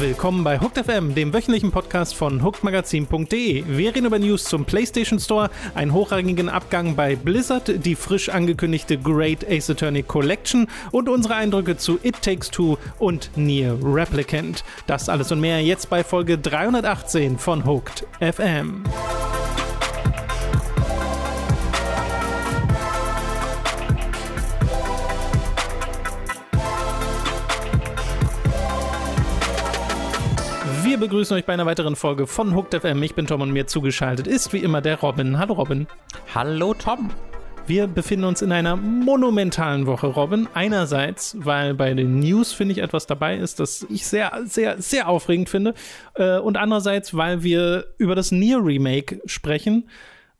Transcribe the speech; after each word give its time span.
Willkommen 0.00 0.44
bei 0.44 0.60
Hooked 0.60 0.84
FM, 0.84 1.16
dem 1.16 1.32
wöchentlichen 1.32 1.72
Podcast 1.72 2.14
von 2.14 2.44
hookedmagazin.de. 2.44 3.64
Wir 3.66 3.94
reden 3.94 4.06
über 4.06 4.20
News 4.20 4.44
zum 4.44 4.64
PlayStation 4.64 5.18
Store, 5.18 5.50
einen 5.74 5.92
hochrangigen 5.92 6.48
Abgang 6.48 6.94
bei 6.94 7.16
Blizzard, 7.16 7.84
die 7.84 7.96
frisch 7.96 8.28
angekündigte 8.28 8.96
Great 8.96 9.44
Ace 9.48 9.70
Attorney 9.70 10.04
Collection 10.04 10.68
und 10.92 11.08
unsere 11.08 11.34
Eindrücke 11.34 11.76
zu 11.76 11.98
It 12.04 12.22
Takes 12.22 12.50
Two 12.50 12.78
und 13.00 13.30
Nier 13.34 13.76
Replicant. 13.82 14.62
Das 14.86 15.08
alles 15.08 15.32
und 15.32 15.40
mehr 15.40 15.64
jetzt 15.64 15.90
bei 15.90 16.04
Folge 16.04 16.38
318 16.38 17.36
von 17.36 17.66
Hooked 17.66 18.06
FM. 18.20 18.84
Begrüßen 31.08 31.38
euch 31.38 31.46
bei 31.46 31.54
einer 31.54 31.64
weiteren 31.64 31.96
Folge 31.96 32.26
von 32.26 32.54
Hooked 32.54 32.74
FM. 32.82 33.02
Ich 33.02 33.14
bin 33.14 33.26
Tom 33.26 33.40
und 33.40 33.50
mir 33.50 33.66
zugeschaltet 33.66 34.26
ist 34.26 34.52
wie 34.52 34.58
immer 34.58 34.82
der 34.82 35.00
Robin. 35.00 35.38
Hallo 35.38 35.54
Robin. 35.54 35.86
Hallo 36.34 36.74
Tom. 36.74 37.10
Wir 37.66 37.86
befinden 37.86 38.26
uns 38.26 38.42
in 38.42 38.52
einer 38.52 38.76
monumentalen 38.76 39.86
Woche, 39.86 40.08
Robin. 40.08 40.48
Einerseits, 40.52 41.34
weil 41.38 41.72
bei 41.72 41.94
den 41.94 42.18
News, 42.18 42.52
finde 42.52 42.72
ich, 42.72 42.78
etwas 42.80 43.06
dabei 43.06 43.38
ist, 43.38 43.58
das 43.58 43.86
ich 43.88 44.06
sehr, 44.06 44.42
sehr, 44.44 44.82
sehr 44.82 45.08
aufregend 45.08 45.48
finde. 45.48 45.72
Äh, 46.14 46.40
und 46.40 46.58
andererseits, 46.58 47.16
weil 47.16 47.42
wir 47.42 47.86
über 47.96 48.14
das 48.14 48.30
Nier 48.30 48.62
Remake 48.62 49.22
sprechen. 49.24 49.88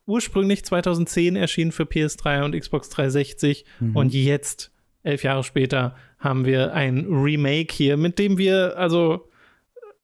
Ursprünglich 0.04 0.66
2010 0.66 1.34
erschienen 1.34 1.72
für 1.72 1.84
PS3 1.84 2.44
und 2.44 2.54
Xbox 2.54 2.90
360 2.90 3.64
mhm. 3.80 3.96
und 3.96 4.12
jetzt, 4.12 4.70
elf 5.02 5.22
Jahre 5.22 5.44
später, 5.44 5.96
haben 6.18 6.44
wir 6.44 6.74
ein 6.74 7.06
Remake 7.08 7.72
hier, 7.72 7.96
mit 7.96 8.18
dem 8.18 8.36
wir, 8.36 8.76
also 8.76 9.27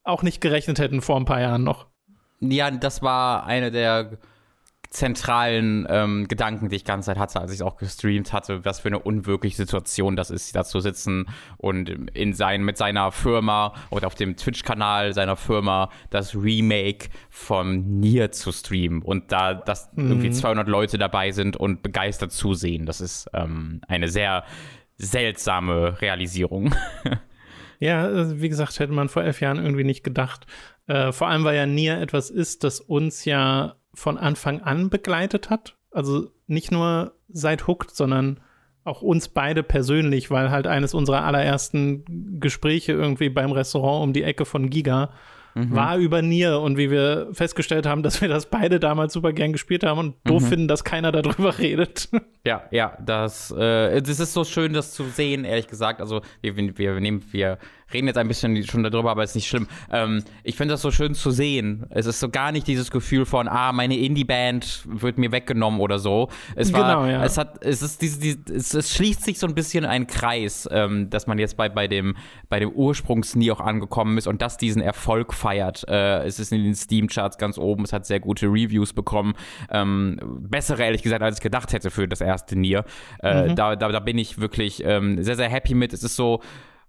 auch 0.05 0.23
nicht 0.23 0.41
gerechnet 0.41 0.79
hätten 0.79 1.01
vor 1.01 1.17
ein 1.17 1.25
paar 1.25 1.41
Jahren 1.41 1.65
noch. 1.65 1.87
Ja, 2.41 2.71
das 2.71 3.03
war 3.03 3.47
eine 3.47 3.71
der 3.71 4.19
zentralen 4.95 5.87
ähm, 5.91 6.29
Gedanken, 6.29 6.69
die 6.69 6.77
ich 6.77 6.85
ganze 6.85 7.07
Zeit 7.07 7.19
hatte, 7.19 7.41
als 7.41 7.51
ich 7.51 7.59
es 7.59 7.63
auch 7.63 7.77
gestreamt 7.77 8.33
hatte, 8.33 8.65
was 8.65 8.81
für 8.81 8.89
eine 8.89 9.01
unwirkliche 9.01 9.57
Situation 9.57 10.15
das 10.15 10.31
ist, 10.31 10.55
da 10.55 10.65
zu 10.65 10.79
sitzen 10.79 11.27
und 11.57 11.89
in 11.89 12.33
sein, 12.33 12.63
mit 12.63 12.77
seiner 12.77 13.11
Firma 13.11 13.75
oder 13.91 14.07
auf 14.07 14.15
dem 14.15 14.37
Twitch-Kanal 14.37 15.13
seiner 15.13 15.35
Firma 15.35 15.91
das 16.11 16.37
Remake 16.37 17.09
von 17.29 17.99
Nier 17.99 18.31
zu 18.31 18.53
streamen 18.53 19.03
und 19.03 19.33
da, 19.33 19.55
dass 19.55 19.91
mhm. 19.95 20.11
irgendwie 20.11 20.31
200 20.31 20.69
Leute 20.69 20.97
dabei 20.97 21.33
sind 21.33 21.57
und 21.57 21.83
begeistert 21.83 22.31
zusehen. 22.31 22.87
Das 22.87 23.01
ist 23.01 23.29
ähm, 23.35 23.81
eine 23.89 24.09
sehr 24.09 24.45
seltsame 24.97 26.01
Realisierung. 26.01 26.73
Ja, 27.79 28.05
also 28.05 28.41
wie 28.41 28.49
gesagt, 28.49 28.79
hätte 28.79 28.93
man 28.93 29.09
vor 29.09 29.23
elf 29.23 29.41
Jahren 29.41 29.63
irgendwie 29.63 29.85
nicht 29.85 30.05
gedacht. 30.05 30.47
Äh, 30.87 31.13
vor 31.13 31.29
allem, 31.29 31.45
weil 31.45 31.57
ja 31.57 31.67
Nier 31.67 31.99
etwas 31.99 32.31
ist, 32.31 32.65
das 32.65 32.81
uns 32.81 33.25
ja 33.25 33.77
von 33.95 34.19
Anfang 34.19 34.61
an 34.61 34.91
begleitet 34.91 35.51
hat. 35.51 35.77
Also 35.91 36.31
nicht 36.47 36.73
nur 36.73 37.15
seit 37.29 37.67
Hooked, 37.67 37.91
sondern 37.91 38.41
auch 38.85 39.01
uns 39.01 39.29
beide 39.29 39.63
persönlich, 39.63 40.31
weil 40.31 40.51
halt 40.51 40.67
eines 40.67 40.93
unserer 40.93 41.25
allerersten 41.25 42.39
Gespräche 42.39 42.93
irgendwie 42.93 43.31
beim 43.31 43.53
Restaurant 43.53 44.03
um 44.03 44.13
die 44.13 44.25
Ecke 44.25 44.45
von 44.45 44.69
Giga 44.69 45.11
mhm. 45.55 45.75
war 45.75 45.99
über 45.99 46.23
Nier 46.23 46.61
und 46.61 46.77
wie 46.77 46.91
wir 46.91 47.29
festgestellt 47.33 47.87
haben, 47.87 48.03
dass 48.03 48.21
wir 48.21 48.29
das 48.29 48.47
beide 48.47 48.81
damals 48.81 49.13
super 49.13 49.33
gern 49.33 49.53
gespielt 49.53 49.85
haben 49.85 49.99
und 49.99 50.17
doof 50.25 50.43
mhm. 50.43 50.47
finden, 50.47 50.69
dass 50.69 50.85
keiner 50.85 51.13
darüber 51.13 51.59
redet. 51.59 52.09
Ja, 52.47 52.65
ja, 52.71 52.97
das, 53.05 53.51
äh, 53.53 54.01
das 54.03 54.21
ist 54.21 54.33
so 54.33 54.45
schön, 54.45 54.73
das 54.73 54.93
zu 54.93 55.05
sehen, 55.05 55.45
ehrlich 55.45 55.67
gesagt. 55.67 56.01
Also 56.01 56.23
wir, 56.41 56.57
wir, 56.57 56.77
wir 56.77 57.01
nehmen, 57.01 57.23
wir 57.31 57.59
reden 57.95 58.09
jetzt 58.09 58.19
ein 58.19 58.29
bisschen 58.29 58.63
schon 58.65 58.83
darüber, 58.83 59.13
aber 59.13 59.25
ist 59.25 59.35
nicht 59.35 59.49
schlimm. 59.49 59.67
Ähm, 59.91 60.23
ich 60.43 60.57
finde 60.57 60.75
das 60.75 60.83
so 60.83 60.91
schön 60.91 61.15
zu 61.15 61.31
sehen. 61.31 61.87
Es 61.91 62.07
ist 62.07 62.21
so 62.21 62.29
gar 62.29 62.53
nicht 62.53 62.67
dieses 62.67 62.91
Gefühl 62.91 63.25
von, 63.25 63.49
ah, 63.49 63.73
meine 63.73 63.97
Indie-Band 63.97 64.83
wird 64.87 65.17
mir 65.17 65.33
weggenommen 65.33 65.81
oder 65.81 65.99
so. 65.99 66.29
Es 66.57 66.73
war, 66.73 66.81
genau, 66.81 67.07
ja. 67.07 67.25
es 67.25 67.39
hat, 67.39 67.65
es 67.65 67.81
ist 67.83 68.03
diese, 68.03 68.21
diese 68.21 68.55
es, 68.55 68.75
es, 68.75 68.95
schließt 68.95 69.23
sich 69.23 69.39
so 69.39 69.47
ein 69.47 69.55
bisschen 69.55 69.85
ein 69.85 70.07
Kreis, 70.07 70.69
ähm, 70.71 71.09
dass 71.09 71.27
man 71.27 71.39
jetzt 71.39 71.57
bei, 71.57 71.69
bei 71.69 71.89
dem, 71.89 72.17
bei 72.49 72.59
dem 72.61 72.71
Ursprungs-Nie 72.71 73.53
auch 73.53 73.61
angekommen 73.61 74.19
ist 74.19 74.27
und 74.27 74.43
das 74.43 74.57
diesen 74.59 74.83
Erfolg 74.83 75.33
feiert. 75.33 75.89
Äh, 75.89 76.25
es 76.25 76.39
ist 76.39 76.53
in 76.53 76.65
den 76.65 76.75
Steam-Charts 76.75 77.39
ganz 77.39 77.57
oben, 77.57 77.85
es 77.85 77.93
hat 77.93 78.07
sehr 78.07 78.21
gute 78.21 78.47
Reviews 78.47 78.93
bekommen. 78.93 79.35
Ähm, 79.71 80.19
bessere, 80.41 80.83
ehrlich 80.83 81.03
gesagt, 81.03 81.23
als 81.23 81.37
ich 81.39 81.43
gedacht 81.43 81.73
hätte 81.73 81.91
für 81.91 82.09
das 82.09 82.21
erste 82.21 82.59
Nier. 82.59 82.85
Äh, 83.23 83.49
mhm. 83.49 83.57
da, 83.57 83.77
da, 83.77 83.89
da 83.89 84.01
bin 84.01 84.19
ich 84.19 84.41
wirklich 84.41 84.83
ähm, 84.85 85.23
sehr, 85.23 85.37
sehr 85.37 85.49
happy 85.49 85.75
mit. 85.75 85.93
Es 85.93 86.03
ist 86.03 86.17
so, 86.17 86.41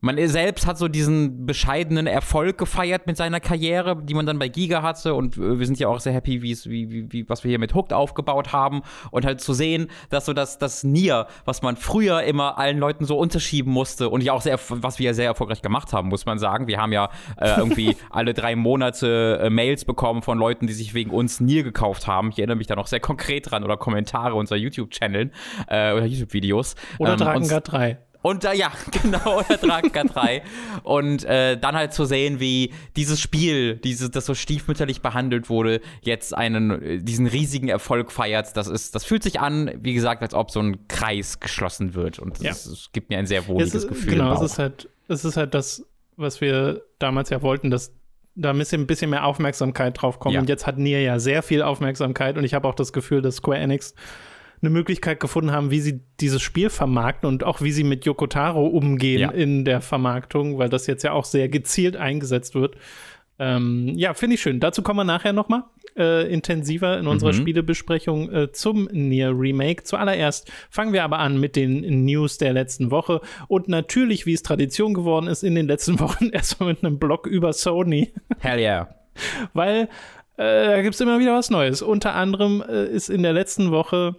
man 0.02 0.28
selbst 0.28 0.68
hat 0.68 0.78
so 0.78 0.88
diesen 0.88 1.46
bescheidenen 1.46 2.08
Erfolg 2.08 2.58
gefeiert 2.58 3.08
mit 3.08 3.18
seiner 3.18 3.40
Karriere, 3.40 4.02
die 4.02 4.14
man 4.14 4.26
dann 4.26 4.38
bei 4.38 4.50
Giga 4.50 4.82
hatte. 4.82 5.14
Und 5.14 5.38
äh, 5.38 5.60
wir 5.60 5.66
sind 5.66 5.80
ja 5.80 5.88
auch 5.88 6.00
sehr 6.00 6.14
happy, 6.14 6.42
wie, 6.42 6.56
wie, 6.66 7.12
wie, 7.12 7.30
was 7.30 7.44
wir 7.44 7.50
hier 7.50 7.60
mit 7.60 7.74
Hooked 7.74 7.94
aufgebaut 7.94 8.54
haben. 8.54 8.82
Und 9.12 9.26
halt 9.26 9.42
zu 9.42 9.54
sehen, 9.54 9.88
dass 10.10 10.26
so 10.26 10.34
das, 10.34 10.58
das 10.58 10.84
Nier, 10.84 11.28
was 11.46 11.62
man 11.62 11.76
früher 11.76 12.24
immer 12.24 12.58
allen 12.58 12.78
Leuten 12.78 13.06
so 13.06 13.18
unterschieben 13.18 13.72
musste 13.72 14.10
und 14.10 14.24
ja 14.24 14.34
auch 14.34 14.42
sehr, 14.42 14.60
was 14.70 15.00
wir 15.00 15.08
ja 15.08 15.14
sehr 15.14 15.26
erfolgreich 15.26 15.62
gemacht 15.62 15.94
haben, 15.94 16.10
muss 16.10 16.26
man 16.26 16.40
sagen. 16.40 16.68
Wir 16.68 16.80
haben 16.80 16.92
ja 16.92 17.10
äh, 17.38 17.58
irgendwie 17.58 17.96
alle 18.10 18.34
drei 18.34 18.56
Monate 18.56 19.40
äh, 19.42 19.50
Mails 19.50 19.86
bekommen 19.86 20.22
von 20.22 20.38
Leuten, 20.38 20.68
die 20.68 20.74
sich 20.74 20.94
wegen 20.94 21.10
uns 21.10 21.40
Nier 21.40 21.64
gekauft 21.64 22.08
haben. 22.08 22.30
Ich 22.30 22.38
erinnere 22.38 22.58
mich 22.58 22.68
da 22.68 22.76
noch 22.76 22.88
sehr 22.88 23.00
konkret 23.00 23.52
dran 23.52 23.64
oder 23.64 23.78
Kommentare 23.78 24.36
unserer 24.36 24.58
YouTube-Channel 24.58 25.32
äh, 25.68 25.94
oder 25.94 26.06
YouTube-Videos. 26.06 26.76
Oder 27.00 27.14
ähm, 27.14 27.20
Dragon 27.20 27.48
3. 27.64 27.98
Und 28.26 28.44
äh, 28.44 28.56
ja, 28.56 28.72
genau, 29.04 29.42
oder 29.42 29.58
Draka 29.58 30.04
3. 30.04 30.42
Und 30.82 31.24
äh, 31.26 31.60
dann 31.60 31.76
halt 31.76 31.94
zu 31.94 32.06
sehen, 32.06 32.40
wie 32.40 32.74
dieses 32.96 33.22
Spiel, 33.22 33.76
dieses, 33.76 34.10
das 34.10 34.26
so 34.26 34.34
stiefmütterlich 34.34 35.04
behandelt 35.04 35.48
wurde, 35.48 35.80
jetzt 36.02 36.36
einen, 36.36 37.06
diesen 37.06 37.28
riesigen 37.28 37.68
Erfolg 37.68 38.12
feiert. 38.12 38.58
Das 38.58 38.68
ist, 38.68 38.96
das 38.96 39.06
fühlt 39.06 39.22
sich 39.22 39.40
an, 39.40 39.70
wie 39.78 39.94
gesagt, 39.94 40.24
als 40.24 40.34
ob 40.34 40.50
so 40.50 40.60
ein 40.60 40.88
Kreis 40.88 41.40
geschlossen 41.40 41.94
wird. 41.94 42.18
Und 42.18 42.40
das, 42.40 42.66
ja. 42.66 42.72
ist, 42.74 42.94
gibt 42.94 43.12
mir 43.12 43.20
ein 43.20 43.28
sehr 43.28 43.48
wohliges 43.48 43.76
ist, 43.76 43.88
Gefühl. 43.90 44.14
Genau, 44.14 44.34
es 44.34 44.42
ist 44.42 44.58
halt, 44.58 44.90
es 45.08 45.24
ist 45.24 45.38
halt 45.38 45.54
das, 45.54 45.86
was 46.18 46.42
wir 46.42 46.82
damals 46.98 47.30
ja 47.30 47.44
wollten, 47.44 47.70
dass 47.70 47.92
da 48.34 48.50
ein 48.50 48.58
bisschen, 48.58 48.82
ein 48.82 48.88
bisschen 48.88 49.12
mehr 49.12 49.26
Aufmerksamkeit 49.26 50.02
drauf 50.02 50.18
kommt. 50.18 50.34
Ja. 50.34 50.42
Und 50.42 50.50
jetzt 50.50 50.66
hat 50.66 50.80
Nier 50.80 51.04
ja 51.04 51.20
sehr 51.20 51.44
viel 51.44 51.62
Aufmerksamkeit 51.62 52.40
und 52.40 52.44
ich 52.44 52.56
habe 52.56 52.68
auch 52.68 52.76
das 52.76 52.92
Gefühl, 52.92 53.22
dass 53.22 53.36
Square 53.36 53.60
Enix 53.60 53.94
eine 54.66 54.74
Möglichkeit 54.74 55.20
gefunden 55.20 55.52
haben, 55.52 55.72
wie 55.72 55.80
sie 55.80 56.02
dieses 56.20 56.42
Spiel 56.42 56.70
vermarkten 56.70 57.28
und 57.28 57.44
auch 57.44 57.62
wie 57.62 57.72
sie 57.72 57.84
mit 57.84 58.06
Yokotaro 58.06 58.66
umgehen 58.66 59.22
ja. 59.22 59.30
in 59.30 59.66
der 59.66 59.82
Vermarktung, 59.82 60.58
weil 60.58 60.70
das 60.70 60.88
jetzt 60.88 61.04
ja 61.04 61.12
auch 61.12 61.26
sehr 61.26 61.50
gezielt 61.50 61.96
eingesetzt 61.96 62.56
wird. 62.56 62.76
Ähm, 63.38 63.92
ja, 63.96 64.14
finde 64.14 64.36
ich 64.36 64.42
schön. 64.42 64.60
Dazu 64.60 64.82
kommen 64.82 65.00
wir 65.00 65.04
nachher 65.04 65.34
noch 65.34 65.50
mal 65.50 65.66
äh, 65.98 66.32
intensiver 66.32 66.98
in 66.98 67.08
unserer 67.08 67.34
mhm. 67.34 67.38
Spielebesprechung 67.38 68.32
äh, 68.32 68.52
zum 68.52 68.88
Nier 68.92 69.34
Remake. 69.38 69.84
Zuallererst 69.84 70.52
fangen 70.70 70.94
wir 70.94 71.04
aber 71.04 71.20
an 71.20 71.40
mit 71.40 71.56
den 71.56 72.06
News 72.06 72.38
der 72.38 72.54
letzten 72.54 72.92
Woche 72.92 73.22
und 73.48 73.68
natürlich, 73.68 74.26
wie 74.26 74.34
es 74.34 74.44
Tradition 74.44 74.94
geworden 74.94 75.28
ist, 75.28 75.44
in 75.44 75.56
den 75.56 75.68
letzten 75.68 76.00
Wochen 76.02 76.30
erstmal 76.30 76.70
mit 76.70 76.84
einem 76.84 76.98
Blog 76.98 77.28
über 77.28 77.54
Sony. 77.54 78.14
Hell 78.40 78.60
yeah. 78.60 78.96
Weil 79.54 79.90
äh, 80.38 80.68
da 80.68 80.82
gibt 80.82 80.96
es 80.96 81.02
immer 81.02 81.20
wieder 81.20 81.34
was 81.34 81.50
Neues. 81.50 81.82
Unter 81.82 82.16
anderem 82.16 82.64
äh, 82.68 82.86
ist 82.86 83.10
in 83.10 83.24
der 83.24 83.34
letzten 83.34 83.72
Woche 83.72 84.16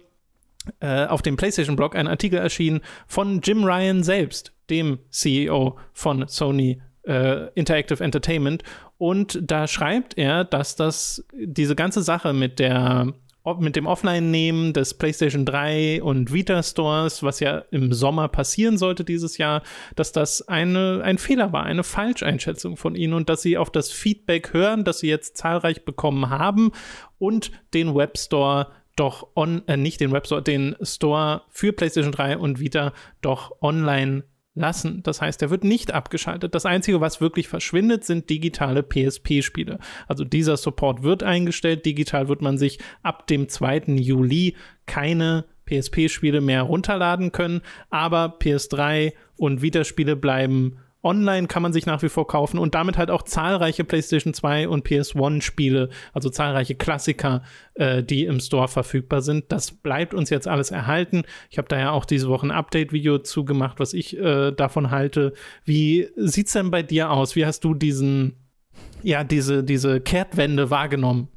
äh, 0.79 1.05
auf 1.05 1.21
dem 1.21 1.37
PlayStation-Blog 1.37 1.95
ein 1.95 2.07
Artikel 2.07 2.39
erschienen 2.39 2.81
von 3.07 3.41
Jim 3.41 3.63
Ryan 3.63 4.03
selbst, 4.03 4.53
dem 4.69 4.99
CEO 5.09 5.77
von 5.93 6.27
Sony 6.27 6.81
äh, 7.07 7.47
Interactive 7.53 8.03
Entertainment. 8.03 8.63
Und 8.97 9.39
da 9.41 9.67
schreibt 9.67 10.17
er, 10.17 10.43
dass 10.43 10.75
das 10.75 11.25
diese 11.33 11.75
ganze 11.75 12.01
Sache 12.01 12.33
mit 12.33 12.59
der 12.59 13.13
mit 13.59 13.77
dem 13.77 13.85
Offline-Nehmen 13.85 14.73
des 14.73 14.95
PlayStation 14.95 15.45
3 15.45 16.03
und 16.03 16.33
Vita 16.33 16.61
Stores, 16.61 17.23
was 17.23 17.39
ja 17.39 17.59
im 17.71 17.93
Sommer 17.93 18.27
passieren 18.27 18.77
sollte 18.77 19.05
dieses 19.05 19.37
Jahr, 19.37 19.63
dass 19.95 20.11
das 20.11 20.47
eine, 20.49 21.01
ein 21.03 21.17
Fehler 21.17 21.53
war, 21.53 21.63
eine 21.63 21.83
Falscheinschätzung 21.83 22.75
von 22.75 22.95
ihnen 22.95 23.13
und 23.13 23.29
dass 23.29 23.41
sie 23.41 23.57
auf 23.57 23.69
das 23.69 23.89
Feedback 23.89 24.51
hören, 24.53 24.83
das 24.83 24.99
sie 24.99 25.07
jetzt 25.07 25.37
zahlreich 25.37 25.85
bekommen 25.85 26.29
haben 26.29 26.71
und 27.19 27.51
den 27.73 27.95
Webstore 27.95 28.67
doch 28.97 29.29
on, 29.35 29.65
äh, 29.67 29.77
nicht 29.77 30.01
den 30.01 30.11
Webstore, 30.11 30.43
den 30.43 30.75
Store 30.81 31.43
für 31.49 31.71
PlayStation 31.71 32.11
3 32.11 32.37
und 32.37 32.59
Vita 32.59 32.93
doch 33.21 33.61
online 33.61 34.23
lassen. 34.57 35.03
Das 35.03 35.21
heißt, 35.21 35.41
er 35.41 35.49
wird 35.49 35.63
nicht 35.63 35.93
abgeschaltet. 35.93 36.53
Das 36.53 36.65
Einzige, 36.65 36.99
was 36.99 37.21
wirklich 37.21 37.47
verschwindet, 37.47 38.03
sind 38.03 38.29
digitale 38.29 38.83
PSP-Spiele. 38.83 39.79
Also 40.07 40.23
dieser 40.23 40.57
Support 40.57 41.03
wird 41.03 41.23
eingestellt. 41.23 41.85
Digital 41.85 42.27
wird 42.27 42.41
man 42.41 42.57
sich 42.57 42.79
ab 43.03 43.27
dem 43.27 43.47
2. 43.47 43.83
Juli 43.97 44.55
keine 44.85 45.45
PSP-Spiele 45.65 46.41
mehr 46.41 46.63
runterladen 46.63 47.31
können, 47.31 47.61
aber 47.89 48.37
PS3 48.39 49.13
und 49.35 49.61
Vita-Spiele 49.61 50.15
bleiben 50.15 50.77
online 51.03 51.47
kann 51.47 51.61
man 51.61 51.73
sich 51.73 51.85
nach 51.85 52.01
wie 52.01 52.09
vor 52.09 52.27
kaufen 52.27 52.57
und 52.57 52.75
damit 52.75 52.97
halt 52.97 53.11
auch 53.11 53.23
zahlreiche 53.23 53.83
PlayStation 53.83 54.33
2 54.33 54.67
und 54.67 54.85
PS1-Spiele, 54.85 55.89
also 56.13 56.29
zahlreiche 56.29 56.75
Klassiker, 56.75 57.43
äh, 57.75 58.03
die 58.03 58.25
im 58.25 58.39
Store 58.39 58.67
verfügbar 58.67 59.21
sind. 59.21 59.51
Das 59.51 59.71
bleibt 59.71 60.13
uns 60.13 60.29
jetzt 60.29 60.47
alles 60.47 60.71
erhalten. 60.71 61.23
Ich 61.49 61.57
habe 61.57 61.67
da 61.67 61.79
ja 61.79 61.91
auch 61.91 62.05
diese 62.05 62.27
Woche 62.29 62.47
ein 62.47 62.51
Update-Video 62.51 63.19
zugemacht, 63.19 63.79
was 63.79 63.93
ich 63.93 64.17
äh, 64.17 64.51
davon 64.51 64.91
halte. 64.91 65.33
Wie 65.65 66.09
sieht's 66.15 66.53
denn 66.53 66.71
bei 66.71 66.83
dir 66.83 67.11
aus? 67.11 67.35
Wie 67.35 67.45
hast 67.45 67.63
du 67.63 67.73
diesen, 67.73 68.35
ja, 69.03 69.23
diese, 69.23 69.63
diese 69.63 70.01
Kehrtwende 70.01 70.69
wahrgenommen? 70.69 71.29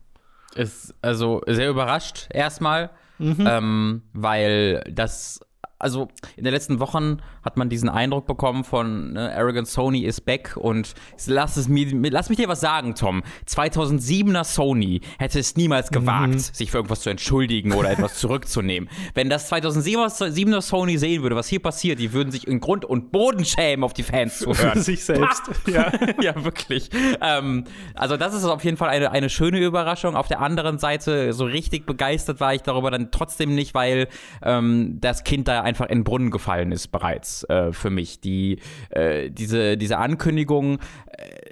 Ist 0.55 0.95
also 1.01 1.43
sehr 1.47 1.71
überrascht 1.71 2.29
erstmal, 2.33 2.91
mhm. 3.19 3.47
ähm, 3.47 4.03
weil 4.13 4.83
das 4.91 5.41
also 5.81 6.09
in 6.37 6.45
den 6.45 6.53
letzten 6.53 6.79
Wochen 6.79 7.19
hat 7.43 7.57
man 7.57 7.69
diesen 7.69 7.89
Eindruck 7.89 8.27
bekommen 8.27 8.65
von 8.65 9.15
ne, 9.15 9.35
Arrogant 9.35 9.67
Sony 9.67 10.05
is 10.05 10.21
back 10.21 10.57
und 10.57 10.95
lass 11.27 11.57
es 11.57 11.69
mir, 11.69 11.87
lass 12.11 12.29
mich 12.29 12.39
dir 12.39 12.49
was 12.49 12.61
sagen, 12.61 12.95
Tom. 12.95 13.23
2007er 13.49 14.45
Sony 14.45 15.01
hätte 15.19 15.39
es 15.39 15.57
niemals 15.57 15.91
mhm. 15.91 15.95
gewagt, 15.95 16.35
mhm. 16.35 16.39
sich 16.39 16.71
für 16.71 16.79
irgendwas 16.79 17.01
zu 17.01 17.11
entschuldigen 17.11 17.73
oder 17.73 17.91
etwas 17.91 18.15
zurückzunehmen. 18.21 18.89
Wenn 19.15 19.31
das 19.31 19.51
2007er 19.51 20.61
Sony 20.61 20.99
sehen 20.99 21.23
würde, 21.23 21.35
was 21.35 21.49
hier 21.49 21.61
passiert, 21.61 21.99
die 21.99 22.13
würden 22.13 22.31
sich 22.31 22.47
in 22.47 22.61
Grund 22.61 22.85
und 22.85 23.11
Boden 23.11 23.45
schämen, 23.45 23.83
auf 23.83 23.95
die 23.95 24.03
Fans 24.03 24.39
zu 24.39 24.49
hören. 24.55 24.73
Für 24.73 24.81
sich 24.83 25.03
selbst. 25.03 25.43
ja. 25.67 25.91
ja, 26.21 26.45
wirklich. 26.45 26.91
Ähm, 27.23 27.65
also 27.95 28.19
das 28.19 28.35
ist 28.35 28.45
auf 28.45 28.63
jeden 28.65 28.77
Fall 28.77 28.91
eine, 28.91 29.11
eine 29.11 29.31
schöne 29.31 29.59
Überraschung. 29.59 30.15
Auf 30.15 30.29
der 30.29 30.41
anderen 30.41 30.79
Seite, 30.79 31.33
so 31.33 31.45
richtig 31.45 31.87
begeistert 31.87 32.39
war 32.41 32.55
ich 32.55 32.63
darüber 32.63 32.91
dann 32.91 33.11
trotzdem 33.11 33.55
nicht, 33.55 33.73
weil 33.73 34.09
ähm, 34.43 34.99
das 35.01 35.25
Kind 35.25 35.49
da 35.49 35.63
einfach 35.71 35.87
in 35.87 36.01
den 36.01 36.05
Brunnen 36.05 36.31
gefallen 36.31 36.73
ist 36.73 36.89
bereits 36.89 37.45
äh, 37.45 37.73
für 37.73 37.91
mich. 37.91 38.21
Die, 38.21 38.59
äh, 38.91 39.31
diese, 39.31 39.77
diese 39.77 39.99
Ankündigung 39.99 40.79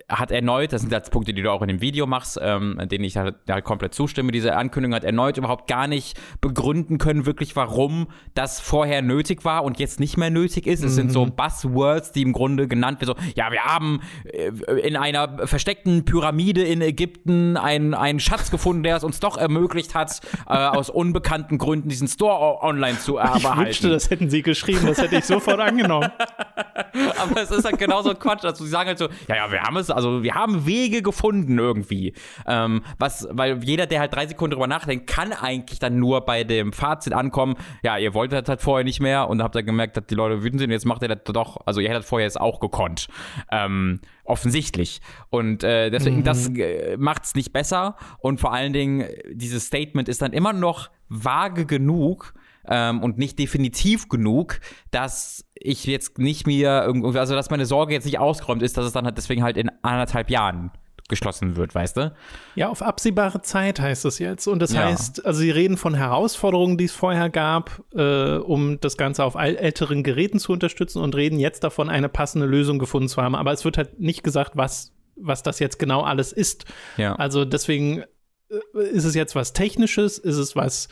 hat 0.09 0.31
erneut, 0.31 0.73
das 0.73 0.81
sind 0.81 0.93
jetzt 0.93 1.11
Punkte, 1.11 1.35
die 1.35 1.43
du 1.43 1.53
auch 1.53 1.61
in 1.61 1.69
dem 1.69 1.81
Video 1.81 2.06
machst, 2.06 2.38
ähm, 2.41 2.81
denen 2.91 3.05
ich 3.05 3.17
halt, 3.17 3.37
halt 3.49 3.65
komplett 3.65 3.94
zustimme, 3.94 4.32
diese 4.32 4.56
Ankündigung 4.56 4.94
hat 4.94 5.05
erneut 5.05 5.37
überhaupt 5.37 5.67
gar 5.69 5.87
nicht 5.87 6.19
begründen 6.41 6.99
können, 6.99 7.26
wirklich 7.26 7.55
warum 7.56 8.09
das 8.35 8.61
vorher 8.61 9.03
nötig 9.03 9.44
war 9.44 9.65
und 9.65 9.79
jetzt 9.79 10.00
nicht 10.00 10.17
mehr 10.17 10.31
nötig 10.31 10.67
ist. 10.67 10.82
Es 10.82 10.93
mhm. 10.93 10.97
sind 10.97 11.12
so 11.12 11.26
mhm. 11.26 11.37
Buzzwords, 11.37 12.12
die 12.12 12.23
im 12.23 12.32
Grunde 12.32 12.69
genannt 12.69 13.00
werden, 13.00 13.17
so, 13.19 13.31
ja, 13.35 13.53
wir 13.53 13.65
haben 13.65 14.00
äh, 14.25 14.49
in 14.81 14.97
einer 14.97 15.47
versteckten 15.47 16.05
Pyramide 16.05 16.62
in 16.62 16.81
Ägypten 16.81 17.56
einen, 17.56 17.93
einen 17.93 18.21
Schatz 18.21 18.50
gefunden, 18.50 18.82
der 18.82 18.97
es 18.97 19.05
uns 19.05 19.21
doch 19.21 19.37
ermöglicht 19.37 19.94
hat, 19.94 20.21
äh, 20.49 20.55
aus 20.55 20.88
unbekannten 20.88 21.59
Gründen 21.59 21.91
diesen 21.91 22.09
Store 22.09 22.62
online 22.62 22.99
zu 22.99 23.19
erhalten. 23.19 23.47
Ich 23.61 23.67
wünschte, 23.67 23.91
das 23.91 24.09
hätten 24.09 24.31
sie 24.31 24.43
geschrieben, 24.43 24.87
das 24.87 24.99
hätte 24.99 25.17
ich 25.17 25.25
sofort 25.26 25.61
angenommen. 25.61 26.11
Aber 27.19 27.43
es 27.43 27.50
ist 27.50 27.64
halt 27.64 27.79
genauso 27.79 28.14
Quatsch, 28.14 28.44
also 28.44 28.64
sie 28.64 28.71
sagen 28.71 28.88
halt 28.88 28.99
so, 28.99 29.09
ja, 29.29 29.37
ja, 29.37 29.50
wir 29.50 29.57
haben 29.62 29.76
es, 29.76 29.90
also 29.90 30.22
wir 30.22 30.34
haben 30.34 30.66
Wege 30.66 31.02
gefunden 31.02 31.58
irgendwie. 31.58 32.14
Ähm, 32.46 32.82
was, 32.99 33.28
weil 33.31 33.62
jeder, 33.64 33.87
der 33.87 34.00
halt 34.00 34.14
drei 34.14 34.26
Sekunden 34.26 34.55
drüber 34.55 34.66
nachdenkt, 34.66 35.06
kann 35.06 35.32
eigentlich 35.32 35.78
dann 35.78 35.99
nur 35.99 36.22
bei 36.22 36.44
dem 36.44 36.72
Fazit 36.72 37.12
ankommen, 37.12 37.56
ja, 37.82 37.99
ihr 37.99 38.14
wolltet 38.14 38.43
das 38.43 38.49
halt 38.49 38.60
vorher 38.60 38.84
nicht 38.84 39.00
mehr 39.00 39.28
und 39.28 39.43
habt 39.43 39.55
dann 39.55 39.66
gemerkt, 39.66 39.96
dass 39.96 40.06
die 40.06 40.14
Leute 40.14 40.43
wütend 40.43 40.60
sind, 40.60 40.70
jetzt 40.70 40.87
macht 40.87 41.02
ihr 41.02 41.08
das 41.08 41.19
doch, 41.25 41.58
also 41.66 41.81
ihr 41.81 41.88
hättet 41.88 42.05
vorher 42.05 42.26
jetzt 42.26 42.40
auch 42.40 42.60
gekonnt. 42.60 43.08
Ähm, 43.50 44.00
offensichtlich. 44.25 45.00
Und 45.31 45.64
äh, 45.64 45.90
deswegen, 45.90 46.19
mhm. 46.19 46.25
das 46.25 46.49
äh, 46.49 46.96
macht's 46.99 47.34
nicht 47.34 47.52
besser. 47.52 47.96
Und 48.19 48.40
vor 48.40 48.52
allen 48.52 48.72
Dingen, 48.72 49.06
dieses 49.32 49.66
Statement 49.66 50.08
ist 50.08 50.22
dann 50.22 50.32
immer 50.32 50.52
noch 50.52 50.90
vage 51.08 51.64
genug, 51.64 52.34
ähm, 52.69 53.02
und 53.02 53.19
nicht 53.19 53.38
definitiv 53.38 54.08
genug, 54.08 54.61
dass 54.90 55.44
ich 55.60 55.84
jetzt 55.84 56.19
nicht 56.19 56.46
mehr 56.46 56.84
irgendwie, 56.84 57.19
also 57.19 57.34
dass 57.34 57.50
meine 57.50 57.66
Sorge 57.66 57.94
jetzt 57.94 58.05
nicht 58.05 58.19
ausgeräumt 58.19 58.62
ist, 58.62 58.76
dass 58.76 58.87
es 58.87 58.93
dann 58.93 59.05
halt 59.05 59.16
deswegen 59.16 59.43
halt 59.43 59.56
in 59.56 59.70
anderthalb 59.82 60.31
Jahren 60.31 60.70
geschlossen 61.08 61.56
wird, 61.56 61.75
weißt 61.75 61.96
du? 61.96 62.14
Ja, 62.55 62.69
auf 62.69 62.82
absehbare 62.82 63.40
Zeit 63.40 63.81
heißt 63.81 64.05
es 64.05 64.19
jetzt. 64.19 64.46
Und 64.46 64.60
das 64.60 64.72
ja. 64.72 64.84
heißt, 64.84 65.25
also 65.25 65.40
sie 65.40 65.50
reden 65.50 65.78
von 65.78 65.94
Herausforderungen, 65.94 66.76
die 66.76 66.84
es 66.84 66.93
vorher 66.93 67.31
gab, 67.31 67.82
äh, 67.94 68.37
um 68.37 68.78
das 68.81 68.96
Ganze 68.96 69.25
auf 69.25 69.34
älteren 69.34 70.02
Geräten 70.02 70.38
zu 70.38 70.52
unterstützen 70.52 71.02
und 71.02 71.16
reden 71.16 71.38
jetzt 71.38 71.64
davon, 71.64 71.88
eine 71.88 72.11
passende 72.11 72.46
Lösung 72.46 72.78
gefunden 72.78 73.08
zu 73.08 73.22
haben. 73.22 73.34
Aber 73.34 73.52
es 73.52 73.64
wird 73.64 73.78
halt 73.78 73.99
nicht 73.99 74.22
gesagt, 74.22 74.52
was, 74.54 74.93
was 75.16 75.43
das 75.43 75.58
jetzt 75.58 75.78
genau 75.78 76.02
alles 76.02 76.32
ist. 76.32 76.66
Ja. 76.99 77.14
Also 77.16 77.46
deswegen 77.46 78.04
äh, 78.50 78.82
ist 78.93 79.04
es 79.04 79.14
jetzt 79.14 79.34
was 79.34 79.54
Technisches, 79.54 80.19
ist 80.19 80.37
es 80.37 80.56
was 80.56 80.88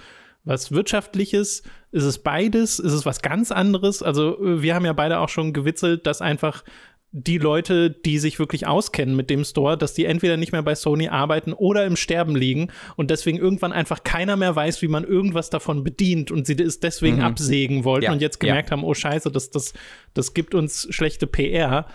was 0.46 0.72
Wirtschaftliches? 0.72 1.62
Ist 1.92 2.04
es 2.04 2.18
beides? 2.18 2.78
Ist 2.78 2.92
es 2.92 3.04
was 3.04 3.20
ganz 3.20 3.52
anderes? 3.52 4.02
Also, 4.02 4.42
äh, 4.42 4.62
wir 4.62 4.74
haben 4.74 4.86
ja 4.86 4.94
beide 4.94 5.18
auch 5.18 5.28
schon 5.28 5.52
gewitzelt, 5.52 6.06
dass 6.06 6.22
einfach 6.22 6.64
die 7.12 7.38
Leute, 7.38 7.90
die 7.90 8.18
sich 8.18 8.38
wirklich 8.38 8.66
auskennen 8.66 9.16
mit 9.16 9.30
dem 9.30 9.44
Store, 9.44 9.78
dass 9.78 9.94
die 9.94 10.04
entweder 10.04 10.36
nicht 10.36 10.52
mehr 10.52 10.62
bei 10.62 10.74
Sony 10.74 11.08
arbeiten 11.08 11.54
oder 11.54 11.86
im 11.86 11.96
Sterben 11.96 12.36
liegen 12.36 12.68
und 12.96 13.10
deswegen 13.10 13.38
irgendwann 13.38 13.72
einfach 13.72 14.04
keiner 14.04 14.36
mehr 14.36 14.54
weiß, 14.54 14.82
wie 14.82 14.88
man 14.88 15.04
irgendwas 15.04 15.48
davon 15.48 15.82
bedient 15.82 16.30
und 16.30 16.46
sie 16.46 16.54
es 16.62 16.78
deswegen 16.78 17.16
mhm. 17.16 17.22
absägen 17.22 17.84
wollten 17.84 18.04
ja, 18.04 18.12
und 18.12 18.20
jetzt 18.20 18.38
gemerkt 18.38 18.68
ja. 18.68 18.76
haben, 18.76 18.84
oh 18.84 18.92
Scheiße, 18.92 19.30
das, 19.30 19.50
das, 19.50 19.72
das 20.12 20.34
gibt 20.34 20.54
uns 20.54 20.88
schlechte 20.90 21.26
PR. 21.26 21.86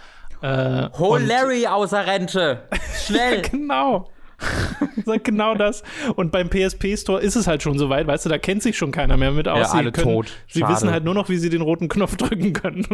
Äh, 0.41 0.89
Hol 0.97 1.21
Larry 1.21 1.67
außer 1.67 2.07
Rente! 2.07 2.63
Schnell! 3.05 3.43
genau. 3.43 4.09
Sagt 5.05 5.25
genau 5.25 5.55
das. 5.55 5.83
Und 6.15 6.31
beim 6.31 6.49
PSP 6.49 6.97
Store 6.97 7.21
ist 7.21 7.35
es 7.35 7.47
halt 7.47 7.63
schon 7.63 7.77
so 7.77 7.89
weit, 7.89 8.07
weißt 8.07 8.25
du, 8.25 8.29
da 8.29 8.37
kennt 8.37 8.63
sich 8.63 8.77
schon 8.77 8.91
keiner 8.91 9.17
mehr 9.17 9.31
mit 9.31 9.47
aus. 9.47 9.59
Ja, 9.59 9.65
sie 9.65 9.77
alle 9.77 9.91
können, 9.91 10.05
tot. 10.05 10.31
Sie 10.47 10.61
wissen 10.67 10.91
halt 10.91 11.03
nur 11.03 11.13
noch, 11.13 11.29
wie 11.29 11.37
sie 11.37 11.49
den 11.49 11.61
roten 11.61 11.87
Knopf 11.87 12.15
drücken 12.17 12.53
können. 12.53 12.85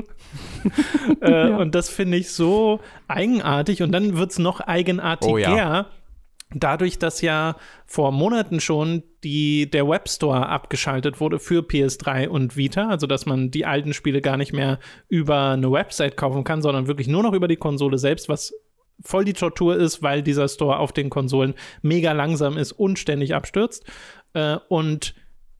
äh, 1.21 1.49
ja. 1.49 1.57
Und 1.57 1.75
das 1.75 1.89
finde 1.89 2.17
ich 2.17 2.31
so 2.31 2.79
eigenartig. 3.07 3.81
Und 3.81 3.91
dann 3.91 4.17
wird 4.17 4.31
es 4.31 4.39
noch 4.39 4.59
eigenartiger. 4.59 5.33
Oh, 5.33 5.37
ja. 5.37 5.85
Dadurch, 6.53 6.97
dass 6.97 7.21
ja 7.21 7.57
vor 7.85 8.13
Monaten 8.13 8.61
schon 8.61 9.03
die, 9.25 9.69
der 9.69 9.85
Webstore 9.89 10.47
abgeschaltet 10.47 11.19
wurde 11.19 11.39
für 11.39 11.61
PS3 11.61 12.29
und 12.29 12.55
Vita, 12.55 12.87
also 12.87 13.05
dass 13.05 13.25
man 13.25 13.51
die 13.51 13.65
alten 13.65 13.93
Spiele 13.93 14.21
gar 14.21 14.37
nicht 14.37 14.53
mehr 14.53 14.79
über 15.09 15.49
eine 15.49 15.69
Website 15.69 16.15
kaufen 16.15 16.45
kann, 16.45 16.61
sondern 16.61 16.87
wirklich 16.87 17.09
nur 17.09 17.21
noch 17.21 17.33
über 17.33 17.49
die 17.49 17.57
Konsole 17.57 17.97
selbst, 17.97 18.29
was 18.29 18.53
voll 19.01 19.25
die 19.25 19.33
Tortur 19.33 19.75
ist, 19.75 20.01
weil 20.01 20.23
dieser 20.23 20.47
Store 20.47 20.79
auf 20.79 20.91
den 20.91 21.09
Konsolen 21.09 21.53
mega 21.81 22.11
langsam 22.11 22.57
ist 22.57 22.71
und 22.71 22.99
ständig 22.99 23.33
abstürzt. 23.35 23.85
Äh, 24.33 24.57
und 24.69 25.15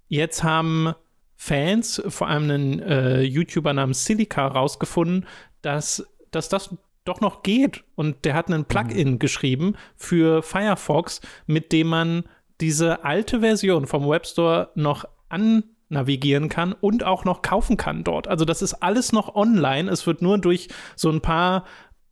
jetzt 0.08 0.44
haben 0.44 0.94
Fans, 1.36 2.02
vor 2.08 2.28
allem 2.28 2.50
einen 2.50 2.80
äh, 2.80 3.22
YouTuber 3.22 3.74
namens 3.74 4.06
Silica, 4.06 4.48
rausgefunden, 4.48 5.28
dass, 5.62 6.06
dass 6.32 6.50
das 6.50 6.76
doch 7.06 7.22
noch 7.22 7.44
geht. 7.44 7.84
Und 7.96 8.26
der 8.26 8.34
hat 8.34 8.48
einen 8.48 8.66
Plugin 8.66 9.12
mhm. 9.12 9.20
geschrieben 9.20 9.76
für 9.96 10.42
Firefox, 10.42 11.22
mit 11.46 11.72
dem 11.72 11.88
man 11.88 12.24
diese 12.60 13.04
alte 13.04 13.42
Version 13.42 13.86
vom 13.86 14.10
Webstore 14.10 14.72
noch 14.76 15.06
an 15.30 15.64
navigieren 15.90 16.50
kann 16.50 16.74
und 16.74 17.06
auch 17.06 17.24
noch 17.24 17.42
kaufen 17.42 17.78
kann 17.78 18.04
dort. 18.04 18.28
Also 18.28 18.44
das 18.44 18.62
ist 18.62 18.74
alles 18.76 19.14
noch 19.14 19.36
online. 19.36 19.90
Es 19.90 20.06
wird 20.06 20.22
nur 20.22 20.38
durch 20.38 20.68
so 20.96 21.10
ein 21.10 21.22
paar 21.22 21.64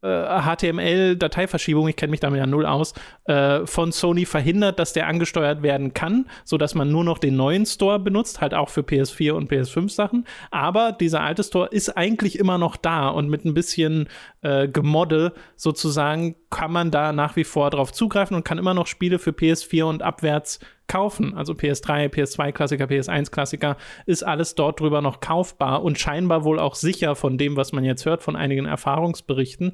HTML-Dateiverschiebung, 0.02 1.88
ich 1.88 1.96
kenne 1.96 2.12
mich 2.12 2.20
damit 2.20 2.40
ja 2.40 2.46
null 2.46 2.66
aus, 2.66 2.94
äh, 3.26 3.66
von 3.66 3.92
Sony 3.92 4.26
verhindert, 4.26 4.80
dass 4.80 4.94
der 4.94 5.08
angesteuert 5.08 5.64
werden 5.64 5.94
kann, 5.94 6.28
sodass 6.44 6.76
man 6.76 6.92
nur 6.92 7.04
noch 7.04 7.18
den 7.18 7.36
neuen 7.36 7.66
Store 7.66 8.00
benutzt, 8.00 8.42
halt 8.42 8.54
auch 8.54 8.70
für 8.70 8.82
PS4 8.82 9.32
und 9.32 9.52
PS5 9.52 9.90
Sachen. 9.90 10.26
Aber 10.52 10.92
dieser 10.92 11.22
alte 11.22 11.44
Store 11.44 11.68
ist 11.68 11.90
eigentlich 11.98 12.38
immer 12.40 12.58
noch 12.58 12.76
da 12.78 13.08
und 13.08 13.30
mit 13.30 13.46
ein 13.46 13.54
bisschen 13.54 14.08
äh, 14.42 14.68
Gemodde 14.68 15.34
sozusagen 15.56 16.36
kann 16.50 16.72
man 16.72 16.92
da 16.92 17.12
nach 17.12 17.36
wie 17.36 17.44
vor 17.44 17.70
drauf 17.70 17.92
zugreifen 17.92 18.36
und 18.36 18.46
kann 18.46 18.58
immer 18.58 18.74
noch 18.74 18.88
Spiele 18.88 19.20
für 19.20 19.32
PS4 19.32 19.84
und 19.84 20.04
abwärts 20.04 20.60
kaufen. 20.88 21.34
Also 21.36 21.54
PS3, 21.54 22.10
PS2-Klassiker, 22.10 22.86
PS1-Klassiker, 22.86 23.78
ist 24.06 24.24
alles 24.24 24.56
dort 24.56 24.80
drüber 24.80 25.02
noch 25.02 25.20
kaufbar 25.20 25.84
und 25.84 26.00
scheinbar 26.00 26.44
wohl 26.44 26.60
auch 26.60 26.76
sicher 26.76 27.16
von 27.16 27.38
dem, 27.38 27.56
was 27.58 27.72
man 27.72 27.84
jetzt 27.84 28.06
hört, 28.06 28.24
von 28.24 28.36
einigen 28.36 28.66
Erfahrungsberichten. 28.66 29.74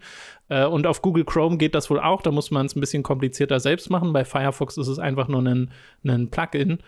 Äh, 0.52 0.66
und 0.66 0.86
auf 0.86 1.02
Google 1.02 1.24
Chrome 1.24 1.58
geht 1.58 1.74
das 1.74 1.90
wohl 1.90 2.00
auch, 2.00 2.22
da 2.22 2.30
muss 2.30 2.52
man 2.52 2.66
es 2.66 2.76
ein 2.76 2.82
bisschen 2.82 3.04
komplizierter 3.04 3.62
selbst 3.62 3.90
machen. 3.90 4.12
Bei 4.12 4.26
Firefox 4.26 4.78
ist 4.78 4.88
es 4.88 5.00
einfach 5.00 5.30
nur 5.30 5.42
ein, 5.42 5.72
ein 6.06 6.30
Plugin. 6.30 6.80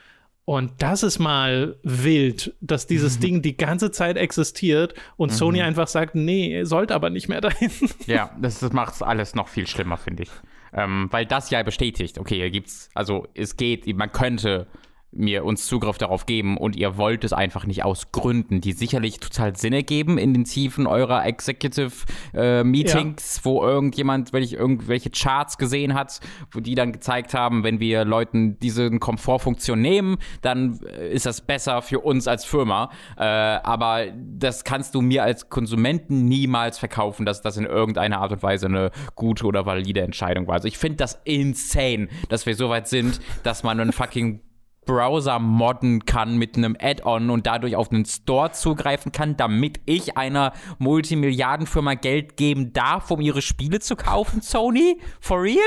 Und 0.46 0.74
das 0.80 1.04
ist 1.04 1.20
mal 1.20 1.78
wild, 1.84 2.54
dass 2.60 2.88
dieses 2.88 3.18
mhm. 3.18 3.22
Ding 3.22 3.42
die 3.42 3.56
ganze 3.56 3.92
Zeit 3.92 4.18
existiert 4.18 4.94
und 5.16 5.32
mhm. 5.32 5.36
Sony 5.36 5.62
einfach 5.62 5.88
sagt, 5.88 6.14
nee, 6.14 6.66
sollte 6.66 6.94
aber 6.94 7.10
nicht 7.10 7.30
mehr 7.30 7.40
dahin. 7.42 7.72
Ja, 8.06 8.36
das, 8.38 8.62
macht 8.74 8.96
es 8.96 9.02
alles 9.02 9.34
noch 9.34 9.48
viel 9.48 9.66
schlimmer, 9.66 9.96
finde 9.96 10.24
ich. 10.24 10.32
Ähm, 10.74 11.08
weil 11.12 11.26
das 11.26 11.50
ja 11.50 11.64
bestätigt, 11.64 12.18
okay, 12.18 12.36
hier 12.36 12.52
gibt's, 12.52 12.90
also 12.94 13.28
es 13.34 13.56
geht, 13.56 13.88
man 13.96 14.12
könnte 14.12 14.68
mir 15.16 15.46
uns 15.46 15.66
Zugriff 15.66 15.98
darauf 15.98 16.26
geben 16.26 16.58
und 16.58 16.76
ihr 16.76 16.98
wollt 16.98 17.24
es 17.24 17.34
einfach 17.34 17.66
nicht 17.66 17.84
aus 17.84 18.12
Gründen, 18.12 18.62
die 18.62 18.74
sicherlich 18.74 19.20
total 19.20 19.56
Sinn 19.56 19.74
ergeben 19.74 20.18
in 20.18 20.34
den 20.34 20.46
Tiefen 20.46 20.88
eurer 20.88 21.26
Executive 21.26 21.92
äh, 22.34 22.64
Meetings, 22.64 23.38
ja. 23.38 23.46
wo 23.46 23.64
irgendjemand, 23.64 24.34
wenn 24.34 24.44
ich 24.44 24.54
irgendwelche 24.54 25.10
Charts 25.10 25.58
gesehen 25.58 25.94
hat, 25.94 26.20
wo 26.52 26.60
die 26.60 26.76
dann 26.76 26.92
gezeigt 26.92 27.34
haben, 27.34 27.64
wenn 27.64 27.80
wir 27.80 28.06
Leuten 28.06 28.60
diesen 28.60 29.00
Komfortfunktion 29.00 29.82
nehmen, 29.82 30.18
dann 30.42 30.80
äh, 30.82 31.14
ist 31.14 31.26
das 31.26 31.42
besser 31.42 31.82
für 31.82 32.00
uns 32.00 32.28
als 32.28 32.46
Firma. 32.46 32.90
Äh, 33.18 33.24
aber 33.24 34.06
das 34.16 34.64
kannst 34.64 34.96
du 34.96 35.02
mir 35.02 35.24
als 35.24 35.50
Konsumenten 35.50 36.26
niemals 36.26 36.80
verkaufen, 36.80 37.26
dass 37.26 37.42
das 37.42 37.58
in 37.58 37.66
irgendeiner 37.66 38.20
Art 38.20 38.32
und 38.32 38.44
Weise 38.44 38.68
eine 38.68 38.92
gute 39.16 39.46
oder 39.46 39.66
valide 39.66 40.02
Entscheidung 40.02 40.48
war. 40.48 40.56
Also 40.56 40.68
ich 40.68 40.78
finde 40.78 40.98
das 40.98 41.20
insane, 41.24 42.08
dass 42.30 42.46
wir 42.46 42.56
so 42.56 42.70
weit 42.70 42.88
sind, 42.88 43.20
dass 43.44 43.64
man 43.64 43.80
einen 43.80 43.92
fucking 43.92 44.42
Browser 44.86 45.40
modden 45.40 46.06
kann 46.06 46.38
mit 46.38 46.58
einem 46.58 46.76
Add-on 46.80 47.30
und 47.30 47.48
dadurch 47.48 47.76
auf 47.76 47.92
einen 47.92 48.06
Store 48.06 48.52
zugreifen 48.52 49.12
kann, 49.12 49.38
damit 49.38 49.80
ich 49.86 50.18
einer 50.18 50.54
Multimilliardenfirma 50.80 51.96
Geld 51.96 52.38
geben 52.38 52.74
darf, 52.74 53.12
um 53.12 53.22
ihre 53.22 53.42
Spiele 53.42 53.80
zu 53.80 53.96
kaufen, 53.96 54.42
Sony? 54.42 55.00
For 55.20 55.42
real? 55.42 55.58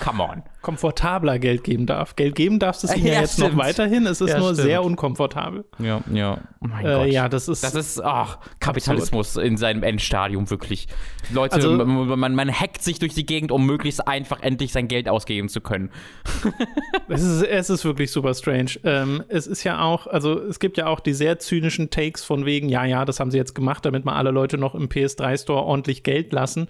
Come 0.00 0.22
on 0.22 0.42
komfortabler 0.62 1.38
Geld 1.38 1.64
geben 1.64 1.86
darf. 1.86 2.16
Geld 2.16 2.34
geben 2.34 2.58
darfst 2.58 2.82
du 2.82 2.88
es 2.88 2.96
ihnen 2.96 3.06
ja, 3.08 3.14
ja, 3.14 3.20
jetzt 3.20 3.34
stimmt. 3.34 3.56
noch 3.56 3.64
weiterhin, 3.64 4.06
es 4.06 4.20
ist 4.20 4.30
ja, 4.30 4.38
nur 4.38 4.52
stimmt. 4.52 4.68
sehr 4.68 4.84
unkomfortabel. 4.84 5.64
Ja, 5.78 6.00
ja. 6.12 6.38
Oh 6.60 6.68
mein 6.68 6.86
äh, 6.86 6.94
Gott. 6.94 7.06
Ja, 7.08 7.28
das 7.28 7.48
ist. 7.48 7.64
Das 7.64 7.74
ist, 7.74 8.00
ach, 8.02 8.38
Kapitalismus 8.60 9.28
absurd. 9.30 9.46
in 9.46 9.56
seinem 9.56 9.82
Endstadium, 9.82 10.48
wirklich. 10.48 10.88
Leute, 11.32 11.56
also, 11.56 11.72
man, 11.72 12.34
man 12.34 12.52
hackt 12.52 12.82
sich 12.82 12.98
durch 12.98 13.14
die 13.14 13.26
Gegend, 13.26 13.52
um 13.52 13.66
möglichst 13.66 14.06
einfach 14.06 14.40
endlich 14.40 14.72
sein 14.72 14.88
Geld 14.88 15.08
ausgeben 15.08 15.48
zu 15.48 15.60
können. 15.60 15.90
es, 17.08 17.22
ist, 17.22 17.42
es 17.42 17.70
ist 17.70 17.84
wirklich 17.84 18.10
super 18.10 18.34
strange. 18.34 18.72
Ähm, 18.84 19.24
es 19.28 19.46
ist 19.46 19.64
ja 19.64 19.82
auch, 19.82 20.06
also 20.06 20.38
es 20.38 20.60
gibt 20.60 20.78
ja 20.78 20.86
auch 20.86 21.00
die 21.00 21.14
sehr 21.14 21.38
zynischen 21.38 21.90
Takes 21.90 22.24
von 22.24 22.46
wegen, 22.46 22.68
ja, 22.68 22.84
ja, 22.84 23.04
das 23.04 23.20
haben 23.20 23.30
sie 23.30 23.38
jetzt 23.38 23.54
gemacht, 23.54 23.84
damit 23.84 24.04
mal 24.04 24.16
alle 24.16 24.30
Leute 24.30 24.58
noch 24.58 24.74
im 24.74 24.88
PS3-Store 24.88 25.62
ordentlich 25.62 26.02
Geld 26.02 26.32
lassen. 26.32 26.68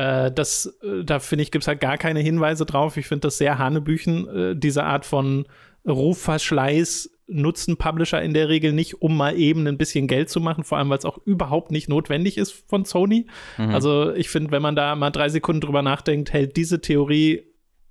Äh, 0.00 0.32
das, 0.32 0.78
äh, 0.82 1.04
da 1.04 1.18
finde 1.18 1.42
ich, 1.42 1.50
gibt 1.50 1.64
es 1.64 1.68
halt 1.68 1.80
gar 1.80 1.98
keine 1.98 2.20
Hinweise 2.20 2.64
drauf. 2.64 2.96
Ich 2.96 3.06
finde 3.06 3.26
das 3.26 3.36
sehr 3.36 3.58
Hanebüchen, 3.58 4.28
äh, 4.28 4.56
diese 4.56 4.84
Art 4.84 5.04
von 5.04 5.46
Rufverschleiß 5.86 7.10
nutzen 7.26 7.76
Publisher 7.76 8.20
in 8.22 8.34
der 8.34 8.48
Regel 8.48 8.72
nicht, 8.72 9.02
um 9.02 9.16
mal 9.16 9.38
eben 9.38 9.66
ein 9.66 9.78
bisschen 9.78 10.08
Geld 10.08 10.30
zu 10.30 10.40
machen, 10.40 10.64
vor 10.64 10.78
allem 10.78 10.88
weil 10.88 10.98
es 10.98 11.04
auch 11.04 11.18
überhaupt 11.24 11.70
nicht 11.70 11.88
notwendig 11.88 12.38
ist 12.38 12.50
von 12.68 12.84
Sony. 12.84 13.26
Mhm. 13.58 13.70
Also 13.70 14.12
ich 14.14 14.30
finde, 14.30 14.50
wenn 14.50 14.62
man 14.62 14.74
da 14.74 14.96
mal 14.96 15.10
drei 15.10 15.28
Sekunden 15.28 15.60
drüber 15.60 15.82
nachdenkt, 15.82 16.32
hält 16.32 16.56
diese 16.56 16.80
Theorie 16.80 17.34
äh, 17.34 17.42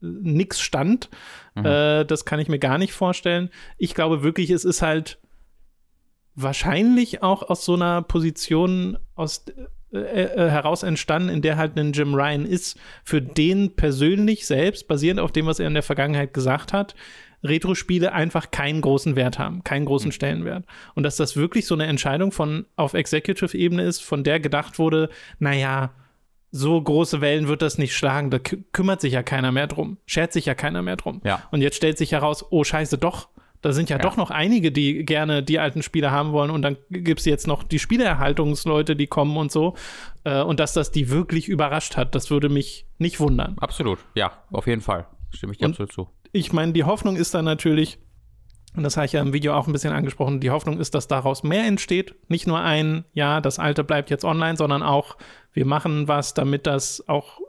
nix 0.01 0.59
stand. 0.59 1.09
Mhm. 1.53 1.65
Äh, 1.65 2.05
das 2.05 2.25
kann 2.25 2.39
ich 2.39 2.49
mir 2.49 2.59
gar 2.59 2.79
nicht 2.79 2.93
vorstellen. 2.93 3.49
Ich 3.77 3.93
glaube 3.93 4.23
wirklich, 4.23 4.49
es 4.49 4.65
ist 4.65 4.81
halt 4.81 5.19
wahrscheinlich 6.33 7.21
auch 7.21 7.43
aus 7.43 7.65
so 7.65 7.75
einer 7.75 8.01
Position, 8.01 8.97
aus 9.15 9.45
äh, 9.91 9.97
äh, 9.97 10.49
heraus 10.49 10.83
entstanden, 10.83 11.29
in 11.29 11.41
der 11.41 11.57
halt 11.57 11.77
ein 11.77 11.93
Jim 11.93 12.13
Ryan 12.13 12.45
ist, 12.45 12.79
für 13.03 13.21
den 13.21 13.75
persönlich 13.75 14.45
selbst, 14.45 14.87
basierend 14.87 15.19
auf 15.19 15.31
dem, 15.31 15.47
was 15.47 15.59
er 15.59 15.67
in 15.67 15.73
der 15.73 15.83
Vergangenheit 15.83 16.33
gesagt 16.33 16.73
hat, 16.73 16.95
Retro-Spiele 17.43 18.11
einfach 18.11 18.51
keinen 18.51 18.81
großen 18.81 19.15
Wert 19.15 19.39
haben, 19.39 19.63
keinen 19.63 19.85
großen 19.85 20.09
mhm. 20.09 20.13
Stellenwert. 20.13 20.65
Und 20.93 21.03
dass 21.03 21.15
das 21.15 21.35
wirklich 21.35 21.65
so 21.65 21.73
eine 21.73 21.85
Entscheidung 21.85 22.31
von 22.31 22.65
auf 22.75 22.93
Executive-Ebene 22.93 23.83
ist, 23.83 24.01
von 24.01 24.23
der 24.23 24.39
gedacht 24.39 24.77
wurde, 24.77 25.09
naja, 25.39 25.91
so 26.51 26.81
große 26.81 27.21
Wellen 27.21 27.47
wird 27.47 27.61
das 27.61 27.77
nicht 27.77 27.95
schlagen, 27.95 28.31
da 28.31 28.39
kümmert 28.39 29.01
sich 29.01 29.13
ja 29.13 29.23
keiner 29.23 29.51
mehr 29.51 29.67
drum, 29.67 29.97
schert 30.05 30.33
sich 30.33 30.45
ja 30.45 30.55
keiner 30.55 30.81
mehr 30.81 30.97
drum. 30.97 31.21
Ja. 31.23 31.47
Und 31.51 31.61
jetzt 31.61 31.77
stellt 31.77 31.97
sich 31.97 32.11
heraus, 32.11 32.45
oh 32.49 32.63
scheiße, 32.63 32.97
doch, 32.97 33.29
da 33.61 33.73
sind 33.73 33.89
ja, 33.89 33.97
ja, 33.97 34.01
doch 34.01 34.15
noch 34.15 34.31
einige, 34.31 34.71
die 34.71 35.05
gerne 35.05 35.43
die 35.43 35.59
alten 35.59 35.83
Spiele 35.83 36.11
haben 36.11 36.31
wollen 36.31 36.49
und 36.49 36.61
dann 36.61 36.77
gibt 36.89 37.19
es 37.19 37.25
jetzt 37.25 37.47
noch 37.47 37.63
die 37.63 37.79
Spielerhaltungsleute, 37.79 38.95
die 38.95 39.07
kommen 39.07 39.35
und 39.37 39.51
so. 39.51 39.75
Äh, 40.23 40.41
und 40.41 40.59
dass 40.59 40.73
das 40.73 40.91
die 40.91 41.09
wirklich 41.09 41.49
überrascht 41.49 41.97
hat, 41.97 42.15
das 42.15 42.31
würde 42.31 42.49
mich 42.49 42.85
nicht 42.97 43.19
wundern. 43.19 43.57
Absolut, 43.59 43.99
ja, 44.15 44.31
auf 44.51 44.67
jeden 44.67 44.81
Fall. 44.81 45.07
Stimme 45.31 45.53
ich 45.53 45.59
dir 45.59 45.67
absolut 45.67 45.91
zu. 45.91 46.09
Ich 46.31 46.53
meine, 46.53 46.73
die 46.73 46.83
Hoffnung 46.83 47.15
ist 47.15 47.33
dann 47.33 47.45
natürlich, 47.45 47.99
und 48.75 48.83
das 48.83 48.97
habe 48.97 49.05
ich 49.05 49.13
ja 49.13 49.21
im 49.21 49.33
Video 49.33 49.53
auch 49.53 49.67
ein 49.67 49.73
bisschen 49.73 49.93
angesprochen, 49.93 50.39
die 50.39 50.51
Hoffnung 50.51 50.79
ist, 50.79 50.95
dass 50.95 51.07
daraus 51.07 51.43
mehr 51.43 51.65
entsteht. 51.65 52.15
Nicht 52.29 52.47
nur 52.47 52.59
ein, 52.59 53.03
ja, 53.13 53.41
das 53.41 53.59
alte 53.59 53.83
bleibt 53.83 54.09
jetzt 54.09 54.23
online, 54.23 54.57
sondern 54.57 54.83
auch, 54.83 55.17
wir 55.53 55.65
machen 55.65 56.07
was, 56.07 56.33
damit 56.33 56.67
das 56.67 57.07
auch 57.07 57.39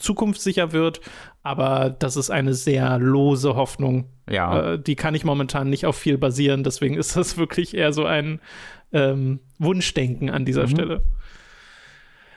zukunftssicher 0.00 0.72
wird, 0.72 1.00
aber 1.42 1.90
das 1.90 2.16
ist 2.16 2.30
eine 2.30 2.54
sehr 2.54 2.98
lose 2.98 3.54
Hoffnung. 3.54 4.06
Ja. 4.28 4.72
Äh, 4.72 4.78
die 4.78 4.96
kann 4.96 5.14
ich 5.14 5.24
momentan 5.24 5.70
nicht 5.70 5.86
auf 5.86 5.96
viel 5.96 6.18
basieren, 6.18 6.64
deswegen 6.64 6.96
ist 6.96 7.16
das 7.16 7.36
wirklich 7.38 7.76
eher 7.76 7.92
so 7.92 8.04
ein 8.04 8.40
ähm, 8.92 9.40
Wunschdenken 9.58 10.30
an 10.30 10.44
dieser 10.44 10.62
mhm. 10.62 10.70
Stelle. 10.70 11.02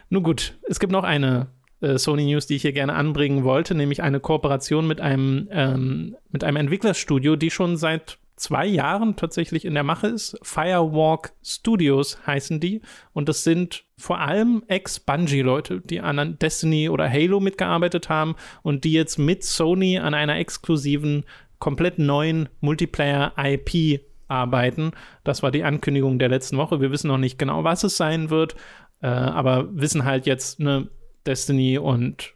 Nun 0.09 0.23
gut, 0.23 0.53
es 0.69 0.79
gibt 0.79 0.91
noch 0.91 1.03
eine 1.03 1.47
äh, 1.81 1.97
Sony 1.97 2.25
News, 2.25 2.47
die 2.47 2.55
ich 2.55 2.61
hier 2.61 2.73
gerne 2.73 2.93
anbringen 2.93 3.43
wollte, 3.43 3.75
nämlich 3.75 4.01
eine 4.03 4.19
Kooperation 4.19 4.87
mit 4.87 5.01
einem, 5.01 5.47
ähm, 5.51 6.15
mit 6.29 6.43
einem 6.43 6.57
Entwicklerstudio, 6.57 7.35
die 7.35 7.51
schon 7.51 7.77
seit 7.77 8.17
zwei 8.43 8.65
Jahren 8.65 9.15
tatsächlich 9.15 9.63
in 9.63 9.73
der 9.73 9.83
Mache 9.83 10.07
ist. 10.07 10.37
Firewalk 10.43 11.31
Studios 11.41 12.17
heißen 12.27 12.59
die. 12.59 12.81
Und 13.13 13.29
das 13.29 13.43
sind 13.45 13.85
vor 13.97 14.19
allem 14.19 14.63
Ex-Bungie-Leute, 14.67 15.79
die 15.79 16.01
an 16.01 16.37
Destiny 16.39 16.89
oder 16.89 17.09
Halo 17.09 17.39
mitgearbeitet 17.39 18.09
haben 18.09 18.35
und 18.61 18.83
die 18.83 18.91
jetzt 18.91 19.17
mit 19.17 19.45
Sony 19.45 19.97
an 19.97 20.13
einer 20.13 20.37
exklusiven, 20.37 21.23
komplett 21.57 21.99
neuen 21.99 22.49
Multiplayer-IP 22.59 24.01
arbeiten. 24.27 24.91
Das 25.23 25.41
war 25.41 25.51
die 25.51 25.63
Ankündigung 25.63 26.19
der 26.19 26.27
letzten 26.27 26.57
Woche. 26.57 26.81
Wir 26.81 26.91
wissen 26.91 27.07
noch 27.07 27.17
nicht 27.17 27.39
genau, 27.39 27.63
was 27.63 27.85
es 27.85 27.95
sein 27.95 28.29
wird, 28.29 28.55
äh, 29.01 29.07
aber 29.07 29.69
wissen 29.71 30.03
halt 30.03 30.25
jetzt, 30.25 30.59
ne, 30.59 30.89
Destiny 31.25 31.77
und 31.77 32.33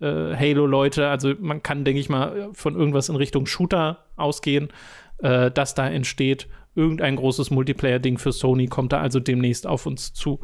äh, 0.00 0.34
Halo-Leute, 0.34 1.08
also 1.08 1.34
man 1.38 1.62
kann, 1.62 1.84
denke 1.84 2.00
ich 2.00 2.08
mal, 2.08 2.50
von 2.54 2.74
irgendwas 2.74 3.08
in 3.08 3.14
Richtung 3.14 3.46
Shooter 3.46 4.04
ausgehen 4.16 4.70
äh, 5.18 5.50
das 5.50 5.74
da 5.74 5.88
entsteht. 5.88 6.48
Irgendein 6.74 7.16
großes 7.16 7.50
Multiplayer-Ding 7.50 8.18
für 8.18 8.32
Sony 8.32 8.66
kommt 8.66 8.92
da 8.92 9.00
also 9.00 9.20
demnächst 9.20 9.66
auf 9.66 9.86
uns 9.86 10.12
zu. 10.12 10.40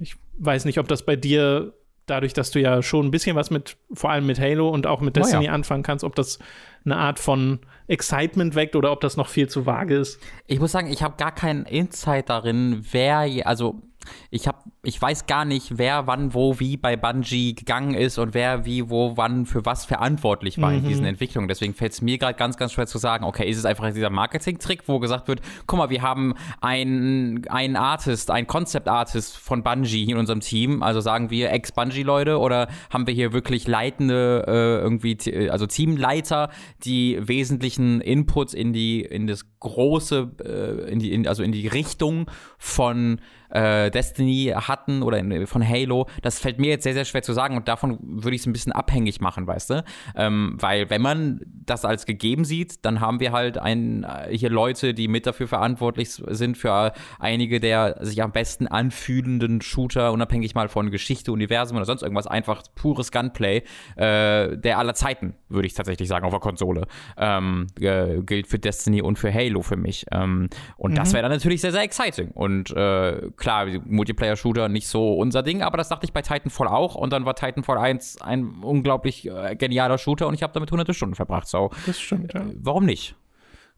Ich 0.00 0.16
weiß 0.38 0.64
nicht, 0.64 0.78
ob 0.78 0.88
das 0.88 1.04
bei 1.04 1.16
dir, 1.16 1.74
dadurch, 2.06 2.32
dass 2.32 2.50
du 2.50 2.60
ja 2.60 2.82
schon 2.82 3.06
ein 3.06 3.10
bisschen 3.10 3.36
was 3.36 3.50
mit, 3.50 3.76
vor 3.92 4.10
allem 4.10 4.26
mit 4.26 4.40
Halo 4.40 4.68
und 4.70 4.86
auch 4.86 5.00
mit 5.00 5.16
Destiny 5.16 5.44
oh 5.44 5.46
ja. 5.46 5.52
anfangen 5.52 5.82
kannst, 5.82 6.04
ob 6.04 6.14
das 6.14 6.38
eine 6.84 6.96
Art 6.96 7.18
von 7.18 7.60
Excitement 7.86 8.54
weckt 8.54 8.76
oder 8.76 8.92
ob 8.92 9.00
das 9.00 9.16
noch 9.16 9.28
viel 9.28 9.48
zu 9.48 9.66
vage 9.66 9.96
ist. 9.96 10.20
Ich 10.46 10.58
muss 10.58 10.72
sagen, 10.72 10.90
ich 10.90 11.02
habe 11.02 11.16
gar 11.16 11.34
keinen 11.34 11.64
Insight 11.64 12.28
darin, 12.30 12.84
wer, 12.92 13.46
also 13.46 13.82
ich 14.30 14.46
habe, 14.46 14.58
ich 14.82 15.00
weiß 15.00 15.26
gar 15.26 15.44
nicht, 15.44 15.78
wer 15.78 16.06
wann, 16.06 16.34
wo, 16.34 16.60
wie 16.60 16.76
bei 16.76 16.96
Bungie 16.96 17.54
gegangen 17.54 17.94
ist 17.94 18.18
und 18.18 18.34
wer 18.34 18.64
wie, 18.64 18.90
wo, 18.90 19.16
wann 19.16 19.46
für 19.46 19.64
was 19.64 19.84
verantwortlich 19.84 20.60
war 20.60 20.70
mhm. 20.70 20.78
in 20.78 20.84
diesen 20.84 21.04
Entwicklungen. 21.04 21.48
Deswegen 21.48 21.74
fällt 21.74 21.92
es 21.92 22.02
mir 22.02 22.18
gerade 22.18 22.34
ganz, 22.34 22.56
ganz 22.56 22.72
schwer 22.72 22.86
zu 22.86 22.98
sagen, 22.98 23.24
okay, 23.24 23.48
ist 23.48 23.58
es 23.58 23.64
einfach 23.64 23.92
dieser 23.92 24.10
Marketing-Trick, 24.10 24.82
wo 24.86 24.98
gesagt 24.98 25.28
wird, 25.28 25.40
guck 25.66 25.78
mal, 25.78 25.90
wir 25.90 26.02
haben 26.02 26.34
einen, 26.60 27.46
einen 27.48 27.76
Artist, 27.76 28.30
einen 28.30 28.46
Concept-Artist 28.46 29.36
von 29.36 29.62
Bungie 29.62 30.10
in 30.10 30.16
unserem 30.16 30.40
Team, 30.40 30.82
also 30.82 31.00
sagen 31.00 31.30
wir 31.30 31.50
Ex-Bungie-Leute 31.52 32.38
oder 32.38 32.68
haben 32.90 33.06
wir 33.06 33.14
hier 33.14 33.32
wirklich 33.32 33.66
leitende, 33.66 34.44
äh, 34.46 34.82
irgendwie, 34.82 35.50
also 35.50 35.66
Teamleiter, 35.66 36.50
die 36.84 37.18
wesentlichen 37.20 38.00
Inputs 38.00 38.54
in 38.54 38.72
die, 38.72 39.00
in 39.00 39.26
das 39.26 39.44
große, 39.60 40.30
äh, 40.44 40.90
in 40.90 40.98
die, 40.98 41.12
in, 41.12 41.26
also 41.26 41.42
in 41.42 41.52
die 41.52 41.66
Richtung 41.66 42.30
von 42.58 43.20
äh, 43.50 43.90
Destiny 43.90 44.54
hatten 44.54 45.02
oder 45.02 45.18
in, 45.18 45.46
von 45.46 45.66
Halo, 45.66 46.06
das 46.22 46.38
fällt 46.38 46.58
mir 46.58 46.68
jetzt 46.68 46.84
sehr, 46.84 46.94
sehr 46.94 47.04
schwer 47.04 47.22
zu 47.22 47.32
sagen 47.32 47.56
und 47.56 47.68
davon 47.68 47.98
würde 48.00 48.34
ich 48.34 48.42
es 48.42 48.46
ein 48.46 48.52
bisschen 48.52 48.72
abhängig 48.72 49.20
machen, 49.20 49.46
weißt 49.46 49.70
du? 49.70 49.84
Ähm, 50.16 50.56
weil 50.58 50.90
wenn 50.90 51.02
man 51.02 51.40
das 51.44 51.84
als 51.84 52.06
gegeben 52.06 52.44
sieht, 52.44 52.84
dann 52.84 53.00
haben 53.00 53.20
wir 53.20 53.32
halt 53.32 53.58
ein, 53.58 54.04
äh, 54.04 54.36
hier 54.36 54.50
Leute, 54.50 54.94
die 54.94 55.08
mit 55.08 55.26
dafür 55.26 55.48
verantwortlich 55.48 56.10
sind 56.10 56.56
für 56.56 56.92
einige 57.18 57.60
der 57.60 57.98
sich 58.00 58.22
am 58.22 58.32
besten 58.32 58.66
anfühlenden 58.66 59.60
Shooter, 59.60 60.12
unabhängig 60.12 60.54
mal 60.54 60.68
von 60.68 60.90
Geschichte, 60.90 61.32
Universum 61.32 61.76
oder 61.76 61.86
sonst 61.86 62.02
irgendwas, 62.02 62.26
einfach 62.26 62.62
pures 62.74 63.12
Gunplay 63.12 63.62
äh, 63.96 64.56
der 64.56 64.78
aller 64.78 64.94
Zeiten, 64.94 65.34
würde 65.48 65.66
ich 65.66 65.74
tatsächlich 65.74 66.08
sagen, 66.08 66.24
auf 66.24 66.32
der 66.32 66.40
Konsole. 66.40 66.86
Ähm, 67.16 67.66
äh, 67.80 68.22
gilt 68.22 68.46
für 68.46 68.58
Destiny 68.58 69.02
und 69.02 69.18
für 69.18 69.32
Halo 69.32 69.62
für 69.62 69.76
mich. 69.76 70.06
Ähm, 70.12 70.48
und 70.76 70.92
mhm. 70.92 70.96
das 70.96 71.12
wäre 71.12 71.22
dann 71.22 71.32
natürlich 71.32 71.60
sehr, 71.60 71.72
sehr 71.72 71.82
exciting. 71.82 72.30
Und 72.30 72.70
äh, 72.70 73.30
klar, 73.38 73.66
Multiplayer-Shooter 73.66 74.68
nicht 74.68 74.88
so 74.88 75.14
unser 75.14 75.42
Ding, 75.42 75.62
aber 75.62 75.78
das 75.78 75.88
dachte 75.88 76.04
ich 76.04 76.12
bei 76.12 76.22
Titanfall 76.22 76.68
auch. 76.68 76.94
Und 76.94 77.12
dann 77.12 77.24
war 77.24 77.34
Titanfall 77.34 77.78
1 77.78 78.20
ein 78.20 78.56
unglaublich 78.62 79.26
äh, 79.26 79.56
genialer 79.56 79.98
Shooter 79.98 80.26
und 80.26 80.34
ich 80.34 80.42
habe 80.42 80.52
damit 80.52 80.70
hunderte 80.70 80.92
Stunden 80.92 81.14
verbracht. 81.14 81.48
So, 81.48 81.70
das 81.86 81.98
stimmt, 81.98 82.34
ja. 82.34 82.44
Warum 82.56 82.84
nicht? 82.84 83.14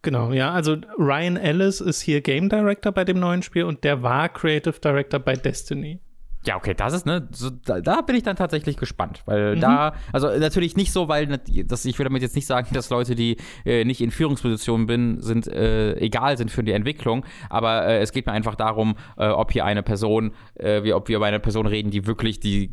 Genau, 0.03 0.33
ja, 0.33 0.51
also 0.51 0.79
Ryan 0.99 1.37
Ellis 1.37 1.81
ist 1.81 2.01
hier 2.01 2.23
Game 2.23 2.49
Director 2.49 2.91
bei 2.91 3.05
dem 3.05 3.21
neuen 3.21 3.43
Spiel 3.43 3.65
und 3.65 3.85
der 3.85 4.03
war 4.03 4.31
Creative 4.31 4.81
Director 4.81 5.21
bei 5.21 5.35
Destiny. 5.35 6.01
Ja, 6.47 6.57
okay, 6.57 6.73
das 6.75 6.95
ist, 6.95 7.05
ne, 7.05 7.29
so, 7.33 7.51
da, 7.51 7.81
da, 7.81 8.01
bin 8.01 8.17
ich 8.17 8.23
dann 8.23 8.37
tatsächlich 8.37 8.79
gespannt, 8.79 9.23
weil 9.27 9.57
mhm. 9.57 9.61
da, 9.61 9.95
also 10.11 10.29
natürlich 10.39 10.75
nicht 10.75 10.91
so, 10.91 11.07
weil, 11.07 11.39
das, 11.67 11.85
ich 11.85 11.99
will 11.99 12.05
damit 12.05 12.23
jetzt 12.23 12.35
nicht 12.35 12.47
sagen, 12.47 12.69
dass 12.73 12.89
Leute, 12.89 13.15
die 13.15 13.37
äh, 13.67 13.85
nicht 13.85 14.01
in 14.01 14.11
Führungspositionen 14.11 14.87
bin, 14.87 15.21
sind, 15.21 15.47
äh, 15.49 15.97
egal 15.97 16.39
sind 16.39 16.51
für 16.51 16.65
die 16.65 16.73
Entwicklung, 16.73 17.27
aber 17.51 17.87
äh, 17.87 17.99
es 18.01 18.13
geht 18.13 18.27
mir 18.27 18.33
einfach 18.33 18.55
darum, 18.55 18.97
äh, 19.19 19.29
ob 19.29 19.53
hier 19.53 19.67
eine 19.67 19.83
Person, 19.83 20.33
äh, 20.55 20.83
wie, 20.83 20.95
ob 20.95 21.09
wir 21.09 21.17
über 21.17 21.27
eine 21.27 21.41
Person 21.41 21.67
reden, 21.67 21.91
die 21.91 22.07
wirklich 22.07 22.41
die 22.41 22.71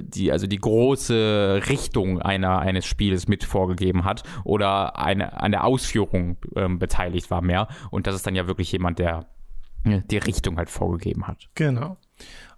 die, 0.00 0.32
also 0.32 0.48
die 0.48 0.58
große 0.58 1.62
Richtung 1.68 2.20
einer, 2.20 2.58
eines 2.58 2.84
Spiels 2.84 3.28
mit 3.28 3.44
vorgegeben 3.44 4.04
hat 4.04 4.24
oder 4.42 4.98
eine, 4.98 5.40
an 5.40 5.52
der 5.52 5.62
Ausführung 5.62 6.36
ähm, 6.56 6.80
beteiligt 6.80 7.30
war 7.30 7.42
mehr. 7.42 7.68
Und 7.92 8.08
das 8.08 8.16
ist 8.16 8.26
dann 8.26 8.34
ja 8.34 8.48
wirklich 8.48 8.72
jemand, 8.72 8.98
der 8.98 9.26
die 9.84 10.18
Richtung 10.18 10.56
halt 10.56 10.68
vorgegeben 10.68 11.28
hat. 11.28 11.48
Genau. 11.54 11.96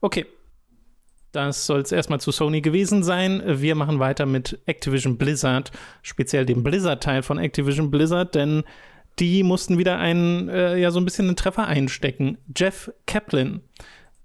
Okay, 0.01 0.27
das 1.33 1.67
soll 1.67 1.81
es 1.81 1.93
erstmal 1.93 2.21
zu 2.21 2.33
Sony 2.33 2.61
gewesen 2.61 3.03
sein. 3.03 3.43
Wir 3.47 3.75
machen 3.75 3.99
weiter 3.99 4.27
mit 4.27 4.61
Activision 4.67 5.17
Blizzard, 5.17 5.71
speziell 6.03 6.45
dem 6.45 6.63
Blizzard-Teil 6.63 7.23
von 7.23 7.39
Activision 7.39 7.91
Blizzard, 7.91 8.35
denn 8.35 8.65
die 9.19 9.43
mussten 9.43 9.79
wieder 9.79 9.99
einen, 9.99 10.49
äh, 10.49 10.77
ja, 10.79 10.91
so 10.91 10.99
ein 10.99 11.05
bisschen 11.05 11.27
einen 11.27 11.37
Treffer 11.37 11.67
einstecken. 11.67 12.39
Jeff 12.57 12.93
Kaplan 13.07 13.61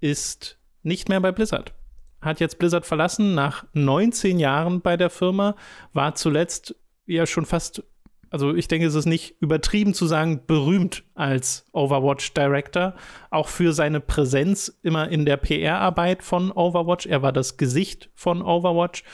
ist 0.00 0.58
nicht 0.82 1.08
mehr 1.08 1.20
bei 1.20 1.32
Blizzard. 1.32 1.74
Hat 2.20 2.40
jetzt 2.40 2.58
Blizzard 2.58 2.86
verlassen 2.86 3.34
nach 3.34 3.64
19 3.74 4.38
Jahren 4.38 4.80
bei 4.80 4.96
der 4.96 5.10
Firma, 5.10 5.54
war 5.92 6.14
zuletzt 6.14 6.74
ja 7.06 7.26
schon 7.26 7.46
fast 7.46 7.84
also 8.30 8.54
ich 8.54 8.68
denke, 8.68 8.86
es 8.86 8.94
ist 8.94 9.06
nicht 9.06 9.36
übertrieben 9.40 9.94
zu 9.94 10.06
sagen, 10.06 10.42
berühmt 10.46 11.04
als 11.14 11.66
Overwatch 11.72 12.34
Director, 12.34 12.94
auch 13.30 13.48
für 13.48 13.72
seine 13.72 14.00
Präsenz 14.00 14.78
immer 14.82 15.08
in 15.08 15.24
der 15.24 15.36
PR-Arbeit 15.36 16.22
von 16.22 16.50
Overwatch. 16.50 17.06
Er 17.06 17.22
war 17.22 17.32
das 17.32 17.56
Gesicht 17.56 18.10
von 18.14 18.42
Overwatch 18.42 19.04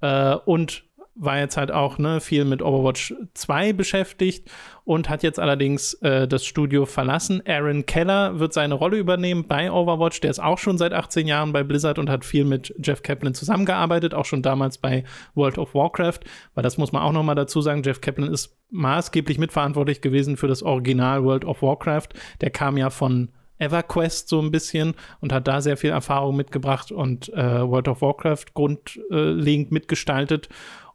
äh, 0.00 0.34
und 0.34 0.84
war 1.20 1.38
jetzt 1.38 1.58
halt 1.58 1.70
auch 1.70 1.98
ne, 1.98 2.20
viel 2.20 2.46
mit 2.46 2.62
Overwatch 2.62 3.14
2 3.34 3.74
beschäftigt 3.74 4.50
und 4.84 5.10
hat 5.10 5.22
jetzt 5.22 5.38
allerdings 5.38 5.92
äh, 5.94 6.26
das 6.26 6.46
Studio 6.46 6.86
verlassen. 6.86 7.42
Aaron 7.46 7.84
Keller 7.84 8.38
wird 8.38 8.54
seine 8.54 8.74
Rolle 8.74 8.96
übernehmen 8.96 9.44
bei 9.46 9.70
Overwatch. 9.70 10.20
Der 10.22 10.30
ist 10.30 10.42
auch 10.42 10.56
schon 10.56 10.78
seit 10.78 10.94
18 10.94 11.26
Jahren 11.26 11.52
bei 11.52 11.62
Blizzard 11.62 11.98
und 11.98 12.08
hat 12.08 12.24
viel 12.24 12.46
mit 12.46 12.74
Jeff 12.82 13.02
Kaplan 13.02 13.34
zusammengearbeitet, 13.34 14.14
auch 14.14 14.24
schon 14.24 14.40
damals 14.40 14.78
bei 14.78 15.04
World 15.34 15.58
of 15.58 15.74
Warcraft. 15.74 16.20
Weil 16.54 16.62
das 16.62 16.78
muss 16.78 16.90
man 16.90 17.02
auch 17.02 17.12
noch 17.12 17.22
mal 17.22 17.34
dazu 17.34 17.60
sagen. 17.60 17.82
Jeff 17.82 18.00
Kaplan 18.00 18.32
ist 18.32 18.56
maßgeblich 18.70 19.36
mitverantwortlich 19.38 20.00
gewesen 20.00 20.38
für 20.38 20.48
das 20.48 20.62
Original 20.62 21.22
World 21.22 21.44
of 21.44 21.60
Warcraft. 21.60 22.08
Der 22.40 22.48
kam 22.48 22.78
ja 22.78 22.88
von 22.88 23.28
EverQuest 23.58 24.30
so 24.30 24.40
ein 24.40 24.50
bisschen 24.50 24.94
und 25.20 25.34
hat 25.34 25.46
da 25.46 25.60
sehr 25.60 25.76
viel 25.76 25.90
Erfahrung 25.90 26.34
mitgebracht 26.34 26.90
und 26.90 27.28
äh, 27.34 27.68
World 27.68 27.88
of 27.88 28.00
Warcraft 28.00 28.46
grundlegend 28.54 29.70
mitgestaltet 29.70 30.48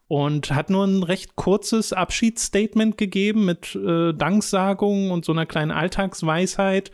und 0.07 0.51
hat 0.51 0.69
nur 0.69 0.85
ein 0.85 1.03
recht 1.03 1.35
kurzes 1.35 1.91
Abschiedsstatement 1.91 2.97
gegeben 2.97 3.45
mit 3.45 3.75
äh, 3.75 4.13
Danksagungen 4.13 5.11
und 5.11 5.25
so 5.25 5.31
einer 5.31 5.45
kleinen 5.45 5.71
Alltagsweisheit. 5.71 6.91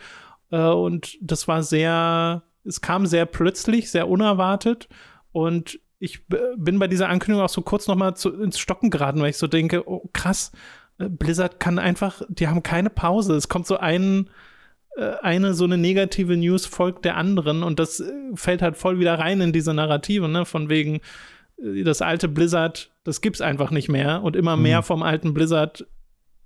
Äh, 0.50 0.68
und 0.68 1.18
das 1.22 1.48
war 1.48 1.64
sehr, 1.64 2.44
es 2.64 2.82
kam 2.82 3.06
sehr 3.06 3.26
plötzlich, 3.26 3.92
sehr 3.92 4.08
unerwartet. 4.08 4.88
Und 5.34 5.80
ich 6.00 6.26
bin 6.58 6.80
bei 6.80 6.88
dieser 6.88 7.10
Ankündigung 7.10 7.46
auch 7.46 7.50
so 7.50 7.62
kurz 7.62 7.88
noch 7.88 7.96
mal 7.96 8.16
zu, 8.16 8.34
ins 8.42 8.60
Stocken 8.60 8.90
geraten, 8.90 9.22
weil 9.22 9.30
ich 9.30 9.38
so 9.38 9.48
denke, 9.48 9.88
oh 9.90 10.10
krass, 10.14 10.52
äh, 10.98 11.10
Blizzard 11.10 11.60
kann 11.60 11.80
einfach, 11.80 12.22
die 12.30 12.48
haben 12.48 12.64
keine 12.64 12.90
Pause. 12.90 13.36
Es 13.36 13.50
kommt 13.50 13.68
so 13.68 13.76
ein, 13.78 14.30
äh, 14.96 15.16
eine 15.22 15.54
so 15.54 15.66
eine 15.66 15.78
negative 15.78 16.38
News 16.38 16.66
folgt 16.66 17.04
der 17.04 17.18
anderen 17.18 17.62
und 17.62 17.78
das 17.78 18.00
äh, 18.00 18.14
fällt 18.36 18.62
halt 18.62 18.78
voll 18.78 19.00
wieder 19.00 19.20
rein 19.20 19.42
in 19.42 19.52
diese 19.52 19.74
Narrative, 19.74 20.30
ne, 20.30 20.46
von 20.46 20.70
wegen, 20.70 21.02
das 21.84 22.02
alte 22.02 22.28
Blizzard, 22.28 22.91
das 23.04 23.22
gibt's 23.22 23.42
einfach 23.42 23.72
nicht 23.72 23.90
mehr 23.90 24.22
und 24.24 24.36
immer 24.36 24.58
mehr 24.58 24.80
mhm. 24.80 24.86
vom 24.86 25.04
alten 25.04 25.34
Blizzard 25.34 25.86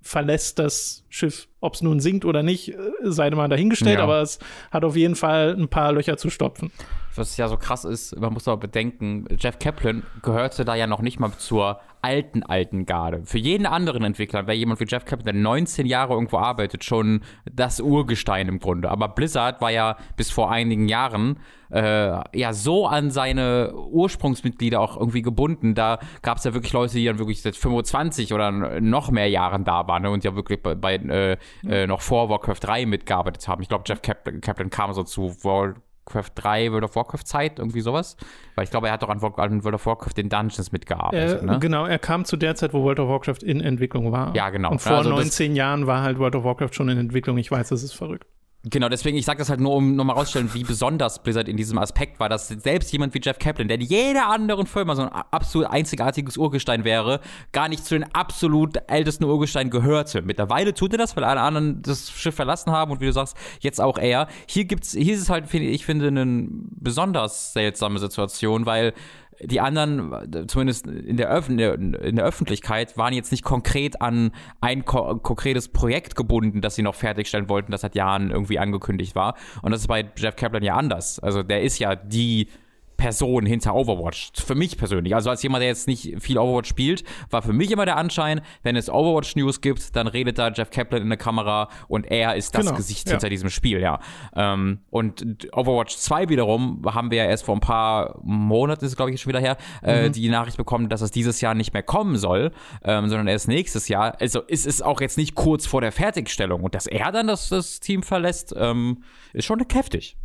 verlässt 0.02 0.58
das 0.58 1.04
Schiff. 1.08 1.48
Ob 1.60 1.74
es 1.74 1.82
nun 1.82 2.00
sinkt 2.00 2.24
oder 2.24 2.42
nicht, 2.42 2.68
äh, 2.68 2.76
sei 3.02 3.28
mal 3.30 3.48
dahingestellt, 3.48 3.98
ja. 3.98 4.04
aber 4.04 4.22
es 4.22 4.38
hat 4.70 4.84
auf 4.84 4.96
jeden 4.96 5.16
Fall 5.16 5.54
ein 5.58 5.68
paar 5.68 5.92
Löcher 5.92 6.16
zu 6.16 6.30
stopfen. 6.30 6.70
Was 7.16 7.36
ja 7.36 7.48
so 7.48 7.56
krass 7.56 7.84
ist, 7.84 8.18
man 8.18 8.32
muss 8.32 8.46
aber 8.46 8.58
bedenken, 8.58 9.26
Jeff 9.38 9.58
Kaplan 9.58 10.04
gehörte 10.22 10.64
da 10.64 10.74
ja 10.74 10.86
noch 10.86 11.00
nicht 11.00 11.18
mal 11.18 11.32
zur 11.32 11.80
alten, 12.06 12.44
alten 12.44 12.86
Garde. 12.86 13.22
Für 13.24 13.38
jeden 13.38 13.66
anderen 13.66 14.04
Entwickler 14.04 14.46
wäre 14.46 14.56
jemand 14.56 14.78
wie 14.78 14.84
Jeff 14.86 15.04
Kaplan, 15.04 15.24
der 15.24 15.34
19 15.34 15.86
Jahre 15.86 16.14
irgendwo 16.14 16.38
arbeitet, 16.38 16.84
schon 16.84 17.20
das 17.50 17.80
Urgestein 17.80 18.46
im 18.46 18.60
Grunde. 18.60 18.88
Aber 18.90 19.08
Blizzard 19.08 19.60
war 19.60 19.72
ja 19.72 19.96
bis 20.16 20.30
vor 20.30 20.48
einigen 20.48 20.88
Jahren 20.88 21.40
äh, 21.72 22.38
ja 22.38 22.52
so 22.52 22.86
an 22.86 23.10
seine 23.10 23.74
Ursprungsmitglieder 23.74 24.80
auch 24.80 24.96
irgendwie 24.96 25.22
gebunden. 25.22 25.74
Da 25.74 25.98
gab 26.22 26.38
es 26.38 26.44
ja 26.44 26.54
wirklich 26.54 26.72
Leute, 26.72 26.94
die 26.94 27.04
dann 27.04 27.18
wirklich 27.18 27.42
seit 27.42 27.56
25 27.56 28.32
oder 28.32 28.52
noch 28.52 29.10
mehr 29.10 29.28
Jahren 29.28 29.64
da 29.64 29.88
waren 29.88 30.02
ne, 30.02 30.10
und 30.10 30.22
ja 30.22 30.36
wirklich 30.36 30.62
bei, 30.62 30.76
bei 30.76 30.94
äh, 30.94 31.36
äh, 31.68 31.88
noch 31.88 32.02
vor 32.02 32.28
Warcraft 32.28 32.60
3 32.60 32.86
mitgearbeitet 32.86 33.48
haben. 33.48 33.62
Ich 33.62 33.68
glaube, 33.68 33.82
Jeff 33.84 34.00
Kaplan, 34.00 34.40
Kaplan 34.40 34.70
kam 34.70 34.92
so 34.92 35.02
zu 35.02 35.42
World 35.42 35.76
Warcraft 36.06 36.30
3, 36.36 36.72
World 36.72 36.84
of 36.84 36.96
Warcraft 36.96 37.24
Zeit, 37.24 37.58
irgendwie 37.58 37.80
sowas. 37.80 38.16
Weil 38.54 38.64
ich 38.64 38.70
glaube, 38.70 38.86
er 38.88 38.94
hat 38.94 39.02
doch 39.02 39.08
an, 39.08 39.22
an 39.22 39.64
World 39.64 39.74
of 39.74 39.86
Warcraft 39.86 40.14
den 40.16 40.28
Dungeons 40.28 40.72
mitgearbeitet. 40.72 41.42
Äh, 41.42 41.44
ne? 41.44 41.58
Genau, 41.58 41.86
er 41.86 41.98
kam 41.98 42.24
zu 42.24 42.36
der 42.36 42.54
Zeit, 42.54 42.72
wo 42.72 42.82
World 42.82 43.00
of 43.00 43.08
Warcraft 43.08 43.42
in 43.42 43.60
Entwicklung 43.60 44.12
war. 44.12 44.34
Ja, 44.34 44.50
genau. 44.50 44.70
Und 44.70 44.80
vor 44.80 44.98
also 44.98 45.10
19 45.10 45.56
Jahren 45.56 45.86
war 45.86 46.02
halt 46.02 46.18
World 46.18 46.36
of 46.36 46.44
Warcraft 46.44 46.72
schon 46.72 46.88
in 46.88 46.98
Entwicklung. 46.98 47.38
Ich 47.38 47.50
weiß, 47.50 47.68
das 47.68 47.82
ist 47.82 47.92
verrückt. 47.92 48.26
Genau, 48.68 48.88
deswegen, 48.88 49.16
ich 49.16 49.24
sage 49.24 49.38
das 49.38 49.48
halt 49.48 49.60
nur, 49.60 49.76
um 49.76 49.94
nochmal 49.94 50.16
rauszustellen, 50.16 50.52
wie 50.52 50.64
besonders 50.64 51.22
Blizzard 51.22 51.46
in 51.46 51.56
diesem 51.56 51.78
Aspekt 51.78 52.18
war, 52.18 52.28
dass 52.28 52.48
selbst 52.48 52.90
jemand 52.92 53.14
wie 53.14 53.20
Jeff 53.22 53.38
Kaplan, 53.38 53.68
der 53.68 53.76
in 53.76 53.84
jeder 53.84 54.28
anderen 54.28 54.66
Firma 54.66 54.96
so 54.96 55.02
ein 55.02 55.08
absolut 55.08 55.68
einzigartiges 55.68 56.36
Urgestein 56.36 56.82
wäre, 56.82 57.20
gar 57.52 57.68
nicht 57.68 57.84
zu 57.84 57.94
den 57.94 58.12
absolut 58.12 58.78
ältesten 58.88 59.22
Urgesteinen 59.22 59.70
gehörte. 59.70 60.22
Mittlerweile 60.22 60.74
tut 60.74 60.90
er 60.92 60.98
das, 60.98 61.14
weil 61.14 61.22
alle 61.22 61.42
anderen 61.42 61.80
das 61.82 62.10
Schiff 62.10 62.34
verlassen 62.34 62.72
haben 62.72 62.90
und 62.90 63.00
wie 63.00 63.06
du 63.06 63.12
sagst, 63.12 63.36
jetzt 63.60 63.80
auch 63.80 63.98
er. 63.98 64.26
Hier 64.48 64.64
gibt's, 64.64 64.92
hier 64.92 65.14
ist 65.14 65.22
es 65.22 65.30
halt, 65.30 65.54
ich 65.54 65.84
finde, 65.84 66.08
eine 66.08 66.48
besonders 66.50 67.52
seltsame 67.52 68.00
Situation, 68.00 68.66
weil 68.66 68.94
die 69.40 69.60
anderen, 69.60 70.48
zumindest 70.48 70.86
in 70.86 71.16
der, 71.16 71.30
Öf 71.30 71.48
in 71.48 71.56
der, 71.56 72.24
Öffentlichkeit, 72.24 72.96
waren 72.96 73.12
jetzt 73.12 73.32
nicht 73.32 73.44
konkret 73.44 74.00
an 74.00 74.32
ein 74.60 74.84
ko 74.84 75.16
konkretes 75.16 75.68
Projekt 75.68 76.16
gebunden, 76.16 76.60
das 76.60 76.74
sie 76.74 76.82
noch 76.82 76.94
fertigstellen 76.94 77.48
wollten, 77.48 77.72
das 77.72 77.82
seit 77.82 77.94
Jahren 77.94 78.30
irgendwie 78.30 78.58
angekündigt 78.58 79.14
war. 79.14 79.36
Und 79.62 79.72
das 79.72 79.82
ist 79.82 79.88
bei 79.88 80.08
Jeff 80.16 80.36
Kaplan 80.36 80.62
ja 80.62 80.74
anders. 80.74 81.18
Also 81.18 81.42
der 81.42 81.62
ist 81.62 81.78
ja 81.78 81.94
die 81.96 82.48
Person 82.96 83.46
hinter 83.46 83.74
Overwatch. 83.74 84.30
Für 84.34 84.54
mich 84.54 84.76
persönlich. 84.76 85.14
Also 85.14 85.30
als 85.30 85.42
jemand, 85.42 85.62
der 85.62 85.68
jetzt 85.68 85.86
nicht 85.86 86.16
viel 86.20 86.38
Overwatch 86.38 86.68
spielt, 86.68 87.04
war 87.30 87.42
für 87.42 87.52
mich 87.52 87.70
immer 87.70 87.84
der 87.84 87.96
Anschein, 87.96 88.40
wenn 88.62 88.76
es 88.76 88.88
Overwatch 88.88 89.36
News 89.36 89.60
gibt, 89.60 89.96
dann 89.96 90.06
redet 90.06 90.38
da 90.38 90.48
Jeff 90.48 90.70
Kaplan 90.70 91.02
in 91.02 91.08
der 91.08 91.18
Kamera 91.18 91.68
und 91.88 92.06
er 92.10 92.36
ist 92.36 92.54
das 92.54 92.66
genau, 92.66 92.76
Gesicht 92.76 93.06
ja. 93.06 93.12
hinter 93.12 93.28
diesem 93.28 93.50
Spiel, 93.50 93.80
ja. 93.80 94.00
Ähm, 94.34 94.80
und 94.90 95.48
Overwatch 95.52 95.96
2 95.96 96.28
wiederum 96.28 96.82
haben 96.86 97.10
wir 97.10 97.18
ja 97.18 97.24
erst 97.24 97.44
vor 97.44 97.56
ein 97.56 97.60
paar 97.60 98.18
Monaten, 98.22 98.84
ist 98.84 98.96
glaube 98.96 99.12
ich 99.12 99.20
schon 99.20 99.30
wieder 99.30 99.40
her, 99.40 99.56
äh, 99.82 100.08
mhm. 100.08 100.12
die 100.12 100.28
Nachricht 100.28 100.56
bekommen, 100.56 100.88
dass 100.88 101.00
es 101.00 101.10
dieses 101.10 101.40
Jahr 101.40 101.54
nicht 101.54 101.72
mehr 101.72 101.82
kommen 101.82 102.16
soll, 102.16 102.52
ähm, 102.82 103.08
sondern 103.08 103.28
erst 103.28 103.48
nächstes 103.48 103.88
Jahr. 103.88 104.16
Also 104.20 104.40
ist 104.40 104.66
es 104.66 104.82
auch 104.82 105.00
jetzt 105.00 105.18
nicht 105.18 105.34
kurz 105.34 105.66
vor 105.66 105.80
der 105.80 105.92
Fertigstellung 105.92 106.62
und 106.62 106.74
dass 106.74 106.86
er 106.86 107.12
dann 107.12 107.26
das, 107.26 107.48
das 107.48 107.80
Team 107.80 108.02
verlässt, 108.02 108.54
ähm, 108.56 109.02
ist 109.32 109.44
schon 109.44 109.62
heftig. 109.72 110.16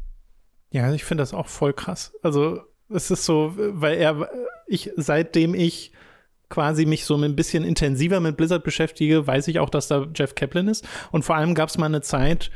Ja, 0.72 0.92
ich 0.94 1.04
finde 1.04 1.22
das 1.22 1.34
auch 1.34 1.48
voll 1.48 1.74
krass. 1.74 2.14
Also, 2.24 2.62
es 2.90 3.12
ist 3.12 3.26
so, 3.26 3.54
weil 3.58 3.98
er, 3.98 4.30
ich, 4.68 4.92
seitdem 4.96 5.54
ich 5.54 5.92
quasi 6.50 6.86
mich 6.86 7.06
so 7.06 7.16
ein 7.16 7.36
bisschen 7.36 7.64
intensiver 7.64 8.20
mit 8.20 8.38
Blizzard 8.38 8.64
beschäftige, 8.64 9.26
weiß 9.26 9.48
ich 9.48 9.60
auch, 9.60 9.70
dass 9.70 9.88
da 9.88 10.08
Jeff 10.14 10.36
Kaplan 10.36 10.68
ist. 10.68 10.88
Und 11.12 11.24
vor 11.24 11.36
allem 11.36 11.56
gab 11.56 11.70
es 11.70 11.78
mal 11.78 11.86
eine 11.88 12.02
Zeit 12.02 12.52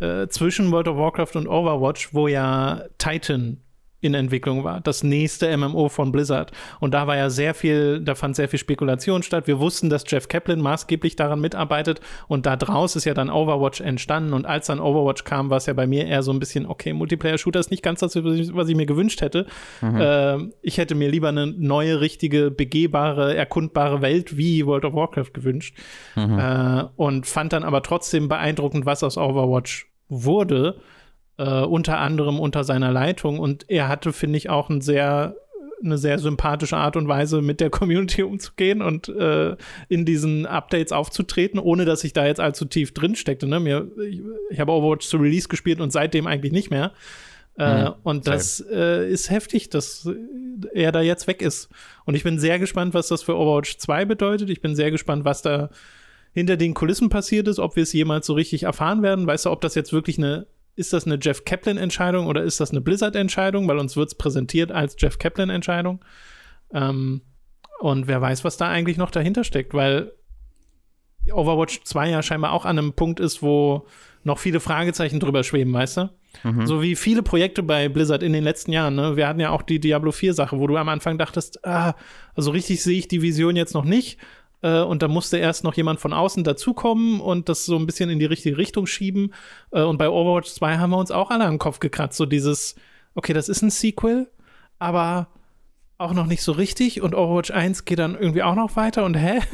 äh, 0.00 0.28
zwischen 0.28 0.70
World 0.72 0.88
of 0.88 0.96
Warcraft 0.96 1.34
und 1.36 1.48
Overwatch, 1.48 2.14
wo 2.14 2.28
ja 2.28 2.84
Titan 2.98 3.58
in 4.00 4.14
Entwicklung 4.14 4.64
war. 4.64 4.80
Das 4.80 5.02
nächste 5.02 5.54
MMO 5.56 5.88
von 5.88 6.12
Blizzard. 6.12 6.52
Und 6.80 6.94
da 6.94 7.06
war 7.06 7.16
ja 7.16 7.30
sehr 7.30 7.54
viel, 7.54 8.00
da 8.00 8.14
fand 8.14 8.36
sehr 8.36 8.48
viel 8.48 8.58
Spekulation 8.58 9.22
statt. 9.22 9.46
Wir 9.46 9.60
wussten, 9.60 9.90
dass 9.90 10.04
Jeff 10.06 10.28
Kaplan 10.28 10.60
maßgeblich 10.60 11.16
daran 11.16 11.40
mitarbeitet 11.40 12.00
und 12.28 12.46
da 12.46 12.56
draus 12.56 12.96
ist 12.96 13.04
ja 13.04 13.14
dann 13.14 13.30
Overwatch 13.30 13.80
entstanden. 13.80 14.32
Und 14.32 14.46
als 14.46 14.66
dann 14.66 14.80
Overwatch 14.80 15.24
kam, 15.24 15.50
war 15.50 15.58
es 15.58 15.66
ja 15.66 15.74
bei 15.74 15.86
mir 15.86 16.06
eher 16.06 16.22
so 16.22 16.32
ein 16.32 16.38
bisschen, 16.38 16.66
okay, 16.66 16.92
Multiplayer-Shooter 16.92 17.60
ist 17.60 17.70
nicht 17.70 17.82
ganz 17.82 18.00
das, 18.00 18.16
was 18.16 18.68
ich 18.68 18.76
mir 18.76 18.86
gewünscht 18.86 19.20
hätte. 19.20 19.46
Mhm. 19.80 20.00
Äh, 20.00 20.38
ich 20.62 20.78
hätte 20.78 20.94
mir 20.94 21.10
lieber 21.10 21.28
eine 21.28 21.46
neue, 21.46 22.00
richtige, 22.00 22.50
begehbare, 22.50 23.34
erkundbare 23.36 24.00
Welt 24.00 24.36
wie 24.36 24.66
World 24.66 24.84
of 24.84 24.94
Warcraft 24.94 25.32
gewünscht. 25.34 25.76
Mhm. 26.16 26.38
Äh, 26.38 26.84
und 26.96 27.26
fand 27.26 27.52
dann 27.52 27.64
aber 27.64 27.82
trotzdem 27.82 28.28
beeindruckend, 28.28 28.86
was 28.86 29.02
aus 29.02 29.18
Overwatch 29.18 29.88
wurde 30.08 30.80
äh, 31.40 31.62
unter 31.62 31.98
anderem 31.98 32.38
unter 32.38 32.64
seiner 32.64 32.92
Leitung. 32.92 33.38
Und 33.38 33.64
er 33.68 33.88
hatte, 33.88 34.12
finde 34.12 34.36
ich, 34.36 34.50
auch 34.50 34.68
ein 34.68 34.80
sehr 34.80 35.34
eine 35.82 35.96
sehr 35.96 36.18
sympathische 36.18 36.76
Art 36.76 36.96
und 36.96 37.08
Weise, 37.08 37.40
mit 37.40 37.58
der 37.58 37.70
Community 37.70 38.22
umzugehen 38.22 38.82
und 38.82 39.08
äh, 39.08 39.56
in 39.88 40.04
diesen 40.04 40.44
Updates 40.44 40.92
aufzutreten, 40.92 41.58
ohne 41.58 41.86
dass 41.86 42.04
ich 42.04 42.12
da 42.12 42.26
jetzt 42.26 42.38
allzu 42.38 42.66
tief 42.66 42.92
drin 42.92 43.16
steckte. 43.16 43.46
Ne? 43.46 43.60
Mir, 43.60 43.90
ich, 43.98 44.20
ich 44.50 44.60
habe 44.60 44.72
Overwatch 44.72 45.06
zu 45.06 45.16
Release 45.16 45.48
gespielt 45.48 45.80
und 45.80 45.90
seitdem 45.90 46.26
eigentlich 46.26 46.52
nicht 46.52 46.70
mehr. 46.70 46.92
Äh, 47.58 47.84
mhm, 47.84 47.94
und 48.02 48.26
das 48.26 48.62
äh, 48.70 49.10
ist 49.10 49.30
heftig, 49.30 49.70
dass 49.70 50.06
er 50.74 50.92
da 50.92 51.00
jetzt 51.00 51.26
weg 51.26 51.40
ist. 51.40 51.70
Und 52.04 52.14
ich 52.14 52.24
bin 52.24 52.38
sehr 52.38 52.58
gespannt, 52.58 52.92
was 52.92 53.08
das 53.08 53.22
für 53.22 53.36
Overwatch 53.36 53.78
2 53.78 54.04
bedeutet. 54.04 54.50
Ich 54.50 54.60
bin 54.60 54.76
sehr 54.76 54.90
gespannt, 54.90 55.24
was 55.24 55.40
da 55.40 55.70
hinter 56.32 56.58
den 56.58 56.74
Kulissen 56.74 57.08
passiert 57.08 57.48
ist, 57.48 57.58
ob 57.58 57.76
wir 57.76 57.82
es 57.84 57.92
jemals 57.94 58.26
so 58.26 58.34
richtig 58.34 58.64
erfahren 58.64 59.02
werden. 59.02 59.26
Weißt 59.26 59.46
du, 59.46 59.50
ob 59.50 59.62
das 59.62 59.74
jetzt 59.74 59.94
wirklich 59.94 60.18
eine, 60.18 60.46
ist 60.76 60.92
das 60.92 61.06
eine 61.06 61.18
Jeff 61.20 61.44
Kaplan-Entscheidung 61.44 62.26
oder 62.26 62.42
ist 62.42 62.60
das 62.60 62.70
eine 62.70 62.80
Blizzard-Entscheidung? 62.80 63.68
Weil 63.68 63.78
uns 63.78 63.96
wird 63.96 64.08
es 64.08 64.14
präsentiert 64.14 64.72
als 64.72 64.96
Jeff 64.98 65.18
Kaplan-Entscheidung. 65.18 66.04
Ähm, 66.72 67.22
und 67.80 68.06
wer 68.06 68.20
weiß, 68.20 68.44
was 68.44 68.56
da 68.56 68.68
eigentlich 68.68 68.96
noch 68.96 69.10
dahinter 69.10 69.44
steckt, 69.44 69.74
weil 69.74 70.12
Overwatch 71.32 71.82
2 71.84 72.10
ja 72.10 72.22
scheinbar 72.22 72.52
auch 72.52 72.64
an 72.64 72.78
einem 72.78 72.92
Punkt 72.92 73.20
ist, 73.20 73.42
wo 73.42 73.86
noch 74.22 74.38
viele 74.38 74.60
Fragezeichen 74.60 75.20
drüber 75.20 75.44
schweben, 75.44 75.72
weißt 75.72 75.96
du? 75.98 76.10
Mhm. 76.44 76.66
So 76.66 76.82
wie 76.82 76.94
viele 76.94 77.22
Projekte 77.22 77.62
bei 77.62 77.88
Blizzard 77.88 78.22
in 78.22 78.32
den 78.32 78.44
letzten 78.44 78.72
Jahren. 78.72 78.94
Ne? 78.94 79.16
Wir 79.16 79.26
hatten 79.26 79.40
ja 79.40 79.50
auch 79.50 79.62
die 79.62 79.80
Diablo 79.80 80.12
4 80.12 80.34
Sache, 80.34 80.58
wo 80.58 80.66
du 80.66 80.76
am 80.76 80.88
Anfang 80.88 81.18
dachtest, 81.18 81.64
ah, 81.66 81.94
also 82.34 82.50
richtig 82.50 82.82
sehe 82.82 82.98
ich 82.98 83.08
die 83.08 83.22
Vision 83.22 83.56
jetzt 83.56 83.74
noch 83.74 83.84
nicht. 83.84 84.18
Äh, 84.62 84.80
und 84.80 85.02
da 85.02 85.08
musste 85.08 85.38
erst 85.38 85.64
noch 85.64 85.74
jemand 85.74 86.00
von 86.00 86.12
außen 86.12 86.44
dazukommen 86.44 87.20
und 87.20 87.48
das 87.48 87.64
so 87.64 87.76
ein 87.76 87.86
bisschen 87.86 88.10
in 88.10 88.18
die 88.18 88.26
richtige 88.26 88.56
Richtung 88.56 88.86
schieben. 88.86 89.34
Äh, 89.70 89.82
und 89.82 89.98
bei 89.98 90.08
Overwatch 90.08 90.50
2 90.50 90.78
haben 90.78 90.90
wir 90.90 90.98
uns 90.98 91.10
auch 91.10 91.30
alle 91.30 91.44
am 91.46 91.58
Kopf 91.58 91.80
gekratzt. 91.80 92.16
So 92.16 92.26
dieses, 92.26 92.74
okay, 93.14 93.32
das 93.32 93.48
ist 93.48 93.62
ein 93.62 93.70
Sequel, 93.70 94.28
aber 94.78 95.28
auch 95.98 96.14
noch 96.14 96.26
nicht 96.26 96.42
so 96.42 96.52
richtig 96.52 97.02
und 97.02 97.14
Overwatch 97.14 97.50
1 97.50 97.84
geht 97.84 97.98
dann 97.98 98.14
irgendwie 98.14 98.42
auch 98.42 98.54
noch 98.54 98.76
weiter 98.76 99.04
und 99.04 99.14
hä? 99.14 99.40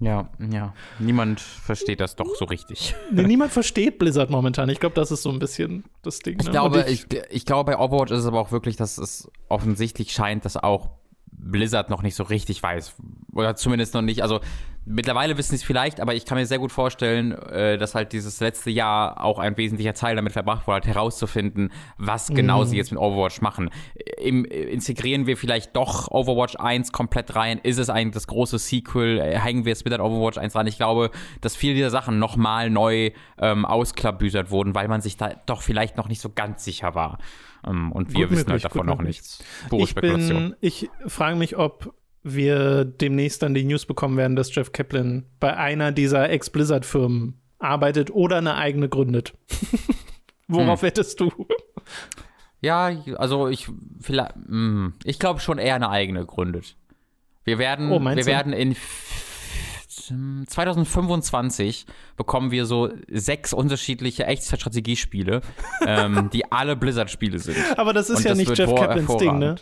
Ja, 0.00 0.28
ja. 0.52 0.74
Niemand 1.00 1.40
versteht 1.40 1.98
das 1.98 2.14
doch 2.14 2.32
so 2.36 2.44
richtig. 2.44 2.94
Nee, 3.10 3.24
niemand 3.24 3.50
versteht 3.50 3.98
Blizzard 3.98 4.30
momentan. 4.30 4.68
Ich 4.68 4.78
glaube, 4.78 4.94
das 4.94 5.10
ist 5.10 5.22
so 5.22 5.30
ein 5.30 5.40
bisschen 5.40 5.82
das 6.02 6.20
Ding. 6.20 6.36
Ne? 6.36 6.44
Ich, 6.44 6.50
glaube, 6.50 6.84
ich, 6.86 7.06
ich, 7.10 7.20
ich, 7.30 7.44
glaube, 7.44 7.72
bei 7.72 7.78
Overwatch 7.80 8.12
ist 8.12 8.20
es 8.20 8.26
aber 8.26 8.38
auch 8.38 8.52
wirklich, 8.52 8.76
dass 8.76 8.98
es 8.98 9.28
offensichtlich 9.48 10.12
scheint, 10.12 10.44
dass 10.44 10.56
auch 10.56 10.90
Blizzard 11.50 11.90
noch 11.90 12.02
nicht 12.02 12.14
so 12.14 12.24
richtig 12.24 12.62
weiß. 12.62 12.94
Oder 13.32 13.56
zumindest 13.56 13.94
noch 13.94 14.02
nicht. 14.02 14.22
Also 14.22 14.40
mittlerweile 14.88 15.36
wissen 15.36 15.50
sie 15.50 15.56
es 15.56 15.62
vielleicht, 15.62 16.00
aber 16.00 16.14
ich 16.14 16.24
kann 16.24 16.38
mir 16.38 16.46
sehr 16.46 16.58
gut 16.58 16.72
vorstellen, 16.72 17.32
äh, 17.32 17.78
dass 17.78 17.94
halt 17.94 18.12
dieses 18.12 18.40
letzte 18.40 18.70
Jahr 18.70 19.22
auch 19.22 19.38
ein 19.38 19.56
wesentlicher 19.56 19.94
Teil 19.94 20.16
damit 20.16 20.32
verbracht 20.32 20.66
wurde, 20.66 20.74
halt 20.74 20.86
herauszufinden, 20.86 21.70
was 21.98 22.28
genau 22.28 22.60
mhm. 22.60 22.66
sie 22.66 22.76
jetzt 22.76 22.90
mit 22.90 23.00
Overwatch 23.00 23.40
machen. 23.40 23.70
Im, 24.18 24.44
integrieren 24.44 25.26
wir 25.26 25.36
vielleicht 25.36 25.76
doch 25.76 26.10
Overwatch 26.10 26.56
1 26.56 26.92
komplett 26.92 27.34
rein? 27.36 27.58
Ist 27.62 27.78
es 27.78 27.90
eigentlich 27.90 28.14
das 28.14 28.26
große 28.26 28.58
Sequel? 28.58 29.18
Äh, 29.18 29.38
hängen 29.38 29.64
wir 29.64 29.72
es 29.72 29.84
mit 29.84 29.92
an 29.92 30.00
Overwatch 30.00 30.38
1 30.38 30.54
rein? 30.54 30.66
Ich 30.66 30.78
glaube, 30.78 31.10
dass 31.40 31.54
viele 31.54 31.74
dieser 31.74 31.90
Sachen 31.90 32.18
nochmal 32.18 32.70
neu 32.70 33.10
ähm, 33.38 33.64
ausklabüsert 33.64 34.50
wurden, 34.50 34.74
weil 34.74 34.88
man 34.88 35.00
sich 35.00 35.16
da 35.16 35.34
doch 35.46 35.62
vielleicht 35.62 35.96
noch 35.96 36.08
nicht 36.08 36.20
so 36.20 36.30
ganz 36.30 36.64
sicher 36.64 36.94
war. 36.94 37.18
Ähm, 37.66 37.92
und 37.92 38.12
wir 38.12 38.26
gut 38.26 38.30
wissen 38.30 38.38
halt 38.38 38.48
möglich, 38.48 38.64
halt 38.64 38.74
davon 38.74 38.86
noch 38.86 39.02
nichts. 39.02 39.42
ich 39.72 39.94
bin, 39.94 40.54
ich 40.60 40.88
frage 41.06 41.36
mich, 41.36 41.56
ob 41.56 41.92
wir 42.22 42.84
demnächst 42.84 43.42
dann 43.42 43.54
die 43.54 43.64
News 43.64 43.86
bekommen 43.86 44.16
werden, 44.16 44.36
dass 44.36 44.54
Jeff 44.54 44.72
Kaplan 44.72 45.24
bei 45.40 45.56
einer 45.56 45.92
dieser 45.92 46.28
Ex-Blizzard-Firmen 46.30 47.40
arbeitet 47.58 48.10
oder 48.10 48.36
eine 48.38 48.56
eigene 48.56 48.88
gründet. 48.88 49.34
Worauf 50.48 50.80
hm. 50.80 50.86
wettest 50.86 51.20
du? 51.20 51.30
Ja, 52.60 52.90
also 53.16 53.48
ich 53.48 53.68
vielleicht, 54.00 54.34
hm, 54.34 54.94
ich 55.04 55.18
glaube 55.18 55.40
schon 55.40 55.58
eher 55.58 55.76
eine 55.76 55.90
eigene 55.90 56.24
gründet. 56.24 56.76
Wir 57.44 57.58
werden, 57.58 57.90
oh, 57.92 58.00
wir 58.00 58.26
werden 58.26 58.52
in 58.52 58.76
2025 60.46 61.86
bekommen 62.16 62.50
wir 62.50 62.66
so 62.66 62.90
sechs 63.08 63.52
unterschiedliche 63.52 64.24
Echtzeitstrategiespiele, 64.26 65.42
ähm, 65.86 66.30
die 66.32 66.50
alle 66.50 66.76
Blizzard-Spiele 66.76 67.38
sind. 67.38 67.56
Aber 67.76 67.92
das 67.92 68.10
ist 68.10 68.18
Und 68.18 68.24
ja 68.24 68.30
das 68.30 68.38
nicht 68.38 68.56
Jeff 68.56 68.74
Kaplans 68.74 69.16
Ding, 69.16 69.38
ne? 69.38 69.56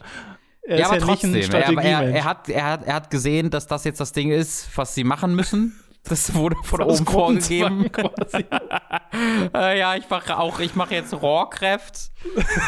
Er 0.66 0.78
ja, 0.80 0.86
aber 0.86 0.98
ja 0.98 1.04
trotzdem. 1.04 1.34
Er, 1.34 1.52
er, 1.52 2.14
er, 2.14 2.24
hat, 2.24 2.48
er, 2.48 2.64
hat, 2.64 2.84
er 2.84 2.94
hat 2.94 3.10
gesehen, 3.10 3.50
dass 3.50 3.66
das 3.66 3.84
jetzt 3.84 4.00
das 4.00 4.12
Ding 4.12 4.30
ist, 4.32 4.68
was 4.76 4.94
sie 4.94 5.04
machen 5.04 5.34
müssen. 5.34 5.80
Das 6.08 6.34
wurde 6.34 6.56
von 6.62 6.80
das 6.80 7.00
oben 7.00 7.06
vorgegeben. 7.06 7.86
äh, 9.54 9.78
ja, 9.78 9.96
ich 9.96 10.08
mache 10.08 10.38
auch, 10.38 10.60
ich 10.60 10.74
mache 10.74 10.94
jetzt 10.94 11.12
Rohrkräft. 11.20 12.10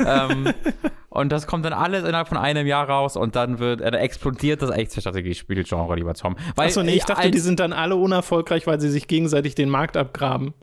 ähm, 0.05 0.53
und 1.09 1.31
das 1.31 1.47
kommt 1.47 1.65
dann 1.65 1.73
alles 1.73 2.05
innerhalb 2.05 2.29
von 2.29 2.37
einem 2.37 2.67
Jahr 2.67 2.89
raus 2.89 3.17
und 3.17 3.37
dann 3.37 3.59
wird, 3.59 3.81
äh, 3.81 3.91
explodiert 3.91 4.63
das 4.63 4.71
Echtzeitstrategiespiel-Genre, 4.71 5.95
lieber 5.95 6.15
Tom. 6.15 6.37
Achso, 6.57 6.83
nee, 6.83 6.97
ich 6.97 7.05
dachte, 7.05 7.31
die 7.31 7.39
sind 7.39 7.61
dann 7.61 7.73
alle 7.73 7.97
unerfolgreich, 7.97 8.67
weil 8.67 8.81
sie 8.81 8.91
sich 8.91 9.07
gegenseitig 9.07 9.55
den 9.55 9.69
Markt 9.69 9.97
abgraben. 9.97 10.55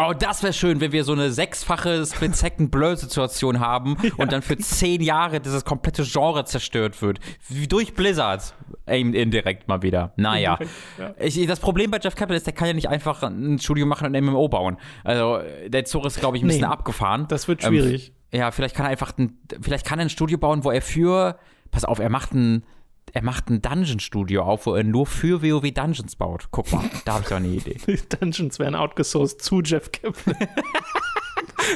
Oh, 0.00 0.12
das 0.16 0.44
wäre 0.44 0.52
schön, 0.52 0.80
wenn 0.80 0.92
wir 0.92 1.02
so 1.02 1.10
eine 1.10 1.32
sechsfache 1.32 2.06
Split-Second-Blur-Situation 2.06 3.58
haben 3.58 3.96
ja. 4.02 4.10
und 4.16 4.30
dann 4.30 4.42
für 4.42 4.56
zehn 4.56 5.02
Jahre 5.02 5.40
dieses 5.40 5.64
komplette 5.64 6.04
Genre 6.04 6.44
zerstört 6.44 7.02
wird. 7.02 7.18
Wie 7.48 7.66
durch 7.66 7.94
Blizzard. 7.94 8.54
Indirekt 8.86 9.66
mal 9.66 9.82
wieder. 9.82 10.12
Naja. 10.16 10.58
Ja. 10.98 11.14
Ich, 11.18 11.46
das 11.46 11.60
Problem 11.60 11.90
bei 11.90 11.98
Jeff 11.98 12.14
Kaplan 12.14 12.36
ist, 12.36 12.46
der 12.46 12.52
kann 12.52 12.66
ja 12.68 12.74
nicht 12.74 12.88
einfach 12.88 13.22
ein 13.22 13.58
Studio 13.58 13.86
machen 13.86 14.06
und 14.06 14.16
ein 14.16 14.24
MMO 14.24 14.48
bauen. 14.48 14.76
Also, 15.04 15.40
der 15.66 15.84
Zug 15.84 16.04
ist, 16.06 16.18
glaube 16.18 16.36
ich, 16.36 16.42
ein 16.42 16.46
bisschen 16.46 16.62
nee, 16.62 16.66
abgefahren. 16.66 17.26
Das 17.28 17.46
wird 17.46 17.62
schwierig. 17.62 18.12
Ähm, 18.32 18.40
ja, 18.40 18.50
vielleicht 18.50 18.74
kann 18.74 18.86
er 18.86 18.90
einfach 18.90 19.16
ein, 19.16 19.38
vielleicht 19.60 19.86
kann 19.86 19.98
er 19.98 20.06
ein 20.06 20.10
Studio 20.10 20.38
bauen, 20.38 20.64
wo 20.64 20.70
er 20.70 20.82
für, 20.82 21.38
pass 21.70 21.84
auf, 21.84 21.98
er 21.98 22.10
macht 22.10 22.32
ein, 22.32 22.64
er 23.12 23.22
macht 23.22 23.50
ein 23.50 23.62
Dungeon-Studio 23.62 24.42
auf, 24.42 24.66
wo 24.66 24.74
er 24.74 24.84
nur 24.84 25.06
für 25.06 25.42
WoW 25.42 25.70
Dungeons 25.72 26.16
baut. 26.16 26.48
Guck 26.50 26.72
mal, 26.72 26.84
da 27.04 27.14
habe 27.14 27.22
ich 27.22 27.28
doch 27.28 27.36
eine 27.36 27.48
Idee. 27.48 27.76
Dungeons 28.20 28.58
werden 28.58 28.74
outgesourced 28.74 29.42
zu 29.42 29.60
Jeff 29.62 29.90
Kaplan. 29.92 30.36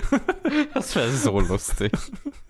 das 0.74 0.94
wäre 0.96 1.10
so 1.10 1.40
lustig. 1.40 1.92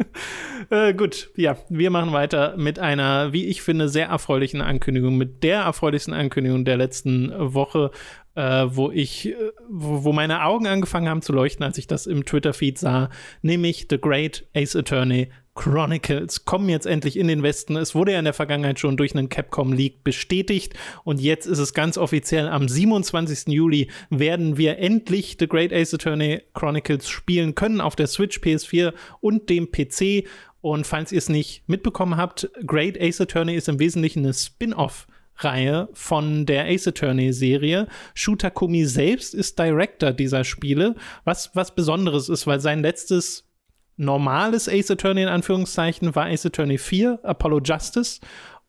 äh, 0.71 0.95
gut, 0.95 1.31
ja, 1.37 1.57
wir 1.69 1.91
machen 1.91 2.13
weiter 2.13 2.57
mit 2.57 2.79
einer, 2.79 3.33
wie 3.33 3.47
ich 3.47 3.63
finde, 3.63 3.89
sehr 3.89 4.07
erfreulichen 4.09 4.61
Ankündigung, 4.61 5.17
mit 5.17 5.43
der 5.43 5.63
erfreulichsten 5.63 6.15
Ankündigung 6.15 6.65
der 6.65 6.77
letzten 6.77 7.33
Woche, 7.37 7.91
äh, 8.35 8.67
wo 8.69 8.91
ich, 8.91 9.29
äh, 9.29 9.35
wo, 9.69 10.05
wo, 10.05 10.13
meine 10.13 10.45
Augen 10.45 10.67
angefangen 10.67 11.09
haben 11.09 11.23
zu 11.23 11.33
leuchten, 11.33 11.65
als 11.65 11.79
ich 11.79 11.87
das 11.87 12.07
im 12.07 12.25
Twitter-Feed 12.25 12.79
sah, 12.79 13.11
nämlich 13.43 13.87
The 13.91 14.01
Great 14.01 14.47
Ace 14.55 14.77
Attorney 14.77 15.31
Chronicles 15.55 16.47
kommen 16.47 16.71
jetzt 16.71 16.87
endlich 16.87 17.19
in 17.19 17.29
den 17.29 17.43
Westen. 17.43 17.77
Es 17.77 17.95
wurde 17.95 18.13
ja 18.13 18.19
in 18.19 18.25
der 18.25 18.33
Vergangenheit 18.33 18.79
schon 18.79 18.97
durch 18.97 19.15
einen 19.15 19.29
Capcom 19.29 19.73
League 19.73 20.03
bestätigt 20.03 20.75
und 21.05 21.21
jetzt 21.21 21.47
ist 21.47 21.59
es 21.59 21.75
ganz 21.75 21.99
offiziell. 21.99 22.49
Am 22.49 22.69
27. 22.69 23.49
Juli 23.49 23.91
werden 24.09 24.57
wir 24.57 24.79
endlich 24.79 25.37
The 25.39 25.47
Great 25.47 25.73
Ace 25.73 25.93
Attorney 25.93 26.43
Chronicles 26.55 27.09
spielen 27.09 27.55
können 27.55 27.83
auf 27.83 27.97
der 27.97 28.07
Switch, 28.07 28.39
PS4 28.39 28.95
und 29.21 29.51
dem 29.51 29.71
PC. 29.71 30.27
Und 30.63 30.87
falls 30.87 31.13
ihr 31.13 31.19
es 31.19 31.29
nicht 31.29 31.69
mitbekommen 31.69 32.17
habt, 32.17 32.51
Great 32.67 32.99
Ace 32.99 33.21
Attorney 33.21 33.55
ist 33.55 33.69
im 33.69 33.79
Wesentlichen 33.79 34.21
eine 34.21 34.33
Spin-off 34.33 35.07
Reihe 35.37 35.89
von 35.93 36.47
der 36.47 36.67
Ace 36.67 36.89
Attorney 36.89 37.33
Serie. 37.33 37.89
Shutakumi 38.15 38.85
selbst 38.85 39.35
ist 39.35 39.59
Director 39.59 40.13
dieser 40.13 40.45
Spiele, 40.45 40.95
was 41.25 41.51
was 41.55 41.75
Besonderes 41.75 42.29
ist, 42.29 42.47
weil 42.47 42.61
sein 42.61 42.81
letztes 42.81 43.52
normales 43.97 44.69
Ace 44.69 44.91
Attorney 44.91 45.23
in 45.23 45.29
Anführungszeichen 45.29 46.15
war 46.15 46.27
Ace 46.27 46.47
Attorney 46.47 46.79
4, 46.79 47.21
Apollo 47.23 47.61
Justice 47.65 48.21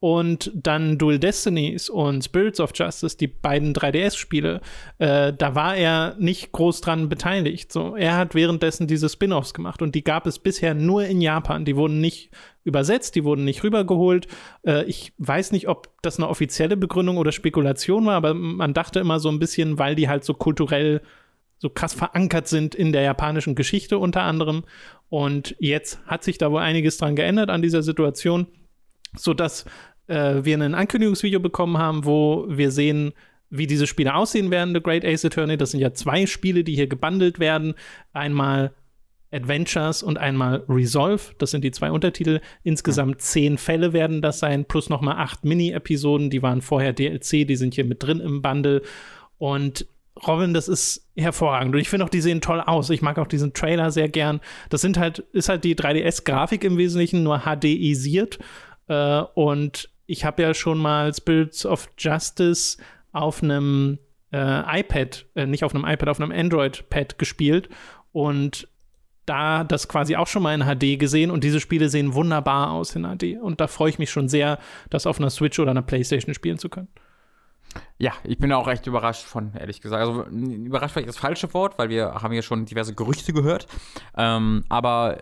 und 0.04 0.52
dann 0.54 0.98
Dual 0.98 1.18
Destinies 1.18 1.90
und 1.90 2.26
Spirits 2.26 2.60
of 2.60 2.72
Justice, 2.76 3.16
die 3.16 3.28
beiden 3.28 3.74
3DS-Spiele, 3.74 4.60
äh, 4.98 5.32
da 5.32 5.56
war 5.56 5.78
er 5.78 6.18
nicht 6.20 6.52
groß 6.52 6.82
dran 6.82 7.08
beteiligt. 7.08 7.72
So, 7.72 7.96
er 7.96 8.18
hat 8.18 8.36
währenddessen 8.36 8.86
diese 8.86 9.08
Spin-offs 9.08 9.54
gemacht 9.54 9.82
und 9.82 9.96
die 9.96 10.04
gab 10.04 10.28
es 10.28 10.40
bisher 10.40 10.74
nur 10.74 11.06
in 11.06 11.22
Japan. 11.22 11.64
Die 11.64 11.78
wurden 11.78 12.02
nicht 12.02 12.32
übersetzt, 12.66 13.16
die 13.16 13.24
wurden 13.24 13.46
nicht 13.46 13.64
rübergeholt. 13.64 14.28
Äh, 14.68 14.84
ich 14.88 15.14
weiß 15.20 15.54
nicht, 15.54 15.70
ob 15.70 15.88
das 16.02 16.18
eine 16.18 16.28
offizielle 16.28 16.76
Begründung 16.76 17.16
oder 17.16 17.32
Spekulation 17.32 18.06
war, 18.06 18.16
aber 18.16 18.34
man 18.34 18.74
dachte 18.74 19.00
immer 19.00 19.22
so 19.22 19.30
ein 19.30 19.40
bisschen, 19.40 19.80
weil 19.80 19.96
die 19.96 20.10
halt 20.10 20.26
so 20.26 20.34
kulturell 20.34 21.02
so 21.64 21.70
krass 21.70 21.94
verankert 21.94 22.50
sind 22.50 22.76
in 22.76 22.92
der 22.92 23.04
japanischen 23.04 23.56
Geschichte 23.56 23.98
unter 23.98 24.24
anderem. 24.24 24.66
Und 25.14 25.56
jetzt 25.60 26.00
hat 26.08 26.24
sich 26.24 26.40
da 26.40 26.52
wohl 26.52 26.62
einiges 26.62 26.98
dran 26.98 27.16
geändert 27.16 27.52
an 27.52 27.62
dieser 27.62 27.84
Situation, 27.84 28.48
sodass 29.16 29.64
äh, 30.08 30.44
wir 30.44 30.58
ein 30.58 30.74
Ankündigungsvideo 30.74 31.40
bekommen 31.40 31.78
haben, 31.78 32.04
wo 32.04 32.48
wir 32.50 32.72
sehen, 32.72 33.14
wie 33.52 33.68
diese 33.68 33.86
Spiele 33.86 34.16
aussehen 34.16 34.50
werden, 34.50 34.74
The 34.74 34.82
Great 34.82 35.06
Ace 35.06 35.24
Attorney. 35.24 35.56
Das 35.56 35.70
sind 35.70 35.82
ja 35.82 35.94
zwei 35.94 36.26
Spiele, 36.26 36.64
die 36.64 36.74
hier 36.74 36.88
gebundelt 36.88 37.38
werden. 37.38 37.76
Einmal 38.12 38.74
Adventures 39.30 40.02
und 40.02 40.18
einmal 40.18 40.64
Resolve. 40.68 41.36
Das 41.38 41.52
sind 41.52 41.64
die 41.64 41.70
zwei 41.70 41.92
Untertitel. 41.92 42.42
Insgesamt 42.64 43.22
zehn 43.22 43.60
Fälle 43.60 43.94
werden 43.94 44.24
das 44.24 44.40
sein, 44.40 44.66
plus 44.66 44.90
nochmal 44.90 45.18
acht 45.18 45.46
Mini-Episoden. 45.46 46.32
Die 46.32 46.42
waren 46.42 46.64
vorher 46.64 46.92
DLC, 46.92 47.48
die 47.48 47.56
sind 47.56 47.76
hier 47.76 47.86
mit 47.86 48.02
drin 48.02 48.20
im 48.20 48.42
Bundle. 48.42 48.82
Und 49.38 49.86
Robin, 50.28 50.54
das 50.54 50.68
ist 50.68 51.10
hervorragend. 51.16 51.74
Und 51.74 51.82
ich 51.82 51.90
finde 51.90 52.06
auch, 52.06 52.10
die 52.10 52.22
sehen 52.22 52.42
toll 52.42 52.62
aus. 52.62 52.90
Ich 52.90 53.02
mag 53.02 53.18
auch 53.18 53.28
diesen 53.28 53.54
Trailer 53.54 53.92
sehr 53.92 54.10
gern. 54.10 54.42
Das 54.70 54.82
sind 54.82 54.98
halt, 54.98 55.20
ist 55.20 55.50
halt 55.50 55.64
die 55.64 55.76
3DS-Grafik 55.76 56.64
im 56.64 56.78
Wesentlichen, 56.78 57.24
nur 57.24 57.42
HDisiert. 57.46 58.40
Äh, 58.88 59.22
und 59.34 59.90
ich 60.06 60.26
habe 60.26 60.44
ja 60.44 60.54
schon 60.54 60.78
mal 60.78 61.14
Spirits 61.14 61.66
of 61.66 61.90
Justice 61.98 62.78
auf 63.12 63.42
einem 63.42 64.00
äh, 64.32 64.80
iPad, 64.80 65.26
äh, 65.36 65.46
nicht 65.46 65.64
auf 65.64 65.74
einem 65.74 65.86
iPad, 65.86 66.10
auf 66.10 66.22
einem 66.22 66.32
Android-Pad 66.32 67.18
gespielt. 67.18 67.70
Und 68.12 68.68
da 69.26 69.64
das 69.64 69.88
quasi 69.88 70.16
auch 70.16 70.28
schon 70.28 70.44
mal 70.44 70.54
in 70.54 70.64
HD 70.64 71.00
gesehen 71.00 71.32
und 71.32 71.44
diese 71.44 71.60
Spiele 71.60 71.90
sehen 71.90 72.14
wunderbar 72.14 72.72
aus 72.72 72.96
in 72.96 73.04
HD. 73.04 73.42
Und 73.42 73.62
da 73.62 73.68
freue 73.68 73.90
ich 73.90 74.00
mich 74.00 74.12
schon 74.12 74.28
sehr, 74.28 74.60
das 74.90 75.08
auf 75.08 75.20
einer 75.20 75.30
Switch 75.30 75.60
oder 75.60 75.72
einer 75.72 75.82
Playstation 75.82 76.34
spielen 76.34 76.58
zu 76.58 76.70
können. 76.70 76.90
Ja, 77.98 78.14
ich 78.24 78.38
bin 78.38 78.52
auch 78.52 78.68
recht 78.68 78.86
überrascht 78.88 79.24
von, 79.26 79.54
ehrlich 79.54 79.82
gesagt. 79.82 80.02
Also 80.02 80.24
überrascht 80.26 80.94
vielleicht 80.94 81.10
das 81.10 81.18
falsche 81.18 81.54
Wort, 81.54 81.78
weil 81.78 81.90
wir 81.90 82.16
haben 82.16 82.34
ja 82.34 82.42
schon 82.42 82.66
diverse 82.66 82.94
Gerüchte 82.94 83.34
gehört. 83.34 83.68
Ähm, 84.18 84.64
aber 84.70 85.20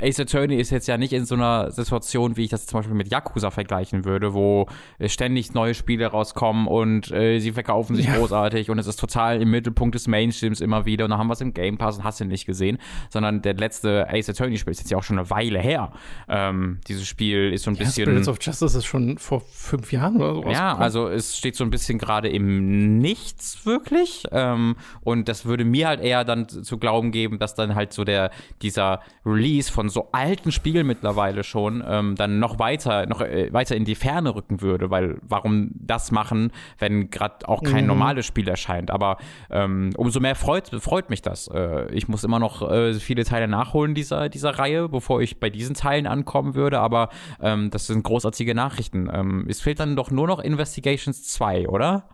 Ace 0.00 0.20
Attorney 0.20 0.56
ist 0.56 0.70
jetzt 0.70 0.86
ja 0.86 0.96
nicht 0.96 1.12
in 1.12 1.24
so 1.24 1.34
einer 1.34 1.70
Situation, 1.70 2.36
wie 2.36 2.44
ich 2.44 2.50
das 2.50 2.66
zum 2.66 2.80
Beispiel 2.80 2.94
mit 2.94 3.10
Yakuza 3.10 3.50
vergleichen 3.50 4.04
würde, 4.04 4.34
wo 4.34 4.66
ständig 5.06 5.54
neue 5.54 5.74
Spiele 5.74 6.06
rauskommen 6.06 6.66
und 6.66 7.10
äh, 7.10 7.38
sie 7.38 7.52
verkaufen 7.52 7.96
sich 7.96 8.06
ja. 8.06 8.16
großartig 8.16 8.70
und 8.70 8.78
es 8.78 8.86
ist 8.86 8.98
total 8.98 9.40
im 9.40 9.50
Mittelpunkt 9.50 9.94
des 9.94 10.06
Mainstreams 10.06 10.60
immer 10.60 10.86
wieder 10.86 11.04
und 11.04 11.10
dann 11.10 11.18
haben 11.18 11.28
wir 11.28 11.34
es 11.34 11.40
im 11.40 11.54
Game 11.54 11.78
Pass 11.78 11.98
und 11.98 12.04
hast 12.04 12.20
du 12.20 12.24
nicht 12.24 12.46
gesehen, 12.46 12.78
sondern 13.10 13.42
der 13.42 13.54
letzte 13.54 14.08
Ace 14.08 14.30
Attorney 14.30 14.58
Spiel 14.58 14.72
ist 14.72 14.80
jetzt 14.80 14.90
ja 14.90 14.98
auch 14.98 15.02
schon 15.02 15.18
eine 15.18 15.30
Weile 15.30 15.58
her. 15.60 15.92
Ähm, 16.28 16.80
dieses 16.88 17.06
Spiel 17.06 17.52
ist 17.52 17.64
so 17.64 17.70
ein 17.70 17.74
ja, 17.74 17.84
bisschen. 17.84 18.06
Spirits 18.06 18.28
of 18.28 18.38
Justice 18.40 18.78
ist 18.78 18.86
schon 18.86 19.18
vor 19.18 19.40
fünf 19.40 19.92
Jahren 19.92 20.16
oder 20.16 20.34
so. 20.34 20.50
Ja, 20.50 20.76
also 20.76 21.08
es 21.08 21.36
steht 21.36 21.56
so 21.56 21.64
ein 21.64 21.70
bisschen 21.70 21.98
gerade 21.98 22.28
im 22.28 22.98
Nichts 22.98 23.64
wirklich 23.66 24.24
ähm, 24.32 24.76
und 25.02 25.28
das 25.28 25.44
würde 25.44 25.64
mir 25.64 25.88
halt 25.88 26.00
eher 26.00 26.24
dann 26.24 26.48
zu 26.48 26.78
glauben 26.78 27.12
geben, 27.12 27.38
dass 27.38 27.54
dann 27.54 27.74
halt 27.74 27.92
so 27.92 28.04
der 28.04 28.30
dieser 28.62 29.00
Release 29.24 29.70
von 29.70 29.83
so 29.88 30.08
alten 30.12 30.52
Spiel 30.52 30.84
mittlerweile 30.84 31.44
schon 31.44 31.82
ähm, 31.86 32.14
dann 32.16 32.38
noch 32.38 32.58
weiter, 32.58 33.06
noch 33.06 33.20
äh, 33.20 33.52
weiter 33.52 33.76
in 33.76 33.84
die 33.84 33.94
Ferne 33.94 34.34
rücken 34.34 34.60
würde, 34.60 34.90
weil 34.90 35.18
warum 35.22 35.70
das 35.74 36.10
machen, 36.10 36.52
wenn 36.78 37.10
gerade 37.10 37.48
auch 37.48 37.62
kein 37.62 37.82
mhm. 37.82 37.88
normales 37.88 38.26
Spiel 38.26 38.48
erscheint? 38.48 38.90
Aber 38.90 39.18
ähm, 39.50 39.90
umso 39.96 40.20
mehr 40.20 40.34
freut, 40.34 40.68
freut 40.68 41.10
mich 41.10 41.22
das. 41.22 41.48
Äh, 41.48 41.92
ich 41.92 42.08
muss 42.08 42.24
immer 42.24 42.38
noch 42.38 42.68
äh, 42.70 42.94
viele 42.94 43.24
Teile 43.24 43.48
nachholen 43.48 43.94
dieser, 43.94 44.28
dieser 44.28 44.58
Reihe, 44.58 44.88
bevor 44.88 45.20
ich 45.20 45.40
bei 45.40 45.50
diesen 45.50 45.74
Teilen 45.74 46.06
ankommen 46.06 46.54
würde, 46.54 46.80
aber 46.80 47.08
ähm, 47.40 47.70
das 47.70 47.86
sind 47.86 48.02
großartige 48.02 48.54
Nachrichten. 48.54 49.10
Ähm, 49.12 49.46
es 49.48 49.60
fehlt 49.60 49.80
dann 49.80 49.96
doch 49.96 50.10
nur 50.10 50.26
noch 50.26 50.40
Investigations 50.40 51.24
2, 51.24 51.68
oder? 51.68 52.08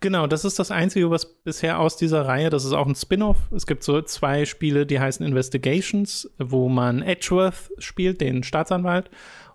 Genau, 0.00 0.26
das 0.26 0.44
ist 0.44 0.58
das 0.58 0.70
Einzige, 0.70 1.10
was 1.10 1.26
bisher 1.42 1.78
aus 1.80 1.96
dieser 1.96 2.26
Reihe, 2.26 2.50
das 2.50 2.64
ist 2.64 2.72
auch 2.72 2.86
ein 2.86 2.94
Spin-off. 2.94 3.36
Es 3.54 3.66
gibt 3.66 3.82
so 3.82 4.00
zwei 4.02 4.44
Spiele, 4.44 4.86
die 4.86 5.00
heißen 5.00 5.24
Investigations, 5.24 6.30
wo 6.38 6.68
man 6.68 7.02
Edgeworth 7.02 7.70
spielt, 7.78 8.20
den 8.20 8.42
Staatsanwalt. 8.42 9.10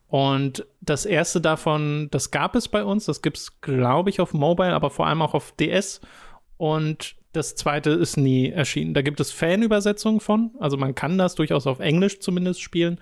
Und 0.08 0.68
das 0.80 1.06
erste 1.06 1.42
davon, 1.42 2.08
das 2.12 2.30
gab 2.30 2.56
es 2.56 2.68
bei 2.68 2.84
uns, 2.84 3.06
das 3.06 3.22
gibt 3.22 3.38
es, 3.38 3.62
glaube 3.62 4.12
ich, 4.12 4.22
auf 4.22 4.34
Mobile, 4.34 4.74
aber 4.74 4.92
vor 4.92 5.08
allem 5.08 5.24
auch 5.24 5.34
auf 5.34 5.54
DS. 5.54 6.02
Und 6.58 7.16
das 7.32 7.56
zweite 7.56 7.90
ist 7.90 8.16
nie 8.16 8.50
erschienen. 8.50 8.94
Da 8.94 9.02
gibt 9.02 9.20
es 9.20 9.32
Fanübersetzungen 9.32 10.20
von, 10.20 10.52
also 10.60 10.78
man 10.78 10.94
kann 10.94 11.18
das 11.18 11.34
durchaus 11.34 11.66
auf 11.66 11.80
Englisch 11.80 12.20
zumindest 12.20 12.62
spielen, 12.62 13.00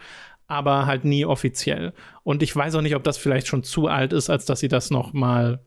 aber 0.48 0.86
halt 0.86 1.04
nie 1.06 1.26
offiziell. 1.26 1.94
Und 2.24 2.44
ich 2.44 2.56
weiß 2.56 2.76
auch 2.76 2.82
nicht, 2.82 2.96
ob 2.96 3.04
das 3.04 3.18
vielleicht 3.18 3.48
schon 3.48 3.64
zu 3.64 3.88
alt 3.88 4.14
ist, 4.14 4.30
als 4.30 4.46
dass 4.46 4.62
sie 4.62 4.70
das 4.70 4.90
noch 4.90 5.12
mal 5.12 5.60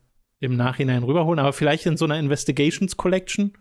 im 0.45 0.55
Nachhinein 0.55 1.03
rüberholen, 1.03 1.39
aber 1.39 1.53
vielleicht 1.53 1.85
in 1.85 1.97
so 1.97 2.05
einer 2.05 2.17
Investigations 2.17 2.97
Collection. 2.97 3.53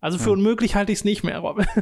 Also 0.00 0.18
für 0.18 0.30
ja. 0.30 0.32
unmöglich 0.32 0.74
halte 0.74 0.92
ich 0.92 0.98
es 0.98 1.04
nicht 1.04 1.24
mehr, 1.24 1.38
Robin. 1.38 1.66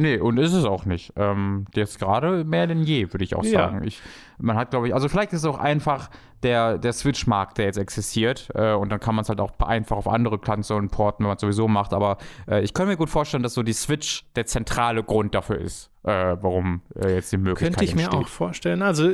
Nee, 0.00 0.16
und 0.16 0.38
ist 0.38 0.54
es 0.54 0.64
auch 0.64 0.86
nicht. 0.86 1.12
Ähm, 1.16 1.66
jetzt 1.74 1.98
gerade 1.98 2.42
mehr 2.44 2.66
denn 2.66 2.82
je, 2.82 3.12
würde 3.12 3.22
ich 3.22 3.36
auch 3.36 3.44
sagen. 3.44 3.80
Ja. 3.80 3.86
Ich, 3.86 4.00
man 4.38 4.56
hat, 4.56 4.70
glaube 4.70 4.88
ich, 4.88 4.94
also 4.94 5.10
vielleicht 5.10 5.34
ist 5.34 5.40
es 5.40 5.44
auch 5.44 5.58
einfach 5.58 6.08
der, 6.42 6.78
der 6.78 6.94
Switch-Markt, 6.94 7.58
der 7.58 7.66
jetzt 7.66 7.76
existiert. 7.76 8.48
Äh, 8.54 8.72
und 8.72 8.88
dann 8.88 8.98
kann 8.98 9.14
man 9.14 9.24
es 9.24 9.28
halt 9.28 9.40
auch 9.40 9.58
einfach 9.58 9.98
auf 9.98 10.08
andere 10.08 10.38
Konsolen 10.38 10.88
porten, 10.88 11.24
wenn 11.24 11.28
man 11.28 11.36
es 11.36 11.42
sowieso 11.42 11.68
macht. 11.68 11.92
Aber 11.92 12.16
äh, 12.48 12.62
ich 12.62 12.72
könnte 12.72 12.92
mir 12.92 12.96
gut 12.96 13.10
vorstellen, 13.10 13.42
dass 13.42 13.52
so 13.52 13.62
die 13.62 13.74
Switch 13.74 14.24
der 14.36 14.46
zentrale 14.46 15.04
Grund 15.04 15.34
dafür 15.34 15.58
ist, 15.58 15.90
äh, 16.04 16.36
warum 16.40 16.80
äh, 16.94 17.14
jetzt 17.16 17.30
die 17.32 17.36
Möglichkeit 17.36 17.76
Könnte 17.76 17.84
ich 17.84 17.92
entsteht. 17.92 18.12
mir 18.12 18.18
auch 18.18 18.28
vorstellen. 18.28 18.80
Also 18.80 19.10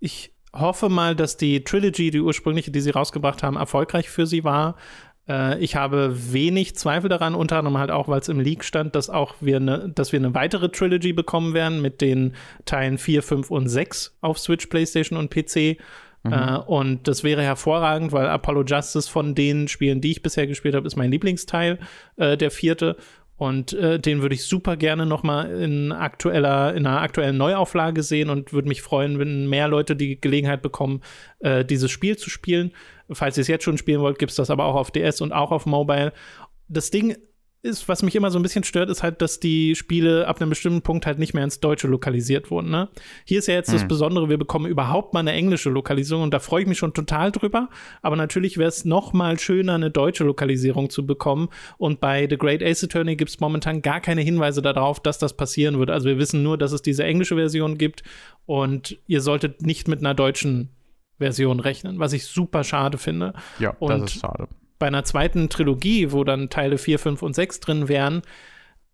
ich 0.00 0.34
hoffe 0.52 0.88
mal, 0.88 1.14
dass 1.14 1.36
die 1.36 1.64
Trilogy, 1.64 2.10
die 2.10 2.20
ursprüngliche, 2.20 2.70
die 2.70 2.80
sie 2.80 2.90
rausgebracht 2.90 3.42
haben, 3.42 3.56
erfolgreich 3.56 4.08
für 4.10 4.26
sie 4.26 4.44
war. 4.44 4.76
Äh, 5.28 5.58
ich 5.60 5.76
habe 5.76 6.32
wenig 6.32 6.76
Zweifel 6.76 7.08
daran, 7.08 7.34
unter 7.34 7.58
anderem 7.58 7.78
halt 7.78 7.90
auch, 7.90 8.08
weil 8.08 8.20
es 8.20 8.28
im 8.28 8.40
Leak 8.40 8.64
stand, 8.64 8.94
dass 8.94 9.10
auch 9.10 9.34
wir 9.40 9.60
ne, 9.60 9.90
dass 9.94 10.12
wir 10.12 10.18
eine 10.18 10.34
weitere 10.34 10.68
Trilogy 10.70 11.12
bekommen 11.12 11.54
werden 11.54 11.80
mit 11.80 12.00
den 12.00 12.34
Teilen 12.64 12.98
4, 12.98 13.22
5 13.22 13.50
und 13.50 13.68
6 13.68 14.16
auf 14.20 14.38
Switch, 14.38 14.66
PlayStation 14.66 15.18
und 15.18 15.30
PC. 15.30 15.78
Mhm. 16.22 16.32
Äh, 16.32 16.56
und 16.66 17.08
das 17.08 17.24
wäre 17.24 17.42
hervorragend, 17.42 18.12
weil 18.12 18.26
Apollo 18.26 18.64
Justice 18.64 19.08
von 19.08 19.34
den 19.34 19.68
Spielen, 19.68 20.00
die 20.00 20.10
ich 20.10 20.22
bisher 20.22 20.46
gespielt 20.46 20.74
habe, 20.74 20.86
ist 20.86 20.96
mein 20.96 21.10
Lieblingsteil, 21.10 21.78
äh, 22.16 22.36
der 22.36 22.50
vierte. 22.50 22.96
Und 23.40 23.72
äh, 23.72 23.98
den 23.98 24.20
würde 24.20 24.34
ich 24.34 24.44
super 24.44 24.76
gerne 24.76 25.06
noch 25.06 25.22
mal 25.22 25.50
in 25.50 25.92
aktueller, 25.92 26.74
in 26.74 26.86
einer 26.86 27.00
aktuellen 27.00 27.38
Neuauflage 27.38 28.02
sehen 28.02 28.28
und 28.28 28.52
würde 28.52 28.68
mich 28.68 28.82
freuen, 28.82 29.18
wenn 29.18 29.48
mehr 29.48 29.66
Leute 29.66 29.96
die 29.96 30.20
Gelegenheit 30.20 30.60
bekommen, 30.60 31.00
äh, 31.38 31.64
dieses 31.64 31.90
Spiel 31.90 32.18
zu 32.18 32.28
spielen. 32.28 32.72
Falls 33.10 33.38
ihr 33.38 33.40
es 33.40 33.48
jetzt 33.48 33.64
schon 33.64 33.78
spielen 33.78 34.02
wollt, 34.02 34.18
gibt 34.18 34.28
es 34.28 34.36
das 34.36 34.50
aber 34.50 34.66
auch 34.66 34.74
auf 34.74 34.90
DS 34.90 35.22
und 35.22 35.32
auch 35.32 35.52
auf 35.52 35.64
Mobile. 35.64 36.12
Das 36.68 36.90
Ding 36.90 37.16
ist, 37.62 37.88
was 37.88 38.02
mich 38.02 38.14
immer 38.14 38.30
so 38.30 38.38
ein 38.38 38.42
bisschen 38.42 38.64
stört, 38.64 38.88
ist 38.88 39.02
halt, 39.02 39.20
dass 39.20 39.38
die 39.38 39.74
Spiele 39.74 40.26
ab 40.26 40.40
einem 40.40 40.48
bestimmten 40.48 40.80
Punkt 40.80 41.04
halt 41.06 41.18
nicht 41.18 41.34
mehr 41.34 41.44
ins 41.44 41.60
Deutsche 41.60 41.88
lokalisiert 41.88 42.50
wurden. 42.50 42.70
Ne? 42.70 42.88
Hier 43.24 43.38
ist 43.38 43.48
ja 43.48 43.54
jetzt 43.54 43.68
hm. 43.68 43.74
das 43.74 43.88
Besondere, 43.88 44.30
wir 44.30 44.38
bekommen 44.38 44.66
überhaupt 44.66 45.12
mal 45.12 45.20
eine 45.20 45.32
englische 45.32 45.68
Lokalisierung 45.68 46.24
und 46.24 46.34
da 46.34 46.38
freue 46.38 46.62
ich 46.62 46.68
mich 46.68 46.78
schon 46.78 46.94
total 46.94 47.32
drüber. 47.32 47.68
Aber 48.00 48.16
natürlich 48.16 48.56
wäre 48.56 48.68
es 48.68 48.84
noch 48.84 49.12
mal 49.12 49.38
schöner, 49.38 49.74
eine 49.74 49.90
deutsche 49.90 50.24
Lokalisierung 50.24 50.88
zu 50.88 51.06
bekommen. 51.06 51.48
Und 51.76 52.00
bei 52.00 52.26
The 52.28 52.38
Great 52.38 52.62
Ace 52.62 52.84
Attorney 52.84 53.16
gibt 53.16 53.30
es 53.30 53.40
momentan 53.40 53.82
gar 53.82 54.00
keine 54.00 54.22
Hinweise 54.22 54.62
darauf, 54.62 55.00
dass 55.00 55.18
das 55.18 55.36
passieren 55.36 55.78
wird. 55.78 55.90
Also 55.90 56.08
wir 56.08 56.18
wissen 56.18 56.42
nur, 56.42 56.56
dass 56.56 56.72
es 56.72 56.80
diese 56.80 57.04
englische 57.04 57.36
Version 57.36 57.76
gibt 57.76 58.02
und 58.46 58.98
ihr 59.06 59.20
solltet 59.20 59.62
nicht 59.62 59.86
mit 59.86 60.00
einer 60.00 60.14
deutschen 60.14 60.70
Version 61.18 61.60
rechnen, 61.60 61.98
was 61.98 62.14
ich 62.14 62.24
super 62.24 62.64
schade 62.64 62.96
finde. 62.96 63.34
Ja, 63.58 63.76
und 63.78 63.90
das 63.90 64.14
ist 64.14 64.20
schade 64.20 64.48
bei 64.80 64.88
einer 64.88 65.04
zweiten 65.04 65.48
Trilogie, 65.48 66.10
wo 66.10 66.24
dann 66.24 66.50
Teile 66.50 66.78
4, 66.78 66.98
5 66.98 67.22
und 67.22 67.34
6 67.34 67.60
drin 67.60 67.88
wären, 67.88 68.22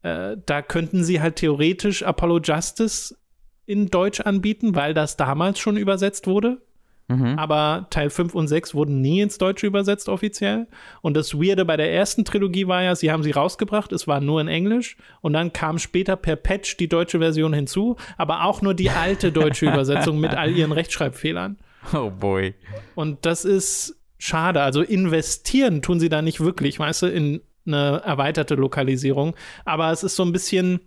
äh, 0.03 0.37
da 0.45 0.61
könnten 0.61 1.03
sie 1.03 1.23
halt 1.23 1.37
theoretisch 1.37 2.03
Apollo 2.03 2.41
Justice 2.45 3.17
in 3.65 3.89
Deutsch 3.89 4.21
anbieten, 4.21 4.75
weil 4.75 4.93
das 4.93 5.17
damals 5.17 5.59
schon 5.59 5.79
übersetzt 5.79 6.27
wurde. 6.27 6.61
Mhm. 7.09 7.39
Aber 7.39 7.87
Teil 7.91 8.11
5 8.11 8.35
und 8.35 8.49
6 8.49 8.75
wurden 8.75 9.01
nie 9.01 9.21
ins 9.21 9.39
Deutsche 9.39 9.67
übersetzt 9.67 10.09
offiziell. 10.09 10.67
Und 11.03 11.17
das 11.17 11.35
Weirde 11.35 11.65
bei 11.65 11.77
der 11.77 11.93
ersten 11.93 12.25
Trilogie 12.25 12.67
war 12.67 12.83
ja, 12.83 12.97
sie 12.97 13.13
haben 13.13 13.23
sie 13.23 13.31
rausgebracht, 13.31 13.93
es 13.93 14.09
war 14.09 14.21
nur 14.21 14.41
in 14.41 14.49
Englisch. 14.49 14.97
Und 15.21 15.35
dann 15.35 15.53
kam 15.53 15.79
später 15.79 16.17
per 16.17 16.35
Patch 16.35 16.77
die 16.79 16.89
deutsche 16.89 17.21
Version 17.21 17.53
hinzu, 17.53 17.97
aber 18.17 18.45
auch 18.45 18.61
nur 18.61 18.75
die 18.75 18.91
alte 18.91 19.31
deutsche 19.31 19.67
Übersetzung 19.73 20.19
mit 20.19 20.35
all 20.35 20.51
ihren 20.51 20.73
Rechtschreibfehlern. 20.73 21.59
Oh 21.93 22.11
boy. 22.11 22.55
Und 22.97 23.25
das 23.25 23.45
ist 23.45 23.96
schade. 24.19 24.63
Also 24.63 24.83
investieren 24.83 25.83
tun 25.83 26.01
sie 26.01 26.09
da 26.09 26.23
nicht 26.23 26.41
wirklich, 26.41 26.79
weißt 26.79 27.03
du, 27.03 27.07
in 27.07 27.41
eine 27.67 28.03
erweiterte 28.05 28.55
Lokalisierung. 28.55 29.35
Aber 29.65 29.91
es 29.91 30.03
ist 30.03 30.17
so 30.17 30.25
ein 30.25 30.33
bisschen. 30.33 30.81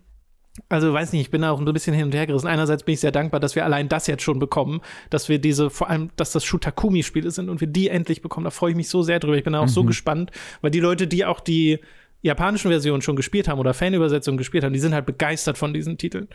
Also 0.67 0.91
weiß 0.91 1.13
nicht, 1.13 1.21
ich 1.21 1.31
bin 1.31 1.43
da 1.43 1.51
auch 1.51 1.59
ein 1.59 1.73
bisschen 1.73 1.93
hin 1.93 2.05
und 2.05 2.13
her 2.13 2.27
gerissen. 2.27 2.47
Einerseits 2.47 2.83
bin 2.83 2.93
ich 2.93 2.99
sehr 2.99 3.13
dankbar, 3.13 3.39
dass 3.39 3.55
wir 3.55 3.63
allein 3.63 3.87
das 3.87 4.07
jetzt 4.07 4.23
schon 4.23 4.39
bekommen, 4.39 4.81
dass 5.09 5.29
wir 5.29 5.39
diese, 5.39 5.69
vor 5.69 5.89
allem, 5.89 6.09
dass 6.17 6.33
das 6.33 6.43
Shutakumi-Spiele 6.43 7.31
sind 7.31 7.47
und 7.47 7.61
wir 7.61 7.67
die 7.67 7.87
endlich 7.87 8.21
bekommen. 8.21 8.43
Da 8.43 8.49
freue 8.49 8.71
ich 8.71 8.75
mich 8.75 8.89
so 8.89 9.01
sehr 9.01 9.19
drüber. 9.19 9.37
Ich 9.37 9.45
bin 9.45 9.53
da 9.53 9.59
auch 9.59 9.65
mhm. 9.65 9.69
so 9.69 9.83
gespannt, 9.85 10.31
weil 10.59 10.71
die 10.71 10.81
Leute, 10.81 11.07
die 11.07 11.23
auch 11.23 11.39
die 11.39 11.79
japanischen 12.21 12.69
Versionen 12.69 13.01
schon 13.01 13.15
gespielt 13.15 13.47
haben 13.47 13.59
oder 13.59 13.73
Fanübersetzungen 13.73 14.37
gespielt 14.37 14.63
haben, 14.63 14.73
die 14.73 14.79
sind 14.79 14.93
halt 14.93 15.05
begeistert 15.05 15.57
von 15.57 15.73
diesen 15.73 15.97
Titeln. 15.97 16.27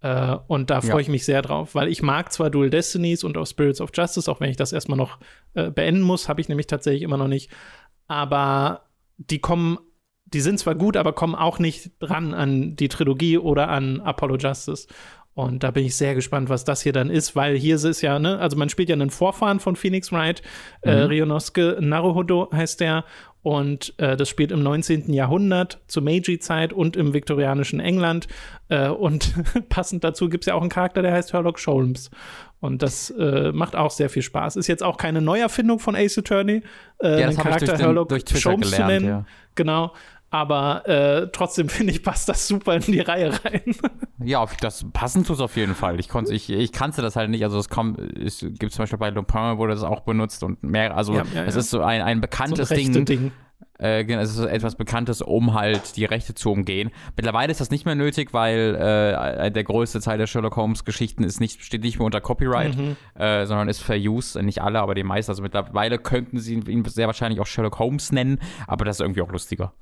Äh, 0.00 0.36
und 0.46 0.70
da 0.70 0.80
freue 0.80 0.94
ja. 0.94 1.00
ich 1.00 1.08
mich 1.08 1.24
sehr 1.24 1.42
drauf, 1.42 1.74
weil 1.74 1.88
ich 1.88 2.02
mag 2.02 2.32
zwar 2.32 2.50
Dual 2.50 2.70
Destinies 2.70 3.24
und 3.24 3.36
auch 3.36 3.46
Spirits 3.46 3.80
of 3.80 3.90
Justice, 3.94 4.30
auch 4.30 4.40
wenn 4.40 4.50
ich 4.50 4.56
das 4.56 4.72
erstmal 4.72 4.98
noch 4.98 5.18
äh, 5.54 5.70
beenden 5.70 6.02
muss, 6.02 6.28
habe 6.28 6.40
ich 6.40 6.48
nämlich 6.48 6.66
tatsächlich 6.66 7.02
immer 7.02 7.16
noch 7.16 7.28
nicht. 7.28 7.50
Aber 8.06 8.88
die 9.16 9.38
kommen, 9.38 9.78
die 10.24 10.40
sind 10.40 10.58
zwar 10.58 10.74
gut, 10.74 10.96
aber 10.96 11.12
kommen 11.12 11.34
auch 11.34 11.58
nicht 11.58 11.92
dran 12.00 12.34
an 12.34 12.76
die 12.76 12.88
Trilogie 12.88 13.38
oder 13.38 13.68
an 13.68 14.00
Apollo 14.00 14.36
Justice. 14.36 14.86
Und 15.34 15.62
da 15.62 15.70
bin 15.70 15.84
ich 15.84 15.94
sehr 15.94 16.16
gespannt, 16.16 16.48
was 16.48 16.64
das 16.64 16.82
hier 16.82 16.92
dann 16.92 17.10
ist, 17.10 17.36
weil 17.36 17.56
hier 17.56 17.76
ist 17.76 17.84
es 17.84 18.02
ja, 18.02 18.18
ne, 18.18 18.40
also 18.40 18.56
man 18.56 18.68
spielt 18.70 18.88
ja 18.88 18.94
einen 18.94 19.10
Vorfahren 19.10 19.60
von 19.60 19.76
Phoenix 19.76 20.10
Wright, 20.10 20.42
äh, 20.82 20.90
mhm. 20.90 20.96
äh, 20.96 21.02
Rionosuke 21.04 21.76
Naruhodo 21.80 22.50
heißt 22.52 22.80
der, 22.80 23.04
und 23.48 23.94
äh, 23.96 24.14
das 24.14 24.28
spielt 24.28 24.52
im 24.52 24.62
19. 24.62 25.10
Jahrhundert 25.14 25.80
zur 25.86 26.02
Meiji-Zeit 26.02 26.74
und 26.74 26.98
im 26.98 27.14
viktorianischen 27.14 27.80
England. 27.80 28.28
Äh, 28.68 28.90
und 28.90 29.32
passend 29.70 30.04
dazu 30.04 30.28
gibt 30.28 30.42
es 30.44 30.48
ja 30.48 30.54
auch 30.54 30.60
einen 30.60 30.68
Charakter, 30.68 31.00
der 31.00 31.14
heißt 31.14 31.30
Sherlock 31.30 31.58
Holmes. 31.66 32.10
Und 32.60 32.82
das 32.82 33.08
äh, 33.08 33.50
macht 33.52 33.74
auch 33.74 33.90
sehr 33.90 34.10
viel 34.10 34.20
Spaß. 34.20 34.56
Ist 34.56 34.66
jetzt 34.66 34.82
auch 34.82 34.98
keine 34.98 35.22
Neuerfindung 35.22 35.78
von 35.78 35.96
Ace 35.96 36.18
Attorney, 36.18 36.60
äh, 37.02 37.22
ja, 37.22 37.28
den 37.28 37.38
Charakter 37.38 37.68
durch 37.68 37.78
Sherlock 37.78 38.10
Holmes 38.10 38.70
gelernt, 38.70 38.70
zu 38.70 38.82
nennen. 38.82 39.06
Ja. 39.06 39.24
Genau. 39.54 39.94
Aber 40.30 40.86
äh, 40.86 41.28
trotzdem 41.32 41.68
finde 41.70 41.92
ich, 41.92 42.02
passt 42.02 42.28
das 42.28 42.46
super 42.46 42.76
in 42.76 42.82
die 42.82 43.00
Reihe 43.00 43.32
rein. 43.44 43.62
Ja, 44.22 44.44
das 44.60 44.84
passend 44.92 45.26
tut 45.26 45.36
es 45.36 45.42
auf 45.42 45.56
jeden 45.56 45.74
Fall. 45.74 45.98
Ich, 46.00 46.08
ich, 46.30 46.50
ich 46.50 46.72
kannte 46.72 47.02
das 47.02 47.16
halt 47.16 47.30
nicht. 47.30 47.44
Also 47.44 47.58
es 47.58 47.68
kommt, 47.68 47.98
es 47.98 48.40
gibt 48.40 48.72
zum 48.72 48.82
Beispiel 48.82 48.98
bei 48.98 49.10
Lupin, 49.10 49.58
wurde 49.58 49.74
das 49.74 49.84
auch 49.84 50.00
benutzt 50.00 50.42
und 50.42 50.62
mehr. 50.62 50.96
Also 50.96 51.14
ja, 51.14 51.24
ja, 51.34 51.44
es 51.44 51.54
ja. 51.54 51.60
ist 51.60 51.70
so 51.70 51.80
ein, 51.80 52.02
ein 52.02 52.20
bekanntes 52.20 52.68
so 52.68 52.74
ein 52.74 52.92
Ding. 52.92 53.04
Ding. 53.04 53.32
Äh, 53.80 54.02
es 54.14 54.36
ist 54.36 54.44
etwas 54.44 54.74
Bekanntes, 54.74 55.22
um 55.22 55.54
halt 55.54 55.96
die 55.96 56.04
Rechte 56.04 56.34
zu 56.34 56.50
umgehen. 56.50 56.90
Mittlerweile 57.16 57.52
ist 57.52 57.60
das 57.60 57.70
nicht 57.70 57.86
mehr 57.86 57.94
nötig, 57.94 58.34
weil 58.34 58.74
äh, 58.74 59.50
der 59.52 59.64
größte 59.64 60.00
Teil 60.00 60.18
der 60.18 60.26
Sherlock 60.26 60.56
Holmes 60.56 60.84
Geschichten 60.84 61.22
ist 61.22 61.40
nicht, 61.40 61.62
steht 61.62 61.82
nicht 61.82 61.98
mehr 61.98 62.06
unter 62.06 62.20
Copyright, 62.20 62.76
Mhm. 62.76 62.96
äh, 63.14 63.46
sondern 63.46 63.68
ist 63.68 63.80
Fair 63.80 63.98
Use. 63.98 64.42
Nicht 64.42 64.62
alle, 64.62 64.80
aber 64.80 64.94
die 64.96 65.04
meisten. 65.04 65.30
Also 65.30 65.42
mittlerweile 65.42 65.98
könnten 65.98 66.38
sie 66.40 66.54
ihn 66.54 66.84
sehr 66.86 67.06
wahrscheinlich 67.06 67.40
auch 67.40 67.46
Sherlock 67.46 67.78
Holmes 67.78 68.10
nennen, 68.10 68.40
aber 68.66 68.84
das 68.84 68.96
ist 68.96 69.00
irgendwie 69.00 69.22
auch 69.22 69.30
lustiger. 69.30 69.72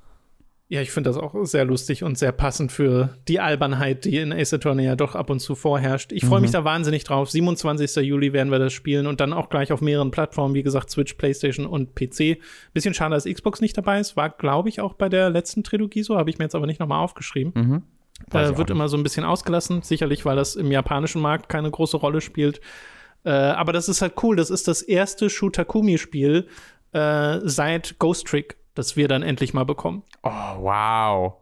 Ja, 0.69 0.81
ich 0.81 0.91
finde 0.91 1.09
das 1.09 1.17
auch 1.17 1.33
sehr 1.45 1.63
lustig 1.63 2.03
und 2.03 2.17
sehr 2.17 2.33
passend 2.33 2.73
für 2.73 3.15
die 3.29 3.39
Albernheit, 3.39 4.03
die 4.03 4.17
in 4.17 4.33
Ace 4.33 4.53
Attorney 4.53 4.83
ja 4.83 4.97
doch 4.97 5.15
ab 5.15 5.29
und 5.29 5.39
zu 5.39 5.55
vorherrscht. 5.55 6.11
Ich 6.11 6.25
freue 6.25 6.41
mich 6.41 6.51
da 6.51 6.65
wahnsinnig 6.65 7.05
drauf. 7.05 7.31
27. 7.31 8.05
Juli 8.05 8.33
werden 8.33 8.51
wir 8.51 8.59
das 8.59 8.73
spielen 8.73 9.07
und 9.07 9.21
dann 9.21 9.31
auch 9.31 9.47
gleich 9.47 9.71
auf 9.71 9.79
mehreren 9.79 10.11
Plattformen, 10.11 10.55
wie 10.55 10.63
gesagt, 10.63 10.89
Switch, 10.89 11.13
PlayStation 11.13 11.65
und 11.65 11.95
PC. 11.95 12.39
Bisschen 12.73 12.93
schade, 12.93 13.15
dass 13.15 13.23
Xbox 13.23 13.61
nicht 13.61 13.77
dabei 13.77 14.01
ist. 14.01 14.17
War, 14.17 14.29
glaube 14.29 14.67
ich, 14.67 14.81
auch 14.81 14.93
bei 14.93 15.07
der 15.07 15.29
letzten 15.29 15.63
Trilogie 15.63 16.03
so, 16.03 16.17
habe 16.17 16.29
ich 16.29 16.37
mir 16.37 16.45
jetzt 16.45 16.55
aber 16.55 16.67
nicht 16.67 16.81
nochmal 16.81 17.01
aufgeschrieben. 17.01 17.53
Mhm. 17.55 17.83
Äh, 18.33 18.57
wird 18.57 18.69
immer 18.69 18.89
so 18.89 18.97
ein 18.97 19.03
bisschen 19.03 19.23
ausgelassen, 19.23 19.83
sicherlich, 19.83 20.25
weil 20.25 20.35
das 20.35 20.57
im 20.57 20.69
japanischen 20.69 21.21
Markt 21.21 21.47
keine 21.47 21.71
große 21.71 21.95
Rolle 21.95 22.19
spielt. 22.19 22.59
Äh, 23.23 23.29
aber 23.29 23.71
das 23.71 23.87
ist 23.87 24.01
halt 24.01 24.15
cool. 24.21 24.35
Das 24.35 24.49
ist 24.49 24.67
das 24.67 24.81
erste 24.81 25.29
Shutakumi-Spiel 25.29 26.47
äh, 26.91 27.39
seit 27.43 27.99
Ghost 27.99 28.27
Trick, 28.27 28.57
das 28.77 28.95
wir 28.95 29.07
dann 29.07 29.23
endlich 29.23 29.53
mal 29.53 29.65
bekommen. 29.65 30.03
Oh, 30.23 30.29
wow. 30.59 31.33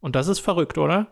Und 0.00 0.16
das 0.16 0.28
ist 0.28 0.40
verrückt, 0.40 0.78
oder? 0.78 1.08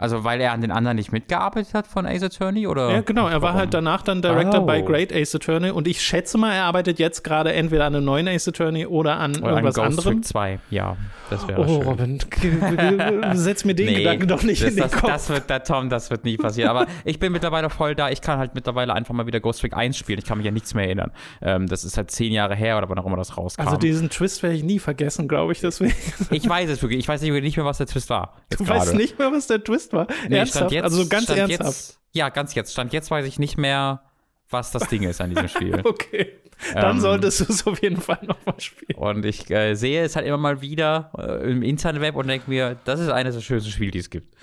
Also, 0.00 0.24
weil 0.24 0.40
er 0.40 0.52
an 0.52 0.62
den 0.62 0.70
anderen 0.72 0.96
nicht 0.96 1.12
mitgearbeitet 1.12 1.74
hat 1.74 1.86
von 1.86 2.06
Ace 2.06 2.22
Attorney? 2.22 2.66
Oder? 2.66 2.90
Ja, 2.90 3.00
genau. 3.02 3.28
Er 3.28 3.42
war 3.42 3.50
Warum? 3.50 3.58
halt 3.58 3.74
danach 3.74 4.02
dann 4.02 4.22
Director 4.22 4.62
Oh. 4.62 4.66
bei 4.66 4.80
Great 4.80 5.12
Ace 5.12 5.34
Attorney 5.34 5.70
und 5.70 5.86
ich 5.86 6.00
schätze 6.00 6.38
mal, 6.38 6.52
er 6.54 6.64
arbeitet 6.64 6.98
jetzt 6.98 7.22
gerade 7.22 7.52
entweder 7.52 7.84
an 7.84 7.94
einem 7.94 8.04
neuen 8.06 8.26
Ace 8.26 8.48
Attorney 8.48 8.86
oder 8.86 9.18
an 9.18 9.36
Oder 9.36 9.50
irgendwas 9.50 9.78
an 9.78 9.84
Ghost 9.90 9.98
anderem. 10.00 10.22
Trick 10.22 10.24
2. 10.24 10.58
Ja, 10.70 10.96
das 11.28 11.46
wäre 11.46 11.60
Oh. 11.60 11.82
Robin, 11.82 12.18
setz 13.34 13.64
mir 13.64 13.74
den 13.74 13.94
Gedanken 13.94 14.26
doch 14.28 14.42
nicht 14.42 14.62
das, 14.62 14.70
in 14.70 14.76
den 14.76 14.82
das, 14.84 14.92
Kopf. 14.92 15.10
Das 15.10 15.28
wird, 15.28 15.44
da, 15.48 15.58
Tom, 15.60 15.88
das 15.90 16.10
wird 16.10 16.24
nie 16.24 16.36
passieren. 16.36 16.70
Aber 16.70 16.86
ich 17.04 17.18
bin 17.18 17.32
mittlerweile 17.32 17.70
voll 17.70 17.94
da. 17.94 18.08
Ich 18.10 18.20
kann 18.20 18.38
halt 18.38 18.54
mittlerweile 18.54 18.94
einfach 18.94 19.14
mal 19.14 19.26
wieder 19.26 19.40
Ghost 19.40 19.60
Trick 19.60 19.76
1 19.76 19.96
spielen. 19.96 20.18
Ich 20.18 20.24
kann 20.24 20.38
mich 20.38 20.44
ja 20.46 20.50
nichts 20.50 20.74
mehr 20.74 20.84
erinnern. 20.86 21.10
Ähm, 21.42 21.66
das 21.66 21.84
ist 21.84 21.96
halt 21.96 22.10
zehn 22.10 22.32
Jahre 22.32 22.54
her 22.54 22.78
oder 22.78 22.88
wann 22.88 22.98
auch 22.98 23.06
immer 23.06 23.16
das 23.16 23.36
rauskam. 23.36 23.62
also 23.62 23.76
diesen 23.76 24.10
Twist 24.10 24.42
werde 24.42 24.56
ich 24.56 24.64
nie 24.64 24.78
vergessen, 24.78 25.28
glaube 25.28 25.52
ich. 25.52 25.60
Deswegen. 25.60 25.92
ich 26.30 26.48
weiß 26.48 26.70
es 26.70 26.82
wirklich. 26.82 27.00
Ich 27.00 27.08
weiß 27.08 27.20
nicht 27.22 27.56
mehr, 27.56 27.66
was 27.66 27.78
der 27.78 27.86
Twist 27.86 28.10
war. 28.10 28.36
Du 28.50 28.64
gerade. 28.64 28.80
weißt 28.80 28.94
nicht 28.94 29.18
mehr, 29.18 29.30
was 29.32 29.46
der 29.46 29.62
Twist 29.62 29.89
war. 29.92 30.06
Nee, 30.28 30.38
ernsthaft? 30.38 30.72
Jetzt, 30.72 30.84
also 30.84 31.06
ganz 31.08 31.28
ernsthaft. 31.28 31.64
Jetzt, 31.70 31.98
ja, 32.12 32.28
ganz 32.28 32.54
jetzt. 32.54 32.72
Stand 32.72 32.92
jetzt 32.92 33.10
weiß 33.10 33.26
ich 33.26 33.38
nicht 33.38 33.56
mehr, 33.58 34.02
was 34.48 34.70
das 34.72 34.88
Ding 34.88 35.02
ist 35.02 35.20
an 35.20 35.30
diesem 35.30 35.48
Spiel. 35.54 35.80
Okay. 35.84 36.32
Dann 36.74 36.96
Ähm, 36.96 37.00
solltest 37.00 37.40
du 37.40 37.44
es 37.52 37.66
auf 37.66 37.82
jeden 37.82 38.00
Fall 38.00 38.18
nochmal 38.22 38.60
spielen. 38.60 38.98
Und 38.98 39.24
ich 39.24 39.50
äh, 39.50 39.74
sehe 39.74 40.02
es 40.02 40.14
halt 40.16 40.26
immer 40.26 40.36
mal 40.36 40.60
wieder 40.60 41.10
äh, 41.16 41.50
im 41.50 41.62
Internet 41.62 42.14
und 42.14 42.26
denke 42.28 42.50
mir, 42.50 42.76
das 42.84 43.00
ist 43.00 43.08
eines 43.08 43.34
der 43.34 43.40
schönsten 43.42 43.70
Spiele, 43.70 43.92
die 43.92 43.98
es 43.98 44.10
gibt. 44.10 44.34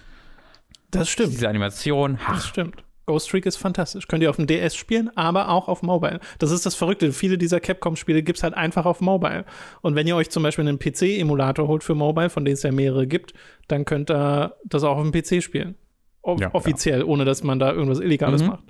Das 0.89 1.09
stimmt. 1.09 1.33
Diese 1.33 1.47
Animation, 1.47 2.17
ha, 2.27 2.33
Das 2.33 2.47
stimmt. 2.47 2.83
Ghost 3.07 3.29
Trick 3.29 3.45
ist 3.45 3.55
fantastisch. 3.55 4.07
Könnt 4.09 4.21
ihr 4.21 4.29
auf 4.29 4.35
dem 4.35 4.47
DS 4.47 4.75
spielen, 4.75 5.09
aber 5.15 5.47
auch 5.47 5.69
auf 5.69 5.81
Mobile. 5.81 6.19
Das 6.39 6.51
ist 6.51 6.65
das 6.65 6.75
Verrückte. 6.75 7.13
Viele 7.13 7.37
dieser 7.37 7.61
Capcom-Spiele 7.61 8.21
gibt 8.21 8.37
es 8.37 8.43
halt 8.43 8.53
einfach 8.53 8.85
auf 8.85 8.99
Mobile. 8.99 9.45
Und 9.81 9.95
wenn 9.95 10.05
ihr 10.07 10.15
euch 10.17 10.29
zum 10.29 10.43
Beispiel 10.43 10.67
einen 10.67 10.77
PC-Emulator 10.77 11.69
holt 11.69 11.85
für 11.85 11.95
Mobile, 11.95 12.29
von 12.29 12.43
denen 12.43 12.55
es 12.55 12.63
ja 12.63 12.71
mehrere 12.73 13.07
gibt, 13.07 13.33
dann 13.69 13.85
könnt 13.85 14.11
ihr 14.11 14.55
das 14.65 14.83
auch 14.83 14.97
auf 14.97 15.09
dem 15.09 15.13
PC 15.13 15.41
spielen. 15.41 15.75
O 16.21 16.35
Ja, 16.37 16.53
offiziell, 16.53 17.01
ohne 17.03 17.23
dass 17.23 17.43
man 17.43 17.59
da 17.59 17.71
irgendwas 17.71 18.01
Illegales 18.01 18.41
Mhm. 18.41 18.47
macht. 18.49 18.63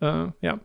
Äh, 0.00 0.32
ja. 0.44 0.58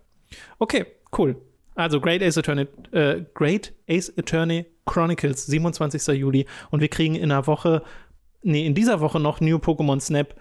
Okay, 0.58 0.88
cool. 1.16 1.36
Also 1.76 2.02
Great 2.02 2.24
Ace 2.24 2.40
Attorney, 2.40 2.66
äh, 2.94 3.22
Great 3.36 3.74
Ace 3.88 4.12
Attorney 4.18 4.66
Chronicles, 4.88 5.46
27. 5.46 6.16
Juli. 6.18 6.48
Und 6.72 6.80
wir 6.82 6.88
kriegen 6.88 7.14
in 7.14 7.32
einer 7.32 7.46
Woche, 7.46 7.84
nee, 8.42 8.66
in 8.66 8.74
dieser 8.74 9.02
Woche 9.02 9.20
noch 9.20 9.40
New 9.40 9.58
Pokémon 9.58 10.00
Snap. 10.00 10.34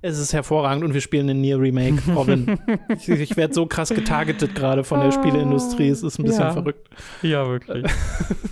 Es 0.00 0.16
ist 0.18 0.32
hervorragend 0.32 0.84
und 0.84 0.94
wir 0.94 1.00
spielen 1.00 1.28
ein 1.28 1.40
Nier 1.40 1.58
Remake, 1.58 2.00
Robin. 2.14 2.56
ich 2.88 3.08
ich 3.08 3.36
werde 3.36 3.52
so 3.52 3.66
krass 3.66 3.88
getargetet 3.88 4.54
gerade 4.54 4.84
von 4.84 5.00
der 5.00 5.10
Spieleindustrie. 5.10 5.88
Es 5.88 6.04
ist 6.04 6.20
ein 6.20 6.24
bisschen 6.24 6.42
Ja. 6.44 6.52
verrückt. 6.52 6.88
Ja, 7.22 7.48
wirklich. 7.48 7.84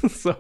So, 0.09 0.35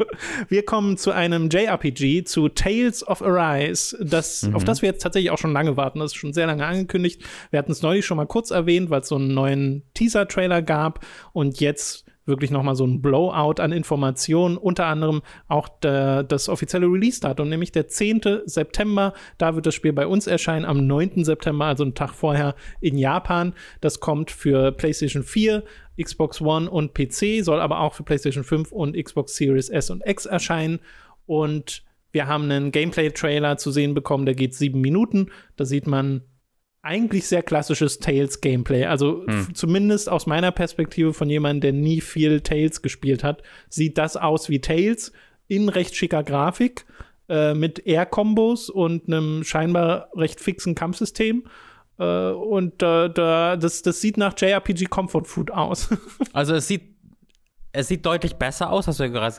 wir 0.48 0.64
kommen 0.64 0.96
zu 0.96 1.10
einem 1.12 1.48
JRPG, 1.48 2.24
zu 2.24 2.48
Tales 2.48 3.06
of 3.06 3.20
Arise, 3.22 3.96
das, 4.04 4.48
auf 4.52 4.64
das 4.64 4.80
wir 4.82 4.88
jetzt 4.88 5.02
tatsächlich 5.02 5.30
auch 5.30 5.38
schon 5.38 5.52
lange 5.52 5.76
warten. 5.76 5.98
Das 6.00 6.12
ist 6.12 6.16
schon 6.16 6.32
sehr 6.32 6.46
lange 6.46 6.64
angekündigt. 6.64 7.22
Wir 7.50 7.58
hatten 7.58 7.70
es 7.72 7.82
neulich 7.82 8.04
schon 8.06 8.16
mal 8.16 8.26
kurz 8.26 8.50
erwähnt, 8.50 8.90
weil 8.90 9.02
es 9.02 9.08
so 9.08 9.16
einen 9.16 9.34
neuen 9.34 9.82
Teaser-Trailer 9.94 10.62
gab 10.62 11.04
und 11.32 11.60
jetzt 11.60 12.05
wirklich 12.26 12.50
noch 12.50 12.62
mal 12.62 12.74
so 12.74 12.84
ein 12.84 13.00
Blowout 13.00 13.60
an 13.60 13.72
Informationen, 13.72 14.56
unter 14.56 14.86
anderem 14.86 15.22
auch 15.48 15.68
der, 15.68 16.22
das 16.22 16.48
offizielle 16.48 16.86
Release-Datum, 16.86 17.48
nämlich 17.48 17.72
der 17.72 17.88
10. 17.88 18.42
September. 18.44 19.14
Da 19.38 19.54
wird 19.54 19.66
das 19.66 19.74
Spiel 19.74 19.92
bei 19.92 20.06
uns 20.06 20.26
erscheinen, 20.26 20.64
am 20.64 20.86
9. 20.86 21.24
September, 21.24 21.66
also 21.66 21.84
einen 21.84 21.94
Tag 21.94 22.14
vorher 22.14 22.54
in 22.80 22.98
Japan. 22.98 23.54
Das 23.80 24.00
kommt 24.00 24.30
für 24.30 24.72
PlayStation 24.72 25.22
4, 25.22 25.62
Xbox 26.00 26.40
One 26.40 26.68
und 26.70 26.94
PC, 26.94 27.44
soll 27.44 27.60
aber 27.60 27.80
auch 27.80 27.94
für 27.94 28.02
PlayStation 28.02 28.44
5 28.44 28.72
und 28.72 28.96
Xbox 28.96 29.36
Series 29.36 29.68
S 29.68 29.90
und 29.90 30.02
X 30.06 30.26
erscheinen. 30.26 30.80
Und 31.26 31.82
wir 32.12 32.26
haben 32.26 32.44
einen 32.44 32.72
Gameplay-Trailer 32.72 33.56
zu 33.56 33.70
sehen 33.70 33.94
bekommen, 33.94 34.26
der 34.26 34.34
geht 34.34 34.54
sieben 34.54 34.80
Minuten. 34.80 35.30
Da 35.56 35.64
sieht 35.64 35.86
man 35.86 36.22
eigentlich 36.86 37.26
sehr 37.26 37.42
klassisches 37.42 37.98
Tales-Gameplay. 37.98 38.84
Also 38.86 39.26
f- 39.26 39.52
zumindest 39.52 40.08
aus 40.08 40.26
meiner 40.26 40.52
Perspektive 40.52 41.12
von 41.12 41.28
jemandem, 41.28 41.60
der 41.60 41.72
nie 41.72 42.00
viel 42.00 42.40
Tales 42.40 42.80
gespielt 42.80 43.22
hat, 43.24 43.42
sieht 43.68 43.98
das 43.98 44.16
aus 44.16 44.48
wie 44.48 44.60
Tales 44.60 45.12
in 45.48 45.68
recht 45.68 45.94
schicker 45.96 46.22
Grafik 46.22 46.86
äh, 47.28 47.54
mit 47.54 47.86
Air-Kombos 47.86 48.70
und 48.70 49.08
einem 49.08 49.44
scheinbar 49.44 50.08
recht 50.14 50.40
fixen 50.40 50.74
Kampfsystem. 50.74 51.44
Äh, 51.98 52.30
und 52.30 52.82
äh, 52.82 53.10
da, 53.10 53.56
das, 53.56 53.82
das 53.82 54.00
sieht 54.00 54.16
nach 54.16 54.34
JRPG 54.38 54.86
Comfort 54.86 55.24
Food 55.24 55.50
aus. 55.50 55.88
Also 56.32 56.54
es 56.54 56.68
sieht 56.68 56.94
es 57.78 57.88
sieht 57.88 58.06
deutlich 58.06 58.36
besser 58.36 58.70
aus, 58.70 58.86
hast 58.88 59.00
du 59.00 59.04
ja 59.04 59.10
gerade 59.10 59.34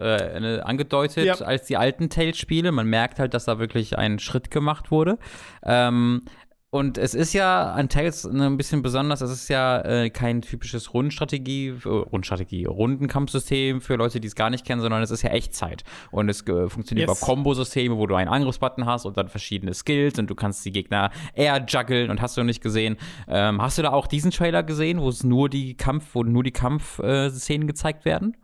äh, 0.00 0.60
angedeutet, 0.60 1.24
Ja. 1.24 1.34
als 1.34 1.64
die 1.66 1.76
alten 1.76 2.08
Tales-Spiele. 2.08 2.70
Man 2.70 2.86
merkt 2.86 3.18
halt, 3.18 3.34
dass 3.34 3.46
da 3.46 3.58
wirklich 3.58 3.98
ein 3.98 4.20
Schritt 4.20 4.52
gemacht 4.52 4.92
wurde. 4.92 5.18
Ähm, 5.64 6.22
und 6.72 6.98
es 6.98 7.14
ist 7.14 7.32
ja 7.32 7.72
an 7.72 7.88
Tales 7.88 8.24
ne, 8.24 8.46
ein 8.46 8.56
bisschen 8.56 8.80
besonders, 8.80 9.20
es 9.22 9.30
ist 9.32 9.48
ja 9.48 9.80
äh, 9.80 10.08
kein 10.10 10.40
typisches 10.42 10.94
Rundstrategie, 10.94 11.68
äh, 11.84 11.88
Rundstrategie, 11.88 12.64
Rundenkampfsystem 12.64 13.80
für 13.80 13.96
Leute, 13.96 14.20
die 14.20 14.28
es 14.28 14.36
gar 14.36 14.50
nicht 14.50 14.64
kennen, 14.64 14.80
sondern 14.80 15.02
es 15.02 15.10
ist 15.10 15.22
ja 15.22 15.30
Echtzeit. 15.30 15.82
Und 16.12 16.28
es 16.28 16.46
äh, 16.46 16.68
funktioniert 16.68 17.08
Yes. 17.08 17.18
über 17.18 17.26
Kombosysteme, 17.26 17.96
wo 17.96 18.06
du 18.06 18.14
einen 18.14 18.28
Angriffsbutton 18.28 18.86
hast 18.86 19.04
und 19.04 19.16
dann 19.16 19.28
verschiedene 19.28 19.74
Skills 19.74 20.18
und 20.20 20.30
du 20.30 20.36
kannst 20.36 20.64
die 20.64 20.70
Gegner 20.70 21.10
eher 21.34 21.64
juggeln 21.68 22.08
und 22.08 22.20
hast 22.22 22.36
du 22.36 22.44
nicht 22.44 22.62
gesehen. 22.62 22.96
Ähm, 23.26 23.60
hast 23.60 23.78
du 23.78 23.82
da 23.82 23.90
auch 23.90 24.06
diesen 24.06 24.30
Trailer 24.30 24.62
gesehen, 24.62 25.00
wo 25.00 25.08
es 25.08 25.24
nur 25.24 25.48
die 25.48 25.74
Kampf, 25.76 26.14
wo 26.14 26.22
nur 26.22 26.44
die 26.44 26.52
Kampfszenen 26.52 27.66
gezeigt 27.66 28.04
werden? 28.04 28.36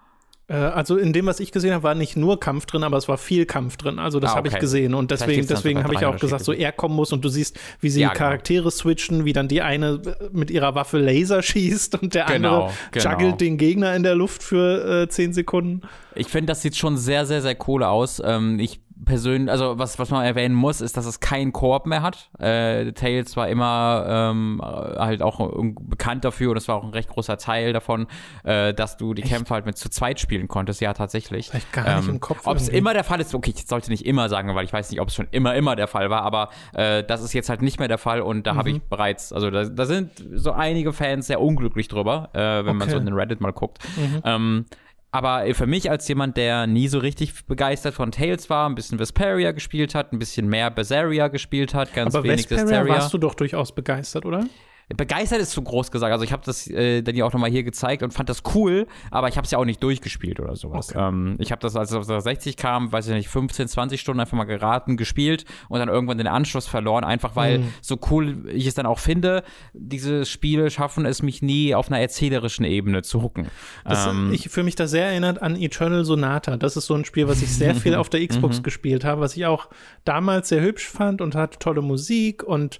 Äh, 0.49 0.55
also 0.55 0.97
in 0.97 1.13
dem, 1.13 1.27
was 1.27 1.41
ich 1.41 1.51
gesehen 1.51 1.73
habe, 1.73 1.83
war 1.83 1.95
nicht 1.95 2.17
nur 2.17 2.39
Kampf 2.39 2.67
drin, 2.67 2.85
aber 2.85 2.97
es 2.97 3.09
war 3.09 3.19
viel 3.19 3.47
Kampf 3.47 3.77
drin. 3.77 3.99
Also 3.99 4.21
das 4.21 4.33
Ah, 4.33 4.37
habe 4.37 4.49
ich 4.49 4.55
okay. 4.55 4.61
gesehen. 4.61 4.95
Und 4.95 5.11
deswegen, 5.11 5.47
deswegen 5.47 5.83
habe 5.83 5.95
ich 5.95 6.05
auch 6.05 6.17
gesagt, 6.19 6.45
so 6.45 6.53
Unterschiede. 6.53 6.67
Air-Kombos 6.69 7.13
und 7.13 7.25
du 7.25 7.29
siehst, 7.29 7.59
wie 7.81 7.89
sie 7.91 8.01
Ja, 8.01 8.09
die 8.09 8.15
genau. 8.15 8.25
Charaktere 8.27 8.71
switchen, 8.71 9.25
wie 9.25 9.33
dann 9.33 9.49
die 9.49 9.63
eine 9.63 10.01
äh, 10.05 10.29
mit 10.33 10.51
ihrer 10.51 10.75
Waffe 10.75 10.99
Laser 10.99 11.43
schießt 11.43 12.01
und 12.01 12.15
der 12.15 12.27
Genau, 12.27 12.67
andere 12.67 12.75
genau. 12.93 13.11
juggelt 13.13 13.41
den 13.41 13.59
Gegner 13.59 13.97
in 13.97 14.03
der 14.05 14.15
Luft 14.15 14.43
für 14.43 15.03
äh, 15.03 15.09
10 15.09 15.33
Sekunden. 15.33 15.83
Ich 16.15 16.29
finde, 16.29 16.47
das 16.47 16.63
sieht 16.63 16.77
schon 16.77 16.97
sehr, 16.97 17.27
sehr, 17.27 17.43
sehr 17.43 17.57
cool 17.67 17.83
aus. 17.83 18.23
Ähm, 18.25 18.59
ich 18.61 18.81
persönlich, 19.05 19.51
also 19.51 19.79
was, 19.79 19.99
was 19.99 20.11
man 20.11 20.25
erwähnen 20.25 20.55
muss, 20.55 20.81
ist, 20.81 20.97
dass 20.97 21.07
es 21.07 21.21
keinen 21.21 21.53
Koop 21.53 21.87
mehr 21.87 22.03
hat. 22.03 22.31
Äh, 22.39 22.93
Tales 22.93 23.37
war 23.37 23.49
immer 23.49 24.05
ähm, 24.09 24.61
halt 24.63 25.23
auch 25.23 25.53
bekannt 25.81 26.25
dafür 26.25 26.51
und 26.53 26.57
es 26.57 26.67
war 26.69 26.77
auch 26.77 26.85
ein 26.85 26.91
recht 26.91 27.09
großer 27.09 27.37
Teil 27.39 27.73
davon, 27.73 28.07
äh, 28.45 28.73
dass 28.75 28.97
du 28.97 29.13
die 29.15 29.23
Kämpfe 29.23 29.55
halt 29.55 29.67
mit 29.67 29.77
zu 29.77 29.89
zweit 29.91 30.19
spielen 30.21 30.49
konntest. 30.49 30.81
Ja, 30.81 30.95
tatsächlich. 30.95 31.49
Vielleicht 31.51 31.73
gar 31.73 31.97
nicht 31.99 32.09
im 32.09 32.21
Kopf 32.21 32.47
Ob 32.47 32.57
es 32.57 32.69
immer 32.69 32.95
der 32.95 33.05
Fall 33.05 33.21
ist, 33.21 33.35
okay, 33.35 33.53
ich 33.55 33.67
sollte 33.67 33.91
nicht 33.91 34.07
immer 34.07 34.29
sagen, 34.29 34.55
weil 34.55 34.65
ich 34.65 34.73
weiß 34.73 34.91
nicht, 34.91 35.01
ob 35.01 35.09
es 35.09 35.15
schon 35.15 35.29
immer, 35.31 35.55
immer 35.55 35.77
der 35.77 35.89
Fall 35.89 36.09
war, 36.11 36.23
aber 36.23 36.49
äh, 36.75 37.05
das 37.05 37.23
ist 37.23 37.33
jetzt 37.35 37.49
halt 37.49 37.63
nicht 37.63 37.79
mehr 37.79 37.89
der 37.89 37.99
Fall 37.99 38.21
und 38.23 38.47
da 38.47 38.57
habe 38.57 38.71
Mhm. 38.71 38.77
ich 38.77 38.83
bereits, 38.85 39.33
also 39.33 39.51
da, 39.51 39.65
da 39.65 39.85
sind 39.85 40.11
so 40.35 40.53
einige 40.53 40.93
Fans 40.93 41.27
sehr 41.27 41.41
unglücklich 41.41 41.89
drüber, 41.89 42.31
äh, 42.33 42.39
wenn 42.65 42.77
man 42.77 42.83
Okay. 42.83 42.87
Mhm. 42.87 42.91
so 42.91 42.97
in 42.99 43.05
den 43.07 43.15
Reddit 43.15 43.41
mal 43.41 43.53
guckt. 43.53 43.79
Ähm, 44.25 44.65
aber 45.13 45.47
für 45.55 45.67
mich 45.67 45.91
als 45.91 46.07
jemand, 46.09 46.37
der 46.37 46.67
nie 46.67 46.89
so 46.89 46.99
richtig 46.99 47.47
begeistert 47.47 47.95
von 47.95 48.11
Tales 48.13 48.51
war, 48.51 48.69
ein 48.69 48.75
bisschen 48.75 48.99
Vesperia 48.99 49.53
gespielt 49.53 49.95
hat, 49.95 50.13
ein 50.13 50.19
bisschen 50.19 50.49
mehr 50.49 50.71
Berseria 50.71 51.29
gespielt 51.29 51.75
hat, 51.75 51.95
ganz 51.95 52.15
Aber 52.15 52.25
wenig 52.25 52.51
Vesperia 52.51 52.81
Hysteria. 52.81 52.95
warst 52.95 53.15
du 53.15 53.19
doch 53.19 53.35
durchaus 53.35 53.75
begeistert, 53.75 54.27
oder? 54.27 54.45
Begeistert 54.95 55.41
ist 55.41 55.51
zu 55.51 55.63
groß 55.63 55.91
gesagt. 55.91 56.13
Also 56.13 56.25
ich 56.25 56.33
habe 56.33 56.43
das 56.45 56.69
äh, 56.69 57.03
dann 57.03 57.17
ja 57.17 57.25
auch 57.25 57.33
nochmal 57.33 57.51
hier 57.51 57.65
gezeigt 57.65 58.05
und 58.05 58.13
fand 58.13 58.29
das 58.29 58.43
cool, 58.55 58.87
aber 59.11 59.29
ich 59.29 59.37
habe 59.37 59.45
es 59.45 59.51
ja 59.51 59.59
auch 59.59 59.65
nicht 59.65 59.83
durchgespielt 59.83 60.39
oder 60.39 60.55
sowas. 60.55 60.91
Okay. 60.91 61.09
Ähm, 61.09 61.35
ich 61.39 61.51
habe 61.51 61.61
das, 61.61 61.75
als 61.75 61.91
es 61.91 62.09
auf 62.09 62.23
60 62.23 62.57
kam, 62.57 62.93
weiß 62.93 63.09
ich 63.09 63.15
nicht, 63.15 63.29
15, 63.29 63.67
20 63.67 64.01
Stunden 64.01 64.21
einfach 64.21 64.37
mal 64.37 64.45
geraten, 64.45 64.97
gespielt 64.97 65.45
und 65.69 65.81
dann 65.81 65.89
irgendwann 65.89 66.19
den 66.19 66.29
Anschluss 66.29 66.69
verloren, 66.69 67.03
einfach 67.03 67.35
weil 67.35 67.59
mhm. 67.59 67.73
so 67.81 67.99
cool 68.11 68.49
ich 68.49 68.69
es 68.69 68.75
dann 68.75 68.87
auch 68.87 69.01
finde, 69.01 69.43
diese 69.73 70.25
Spiele 70.25 70.71
schaffen 70.71 71.05
es 71.05 71.21
mich 71.21 71.43
nie 71.43 71.75
auf 71.75 71.89
einer 71.89 72.01
erzählerischen 72.01 72.65
Ebene 72.65 73.03
zu 73.03 73.23
hucken. 73.23 73.49
Das, 73.85 74.07
ähm, 74.07 74.31
ich 74.33 74.49
fühle 74.51 74.65
mich 74.65 74.77
da 74.77 74.87
sehr 74.87 75.07
erinnert 75.07 75.43
an 75.43 75.57
Eternal 75.57 76.05
Sonata. 76.05 76.57
Das 76.57 76.77
ist 76.77 76.87
so 76.87 76.95
ein 76.95 77.05
Spiel, 77.05 77.27
was 77.27 77.43
ich 77.43 77.53
sehr 77.53 77.75
viel 77.75 77.95
auf 77.97 78.09
der 78.09 78.25
Xbox 78.25 78.59
mhm. 78.59 78.63
gespielt 78.63 79.05
habe, 79.05 79.21
was 79.21 79.37
ich 79.37 79.47
auch 79.47 79.69
damals 80.05 80.49
sehr 80.49 80.63
hübsch 80.63 80.87
fand 80.87 81.21
und 81.21 81.35
hatte 81.35 81.59
tolle 81.59 81.83
Musik 81.83 82.45
und 82.45 82.79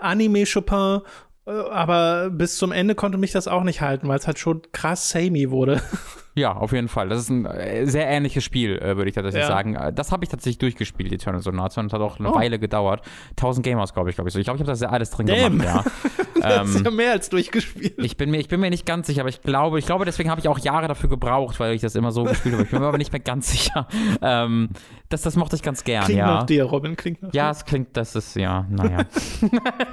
Anime 0.00 0.44
Chopin, 0.46 1.00
äh, 1.46 1.50
aber 1.50 2.30
bis 2.30 2.56
zum 2.56 2.72
Ende 2.72 2.94
konnte 2.94 3.18
mich 3.18 3.32
das 3.32 3.48
auch 3.48 3.64
nicht 3.64 3.80
halten, 3.80 4.08
weil 4.08 4.18
es 4.18 4.26
halt 4.26 4.38
schon 4.38 4.62
krass 4.72 5.10
samey 5.10 5.50
wurde. 5.50 5.82
Ja, 6.36 6.52
auf 6.52 6.72
jeden 6.72 6.88
Fall. 6.88 7.08
Das 7.08 7.20
ist 7.20 7.28
ein 7.30 7.46
äh, 7.46 7.86
sehr 7.86 8.08
ähnliches 8.08 8.42
Spiel, 8.42 8.78
äh, 8.78 8.96
würde 8.96 9.08
ich 9.08 9.14
tatsächlich 9.14 9.42
ja. 9.42 9.46
sagen. 9.46 9.78
Das 9.94 10.10
habe 10.10 10.24
ich 10.24 10.30
tatsächlich 10.30 10.58
durchgespielt, 10.58 11.12
Eternal 11.12 11.40
Sonata, 11.40 11.80
und 11.80 11.92
das 11.92 12.00
hat 12.00 12.04
auch 12.04 12.18
eine 12.18 12.32
oh. 12.32 12.34
Weile 12.34 12.58
gedauert. 12.58 13.02
1000 13.30 13.64
Gamers, 13.64 13.94
glaube 13.94 14.10
ich, 14.10 14.16
glaube 14.16 14.28
ich. 14.28 14.34
So. 14.34 14.40
Ich 14.40 14.44
glaube, 14.44 14.56
ich 14.56 14.62
habe 14.62 14.72
das 14.72 14.80
ja 14.80 14.88
alles 14.88 15.10
drin 15.10 15.26
Damn. 15.26 15.58
gemacht, 15.58 15.84
ja. 15.84 15.84
das 16.40 16.70
ist 16.70 16.76
ähm, 16.78 16.84
ja 16.84 16.90
mehr 16.90 17.12
als 17.12 17.28
durchgespielt. 17.28 17.94
Ich 17.98 18.16
bin 18.16 18.32
mir, 18.32 18.38
ich 18.38 18.48
bin 18.48 18.58
mir 18.58 18.70
nicht 18.70 18.84
ganz 18.84 19.06
sicher, 19.06 19.20
aber 19.20 19.28
ich 19.28 19.42
glaube, 19.42 19.78
ich 19.78 19.86
glaube, 19.86 20.04
deswegen 20.04 20.28
habe 20.28 20.40
ich 20.40 20.48
auch 20.48 20.58
Jahre 20.58 20.88
dafür 20.88 21.08
gebraucht, 21.08 21.60
weil 21.60 21.72
ich 21.72 21.82
das 21.82 21.94
immer 21.94 22.10
so 22.10 22.24
gespielt 22.24 22.54
habe. 22.54 22.64
Ich 22.64 22.70
bin 22.70 22.80
mir 22.80 22.86
aber 22.86 22.98
nicht 22.98 23.12
mehr 23.12 23.20
ganz 23.20 23.50
sicher. 23.52 23.86
Ähm, 24.20 24.70
das, 25.14 25.22
das 25.22 25.36
mochte 25.36 25.54
ich 25.54 25.62
ganz 25.62 25.84
gern, 25.84 26.04
klingt 26.04 26.18
ja. 26.18 26.26
Nach 26.26 26.42
dir, 26.42 26.64
Robin, 26.64 26.96
klingt 26.96 27.22
nach 27.22 27.32
Ja, 27.32 27.46
dir. 27.46 27.50
es 27.52 27.64
klingt, 27.64 27.96
das 27.96 28.16
ist, 28.16 28.34
ja, 28.34 28.66
naja. 28.68 29.06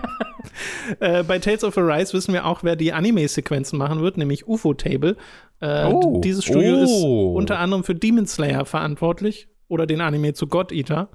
äh, 0.99 1.23
bei 1.23 1.37
Tales 1.37 1.63
of 1.63 1.77
Arise 1.77 2.13
wissen 2.13 2.33
wir 2.33 2.45
auch, 2.45 2.63
wer 2.63 2.75
die 2.75 2.91
Anime-Sequenzen 2.91 3.77
machen 3.77 4.01
wird, 4.01 4.17
nämlich 4.17 4.47
UFO 4.47 4.73
Table. 4.73 5.15
Äh, 5.59 5.85
oh, 5.85 6.21
dieses 6.23 6.43
Studio 6.43 6.77
oh. 6.77 6.83
ist 6.83 7.37
unter 7.37 7.59
anderem 7.59 7.83
für 7.83 7.93
Demon 7.93 8.25
Slayer 8.25 8.65
verantwortlich 8.65 9.47
oder 9.67 9.85
den 9.85 10.01
Anime 10.01 10.33
zu 10.33 10.47
God 10.47 10.71
Eater. 10.71 11.09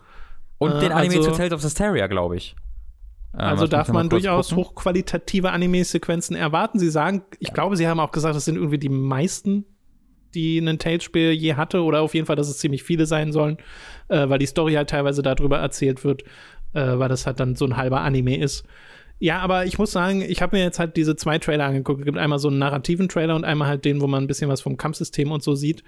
Und 0.59 0.70
äh, 0.72 0.80
den 0.80 0.92
Anime 0.92 1.16
also, 1.16 1.30
zu 1.30 1.36
Tales 1.36 1.52
of 1.52 1.64
Hysteria, 1.64 2.07
glaube 2.07 2.36
ich. 2.36 2.54
Äh, 3.34 3.38
also 3.42 3.66
darf 3.66 3.88
man 3.88 4.09
durchaus 4.09 4.50
gucken. 4.50 4.64
hochqualitative 4.64 5.50
Anime-Sequenzen 5.50 6.36
erwarten. 6.36 6.78
Sie 6.78 6.90
sagen, 6.90 7.24
ich 7.40 7.52
glaube, 7.52 7.76
sie 7.76 7.88
haben 7.88 7.98
auch 7.98 8.12
gesagt, 8.12 8.36
das 8.36 8.44
sind 8.44 8.54
irgendwie 8.54 8.78
die 8.78 8.88
meisten, 8.88 9.66
die 10.37 10.59
ein 10.59 10.78
Tales-Spiel 10.78 11.32
je 11.32 11.55
hatte, 11.55 11.82
oder 11.82 12.03
auf 12.03 12.14
jeden 12.14 12.26
Fall, 12.26 12.37
dass 12.37 12.49
es 12.49 12.59
ziemlich 12.59 12.84
viele 12.84 13.07
sein 13.07 13.32
sollen, 13.32 13.57
äh, 14.09 14.28
weil 14.28 14.39
die 14.39 14.47
Story 14.47 14.74
halt 14.74 14.91
teilweise 14.91 15.22
darüber 15.22 15.59
erzählt 15.59 16.05
wird, 16.05 16.22
äh, 16.74 16.99
weil 16.99 17.09
das 17.09 17.26
halt 17.26 17.41
dann 17.41 17.57
so 17.57 17.64
ein 17.64 17.76
halber 17.76 18.03
Anime 18.03 18.39
ist. 18.39 18.64
Ja, 19.18 19.41
aber 19.41 19.64
ich 19.64 19.78
muss 19.78 19.93
sagen, 19.93 20.20
ich 20.20 20.43
habe 20.43 20.57
mir 20.57 20.62
jetzt 20.62 20.78
halt 20.78 20.97
diese 20.97 21.16
zwei 21.16 21.39
Trailer 21.39 21.64
angeguckt. 21.64 22.01
Es 22.01 22.05
gibt 22.05 22.18
einmal 22.18 22.39
so 22.39 22.49
einen 22.49 22.59
narrativen 22.59 23.09
Trailer 23.09 23.34
und 23.34 23.45
einmal 23.45 23.68
halt 23.68 23.84
den, 23.84 24.01
wo 24.03 24.07
man 24.07 24.24
ein 24.24 24.26
bisschen 24.26 24.51
was 24.51 24.61
vom 24.61 24.76
Kampfsystem 24.76 25.32
und 25.32 25.43
so 25.43 25.55
sieht. 25.55 25.82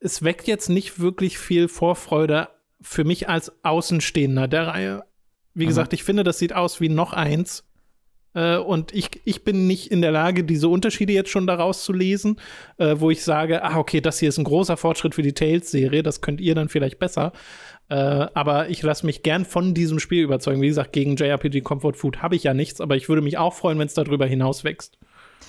Es 0.00 0.22
weckt 0.22 0.46
jetzt 0.46 0.68
nicht 0.68 1.00
wirklich 1.00 1.38
viel 1.38 1.66
Vorfreude 1.66 2.48
für 2.80 3.02
mich 3.02 3.28
als 3.28 3.52
Außenstehender 3.64 4.46
der 4.46 4.68
Reihe. 4.68 5.04
Wie 5.54 5.64
mhm. 5.64 5.68
gesagt, 5.68 5.92
ich 5.92 6.04
finde, 6.04 6.22
das 6.22 6.38
sieht 6.38 6.54
aus 6.54 6.80
wie 6.80 6.88
noch 6.88 7.12
eins. 7.12 7.65
Äh, 8.36 8.58
und 8.58 8.94
ich, 8.94 9.22
ich 9.24 9.42
bin 9.42 9.66
nicht 9.66 9.90
in 9.90 10.02
der 10.02 10.12
Lage, 10.12 10.44
diese 10.44 10.68
Unterschiede 10.68 11.12
jetzt 11.12 11.30
schon 11.30 11.46
daraus 11.46 11.82
zu 11.82 11.92
lesen, 11.92 12.36
äh, 12.76 12.96
wo 12.98 13.10
ich 13.10 13.24
sage, 13.24 13.64
ah, 13.64 13.78
okay, 13.78 14.00
das 14.00 14.20
hier 14.20 14.28
ist 14.28 14.38
ein 14.38 14.44
großer 14.44 14.76
Fortschritt 14.76 15.14
für 15.14 15.22
die 15.22 15.32
Tales-Serie, 15.32 16.02
das 16.02 16.20
könnt 16.20 16.40
ihr 16.40 16.54
dann 16.54 16.68
vielleicht 16.68 16.98
besser. 16.98 17.32
Äh, 17.88 17.94
aber 17.94 18.68
ich 18.68 18.82
lasse 18.82 19.06
mich 19.06 19.22
gern 19.22 19.44
von 19.44 19.72
diesem 19.72 19.98
Spiel 19.98 20.22
überzeugen. 20.22 20.60
Wie 20.60 20.68
gesagt, 20.68 20.92
gegen 20.92 21.16
JRPG 21.16 21.62
Comfort 21.62 21.94
Food 21.94 22.22
habe 22.22 22.36
ich 22.36 22.42
ja 22.42 22.52
nichts, 22.52 22.80
aber 22.80 22.96
ich 22.96 23.08
würde 23.08 23.22
mich 23.22 23.38
auch 23.38 23.54
freuen, 23.54 23.78
wenn 23.78 23.86
es 23.86 23.94
darüber 23.94 24.26
hinaus 24.26 24.64
wächst. 24.64 24.98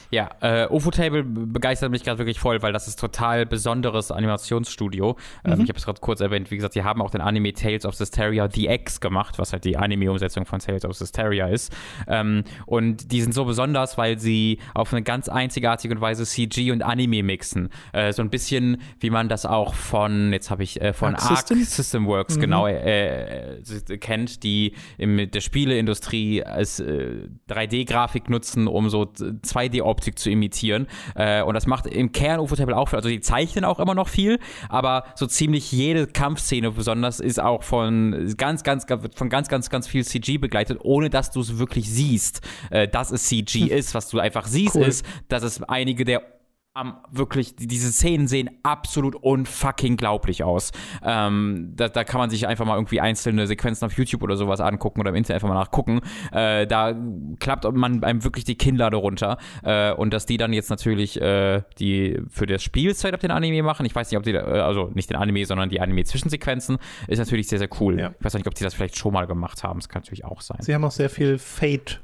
Ja, 0.10 0.30
äh, 0.42 0.68
UFO-Table 0.70 1.24
begeistert 1.24 1.92
mich 1.92 2.04
gerade 2.04 2.18
wirklich 2.20 2.40
voll, 2.40 2.62
weil 2.62 2.72
das 2.72 2.88
ist 2.88 3.00
total 3.00 3.46
besonderes 3.46 4.12
Animationsstudio. 4.12 5.18
Ähm, 5.44 5.56
mhm. 5.56 5.64
ich 5.64 5.70
habe 5.70 5.78
es 5.78 5.86
gerade 5.86 6.00
kurz 6.00 6.22
erwähnt, 6.22 6.50
wie 6.50 6.56
gesagt, 6.56 6.74
sie 6.74 6.84
haben 6.84 7.02
auch 7.02 7.12
den 7.12 7.22
Anime 7.22 7.54
Tales 7.54 7.86
of 7.86 8.00
Hysteria 8.00 8.50
The 8.50 8.68
X 8.68 9.02
gemacht, 9.02 9.38
was 9.38 9.52
halt 9.52 9.66
die 9.66 9.76
Anime-Umsetzung 9.78 10.46
von 10.46 10.60
Tales 10.60 10.86
of 10.86 10.98
Hysteria 10.98 11.48
ist. 11.48 11.76
Ähm, 12.08 12.44
und 12.66 13.12
die 13.12 13.22
sind 13.22 13.34
so 13.34 13.46
besonders, 13.46 13.98
weil 13.98 14.18
sie 14.18 14.60
auf 14.74 14.94
eine 14.94 15.04
ganz 15.04 15.28
einzigartige 15.28 16.00
Weise 16.00 16.26
CG 16.26 16.72
und 16.72 16.84
Anime 16.84 17.24
mixen. 17.24 17.70
Äh, 17.92 18.14
so 18.14 18.22
ein 18.22 18.30
bisschen, 18.30 18.82
wie 19.00 19.10
man 19.10 19.28
das 19.28 19.46
auch 19.46 19.74
von, 19.74 20.32
jetzt 20.32 20.50
habe 20.50 20.64
ich, 20.64 20.82
äh, 20.82 20.94
von 20.94 21.16
Arc, 21.16 21.24
Arc 21.24 21.38
System? 21.38 21.64
System 21.64 22.08
Works, 22.08 22.38
mhm. 22.38 22.42
genau, 22.42 22.68
äh, 22.68 23.58
äh, 23.58 23.98
kennt, 23.98 24.44
die 24.44 24.74
in 24.98 25.30
der 25.30 25.42
Spieleindustrie 25.42 26.44
als 26.44 26.82
3D-Grafik 26.82 28.28
äh, 28.28 28.32
nutzen, 28.32 28.68
um 28.68 28.90
so 28.90 29.04
2D-Objekte 29.04 29.97
Optik 29.98 30.20
zu 30.20 30.30
imitieren. 30.30 30.88
Äh, 31.16 31.42
und 31.42 31.56
das 31.56 31.66
macht 31.66 31.88
im 31.88 32.12
Kern 32.12 32.40
Ufotable 32.40 32.78
auch 32.78 32.90
viel. 32.90 32.98
Also 32.98 33.10
die 33.10 33.20
zeichnen 33.20 33.66
auch 33.66 33.80
immer 33.80 33.96
noch 33.96 34.08
viel, 34.08 34.40
aber 34.70 35.06
so 35.16 35.26
ziemlich 35.26 35.72
jede 35.72 36.06
Kampfszene 36.06 36.72
besonders 36.72 37.20
ist 37.20 37.42
auch 37.42 37.64
von 37.64 38.36
ganz, 38.38 38.64
ganz, 38.64 38.86
von 39.16 39.30
ganz, 39.30 39.50
ganz, 39.50 39.70
ganz 39.70 39.88
viel 39.88 40.06
CG 40.06 40.38
begleitet, 40.38 40.80
ohne 40.84 41.10
dass 41.10 41.32
du 41.32 41.42
es 41.42 41.58
wirklich 41.58 41.90
siehst, 41.90 42.42
äh, 42.70 42.88
dass 42.88 43.12
es 43.12 43.24
CG 43.24 43.66
ist. 43.66 43.96
Was 43.96 44.10
du 44.10 44.20
einfach 44.20 44.46
siehst, 44.46 44.76
cool. 44.76 44.86
ist, 44.86 45.06
dass 45.30 45.44
es 45.44 45.64
einige 45.64 46.06
der 46.06 46.37
um, 46.80 46.96
wirklich, 47.12 47.56
diese 47.56 47.92
Szenen 47.92 48.28
sehen 48.28 48.50
absolut 48.64 49.16
unfucking 49.16 49.98
glaublich 49.98 50.44
aus. 50.44 50.72
Ähm, 51.04 51.74
da, 51.76 51.90
da, 51.90 52.04
kann 52.04 52.20
man 52.20 52.30
sich 52.30 52.48
einfach 52.48 52.66
mal 52.66 52.76
irgendwie 52.76 53.02
einzelne 53.02 53.48
Sequenzen 53.48 53.86
auf 53.86 53.94
YouTube 53.98 54.24
oder 54.24 54.38
sowas 54.38 54.60
angucken 54.60 55.00
oder 55.00 55.10
im 55.10 55.16
Internet 55.16 55.44
einfach 55.44 55.54
mal 55.54 55.60
nachgucken. 55.60 56.02
Äh, 56.32 56.68
da 56.68 56.96
klappt 57.40 57.72
man 57.72 58.04
einem 58.04 58.24
wirklich 58.24 58.46
die 58.46 58.56
Kinnlade 58.56 58.98
runter. 58.98 59.38
Äh, 59.64 59.92
und 59.94 60.14
dass 60.14 60.26
die 60.26 60.38
dann 60.38 60.54
jetzt 60.54 60.70
natürlich 60.70 61.20
äh, 61.22 61.64
die 61.80 62.22
für 62.30 62.46
das 62.46 62.64
Spielzeit 62.64 63.14
auf 63.14 63.22
den 63.22 63.32
Anime 63.32 63.64
machen, 63.64 63.86
ich 63.86 63.96
weiß 63.96 64.12
nicht, 64.12 64.18
ob 64.18 64.24
die, 64.24 64.32
äh, 64.32 64.38
also 64.38 64.92
nicht 64.94 65.10
den 65.10 65.18
Anime, 65.18 65.46
sondern 65.46 65.70
die 65.70 65.82
Anime-Zwischensequenzen, 65.82 66.78
ist 67.08 67.20
natürlich 67.20 67.48
sehr, 67.48 67.60
sehr 67.60 67.70
cool. 67.80 68.00
Ja. 68.00 68.14
Ich 68.18 68.26
weiß 68.26 68.34
nicht, 68.36 68.48
ob 68.48 68.56
die 68.56 68.64
das 68.64 68.74
vielleicht 68.74 68.98
schon 68.98 69.14
mal 69.14 69.26
gemacht 69.28 69.64
haben. 69.64 69.80
Das 69.80 69.90
kann 69.90 70.02
natürlich 70.02 70.26
auch 70.26 70.42
sein. 70.42 70.58
Sie 70.62 70.74
haben 70.74 70.84
auch 70.84 70.92
sehr 70.92 71.10
viel 71.10 71.38
Fate 71.38 72.02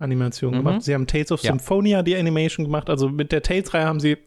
Animation 0.00 0.52
mhm. 0.52 0.58
gemacht. 0.58 0.82
Sie 0.82 0.94
haben 0.94 1.06
Tales 1.06 1.30
of 1.30 1.42
ja. 1.42 1.52
Symphonia 1.52 2.02
die 2.02 2.16
Animation 2.16 2.64
gemacht. 2.64 2.90
Also 2.90 3.08
mit 3.08 3.30
der 3.30 3.42
Tales-Reihe 3.42 3.84
haben 3.84 4.00
sie 4.00 4.18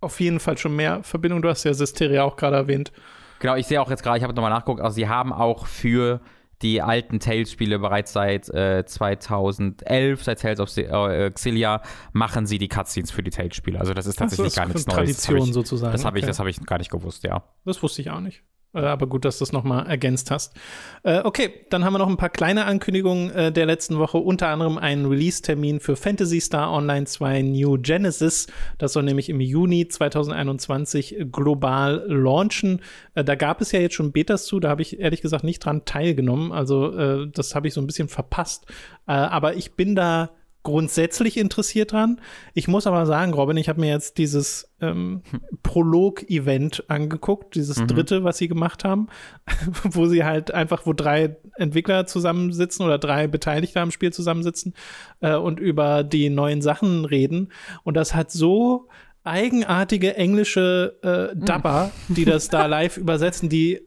auf 0.00 0.20
jeden 0.20 0.40
Fall 0.40 0.56
schon 0.56 0.76
mehr 0.76 1.02
Verbindung. 1.02 1.42
Du 1.42 1.48
hast 1.48 1.64
ja 1.64 1.74
Systeria 1.74 2.24
auch 2.24 2.36
gerade 2.36 2.56
erwähnt. 2.56 2.92
Genau, 3.40 3.56
ich 3.56 3.66
sehe 3.66 3.80
auch 3.80 3.90
jetzt 3.90 4.02
gerade, 4.02 4.18
ich 4.18 4.22
habe 4.22 4.34
nochmal 4.34 4.50
nachgeguckt, 4.50 4.82
also 4.82 4.94
sie 4.94 5.08
haben 5.08 5.32
auch 5.32 5.66
für 5.66 6.20
die 6.60 6.82
alten 6.82 7.20
Tales-Spiele 7.20 7.78
bereits 7.78 8.12
seit 8.12 8.50
äh, 8.50 8.84
2011, 8.84 10.22
seit 10.22 10.40
Tales 10.40 10.60
of 10.60 10.76
äh, 10.76 11.30
Xillia, 11.30 11.80
machen 12.12 12.44
sie 12.44 12.58
die 12.58 12.68
Cutscenes 12.68 13.10
für 13.10 13.22
die 13.22 13.30
Tales-Spiele. 13.30 13.80
Also 13.80 13.94
das 13.94 14.06
ist 14.06 14.18
tatsächlich 14.18 14.52
so, 14.52 14.60
gar 14.60 14.66
nichts 14.66 14.86
Neues. 14.86 14.96
Tradition 14.96 15.38
das 15.38 15.48
ich, 15.48 15.54
sozusagen. 15.54 15.92
Das 15.92 16.04
habe 16.04 16.18
ich, 16.18 16.24
okay. 16.26 16.36
hab 16.36 16.46
ich 16.46 16.60
gar 16.66 16.76
nicht 16.76 16.90
gewusst, 16.90 17.24
ja. 17.24 17.42
Das 17.64 17.82
wusste 17.82 18.02
ich 18.02 18.10
auch 18.10 18.20
nicht. 18.20 18.42
Äh, 18.74 18.80
aber 18.80 19.06
gut, 19.06 19.24
dass 19.24 19.38
du 19.38 19.42
das 19.42 19.52
nochmal 19.52 19.86
ergänzt 19.86 20.30
hast. 20.30 20.54
Äh, 21.02 21.20
okay, 21.24 21.66
dann 21.70 21.84
haben 21.84 21.92
wir 21.92 21.98
noch 21.98 22.08
ein 22.08 22.16
paar 22.16 22.30
kleine 22.30 22.66
Ankündigungen 22.66 23.30
äh, 23.30 23.52
der 23.52 23.66
letzten 23.66 23.98
Woche. 23.98 24.18
Unter 24.18 24.48
anderem 24.48 24.78
einen 24.78 25.06
Release-Termin 25.06 25.80
für 25.80 25.96
Fantasy 25.96 26.40
Star 26.40 26.72
Online 26.72 27.06
2 27.06 27.42
New 27.42 27.78
Genesis. 27.78 28.46
Das 28.78 28.92
soll 28.92 29.02
nämlich 29.02 29.28
im 29.28 29.40
Juni 29.40 29.88
2021 29.88 31.26
global 31.32 32.04
launchen. 32.06 32.80
Da 33.14 33.34
gab 33.34 33.60
es 33.60 33.72
ja 33.72 33.80
jetzt 33.80 33.94
schon 33.94 34.12
Betas 34.12 34.46
zu. 34.46 34.60
Da 34.60 34.68
habe 34.68 34.82
ich 34.82 35.00
ehrlich 35.00 35.22
gesagt 35.22 35.44
nicht 35.44 35.60
dran 35.60 35.84
teilgenommen. 35.84 36.52
Also 36.52 37.26
das 37.26 37.54
habe 37.54 37.68
ich 37.68 37.74
so 37.74 37.80
ein 37.80 37.86
bisschen 37.86 38.08
verpasst. 38.08 38.66
Aber 39.06 39.54
ich 39.54 39.74
bin 39.74 39.94
da 39.94 40.30
grundsätzlich 40.62 41.36
interessiert 41.38 41.92
dran. 41.92 42.20
Ich 42.52 42.68
muss 42.68 42.86
aber 42.86 43.06
sagen, 43.06 43.32
Robin, 43.32 43.56
ich 43.56 43.68
habe 43.68 43.80
mir 43.80 43.88
jetzt 43.88 44.18
dieses 44.18 44.70
ähm, 44.80 45.22
Prolog-Event 45.62 46.84
angeguckt, 46.88 47.54
dieses 47.54 47.78
mhm. 47.78 47.86
dritte, 47.86 48.24
was 48.24 48.38
sie 48.38 48.48
gemacht 48.48 48.84
haben, 48.84 49.08
wo 49.84 50.06
sie 50.06 50.24
halt 50.24 50.52
einfach, 50.52 50.84
wo 50.84 50.92
drei 50.92 51.36
Entwickler 51.56 52.06
zusammensitzen 52.06 52.84
oder 52.84 52.98
drei 52.98 53.26
Beteiligte 53.26 53.80
am 53.80 53.90
Spiel 53.90 54.12
zusammensitzen 54.12 54.74
äh, 55.20 55.34
und 55.34 55.60
über 55.60 56.04
die 56.04 56.28
neuen 56.28 56.60
Sachen 56.60 57.04
reden. 57.04 57.52
Und 57.82 57.96
das 57.96 58.14
hat 58.14 58.30
so 58.30 58.88
eigenartige 59.24 60.16
englische 60.16 60.98
äh, 61.02 61.36
Dubber, 61.36 61.90
mhm. 62.08 62.14
die 62.14 62.24
das 62.24 62.48
da 62.48 62.66
live 62.66 62.96
übersetzen, 62.96 63.48
die 63.48 63.80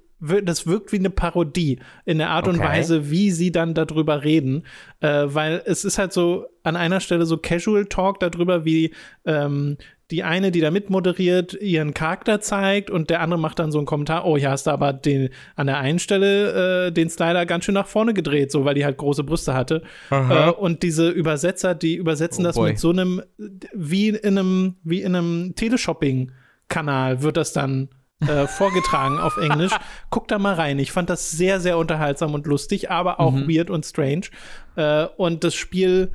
das 0.43 0.67
wirkt 0.67 0.91
wie 0.91 0.99
eine 0.99 1.09
Parodie 1.09 1.79
in 2.05 2.17
der 2.17 2.29
Art 2.29 2.47
okay. 2.47 2.57
und 2.57 2.63
Weise, 2.63 3.09
wie 3.09 3.31
sie 3.31 3.51
dann 3.51 3.73
darüber 3.73 4.23
reden, 4.23 4.63
äh, 5.01 5.23
weil 5.25 5.61
es 5.65 5.83
ist 5.83 5.97
halt 5.97 6.13
so 6.13 6.45
an 6.63 6.75
einer 6.75 6.99
Stelle 6.99 7.25
so 7.25 7.37
Casual 7.37 7.85
Talk 7.85 8.19
darüber, 8.19 8.65
wie 8.65 8.93
ähm, 9.25 9.77
die 10.11 10.23
eine, 10.23 10.51
die 10.51 10.61
da 10.61 10.69
mitmoderiert, 10.69 11.53
ihren 11.53 11.93
Charakter 11.93 12.39
zeigt 12.39 12.89
und 12.91 13.09
der 13.09 13.21
andere 13.21 13.39
macht 13.39 13.59
dann 13.59 13.71
so 13.71 13.79
einen 13.79 13.87
Kommentar, 13.87 14.25
oh, 14.25 14.37
ja, 14.37 14.51
hast 14.51 14.67
du 14.67 14.71
aber 14.71 14.93
den, 14.93 15.29
an 15.55 15.67
der 15.67 15.77
einen 15.79 15.97
Stelle 15.99 16.87
äh, 16.87 16.91
den 16.91 17.09
Slider 17.09 17.45
ganz 17.45 17.65
schön 17.65 17.73
nach 17.73 17.87
vorne 17.87 18.13
gedreht, 18.13 18.51
so 18.51 18.63
weil 18.63 18.75
die 18.75 18.85
halt 18.85 18.97
große 18.97 19.23
Brüste 19.23 19.53
hatte. 19.53 19.81
Äh, 20.11 20.51
und 20.51 20.83
diese 20.83 21.09
Übersetzer, 21.09 21.73
die 21.73 21.95
übersetzen 21.95 22.45
oh 22.45 22.47
das 22.47 22.55
boy. 22.55 22.69
mit 22.69 22.79
so 22.79 22.91
einem, 22.91 23.23
wie 23.73 24.09
in 24.09 24.37
einem, 24.37 24.75
wie 24.83 25.01
in 25.01 25.15
einem 25.15 25.55
Teleshopping-Kanal 25.55 27.23
wird 27.23 27.37
das 27.37 27.53
dann 27.53 27.89
äh, 28.21 28.47
vorgetragen 28.47 29.19
auf 29.19 29.37
Englisch. 29.37 29.73
Guck 30.09 30.27
da 30.27 30.39
mal 30.39 30.53
rein. 30.55 30.79
Ich 30.79 30.91
fand 30.91 31.09
das 31.09 31.31
sehr, 31.31 31.59
sehr 31.59 31.77
unterhaltsam 31.77 32.33
und 32.33 32.45
lustig, 32.47 32.89
aber 32.89 33.19
auch 33.19 33.33
Mhm. 33.33 33.49
weird 33.49 33.69
und 33.69 33.85
strange. 33.85 34.27
Äh, 34.75 35.05
und 35.17 35.43
das 35.43 35.55
Spiel 35.55 36.11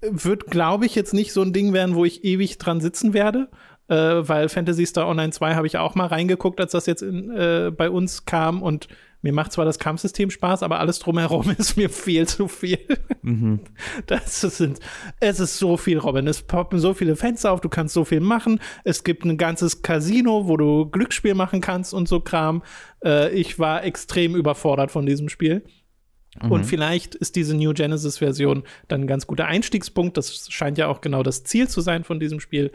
wird, 0.00 0.46
glaube 0.46 0.86
ich, 0.86 0.94
jetzt 0.94 1.14
nicht 1.14 1.32
so 1.32 1.42
ein 1.42 1.52
Ding 1.52 1.72
werden, 1.72 1.94
wo 1.94 2.04
ich 2.04 2.24
ewig 2.24 2.58
dran 2.58 2.80
sitzen 2.80 3.12
werde. 3.14 3.48
Äh, 3.88 4.28
weil 4.28 4.48
Fantasy 4.50 4.84
Star 4.84 5.08
Online 5.08 5.32
2 5.32 5.54
habe 5.54 5.66
ich 5.66 5.78
auch 5.78 5.94
mal 5.94 6.06
reingeguckt, 6.06 6.60
als 6.60 6.72
das 6.72 6.84
jetzt 6.86 7.02
in, 7.02 7.30
äh, 7.30 7.70
bei 7.74 7.88
uns 7.88 8.26
kam 8.26 8.62
und 8.62 8.86
mir 9.20 9.32
macht 9.32 9.52
zwar 9.52 9.64
das 9.64 9.78
Kampfsystem 9.78 10.30
Spaß, 10.30 10.62
aber 10.62 10.78
alles 10.78 10.98
drumherum 10.98 11.50
ist 11.58 11.76
mir 11.76 11.90
viel 11.90 12.26
zu 12.26 12.48
viel. 12.48 12.78
Das 14.06 14.40
sind, 14.40 14.78
es 15.20 15.40
ist 15.40 15.58
so 15.58 15.76
viel, 15.76 15.98
Robin. 15.98 16.26
Es 16.26 16.42
poppen 16.42 16.78
so 16.78 16.94
viele 16.94 17.16
Fenster 17.16 17.52
auf, 17.52 17.60
du 17.60 17.68
kannst 17.68 17.94
so 17.94 18.04
viel 18.04 18.20
machen. 18.20 18.60
Es 18.84 19.04
gibt 19.04 19.24
ein 19.24 19.36
ganzes 19.36 19.82
Casino, 19.82 20.48
wo 20.48 20.56
du 20.56 20.86
Glücksspiel 20.86 21.34
machen 21.34 21.60
kannst 21.60 21.92
und 21.94 22.08
so 22.08 22.20
Kram. 22.20 22.62
Äh, 23.04 23.30
ich 23.30 23.58
war 23.58 23.84
extrem 23.84 24.36
überfordert 24.36 24.90
von 24.90 25.06
diesem 25.06 25.28
Spiel. 25.28 25.64
Und 26.48 26.64
vielleicht 26.64 27.14
ist 27.16 27.36
diese 27.36 27.56
New 27.56 27.72
Genesis-Version 27.72 28.62
dann 28.86 29.02
ein 29.02 29.06
ganz 29.06 29.26
guter 29.26 29.46
Einstiegspunkt. 29.46 30.16
Das 30.16 30.48
scheint 30.50 30.78
ja 30.78 30.86
auch 30.86 31.00
genau 31.00 31.22
das 31.22 31.42
Ziel 31.42 31.68
zu 31.68 31.80
sein 31.80 32.04
von 32.04 32.20
diesem 32.20 32.38
Spiel. 32.38 32.70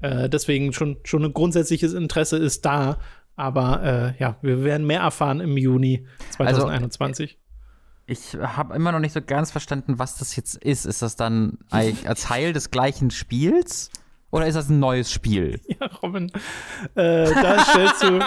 Äh, 0.00 0.28
deswegen 0.28 0.72
schon, 0.72 0.96
schon 1.04 1.24
ein 1.24 1.32
grundsätzliches 1.32 1.92
Interesse 1.92 2.38
ist 2.38 2.64
da. 2.64 2.98
Aber 3.36 3.82
äh, 3.82 4.22
ja, 4.22 4.36
wir 4.42 4.64
werden 4.64 4.86
mehr 4.86 5.00
erfahren 5.00 5.40
im 5.40 5.56
Juni 5.56 6.06
2021. 6.30 7.38
Ich 8.06 8.34
habe 8.34 8.74
immer 8.74 8.92
noch 8.92 8.98
nicht 9.00 9.12
so 9.12 9.22
ganz 9.22 9.50
verstanden, 9.50 9.98
was 9.98 10.18
das 10.18 10.36
jetzt 10.36 10.56
ist. 10.56 10.84
Ist 10.84 11.02
das 11.02 11.16
dann 11.16 11.58
ein 11.70 11.96
Teil 12.16 12.52
des 12.52 12.70
gleichen 12.70 13.10
Spiels? 13.10 13.90
Oder 14.30 14.46
ist 14.46 14.56
das 14.56 14.68
ein 14.68 14.78
neues 14.78 15.12
Spiel? 15.12 15.60
Ja, 15.80 15.86
Robin, 16.02 16.30
äh, 16.94 17.32
da, 17.32 17.64
stellst 17.64 18.02
du, 18.02 18.18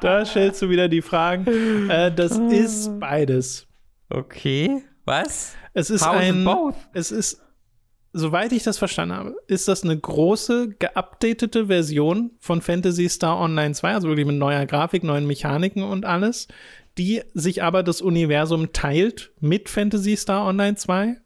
da 0.00 0.24
stellst 0.24 0.62
du 0.62 0.70
wieder 0.70 0.88
die 0.88 1.02
Fragen. 1.02 1.90
Äh, 1.90 2.14
das 2.14 2.38
ist 2.38 2.98
beides. 3.00 3.66
Okay. 4.08 4.84
Was? 5.04 5.54
Es 5.74 5.90
ist 5.90 6.02
it 6.02 6.08
ein, 6.08 6.44
both? 6.44 6.76
es 6.92 7.10
ist, 7.10 7.43
soweit 8.14 8.52
ich 8.52 8.62
das 8.62 8.78
verstanden 8.78 9.14
habe, 9.14 9.36
ist 9.48 9.68
das 9.68 9.82
eine 9.82 9.98
große, 9.98 10.76
geupdatete 10.78 11.66
Version 11.66 12.30
von 12.38 12.62
Fantasy 12.62 13.08
Star 13.08 13.38
Online 13.38 13.74
2, 13.74 13.92
also 13.92 14.08
wirklich 14.08 14.26
mit 14.26 14.36
neuer 14.36 14.64
Grafik, 14.66 15.02
neuen 15.02 15.26
Mechaniken 15.26 15.82
und 15.82 16.06
alles, 16.06 16.48
die 16.96 17.22
sich 17.34 17.62
aber 17.62 17.82
das 17.82 18.00
Universum 18.00 18.72
teilt 18.72 19.32
mit 19.40 19.68
Fantasy 19.68 20.16
Star 20.16 20.46
Online 20.46 20.76
2. 20.76 21.16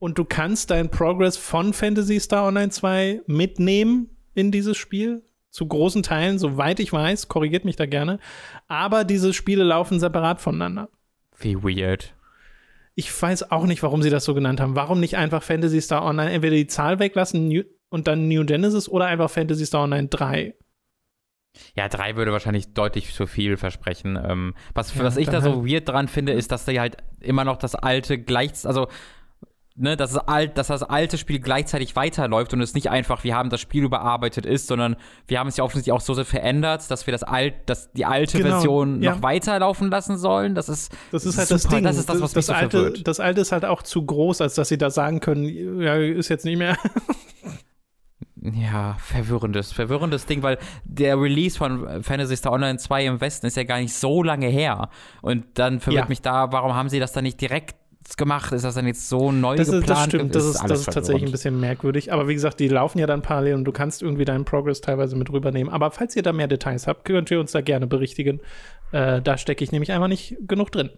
Und 0.00 0.18
du 0.18 0.24
kannst 0.24 0.70
deinen 0.70 0.90
Progress 0.90 1.36
von 1.36 1.72
Fantasy 1.72 2.18
Star 2.18 2.48
Online 2.48 2.70
2 2.70 3.22
mitnehmen 3.26 4.10
in 4.34 4.50
dieses 4.50 4.76
Spiel. 4.76 5.22
Zu 5.50 5.68
großen 5.68 6.02
Teilen, 6.02 6.38
soweit 6.38 6.80
ich 6.80 6.92
weiß, 6.92 7.28
korrigiert 7.28 7.64
mich 7.64 7.76
da 7.76 7.86
gerne. 7.86 8.18
Aber 8.66 9.04
diese 9.04 9.32
Spiele 9.32 9.62
laufen 9.62 10.00
separat 10.00 10.40
voneinander. 10.40 10.88
Wie 11.38 11.62
weird. 11.62 12.14
Ich 12.94 13.22
weiß 13.22 13.50
auch 13.50 13.64
nicht, 13.64 13.82
warum 13.82 14.02
sie 14.02 14.10
das 14.10 14.24
so 14.24 14.34
genannt 14.34 14.60
haben. 14.60 14.76
Warum 14.76 15.00
nicht 15.00 15.16
einfach 15.16 15.42
Fantasy 15.42 15.80
Star 15.80 16.04
Online 16.04 16.30
entweder 16.32 16.56
die 16.56 16.66
Zahl 16.66 16.98
weglassen 16.98 17.48
New 17.48 17.62
und 17.90 18.06
dann 18.06 18.28
New 18.28 18.44
Genesis 18.44 18.88
oder 18.88 19.06
einfach 19.06 19.30
Fantasy 19.30 19.64
Star 19.66 19.84
Online 19.84 20.08
3? 20.08 20.54
Ja, 21.74 21.88
drei 21.88 22.16
würde 22.16 22.32
wahrscheinlich 22.32 22.72
deutlich 22.72 23.12
zu 23.14 23.26
viel 23.26 23.56
versprechen. 23.58 24.18
Ähm, 24.22 24.54
was, 24.74 24.94
Ja, 24.94 25.04
was 25.04 25.16
ich 25.18 25.28
da 25.28 25.40
so 25.42 25.56
halt- 25.62 25.70
weird 25.70 25.88
dran 25.88 26.08
finde, 26.08 26.32
ist, 26.32 26.50
dass 26.50 26.64
die 26.64 26.80
halt 26.80 26.96
immer 27.20 27.44
noch 27.44 27.56
das 27.56 27.74
alte 27.74 28.18
gleich, 28.18 28.64
also 28.66 28.88
ne, 29.76 29.96
dass, 29.96 30.12
es 30.12 30.18
alt, 30.18 30.58
dass 30.58 30.66
das 30.68 30.82
alte 30.82 31.18
Spiel 31.18 31.38
gleichzeitig 31.40 31.96
weiterläuft 31.96 32.52
und 32.52 32.60
es 32.60 32.74
nicht 32.74 32.90
einfach, 32.90 33.24
wir 33.24 33.34
haben 33.36 33.50
das 33.50 33.60
Spiel 33.60 33.84
überarbeitet 33.84 34.44
ist, 34.46 34.66
sondern 34.66 34.96
wir 35.26 35.38
haben 35.38 35.48
es 35.48 35.56
ja 35.56 35.64
offensichtlich 35.64 35.92
auch 35.92 36.00
so 36.00 36.14
sehr 36.14 36.24
verändert, 36.24 36.90
dass 36.90 37.06
wir 37.06 37.12
das 37.12 37.22
alt, 37.22 37.54
dass 37.66 37.92
die 37.92 38.04
alte 38.04 38.38
Genau, 38.38 38.50
Version 38.50 39.02
ja. 39.02 39.14
noch 39.14 39.22
weiterlaufen 39.22 39.90
lassen 39.90 40.16
sollen. 40.18 40.54
Das 40.54 40.68
ist 40.68 40.92
Das 41.10 41.24
ist 41.24 41.38
halt 41.38 41.48
super. 41.48 41.58
das 41.60 41.68
Ding. 41.68 41.84
Das 41.84 41.96
ist 41.96 42.08
das, 42.08 42.20
was 42.20 42.34
mich 42.34 42.46
so 42.46 42.52
alte, 42.52 42.70
verwirrt. 42.70 43.06
das 43.08 43.20
alte 43.20 43.40
ist 43.40 43.52
halt 43.52 43.64
auch 43.64 43.82
zu 43.82 44.04
groß, 44.04 44.40
als 44.40 44.54
dass 44.54 44.68
sie 44.68 44.78
da 44.78 44.90
sagen 44.90 45.20
können, 45.20 45.44
ja, 45.80 45.94
ist 45.96 46.28
jetzt 46.28 46.44
nicht 46.44 46.58
mehr. 46.58 46.76
Ja, 48.44 48.96
verwirrendes, 48.98 49.72
verwirrendes 49.72 50.26
Ding, 50.26 50.42
weil 50.42 50.58
der 50.82 51.16
Release 51.20 51.56
von 51.56 52.02
Fantasy 52.02 52.36
Star 52.36 52.52
Online 52.52 52.76
2 52.76 53.04
im 53.06 53.20
Westen 53.20 53.46
ist 53.46 53.56
ja 53.56 53.62
gar 53.62 53.78
nicht 53.78 53.94
so 53.94 54.24
lange 54.24 54.48
her. 54.48 54.88
Und 55.20 55.44
dann 55.54 55.78
verwirrt 55.78 56.06
Ja. 56.06 56.08
mich 56.08 56.22
da, 56.22 56.50
warum 56.50 56.74
haben 56.74 56.88
sie 56.88 56.98
das 56.98 57.12
dann 57.12 57.22
nicht 57.22 57.40
direkt 57.40 57.76
gemacht? 58.16 58.52
Ist 58.52 58.64
das 58.64 58.74
dann 58.74 58.86
jetzt 58.86 59.08
so 59.08 59.32
neu 59.32 59.56
Das, 59.56 59.66
geplant? 59.70 59.82
ist, 59.84 59.90
das 59.90 60.04
stimmt, 60.04 60.34
das 60.34 60.44
ist, 60.44 60.56
alles 60.56 60.70
das 60.70 60.88
ist 60.88 60.94
tatsächlich 60.94 61.24
ein 61.24 61.32
bisschen 61.32 61.60
merkwürdig. 61.60 62.12
Aber 62.12 62.28
wie 62.28 62.34
gesagt, 62.34 62.60
die 62.60 62.68
laufen 62.68 62.98
ja 62.98 63.06
dann 63.06 63.22
parallel 63.22 63.54
und 63.54 63.64
du 63.64 63.72
kannst 63.72 64.02
irgendwie 64.02 64.24
deinen 64.24 64.44
Progress 64.44 64.80
teilweise 64.80 65.16
mit 65.16 65.30
rübernehmen. 65.30 65.72
Aber 65.72 65.90
falls 65.90 66.16
ihr 66.16 66.22
da 66.22 66.32
mehr 66.32 66.48
Details 66.48 66.86
habt, 66.86 67.04
könnt 67.04 67.30
ihr 67.30 67.40
uns 67.40 67.52
da 67.52 67.60
gerne 67.60 67.86
berichtigen. 67.86 68.40
Äh, 68.92 69.22
da 69.22 69.36
stecke 69.38 69.64
ich 69.64 69.72
nämlich 69.72 69.92
einfach 69.92 70.08
nicht 70.08 70.36
genug 70.46 70.70
drin. 70.72 70.90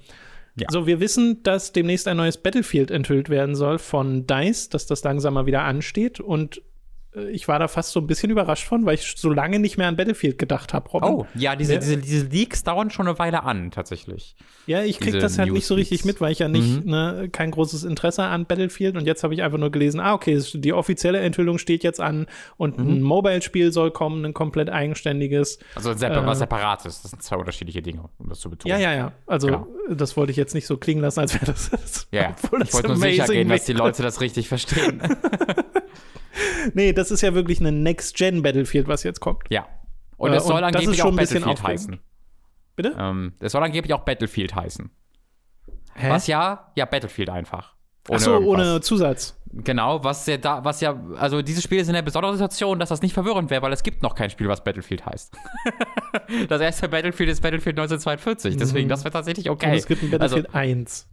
Ja. 0.56 0.68
So, 0.70 0.86
wir 0.86 1.00
wissen, 1.00 1.42
dass 1.42 1.72
demnächst 1.72 2.06
ein 2.06 2.16
neues 2.16 2.36
Battlefield 2.38 2.90
enthüllt 2.90 3.28
werden 3.28 3.54
soll 3.56 3.78
von 3.78 4.26
DICE, 4.26 4.68
dass 4.68 4.86
das 4.86 5.02
langsam 5.02 5.34
mal 5.34 5.46
wieder 5.46 5.62
ansteht. 5.62 6.20
Und 6.20 6.62
ich 7.30 7.46
war 7.48 7.58
da 7.58 7.68
fast 7.68 7.92
so 7.92 8.00
ein 8.00 8.06
bisschen 8.06 8.30
überrascht 8.30 8.66
von, 8.66 8.84
weil 8.86 8.94
ich 8.94 9.14
so 9.16 9.30
lange 9.30 9.58
nicht 9.58 9.76
mehr 9.78 9.88
an 9.88 9.96
Battlefield 9.96 10.38
gedacht 10.38 10.72
habe, 10.74 10.88
Robin. 10.90 11.10
Oh, 11.10 11.26
ja, 11.34 11.54
diese, 11.56 11.74
Ja. 11.74 11.78
Diese, 11.80 11.96
diese 11.98 12.26
Leaks 12.26 12.62
dauern 12.64 12.90
schon 12.90 13.06
eine 13.08 13.18
Weile 13.18 13.42
an, 13.44 13.70
tatsächlich. 13.70 14.36
Ja, 14.66 14.82
ich 14.82 14.98
krieg 14.98 15.08
Diese 15.12 15.18
das 15.18 15.38
halt 15.38 15.52
nicht 15.52 15.66
so 15.66 15.74
richtig 15.74 16.00
Newsfeeds. 16.00 16.14
mit, 16.14 16.20
weil 16.20 16.32
ich 16.32 16.38
ja 16.40 16.48
nicht 16.48 16.84
Mhm. 16.84 16.90
ne, 16.90 17.28
kein 17.30 17.50
großes 17.50 17.84
Interesse 17.84 18.22
an 18.24 18.46
Battlefield 18.46 18.96
und 18.96 19.06
jetzt 19.06 19.22
habe 19.22 19.34
ich 19.34 19.42
einfach 19.42 19.58
nur 19.58 19.70
gelesen, 19.70 20.00
ah, 20.00 20.14
okay, 20.14 20.42
die 20.54 20.72
offizielle 20.72 21.20
Enthüllung 21.20 21.58
steht 21.58 21.82
jetzt 21.84 22.00
an 22.00 22.26
und 22.56 22.78
Mhm. 22.78 22.88
ein 22.94 23.02
Mobile-Spiel 23.02 23.72
soll 23.72 23.90
kommen, 23.90 24.24
ein 24.24 24.34
komplett 24.34 24.70
eigenständiges. 24.70 25.58
Also 25.74 25.90
ein 25.90 25.98
separ 25.98 26.22
Äh. 26.22 26.26
was 26.26 26.38
Separates. 26.38 27.02
Das 27.02 27.10
sind 27.10 27.22
zwei 27.22 27.36
unterschiedliche 27.36 27.82
Dinge, 27.82 28.08
um 28.18 28.28
das 28.28 28.40
zu 28.40 28.50
betonen. 28.50 28.72
Ja, 28.74 28.78
ja, 28.90 28.96
ja. 28.96 29.12
Also, 29.26 29.46
Genau. 29.48 29.66
das 29.90 30.16
wollte 30.16 30.30
ich 30.32 30.36
jetzt 30.36 30.54
nicht 30.54 30.66
so 30.66 30.76
klingen 30.76 31.02
lassen, 31.02 31.20
als 31.20 31.34
wäre 31.34 31.46
das. 31.46 31.70
das 31.70 32.08
Ja, 32.10 32.34
obwohl 32.42 32.62
ich 32.62 32.72
wollte 32.72 32.88
nur 32.88 32.96
sicher 32.96 33.26
gehen, 33.26 33.48
dass 33.48 33.64
die. 33.66 33.72
Leute 33.74 34.02
das 34.02 34.20
richtig 34.20 34.48
verstehen. 34.48 35.02
Nee, 36.74 36.92
das 36.92 37.10
ist 37.10 37.20
ja 37.20 37.34
wirklich 37.34 37.60
ein 37.60 37.82
Next-Gen-Battlefield, 37.82 38.88
was 38.88 39.02
jetzt 39.02 39.20
kommt. 39.20 39.44
ja. 39.50 39.66
Und 40.16 40.32
Äh, 40.32 40.36
es 40.36 40.44
soll 40.44 40.62
und 40.62 40.72
das 40.74 40.82
ist 40.82 41.00
angeblich 41.00 41.02
auch 41.02 41.16
Battlefield 41.16 41.62
heißen. 41.62 42.00
Bitte? 42.76 42.94
Ähm, 42.98 43.32
es 43.40 43.52
soll 43.52 43.62
angeblich 43.62 43.92
auch 43.94 44.04
Battlefield 44.04 44.54
heißen. 44.54 44.90
Hä? 45.96 46.08
Was 46.10 46.26
ja? 46.28 46.72
Ja, 46.76 46.84
Battlefield 46.86 47.30
einfach. 47.30 47.74
Ach 48.10 48.18
so, 48.18 48.32
irgendwas. 48.34 48.52
ohne 48.52 48.80
Zusatz. 48.80 49.40
Genau, 49.52 50.02
was 50.04 50.26
ja 50.26 50.36
da, 50.36 50.64
was 50.64 50.80
ja, 50.80 51.00
also 51.16 51.40
dieses 51.42 51.62
Spiel 51.64 51.80
ist 51.80 51.88
in 51.88 51.94
der 51.94 52.02
besonderen 52.02 52.36
Situation, 52.36 52.78
dass 52.78 52.90
das 52.90 53.02
nicht 53.02 53.14
verwirrend 53.14 53.50
wäre, 53.50 53.62
weil 53.62 53.72
es 53.72 53.82
gibt 53.82 54.02
noch 54.02 54.14
kein 54.14 54.28
Spiel, 54.30 54.48
was 54.48 54.62
Battlefield 54.62 55.06
heißt. 55.06 55.34
das 56.48 56.60
erste 56.60 56.88
Battlefield 56.88 57.30
ist 57.30 57.40
Battlefield 57.40 57.78
1942, 57.78 58.56
deswegen, 58.56 58.88
das 58.88 59.04
wäre 59.04 59.12
tatsächlich 59.12 59.48
okay. 59.48 59.70
Und 59.70 59.74
es 59.74 59.86
gibt 59.86 60.02
ein 60.02 60.10
Battlefield 60.10 60.54
1. 60.54 61.08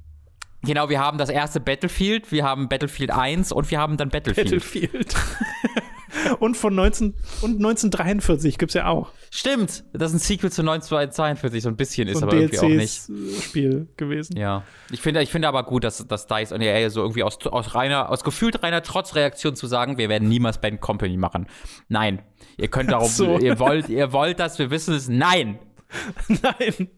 Genau, 0.64 0.90
wir 0.90 1.00
haben 1.00 1.18
das 1.18 1.30
erste 1.30 1.60
Battlefield, 1.60 2.32
wir 2.32 2.44
haben 2.44 2.70
Battlefield 2.70 3.12
1 3.12 3.52
und 3.52 3.72
wir 3.72 3.80
haben 3.80 3.98
dann 3.98 4.10
Battlefield. 4.10 4.52
Battlefield. 4.52 5.16
und 6.40 6.56
von 6.56 6.76
19 6.76 7.16
und 7.42 7.56
1943 7.56 8.58
gibt's 8.58 8.76
ja 8.76 8.88
auch. 8.88 9.12
Stimmt, 9.32 9.84
das 9.94 10.12
ist 10.12 10.18
ein 10.18 10.20
Sequel 10.20 10.52
zu 10.52 10.62
1942, 10.62 11.64
so 11.64 11.70
ein 11.70 11.76
bisschen 11.76 12.08
ist 12.08 12.20
so 12.20 12.26
ein 12.26 12.30
aber 12.30 12.38
irgendwie 12.38 12.60
auch 12.60 12.64
nicht. 12.64 13.10
DLCs-Spiel 13.10 13.88
gewesen. 13.98 14.38
Ja, 14.38 14.64
ich 14.92 15.02
finde, 15.02 15.24
ich 15.24 15.32
finde 15.32 15.48
aber 15.48 15.64
gut, 15.64 15.84
dass, 15.84 16.06
dass 16.06 16.28
DICE 16.28 16.52
und 16.52 16.62
EA 16.62 16.90
so 16.90 17.02
irgendwie 17.02 17.24
aus, 17.24 17.40
aus 17.48 17.74
reiner, 17.74 18.10
aus 18.10 18.24
gefühlt 18.24 18.62
reiner 18.62 18.84
Trotzreaktion 18.84 19.56
zu 19.56 19.68
sagen, 19.68 19.98
wir 19.98 20.10
werden 20.10 20.30
niemals 20.30 20.60
Band 20.60 20.82
Company 20.82 21.18
machen. 21.18 21.48
Nein, 21.88 22.22
ihr 22.58 22.68
könnt 22.68 22.92
darauf, 22.92 23.10
so. 23.10 23.40
ihr 23.40 23.58
wollt, 23.58 23.90
ihr 23.90 24.14
wollt 24.14 24.40
das, 24.40 24.60
wir 24.60 24.70
wissen 24.70 24.94
es. 24.94 25.10
Nein, 25.10 25.58
Nein. 26.28 26.90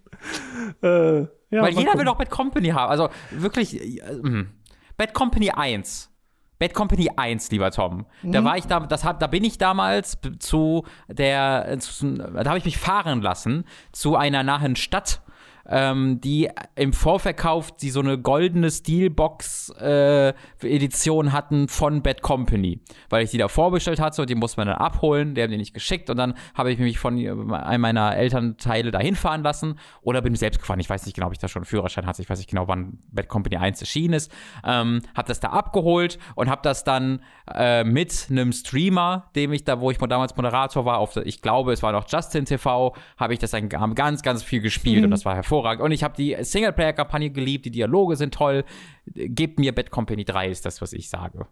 Äh, 0.82 1.20
ja, 1.22 1.62
weil 1.62 1.70
jeder 1.70 1.76
will 1.76 1.92
gucken. 1.92 2.06
doch 2.06 2.16
Bad 2.18 2.30
Company 2.30 2.70
haben. 2.70 2.90
Also 2.90 3.10
wirklich, 3.32 3.80
äh, 3.82 4.00
äh, 4.00 4.46
Bad 4.98 5.14
Company 5.14 5.50
1. 5.52 6.10
Bad 6.60 6.74
Company 6.74 7.10
1, 7.16 7.52
lieber 7.52 7.72
Tom. 7.72 8.06
Da 8.22 8.40
Mhm. 8.42 8.46
war 8.46 8.58
ich 8.58 8.66
da, 8.68 8.80
das 8.82 9.04
hab, 9.04 9.20
da 9.20 9.28
bin 9.28 9.44
ich 9.44 9.58
damals 9.58 10.18
zu 10.40 10.86
der, 11.10 11.76
zu, 11.80 12.14
da 12.14 12.46
habe 12.46 12.58
ich 12.58 12.66
mich 12.66 12.78
fahren 12.78 13.22
lassen 13.22 13.66
zu 13.92 14.16
einer 14.16 14.44
nahen 14.44 14.76
Stadt, 14.76 15.23
ähm, 15.68 16.22
die 16.22 16.50
im 16.76 16.94
Vorverkauf 16.94 17.72
die 17.72 17.90
so 17.90 18.02
eine 18.02 18.18
goldene 18.18 18.70
Steelbox-Edition 18.70 21.32
hatten 21.32 21.68
von 21.68 22.02
Bad 22.02 22.22
Company, 22.22 22.80
weil 23.10 23.24
ich 23.24 23.32
die 23.32 23.38
da 23.38 23.48
vorbestellt 23.48 24.00
hatte 24.00 24.22
und 24.22 24.30
die 24.30 24.36
musste 24.36 24.60
man 24.60 24.68
dann 24.68 24.78
abholen, 24.78 25.36
die 25.36 25.42
haben 25.42 25.52
die 25.52 25.58
nicht 25.58 25.74
geschickt 25.74 26.10
und 26.10 26.18
dann 26.18 26.34
habe 26.54 26.72
ich 26.72 26.80
mich 26.80 27.00
von 27.00 27.18
einem 27.18 27.82
meiner 27.82 28.16
Elternteile 28.16 28.92
dahin 28.92 29.16
fahren 29.16 29.44
lassen 29.44 29.80
oder 30.02 30.22
bin 30.22 30.36
selbst 30.36 30.60
gefahren. 30.60 30.80
Ich 30.80 30.90
weiß 30.90 31.06
nicht 31.06 31.16
genau, 31.16 31.28
ob 31.28 31.34
ich 31.34 31.40
da 31.40 31.48
schon 31.48 31.62
einen 31.62 31.68
Führerschein 31.68 32.06
hatte. 32.06 32.22
Ich 32.22 32.30
weiß 32.30 32.40
nicht 32.40 32.50
genau, 32.50 32.68
wann 32.68 33.00
Bad 33.12 33.30
Company 33.30 33.58
1 33.58 33.82
erschienen 33.82 34.14
ist. 34.14 34.32
Ähm, 34.66 35.02
habe 35.16 35.28
das 35.28 35.40
da 35.40 35.50
abgeholt 35.50 36.18
und 36.36 36.50
habe 36.50 36.62
das 36.64 36.84
dann 36.84 37.22
äh, 37.54 37.84
mit 37.84 38.28
einem 38.30 38.52
Streamer, 38.52 39.30
dem 39.36 39.54
ich 39.54 39.64
da, 39.64 39.80
wo 39.80 39.92
ich 39.92 39.98
damals 39.98 40.36
Moderator 40.36 40.86
war, 40.86 40.98
auf, 40.98 41.16
ich 41.18 41.42
glaube, 41.42 41.74
es 41.74 41.84
war 41.84 41.92
noch 41.92 42.06
Justin 42.08 42.46
TV, 42.46 42.96
habe 43.18 43.34
ich 43.34 43.40
das 43.40 43.52
dann 43.52 43.70
haben 43.74 43.96
ganz, 43.96 44.22
ganz 44.22 44.44
viel 44.44 44.62
gespielt 44.62 45.04
und 45.04 45.12
das 45.12 45.26
war 45.26 45.36
hervorragend. 45.36 45.53
Und 45.84 45.92
ich 45.92 46.04
habe 46.04 46.16
die 46.18 46.36
Singleplayer-Kampagne 46.40 47.30
geliebt, 47.30 47.66
die 47.66 47.72
Dialoge 47.72 48.16
sind 48.16 48.34
toll. 48.34 48.64
Gebt 49.14 49.60
mir 49.60 49.74
Bad 49.74 49.92
Company 49.92 50.26
3, 50.26 50.50
ist 50.50 50.66
das, 50.66 50.82
was 50.82 50.94
ich 50.94 51.10
sage. 51.10 51.48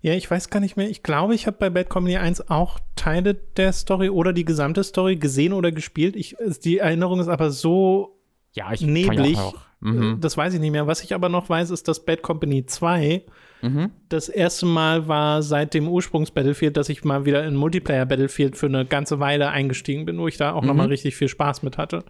Ja, 0.00 0.14
ich 0.14 0.30
weiß 0.30 0.48
gar 0.50 0.60
nicht 0.60 0.76
mehr. 0.76 0.88
Ich 0.88 1.02
glaube, 1.02 1.34
ich 1.34 1.46
habe 1.46 1.56
bei 1.58 1.70
Bad 1.70 1.88
Company 1.88 2.16
1 2.16 2.48
auch 2.50 2.78
Teile 2.96 3.34
der 3.34 3.72
Story 3.72 4.10
oder 4.10 4.32
die 4.32 4.44
gesamte 4.44 4.84
Story 4.84 5.16
gesehen 5.16 5.52
oder 5.52 5.72
gespielt. 5.72 6.14
Ich, 6.16 6.36
die 6.64 6.78
Erinnerung 6.78 7.20
ist 7.20 7.28
aber 7.28 7.50
so 7.50 8.18
Ja, 8.52 8.72
ich 8.72 8.82
neblig. 8.82 9.36
Auch. 9.38 9.54
Mhm. 9.80 10.18
Das 10.20 10.36
weiß 10.36 10.54
ich 10.54 10.60
nicht 10.60 10.70
mehr. 10.70 10.86
Was 10.86 11.02
ich 11.02 11.14
aber 11.14 11.28
noch 11.28 11.48
weiß, 11.48 11.70
ist, 11.70 11.88
dass 11.88 12.04
Bad 12.04 12.22
Company 12.22 12.64
2 12.66 13.24
Mhm. 13.62 13.90
das 14.08 14.28
erste 14.28 14.66
Mal 14.66 15.06
war 15.06 15.40
seit 15.40 15.72
dem 15.74 15.86
Ursprungs-Battlefield, 15.88 16.76
dass 16.76 16.88
ich 16.88 17.04
mal 17.04 17.24
wieder 17.26 17.44
in 17.44 17.54
Multiplayer-Battlefield 17.54 18.56
für 18.56 18.66
eine 18.66 18.84
ganze 18.84 19.20
Weile 19.20 19.50
eingestiegen 19.50 20.04
bin, 20.04 20.18
wo 20.18 20.26
ich 20.26 20.36
da 20.36 20.52
auch 20.52 20.64
noch 20.64 20.74
mal 20.74 20.88
richtig 20.88 21.14
viel 21.14 21.28
Spaß 21.28 21.62
mit 21.62 21.78
hatte. 21.78 22.04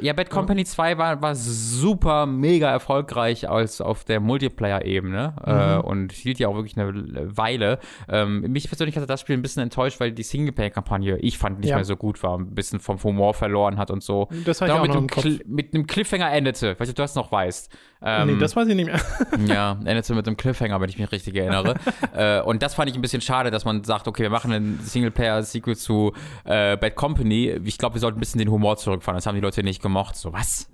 Ja, 0.00 0.12
Bad 0.12 0.30
Company 0.30 0.64
2 0.64 0.98
war, 0.98 1.20
war 1.22 1.34
super, 1.34 2.26
mega 2.26 2.70
erfolgreich 2.70 3.48
als 3.48 3.80
auf 3.80 4.04
der 4.04 4.20
Multiplayer-Ebene 4.20 5.34
äh, 5.82 5.86
und 5.86 6.12
hielt 6.12 6.38
ja 6.38 6.48
auch 6.48 6.54
wirklich 6.54 6.76
eine 6.76 7.36
Weile. 7.36 7.78
Ähm, 8.08 8.40
mich 8.52 8.68
persönlich 8.68 8.96
hatte 8.96 9.06
das 9.06 9.20
Spiel 9.20 9.36
ein 9.36 9.42
bisschen 9.42 9.62
enttäuscht, 9.62 10.00
weil 10.00 10.12
die 10.12 10.22
Singleplayer-Kampagne, 10.22 11.18
ich 11.18 11.38
fand, 11.38 11.60
nicht 11.60 11.70
Ja. 11.70 11.76
mehr 11.76 11.84
so 11.84 11.96
gut 11.96 12.22
war, 12.22 12.38
ein 12.38 12.54
bisschen 12.54 12.80
vom 12.80 13.02
Humor 13.02 13.34
verloren 13.34 13.78
hat 13.78 13.90
und 13.90 14.02
so. 14.02 14.28
Das 14.44 14.60
ich 14.60 14.66
Dann 14.66 14.78
auch 14.78 14.82
mit, 14.82 14.90
einem. 14.92 15.06
Cl- 15.06 15.42
mit 15.46 15.74
einem 15.74 15.86
Cliffhanger 15.86 16.30
endete, 16.32 16.74
weil 16.78 16.86
du 16.86 16.94
das 16.94 17.14
noch 17.14 17.30
weißt. 17.32 17.70
Ähm, 18.00 18.34
nee, 18.34 18.38
das 18.38 18.54
weiß 18.54 18.68
ich 18.68 18.76
nicht 18.76 18.86
mehr. 18.86 19.00
ja, 19.46 19.72
endete 19.84 20.14
mit 20.14 20.26
einem 20.26 20.36
Cliffhanger, 20.36 20.80
wenn 20.80 20.88
ich 20.88 20.98
mich 20.98 21.10
richtig 21.10 21.34
erinnere. 21.36 21.74
äh, 22.14 22.40
und 22.42 22.62
das 22.62 22.74
fand 22.74 22.88
ich 22.90 22.96
ein 22.96 23.02
bisschen 23.02 23.20
schade, 23.20 23.50
dass 23.50 23.64
man 23.64 23.82
sagt, 23.84 24.06
okay, 24.06 24.22
wir 24.22 24.30
machen 24.30 24.52
ein 24.52 24.80
Singleplayer-Sequel 24.82 25.76
zu 25.76 26.12
äh, 26.44 26.76
Bad 26.76 26.94
Company. 26.94 27.50
Ich 27.64 27.78
glaube, 27.78 27.96
wir 27.96 28.00
sollten 28.00 28.18
ein 28.18 28.20
bisschen 28.20 28.38
den 28.38 28.50
Humor 28.50 28.76
zurückfahren. 28.76 29.16
Das 29.16 29.26
haben 29.26 29.34
die 29.34 29.40
Leute 29.40 29.62
nicht 29.62 29.82
gemocht. 29.82 30.16
So, 30.16 30.32
was? 30.32 30.70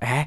Hä? 0.00 0.26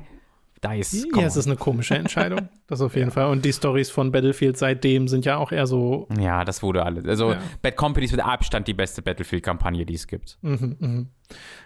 Dice. 0.64 1.06
Ja, 1.16 1.24
es 1.24 1.36
ist 1.36 1.46
eine 1.48 1.56
komische 1.56 1.96
Entscheidung. 1.96 2.50
Das 2.68 2.82
auf 2.82 2.96
jeden 2.98 3.12
Fall. 3.12 3.28
Und 3.28 3.46
die 3.46 3.54
Stories 3.54 3.90
von 3.90 4.12
Battlefield 4.12 4.58
seitdem 4.58 5.08
sind 5.08 5.24
ja 5.24 5.38
auch 5.38 5.54
eher 5.54 5.68
so. 5.68 6.06
ja, 6.20 6.44
das 6.44 6.62
wurde 6.64 6.84
alles. 6.84 7.06
Also, 7.06 7.32
Ja. 7.32 7.40
Bad 7.62 7.78
Company 7.78 8.06
ist 8.08 8.12
mit 8.12 8.20
Abstand 8.20 8.68
die 8.68 8.74
beste 8.74 9.02
Battlefield-Kampagne, 9.02 9.86
die 9.86 9.94
es 9.94 10.06
gibt. 10.08 10.38
Mhm, 10.42 10.76
mhm. 10.80 11.08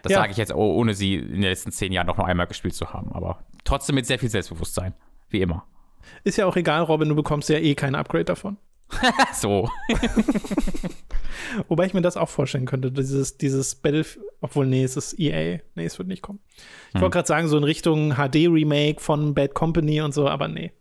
Das 0.03 0.11
Ja. 0.11 0.19
sage 0.19 0.31
ich 0.31 0.37
jetzt, 0.37 0.53
oh, 0.53 0.75
ohne 0.75 0.93
sie 0.93 1.15
in 1.15 1.31
den 1.31 1.41
letzten 1.41 1.71
zehn 1.71 1.91
Jahren 1.91 2.05
noch 2.05 2.17
nur 2.17 2.27
einmal 2.27 2.45
gespielt 2.45 2.75
zu 2.75 2.93
haben. 2.93 3.11
Aber 3.13 3.39
trotzdem 3.63 3.95
mit 3.95 4.05
sehr 4.05 4.19
viel 4.19 4.29
Selbstbewusstsein. 4.29 4.93
Wie 5.29 5.41
immer. 5.41 5.65
Ist 6.23 6.37
ja 6.37 6.45
auch 6.45 6.55
egal, 6.55 6.83
Robin, 6.83 7.09
du 7.09 7.15
bekommst 7.15 7.49
ja 7.49 7.57
eh 7.57 7.73
kein 7.73 7.95
Upgrade 7.95 8.25
davon. 8.25 8.57
So. 9.33 9.69
Wobei 11.67 11.85
ich 11.85 11.93
mir 11.93 12.01
das 12.01 12.17
auch 12.17 12.29
vorstellen 12.29 12.65
könnte, 12.65 12.91
dieses, 12.91 13.37
dieses 13.37 13.75
Battlefield, 13.75 14.25
obwohl, 14.41 14.65
nee, 14.67 14.83
es 14.83 14.95
ist 14.97 15.19
EA. 15.19 15.59
Nee, 15.75 15.85
es 15.85 15.97
wird 15.97 16.07
nicht 16.07 16.21
kommen. 16.21 16.39
Ich 16.89 16.95
Hm. 16.95 17.01
wollte 17.01 17.13
gerade 17.15 17.27
sagen, 17.27 17.47
so 17.47 17.57
in 17.57 17.63
Richtung 17.63 18.13
HD-Remake 18.15 18.99
von 19.01 19.33
Bad 19.33 19.53
Company 19.53 20.01
und 20.01 20.13
so, 20.13 20.27
aber 20.27 20.47
nee. 20.47 20.71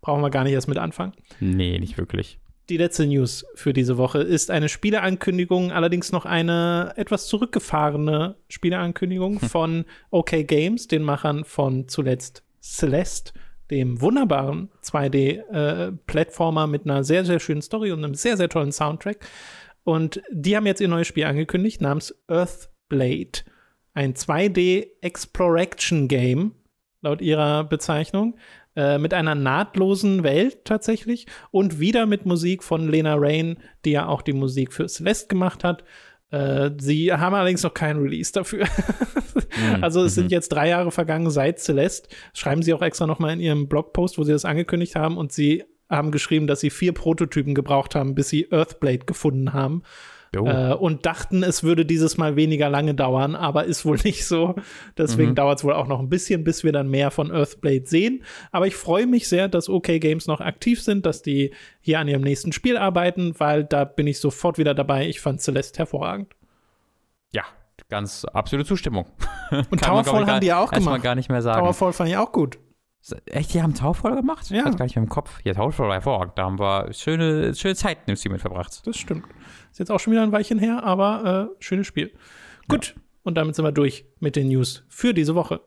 Brauchen 0.00 0.22
wir 0.22 0.30
gar 0.30 0.44
nicht 0.44 0.54
erst 0.54 0.68
mit 0.68 0.78
anfangen. 0.78 1.12
Nee, 1.40 1.78
nicht 1.78 1.98
wirklich. 1.98 2.38
Die 2.70 2.76
letzte 2.76 3.06
News 3.06 3.44
für 3.54 3.72
diese 3.72 3.98
Woche 3.98 4.20
ist 4.20 4.50
eine 4.50 4.68
Spieleankündigung, 4.68 5.72
allerdings 5.72 6.12
noch 6.12 6.24
eine 6.24 6.92
etwas 6.96 7.26
zurückgefahrene 7.26 8.36
Spieleankündigung 8.48 9.40
von 9.40 9.84
OK 10.10 10.46
Games, 10.46 10.86
den 10.86 11.02
Machern 11.02 11.44
von 11.44 11.88
zuletzt 11.88 12.44
Celeste, 12.62 13.32
dem 13.70 14.00
wunderbaren 14.00 14.70
2D-Plattformer 14.82 16.66
mit 16.66 16.84
einer 16.84 17.04
sehr, 17.04 17.24
sehr 17.24 17.38
schönen 17.40 17.62
Story 17.62 17.92
und 17.92 18.04
einem 18.04 18.14
sehr, 18.14 18.36
sehr 18.36 18.48
tollen 18.48 18.72
Soundtrack. 18.72 19.24
Und 19.84 20.20
die 20.30 20.56
haben 20.56 20.66
jetzt 20.66 20.80
ihr 20.80 20.88
neues 20.88 21.06
Spiel 21.06 21.24
angekündigt 21.24 21.80
namens 21.80 22.12
Earthblade. 22.28 23.44
Ein 23.94 24.14
2D-Exploration-Game, 24.14 26.52
laut 27.02 27.22
ihrer 27.22 27.64
Bezeichnung 27.64 28.36
äh, 28.76 28.98
mit 28.98 29.14
einer 29.14 29.34
nahtlosen 29.34 30.22
Welt 30.22 30.64
tatsächlich 30.64 31.26
und 31.50 31.80
wieder 31.80 32.06
mit 32.06 32.24
Musik 32.26 32.62
von 32.62 32.88
Lena 32.88 33.16
Rain, 33.16 33.56
die 33.84 33.90
ja 33.92 34.06
auch 34.06 34.22
die 34.22 34.32
Musik 34.32 34.72
für 34.72 34.86
Celeste 34.86 35.28
gemacht 35.28 35.64
hat. 35.64 35.82
Äh, 36.30 36.70
sie 36.78 37.12
haben 37.12 37.34
allerdings 37.34 37.62
noch 37.62 37.74
keinen 37.74 38.00
Release 38.00 38.32
dafür. 38.32 38.66
also 39.80 40.04
es 40.04 40.14
sind 40.14 40.30
jetzt 40.30 40.50
drei 40.50 40.68
Jahre 40.68 40.90
vergangen 40.90 41.30
seit 41.30 41.58
Celeste. 41.58 42.08
Schreiben 42.34 42.62
sie 42.62 42.72
auch 42.72 42.82
extra 42.82 43.06
noch 43.06 43.18
mal 43.18 43.32
in 43.32 43.40
ihrem 43.40 43.68
Blogpost, 43.68 44.18
wo 44.18 44.24
sie 44.24 44.32
das 44.32 44.44
angekündigt 44.44 44.96
haben 44.96 45.16
und 45.16 45.32
sie 45.32 45.64
haben 45.88 46.12
geschrieben, 46.12 46.46
dass 46.46 46.60
sie 46.60 46.70
vier 46.70 46.92
Prototypen 46.92 47.54
gebraucht 47.54 47.94
haben, 47.94 48.14
bis 48.14 48.28
sie 48.28 48.50
Earthblade 48.52 49.06
gefunden 49.06 49.52
haben. 49.52 49.82
Äh, 50.32 50.74
und 50.74 51.06
dachten, 51.06 51.42
es 51.42 51.64
würde 51.64 51.84
dieses 51.84 52.16
Mal 52.16 52.36
weniger 52.36 52.68
lange 52.68 52.94
dauern, 52.94 53.34
aber 53.34 53.64
ist 53.64 53.84
wohl 53.84 53.98
nicht 54.04 54.26
so. 54.26 54.54
Deswegen 54.96 55.34
dauert 55.34 55.58
es 55.58 55.64
wohl 55.64 55.72
auch 55.72 55.88
noch 55.88 55.98
ein 55.98 56.08
bisschen, 56.08 56.44
bis 56.44 56.62
wir 56.62 56.72
dann 56.72 56.88
mehr 56.88 57.10
von 57.10 57.32
Earthblade 57.32 57.86
sehen. 57.86 58.22
Aber 58.52 58.66
ich 58.66 58.76
freue 58.76 59.06
mich 59.06 59.28
sehr, 59.28 59.48
dass 59.48 59.68
OK 59.68 59.86
Games 59.86 60.26
noch 60.26 60.40
aktiv 60.40 60.82
sind, 60.82 61.04
dass 61.04 61.22
die 61.22 61.52
hier 61.80 61.98
an 61.98 62.06
ihrem 62.08 62.22
nächsten 62.22 62.52
Spiel 62.52 62.76
arbeiten, 62.76 63.34
weil 63.38 63.64
da 63.64 63.84
bin 63.84 64.06
ich 64.06 64.20
sofort 64.20 64.58
wieder 64.58 64.74
dabei. 64.74 65.08
Ich 65.08 65.20
fand 65.20 65.40
Celeste 65.40 65.78
hervorragend. 65.78 66.32
Ja, 67.32 67.42
ganz 67.88 68.24
absolute 68.24 68.68
Zustimmung. 68.68 69.06
Und 69.50 69.50
Kann 69.80 69.94
man, 69.94 70.04
Towerfall 70.04 70.26
haben 70.26 70.40
die 70.40 70.48
ja 70.48 70.60
auch 70.62 70.70
gemacht. 70.70 71.02
gar 71.02 71.16
nicht 71.16 71.28
mehr 71.28 71.42
sagen. 71.42 71.60
Towerfall 71.60 71.92
fand 71.92 72.08
ich 72.08 72.16
auch 72.16 72.30
gut. 72.30 72.58
Echt, 73.26 73.54
die 73.54 73.62
haben 73.62 73.74
Towerfall 73.74 74.14
gemacht? 74.14 74.50
Ja. 74.50 74.66
Hat 74.66 74.76
gar 74.76 74.84
nicht 74.84 74.94
mehr 74.94 75.02
im 75.02 75.08
Kopf. 75.08 75.40
Ja, 75.42 75.54
Towerfall 75.54 75.86
war 75.86 75.94
hervorragend. 75.94 76.36
Da 76.36 76.44
haben 76.44 76.58
wir 76.58 76.92
schöne, 76.92 77.54
schöne 77.54 77.74
Zeiten 77.74 78.10
im 78.10 78.16
Stream 78.16 78.32
mit 78.32 78.42
verbracht. 78.42 78.86
Das 78.86 78.96
stimmt. 78.96 79.24
Jetzt 79.80 79.90
auch 79.90 79.98
schon 79.98 80.12
wieder 80.12 80.22
ein 80.22 80.30
Weilchen 80.30 80.58
her, 80.58 80.84
aber 80.84 81.50
äh, 81.58 81.64
schönes 81.64 81.86
Spiel. 81.86 82.12
Gut, 82.68 82.96
und 83.22 83.36
damit 83.38 83.56
sind 83.56 83.64
wir 83.64 83.72
durch 83.72 84.04
mit 84.18 84.36
den 84.36 84.48
News 84.48 84.84
für 84.90 85.14
diese 85.14 85.34
Woche. 85.34 85.62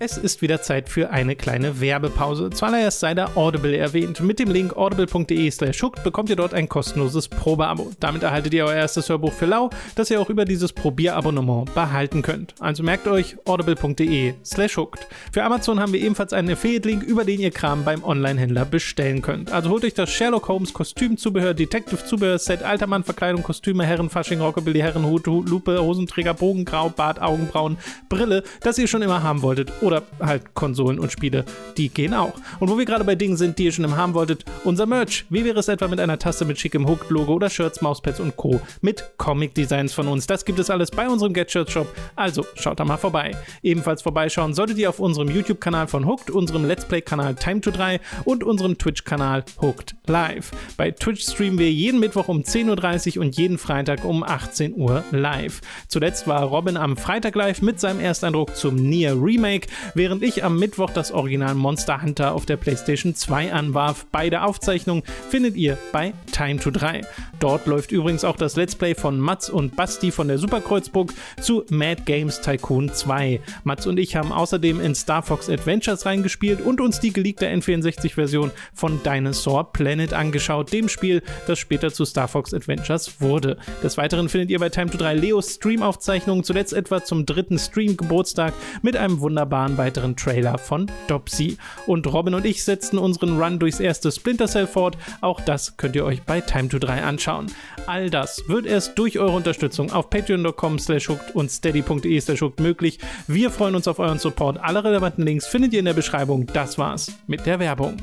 Es 0.00 0.18
ist 0.18 0.42
wieder 0.42 0.60
Zeit 0.60 0.88
für 0.88 1.10
eine 1.10 1.36
kleine 1.36 1.80
Werbepause. 1.80 2.50
Zuallererst 2.50 3.00
sei 3.00 3.14
da 3.14 3.30
Audible 3.36 3.76
erwähnt. 3.76 4.20
Mit 4.20 4.38
dem 4.40 4.50
Link 4.50 4.76
audible.de 4.76 5.50
slash 5.50 5.82
hooked 5.82 6.02
bekommt 6.02 6.28
ihr 6.28 6.36
dort 6.36 6.52
ein 6.52 6.68
kostenloses 6.68 7.28
Probeabo. 7.28 7.92
Damit 8.00 8.22
erhaltet 8.24 8.52
ihr 8.54 8.64
euer 8.66 8.74
erstes 8.74 9.08
Hörbuch 9.08 9.32
für 9.32 9.46
lau, 9.46 9.70
das 9.94 10.10
ihr 10.10 10.20
auch 10.20 10.28
über 10.30 10.44
dieses 10.44 10.72
Probierabonnement 10.72 11.72
behalten 11.74 12.22
könnt. 12.22 12.54
Also 12.58 12.82
merkt 12.82 13.06
euch 13.06 13.36
audible.de 13.46 14.34
slash 14.44 14.76
hooked. 14.76 15.06
Für 15.32 15.44
Amazon 15.44 15.78
haben 15.80 15.92
wir 15.92 16.00
ebenfalls 16.00 16.32
einen 16.32 16.50
Affiliate-Link, 16.50 17.04
über 17.04 17.24
den 17.24 17.40
ihr 17.40 17.52
Kram 17.52 17.84
beim 17.84 18.02
Online-Händler 18.02 18.64
bestellen 18.64 19.22
könnt. 19.22 19.52
Also 19.52 19.70
holt 19.70 19.84
euch 19.84 19.94
das 19.94 20.10
Sherlock 20.10 20.48
Holmes 20.48 20.72
Kostümzubehör, 20.72 21.54
Detective-Zubehör-Set, 21.54 22.62
Altermann, 22.64 23.04
Verkleidung, 23.04 23.42
Kostüme, 23.44 23.86
Herrenfasching, 23.86 24.40
Rockabilly, 24.40 24.80
Herrenhut, 24.80 25.26
Hu- 25.28 25.42
Lupe, 25.44 25.80
Hosenträger, 25.80 26.34
Bogen, 26.34 26.64
Grau, 26.64 26.90
Bart, 26.90 27.22
Augenbrauen, 27.22 27.78
Brille, 28.08 28.42
das 28.60 28.76
ihr 28.78 28.88
schon 28.88 29.00
immer 29.02 29.22
haben 29.22 29.40
wolltet 29.42 29.72
oder 29.84 30.02
halt 30.20 30.54
Konsolen 30.54 30.98
und 30.98 31.12
Spiele, 31.12 31.44
die 31.76 31.88
gehen 31.88 32.14
auch. 32.14 32.32
Und 32.60 32.70
wo 32.70 32.78
wir 32.78 32.84
gerade 32.84 33.04
bei 33.04 33.14
Dingen 33.14 33.36
sind, 33.36 33.58
die 33.58 33.64
ihr 33.64 33.72
schon 33.72 33.84
immer 33.84 33.96
haben 33.96 34.14
wolltet, 34.14 34.44
unser 34.64 34.86
Merch. 34.86 35.26
Wie 35.28 35.44
wäre 35.44 35.60
es 35.60 35.68
etwa 35.68 35.88
mit 35.88 36.00
einer 36.00 36.18
Tasse 36.18 36.44
mit 36.44 36.58
schickem 36.58 36.88
Hooked-Logo 36.88 37.34
oder 37.34 37.50
Shirts, 37.50 37.80
Mauspads 37.80 38.20
und 38.20 38.36
Co. 38.36 38.60
mit 38.80 39.04
Comic-Designs 39.18 39.92
von 39.92 40.08
uns? 40.08 40.26
Das 40.26 40.44
gibt 40.44 40.58
es 40.58 40.70
alles 40.70 40.90
bei 40.90 41.08
unserem 41.08 41.32
Get-Shirt-Shop, 41.32 41.86
also 42.16 42.44
schaut 42.54 42.80
da 42.80 42.84
mal 42.84 42.96
vorbei. 42.96 43.32
Ebenfalls 43.62 44.02
vorbeischauen 44.02 44.54
solltet 44.54 44.78
ihr 44.78 44.88
auf 44.88 45.00
unserem 45.00 45.28
YouTube-Kanal 45.28 45.86
von 45.86 46.06
Hooked, 46.06 46.30
unserem 46.30 46.64
Let's 46.64 46.84
Play-Kanal 46.84 47.34
Time 47.34 47.60
to 47.60 47.70
3 47.70 48.00
und 48.24 48.42
unserem 48.44 48.78
Twitch-Kanal 48.78 49.44
Hooked 49.60 49.94
Live. 50.06 50.50
Bei 50.76 50.90
Twitch 50.90 51.22
streamen 51.22 51.58
wir 51.58 51.70
jeden 51.70 52.00
Mittwoch 52.00 52.28
um 52.28 52.40
10.30 52.40 53.16
Uhr 53.16 53.24
und 53.24 53.36
jeden 53.36 53.58
Freitag 53.58 54.04
um 54.04 54.22
18 54.22 54.74
Uhr 54.74 55.04
live. 55.10 55.60
Zuletzt 55.88 56.26
war 56.26 56.42
Robin 56.44 56.76
am 56.76 56.96
Freitag 56.96 57.34
live 57.34 57.62
mit 57.62 57.80
seinem 57.80 58.00
Ersteindruck 58.00 58.56
zum 58.56 58.76
Nier 58.76 59.16
Remake, 59.20 59.68
während 59.94 60.22
ich 60.22 60.44
am 60.44 60.58
Mittwoch 60.58 60.90
das 60.90 61.12
Original 61.12 61.54
Monster 61.54 62.02
Hunter 62.02 62.32
auf 62.32 62.46
der 62.46 62.56
PlayStation 62.56 63.14
2 63.14 63.52
anwarf. 63.52 64.06
Beide 64.12 64.42
Aufzeichnungen 64.42 65.02
findet 65.30 65.56
ihr 65.56 65.78
bei 65.92 66.12
Time 66.32 66.58
to 66.58 66.70
3. 66.70 67.02
Dort 67.40 67.66
läuft 67.66 67.92
übrigens 67.92 68.24
auch 68.24 68.36
das 68.36 68.56
Let's 68.56 68.74
Play 68.74 68.94
von 68.94 69.18
Mats 69.18 69.50
und 69.50 69.76
Basti 69.76 70.10
von 70.10 70.28
der 70.28 70.38
Superkreuzburg 70.38 71.12
zu 71.40 71.64
Mad 71.70 72.02
Games 72.04 72.40
Tycoon 72.40 72.92
2. 72.92 73.40
Mats 73.64 73.86
und 73.86 73.98
ich 73.98 74.16
haben 74.16 74.32
außerdem 74.32 74.80
in 74.80 74.94
Star 74.94 75.22
Fox 75.22 75.48
Adventures 75.48 76.06
reingespielt 76.06 76.60
und 76.60 76.80
uns 76.80 77.00
die 77.00 77.12
geleakte 77.12 77.46
N64-Version 77.46 78.50
von 78.72 79.00
Dinosaur 79.02 79.72
Planet 79.72 80.12
angeschaut, 80.12 80.72
dem 80.72 80.88
Spiel, 80.88 81.22
das 81.46 81.58
später 81.58 81.92
zu 81.92 82.04
Star 82.04 82.28
Fox 82.28 82.54
Adventures 82.54 83.20
wurde. 83.20 83.58
Des 83.82 83.96
Weiteren 83.96 84.28
findet 84.28 84.50
ihr 84.50 84.58
bei 84.58 84.68
Time 84.68 84.90
to 84.90 84.98
3 84.98 85.14
Leos 85.14 85.54
Stream-Aufzeichnungen, 85.54 86.44
zuletzt 86.44 86.72
etwa 86.72 87.04
zum 87.04 87.26
dritten 87.26 87.58
Stream-Geburtstag 87.58 88.54
mit 88.82 88.96
einem 88.96 89.20
wunderbaren 89.20 89.63
weiteren 89.78 90.16
Trailer 90.16 90.58
von 90.58 90.90
Dopsy. 91.08 91.58
Und 91.86 92.06
Robin 92.12 92.34
und 92.34 92.44
ich 92.44 92.64
setzten 92.64 92.98
unseren 92.98 93.40
Run 93.40 93.58
durchs 93.58 93.80
erste 93.80 94.12
Splinter 94.12 94.46
Cell 94.46 94.66
fort. 94.66 94.96
Auch 95.20 95.40
das 95.40 95.76
könnt 95.76 95.96
ihr 95.96 96.04
euch 96.04 96.22
bei 96.22 96.40
Time 96.40 96.68
to 96.68 96.78
3 96.78 97.02
anschauen. 97.02 97.46
All 97.86 98.10
das 98.10 98.42
wird 98.48 98.66
erst 98.66 98.98
durch 98.98 99.18
eure 99.18 99.36
Unterstützung 99.36 99.92
auf 99.92 100.10
patreon.com 100.10 100.78
slash 100.78 101.10
und 101.34 101.50
steady.de 101.50 102.20
slash 102.20 102.44
möglich. 102.58 102.98
Wir 103.26 103.50
freuen 103.50 103.74
uns 103.74 103.88
auf 103.88 103.98
euren 103.98 104.18
Support. 104.18 104.58
Alle 104.62 104.84
relevanten 104.84 105.24
Links 105.24 105.46
findet 105.46 105.72
ihr 105.72 105.80
in 105.80 105.84
der 105.84 105.94
Beschreibung. 105.94 106.46
Das 106.52 106.78
war's 106.78 107.12
mit 107.26 107.46
der 107.46 107.58
Werbung. 107.58 107.96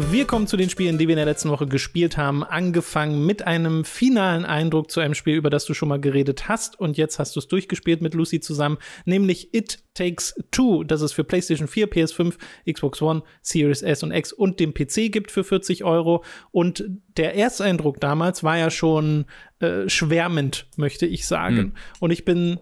Wir 0.00 0.26
kommen 0.26 0.46
zu 0.46 0.56
den 0.56 0.70
Spielen, 0.70 0.96
die 0.96 1.08
wir 1.08 1.14
in 1.14 1.18
der 1.18 1.26
letzten 1.26 1.50
Woche 1.50 1.66
gespielt 1.66 2.16
haben. 2.16 2.44
Angefangen 2.44 3.26
mit 3.26 3.48
einem 3.48 3.84
finalen 3.84 4.44
Eindruck 4.44 4.92
zu 4.92 5.00
einem 5.00 5.14
Spiel, 5.14 5.34
über 5.34 5.50
das 5.50 5.64
du 5.64 5.74
schon 5.74 5.88
mal 5.88 5.98
geredet 5.98 6.48
hast. 6.48 6.78
Und 6.78 6.96
jetzt 6.96 7.18
hast 7.18 7.34
du 7.34 7.40
es 7.40 7.48
durchgespielt 7.48 8.00
mit 8.00 8.14
Lucy 8.14 8.38
zusammen, 8.38 8.78
nämlich 9.06 9.52
It 9.52 9.82
Takes 9.94 10.36
Two, 10.52 10.84
das 10.84 11.00
es 11.00 11.12
für 11.12 11.24
PlayStation 11.24 11.66
4, 11.66 11.90
PS5, 11.90 12.34
Xbox 12.72 13.02
One, 13.02 13.24
Series 13.42 13.82
S 13.82 14.04
und 14.04 14.12
X 14.12 14.32
und 14.32 14.60
dem 14.60 14.72
PC 14.72 15.10
gibt 15.10 15.32
für 15.32 15.42
40 15.42 15.82
Euro. 15.82 16.22
Und 16.52 16.84
der 17.16 17.34
Ersteindruck 17.34 17.98
damals 17.98 18.44
war 18.44 18.56
ja 18.56 18.70
schon 18.70 19.24
äh, 19.58 19.88
schwärmend, 19.88 20.68
möchte 20.76 21.06
ich 21.06 21.26
sagen. 21.26 21.56
Mhm. 21.56 21.72
Und 21.98 22.12
ich 22.12 22.24
bin 22.24 22.60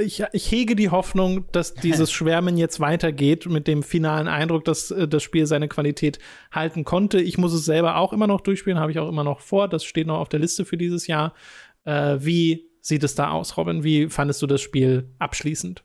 ich, 0.00 0.22
ich 0.32 0.50
hege 0.50 0.76
die 0.76 0.90
Hoffnung, 0.90 1.46
dass 1.52 1.74
dieses 1.82 2.12
Schwärmen 2.12 2.56
jetzt 2.56 2.80
weitergeht 2.80 3.46
mit 3.46 3.66
dem 3.66 3.82
finalen 3.82 4.28
Eindruck, 4.28 4.64
dass 4.64 4.90
äh, 4.90 5.08
das 5.08 5.22
Spiel 5.22 5.46
seine 5.46 5.68
Qualität 5.68 6.18
halten 6.50 6.84
konnte. 6.84 7.20
Ich 7.20 7.38
muss 7.38 7.52
es 7.52 7.64
selber 7.64 7.96
auch 7.96 8.12
immer 8.12 8.26
noch 8.26 8.40
durchspielen, 8.40 8.78
habe 8.78 8.90
ich 8.90 8.98
auch 8.98 9.08
immer 9.08 9.24
noch 9.24 9.40
vor. 9.40 9.68
Das 9.68 9.84
steht 9.84 10.06
noch 10.06 10.18
auf 10.18 10.28
der 10.28 10.40
Liste 10.40 10.64
für 10.64 10.76
dieses 10.76 11.06
Jahr. 11.06 11.34
Äh, 11.84 12.16
wie 12.20 12.68
sieht 12.80 13.04
es 13.04 13.14
da 13.14 13.30
aus, 13.30 13.56
Robin? 13.56 13.84
Wie 13.84 14.08
fandest 14.08 14.42
du 14.42 14.46
das 14.46 14.60
Spiel 14.60 15.10
abschließend? 15.18 15.84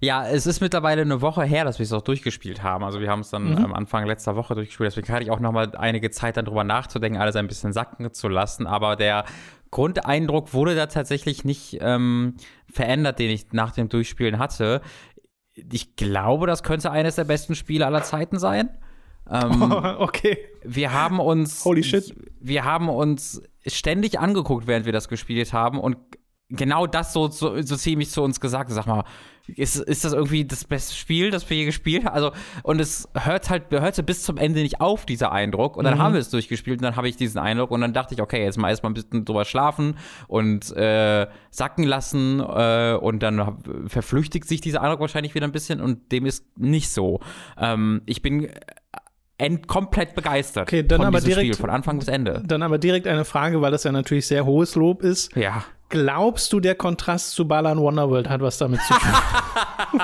Ja, 0.00 0.26
es 0.26 0.46
ist 0.46 0.60
mittlerweile 0.60 1.02
eine 1.02 1.20
Woche 1.20 1.44
her, 1.44 1.64
dass 1.64 1.78
wir 1.78 1.84
es 1.84 1.92
auch 1.92 2.02
durchgespielt 2.02 2.62
haben. 2.62 2.84
Also 2.84 3.00
wir 3.00 3.10
haben 3.10 3.20
es 3.20 3.30
dann 3.30 3.50
mhm. 3.50 3.64
am 3.64 3.74
Anfang 3.74 4.06
letzter 4.06 4.34
Woche 4.34 4.54
durchgespielt. 4.54 4.90
Deswegen 4.90 5.12
hatte 5.12 5.24
ich 5.24 5.30
auch 5.30 5.40
noch 5.40 5.52
mal 5.52 5.76
einige 5.76 6.10
Zeit 6.10 6.36
dann 6.36 6.46
drüber 6.46 6.64
nachzudenken, 6.64 7.20
alles 7.20 7.36
ein 7.36 7.46
bisschen 7.46 7.72
sacken 7.72 8.12
zu 8.12 8.28
lassen. 8.28 8.66
Aber 8.66 8.96
der 8.96 9.24
Grundeindruck 9.70 10.52
wurde 10.52 10.74
da 10.74 10.86
tatsächlich 10.86 11.44
nicht 11.44 11.78
ähm, 11.80 12.36
verändert, 12.70 13.18
den 13.18 13.30
ich 13.30 13.52
nach 13.52 13.72
dem 13.72 13.88
Durchspielen 13.88 14.38
hatte. 14.38 14.80
Ich 15.54 15.96
glaube, 15.96 16.46
das 16.46 16.62
könnte 16.62 16.90
eines 16.90 17.16
der 17.16 17.24
besten 17.24 17.54
Spiele 17.54 17.86
aller 17.86 18.02
Zeiten 18.02 18.38
sein. 18.38 18.70
Ähm, 19.30 19.72
okay. 19.98 20.38
Wir 20.64 20.92
haben 20.92 21.20
uns. 21.20 21.64
Holy 21.64 21.84
shit. 21.84 22.14
Wir 22.40 22.64
haben 22.64 22.88
uns 22.88 23.42
ständig 23.66 24.18
angeguckt, 24.18 24.66
während 24.66 24.86
wir 24.86 24.92
das 24.92 25.08
gespielt 25.08 25.52
haben 25.52 25.78
und 25.78 25.98
genau 26.48 26.86
das 26.86 27.12
so, 27.12 27.28
so, 27.28 27.60
so 27.62 27.76
ziemlich 27.76 28.10
zu 28.10 28.22
uns 28.22 28.40
gesagt. 28.40 28.70
Sag 28.70 28.86
mal, 28.86 29.04
ist, 29.56 29.76
ist 29.76 30.04
das 30.04 30.12
irgendwie 30.12 30.44
das 30.44 30.64
beste 30.64 30.94
Spiel, 30.94 31.30
das 31.30 31.48
wir 31.48 31.56
je 31.56 31.64
gespielt 31.64 32.04
haben? 32.04 32.14
Also, 32.14 32.32
und 32.62 32.80
es 32.80 33.08
hört 33.14 33.50
halt, 33.50 33.70
hörte 33.70 34.02
bis 34.02 34.22
zum 34.22 34.36
Ende 34.36 34.60
nicht 34.60 34.80
auf, 34.80 35.06
dieser 35.06 35.32
Eindruck. 35.32 35.76
Und 35.76 35.84
dann 35.84 35.94
mhm. 35.94 36.02
haben 36.02 36.12
wir 36.14 36.20
es 36.20 36.30
durchgespielt 36.30 36.80
und 36.80 36.84
dann 36.84 36.96
habe 36.96 37.08
ich 37.08 37.16
diesen 37.16 37.38
Eindruck 37.38 37.70
und 37.70 37.80
dann 37.80 37.92
dachte 37.92 38.14
ich, 38.14 38.22
okay, 38.22 38.44
jetzt 38.44 38.58
mal 38.58 38.70
erstmal 38.70 38.90
ein 38.90 38.94
bisschen 38.94 39.24
drüber 39.24 39.44
schlafen 39.44 39.96
und 40.28 40.74
äh, 40.76 41.26
sacken 41.50 41.84
lassen 41.84 42.40
äh, 42.40 42.96
und 43.00 43.22
dann 43.22 43.58
verflüchtigt 43.86 44.48
sich 44.48 44.60
dieser 44.60 44.82
Eindruck 44.82 45.00
wahrscheinlich 45.00 45.34
wieder 45.34 45.46
ein 45.46 45.52
bisschen 45.52 45.80
und 45.80 46.12
dem 46.12 46.26
ist 46.26 46.44
nicht 46.58 46.90
so. 46.90 47.20
Ähm, 47.58 48.02
ich 48.06 48.22
bin 48.22 48.48
end 49.40 49.66
komplett 49.66 50.14
begeistert 50.14 50.68
okay, 50.68 50.82
dann 50.82 50.98
von 50.98 51.06
aber 51.06 51.18
diesem 51.18 51.30
direkt, 51.30 51.54
Spiel, 51.54 51.60
von 51.60 51.70
Anfang 51.70 51.98
bis 51.98 52.08
Ende. 52.08 52.42
Dann 52.44 52.62
aber 52.62 52.78
direkt 52.78 53.06
eine 53.06 53.24
Frage, 53.24 53.60
weil 53.62 53.70
das 53.70 53.84
ja 53.84 53.92
natürlich 53.92 54.26
sehr 54.26 54.44
hohes 54.44 54.74
Lob 54.74 55.02
ist. 55.02 55.34
Ja. 55.34 55.64
Glaubst 55.90 56.52
du, 56.52 56.60
der 56.60 56.76
Kontrast 56.76 57.32
zu 57.32 57.48
Balan 57.48 57.78
Wonderworld 57.78 58.28
hat 58.28 58.40
was 58.40 58.58
damit 58.58 58.80
zu 58.82 58.94
tun? 58.94 60.00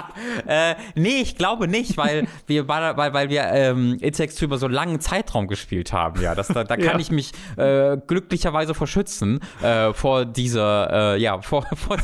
äh, 0.49 0.75
nee, 0.97 1.21
ich 1.23 1.37
glaube 1.37 1.69
nicht, 1.69 1.97
weil 1.97 2.27
wir, 2.49 2.67
weil, 2.67 2.97
weil 2.97 3.31
wir 3.31 3.45
ähm, 3.45 3.97
It 4.01 4.43
über 4.43 4.59
so 4.59 4.67
einen 4.67 4.75
langen 4.75 5.01
Zeitraum 5.01 5.47
gespielt 5.47 5.93
haben. 5.93 6.21
Ja, 6.21 6.35
das, 6.35 6.49
da, 6.49 6.65
da 6.65 6.77
kann 6.77 6.85
ja. 6.85 6.99
ich 6.99 7.13
mich 7.13 7.31
äh, 7.57 7.97
glücklicherweise 8.05 8.75
vor 8.75 8.89
schützen, 8.89 9.39
äh, 9.63 9.93
vor 9.93 10.25
dieser, 10.25 11.15
äh, 11.15 11.21
ja, 11.21 11.41
vor, 11.41 11.65
vor, 11.77 11.99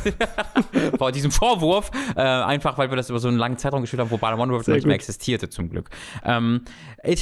vor, 0.97 1.11
diesem 1.11 1.31
Vorwurf, 1.31 1.91
äh, 2.15 2.21
einfach 2.21 2.77
weil 2.77 2.89
wir 2.89 2.95
das 2.95 3.09
über 3.09 3.19
so 3.19 3.27
einen 3.27 3.37
langen 3.37 3.57
Zeitraum 3.57 3.81
gespielt 3.81 3.99
haben, 3.99 4.11
wo 4.11 4.17
Balan 4.17 4.39
Wonderworld 4.39 4.67
nicht 4.69 4.87
mehr 4.87 4.95
existierte, 4.95 5.49
zum 5.49 5.69
Glück. 5.69 5.89
Ähm, 6.23 6.61
It 7.05 7.19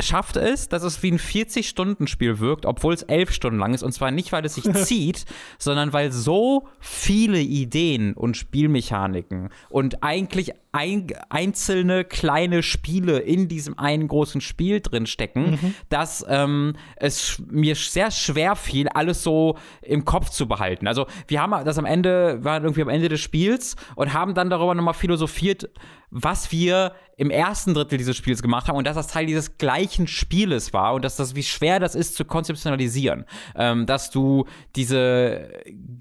schafft 0.00 0.36
es, 0.36 0.68
dass 0.68 0.82
es 0.82 1.00
wie 1.04 1.12
ein 1.12 1.18
40-Stunden-Spiel 1.20 2.40
wirkt, 2.40 2.66
obwohl 2.66 2.92
es 2.92 3.02
elf 3.02 3.30
Stunden 3.30 3.60
lang 3.60 3.72
ist, 3.72 3.84
und 3.84 3.92
zwar 3.92 4.10
nicht, 4.10 4.32
weil 4.32 4.44
es 4.44 4.56
sich 4.56 4.64
zieht, 4.84 5.24
sondern 5.58 5.92
weil 5.92 6.12
so 6.12 6.68
viele 6.80 7.40
Ideen 7.40 8.14
und 8.14 8.36
Spielmechaniken 8.36 9.50
und 9.68 10.02
eigentlich 10.02 10.52
ein, 10.74 11.06
einzelne 11.28 12.04
kleine 12.04 12.64
Spiele 12.64 13.20
in 13.20 13.46
diesem 13.46 13.78
einen 13.78 14.08
großen 14.08 14.40
Spiel 14.40 14.80
drin 14.80 15.06
stecken, 15.06 15.52
mhm. 15.52 15.74
dass 15.88 16.26
ähm, 16.28 16.74
es 16.96 17.40
mir 17.48 17.76
sehr 17.76 18.10
schwer 18.10 18.56
fiel, 18.56 18.88
alles 18.88 19.22
so 19.22 19.56
im 19.82 20.04
Kopf 20.04 20.30
zu 20.30 20.48
behalten. 20.48 20.88
Also 20.88 21.06
wir 21.28 21.40
haben 21.40 21.64
das 21.64 21.78
am 21.78 21.84
Ende, 21.84 22.42
waren 22.42 22.64
irgendwie 22.64 22.82
am 22.82 22.88
Ende 22.88 23.08
des 23.08 23.20
Spiels 23.20 23.76
und 23.94 24.12
haben 24.14 24.34
dann 24.34 24.50
darüber 24.50 24.74
nochmal 24.74 24.94
philosophiert, 24.94 25.70
was 26.16 26.52
wir 26.52 26.92
im 27.16 27.30
ersten 27.30 27.74
Drittel 27.74 27.98
dieses 27.98 28.16
Spiels 28.16 28.40
gemacht 28.40 28.68
haben 28.68 28.76
und 28.76 28.86
dass 28.86 28.94
das 28.94 29.08
Teil 29.08 29.26
dieses 29.26 29.58
gleichen 29.58 30.06
Spieles 30.06 30.72
war 30.72 30.94
und 30.94 31.04
dass 31.04 31.16
das, 31.16 31.34
wie 31.34 31.42
schwer 31.42 31.80
das 31.80 31.96
ist 31.96 32.14
zu 32.14 32.24
konzeptionalisieren. 32.24 33.24
Ähm, 33.56 33.86
dass 33.86 34.10
du 34.10 34.46
diese 34.76 35.48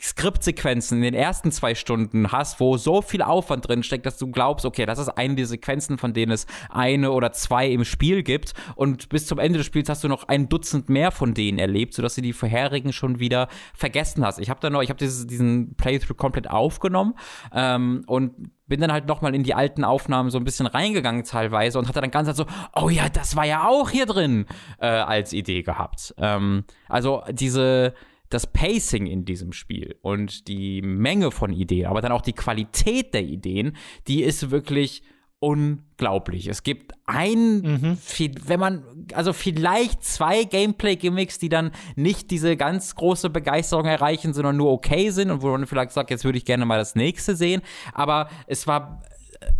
Skriptsequenzen 0.01 0.97
in 0.97 1.03
den 1.03 1.13
ersten 1.15 1.51
zwei 1.51 1.73
Stunden 1.73 2.31
hast, 2.31 2.59
wo 2.59 2.77
so 2.77 3.01
viel 3.01 3.23
Aufwand 3.23 3.67
drin 3.67 3.81
steckt, 3.81 4.05
dass 4.05 4.17
du 4.17 4.29
glaubst, 4.29 4.65
okay, 4.65 4.85
das 4.85 4.99
ist 4.99 5.09
eine 5.09 5.33
der 5.33 5.47
Sequenzen, 5.47 5.97
von 5.97 6.13
denen 6.13 6.31
es 6.31 6.45
eine 6.69 7.11
oder 7.11 7.31
zwei 7.31 7.67
im 7.67 7.83
Spiel 7.83 8.21
gibt 8.21 8.53
und 8.75 9.09
bis 9.09 9.25
zum 9.25 9.39
Ende 9.39 9.57
des 9.57 9.65
Spiels 9.65 9.89
hast 9.89 10.03
du 10.03 10.07
noch 10.07 10.27
ein 10.27 10.47
Dutzend 10.47 10.89
mehr 10.89 11.09
von 11.09 11.33
denen 11.33 11.57
erlebt, 11.57 11.95
sodass 11.95 12.15
du 12.15 12.21
die 12.21 12.33
vorherigen 12.33 12.93
schon 12.93 13.19
wieder 13.19 13.47
vergessen 13.73 14.23
hast. 14.23 14.37
Ich 14.37 14.51
habe 14.51 14.59
da 14.59 14.69
noch, 14.69 14.83
ich 14.83 14.89
habe 14.89 14.99
diesen 14.99 15.73
Playthrough 15.75 16.17
komplett 16.17 16.49
aufgenommen 16.49 17.15
ähm, 17.51 18.03
und 18.05 18.33
bin 18.67 18.79
dann 18.79 18.91
halt 18.91 19.07
nochmal 19.07 19.35
in 19.35 19.43
die 19.43 19.53
alten 19.53 19.83
Aufnahmen 19.83 20.29
so 20.29 20.37
ein 20.37 20.43
bisschen 20.43 20.67
reingegangen 20.67 21.23
teilweise 21.23 21.79
und 21.79 21.87
hatte 21.87 22.01
dann 22.01 22.11
ganz 22.11 22.27
halt 22.27 22.37
so, 22.37 22.45
oh 22.75 22.89
ja, 22.89 23.09
das 23.09 23.35
war 23.35 23.45
ja 23.45 23.67
auch 23.67 23.89
hier 23.89 24.05
drin 24.05 24.45
äh, 24.79 24.87
als 24.87 25.33
Idee 25.33 25.63
gehabt. 25.63 26.13
Ähm, 26.17 26.63
also 26.87 27.23
diese, 27.29 27.93
das 28.29 28.47
Pacing 28.47 29.05
in 29.05 29.25
diesem 29.25 29.53
Spiel 29.53 29.95
und 30.01 30.47
die 30.47 30.81
Menge 30.81 31.31
von 31.31 31.51
Ideen, 31.51 31.87
aber 31.87 32.01
dann 32.01 32.11
auch 32.11 32.21
die 32.21 32.33
Qualität 32.33 33.13
der 33.13 33.23
Ideen, 33.23 33.75
die 34.07 34.23
ist 34.23 34.49
wirklich 34.49 35.03
unglaublich. 35.43 36.47
Es 36.47 36.63
gibt 36.63 36.93
ein, 37.05 37.61
mhm. 37.61 37.97
wenn 38.45 38.59
man, 38.59 38.83
also 39.13 39.33
vielleicht 39.33 40.03
zwei 40.03 40.45
Gameplay-Gimmicks, 40.45 41.37
die 41.37 41.49
dann 41.49 41.71
nicht 41.95 42.31
diese 42.31 42.55
ganz 42.55 42.95
große 42.95 43.29
Begeisterung 43.29 43.85
erreichen, 43.85 44.33
sondern 44.33 44.57
nur 44.57 44.71
okay 44.71 45.09
sind 45.09 45.29
und 45.29 45.41
wo 45.41 45.49
man 45.49 45.67
vielleicht 45.67 45.91
sagt, 45.91 46.09
jetzt 46.09 46.23
würde 46.23 46.37
ich 46.37 46.45
gerne 46.45 46.65
mal 46.65 46.77
das 46.77 46.95
nächste 46.95 47.35
sehen. 47.35 47.61
Aber 47.93 48.29
es 48.47 48.67
war 48.67 49.03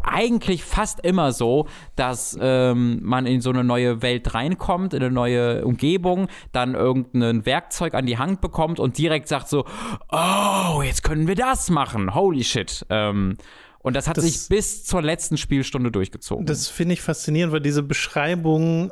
eigentlich 0.01 0.63
fast 0.63 0.99
immer 1.01 1.31
so, 1.31 1.67
dass 1.95 2.37
ähm, 2.39 2.99
man 3.03 3.25
in 3.25 3.41
so 3.41 3.49
eine 3.49 3.63
neue 3.63 4.01
Welt 4.01 4.33
reinkommt, 4.33 4.93
in 4.93 5.03
eine 5.03 5.11
neue 5.11 5.65
Umgebung, 5.65 6.27
dann 6.51 6.75
irgendein 6.75 7.45
Werkzeug 7.45 7.93
an 7.93 8.05
die 8.05 8.17
Hand 8.17 8.41
bekommt 8.41 8.79
und 8.79 8.97
direkt 8.97 9.27
sagt 9.27 9.49
so, 9.49 9.65
oh, 10.09 10.81
jetzt 10.81 11.03
können 11.03 11.27
wir 11.27 11.35
das 11.35 11.69
machen, 11.69 12.15
holy 12.15 12.43
shit. 12.43 12.85
Ähm, 12.89 13.35
und 13.83 13.95
das 13.95 14.07
hat 14.07 14.17
das, 14.17 14.25
sich 14.25 14.47
bis 14.49 14.83
zur 14.83 15.01
letzten 15.01 15.37
Spielstunde 15.37 15.91
durchgezogen. 15.91 16.45
Das 16.45 16.67
finde 16.69 16.93
ich 16.93 17.01
faszinierend, 17.01 17.53
weil 17.53 17.61
diese 17.61 17.83
Beschreibung, 17.83 18.91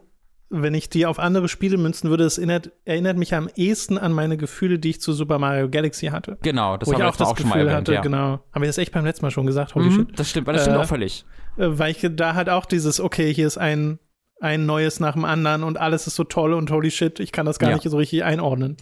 wenn 0.49 0.73
ich 0.73 0.89
die 0.89 1.05
auf 1.05 1.17
andere 1.17 1.47
Spiele 1.47 1.77
münzen 1.77 2.09
würde, 2.09 2.25
das 2.25 2.37
erinnert, 2.37 2.71
erinnert 2.85 3.17
mich 3.17 3.33
am 3.33 3.49
ehesten 3.55 3.97
an 3.97 4.11
meine 4.11 4.37
Gefühle, 4.37 4.77
die 4.77 4.89
ich 4.91 5.01
zu 5.01 5.13
Super 5.13 5.39
Mario 5.39 5.69
Galaxy 5.69 6.07
hatte. 6.07 6.37
Genau, 6.43 6.77
das 6.77 6.91
habe 6.91 7.01
ich 7.01 7.07
auch 7.07 7.15
das 7.15 7.29
auch 7.29 7.35
Gefühl 7.35 7.61
erwähnt, 7.61 7.71
hatte. 7.71 7.93
Ja. 7.93 8.01
Genau, 8.01 8.43
habe 8.53 8.65
ich 8.65 8.69
das 8.69 8.77
echt 8.77 8.91
beim 8.91 9.05
letzten 9.05 9.25
Mal 9.25 9.31
schon 9.31 9.47
gesagt? 9.47 9.73
Holy 9.75 9.89
mhm, 9.89 9.95
shit. 9.95 10.19
Das 10.19 10.29
stimmt, 10.29 10.47
das 10.49 10.61
stimmt 10.61 10.77
äh, 10.77 10.79
auch 10.81 10.85
völlig. 10.85 11.25
Äh, 11.57 11.67
weil 11.69 11.91
ich 11.91 12.05
da 12.11 12.35
halt 12.35 12.49
auch 12.49 12.65
dieses, 12.65 12.99
okay, 12.99 13.33
hier 13.33 13.47
ist 13.47 13.57
ein 13.57 13.97
ein 14.41 14.65
neues 14.65 14.99
nach 14.99 15.13
dem 15.13 15.23
anderen 15.23 15.63
und 15.63 15.79
alles 15.79 16.07
ist 16.07 16.15
so 16.15 16.23
toll 16.23 16.53
und 16.53 16.71
holy 16.71 16.89
shit, 16.89 17.19
ich 17.19 17.31
kann 17.31 17.45
das 17.45 17.59
gar 17.59 17.69
ja. 17.69 17.75
nicht 17.75 17.87
so 17.87 17.95
richtig 17.95 18.23
einordnen. 18.23 18.75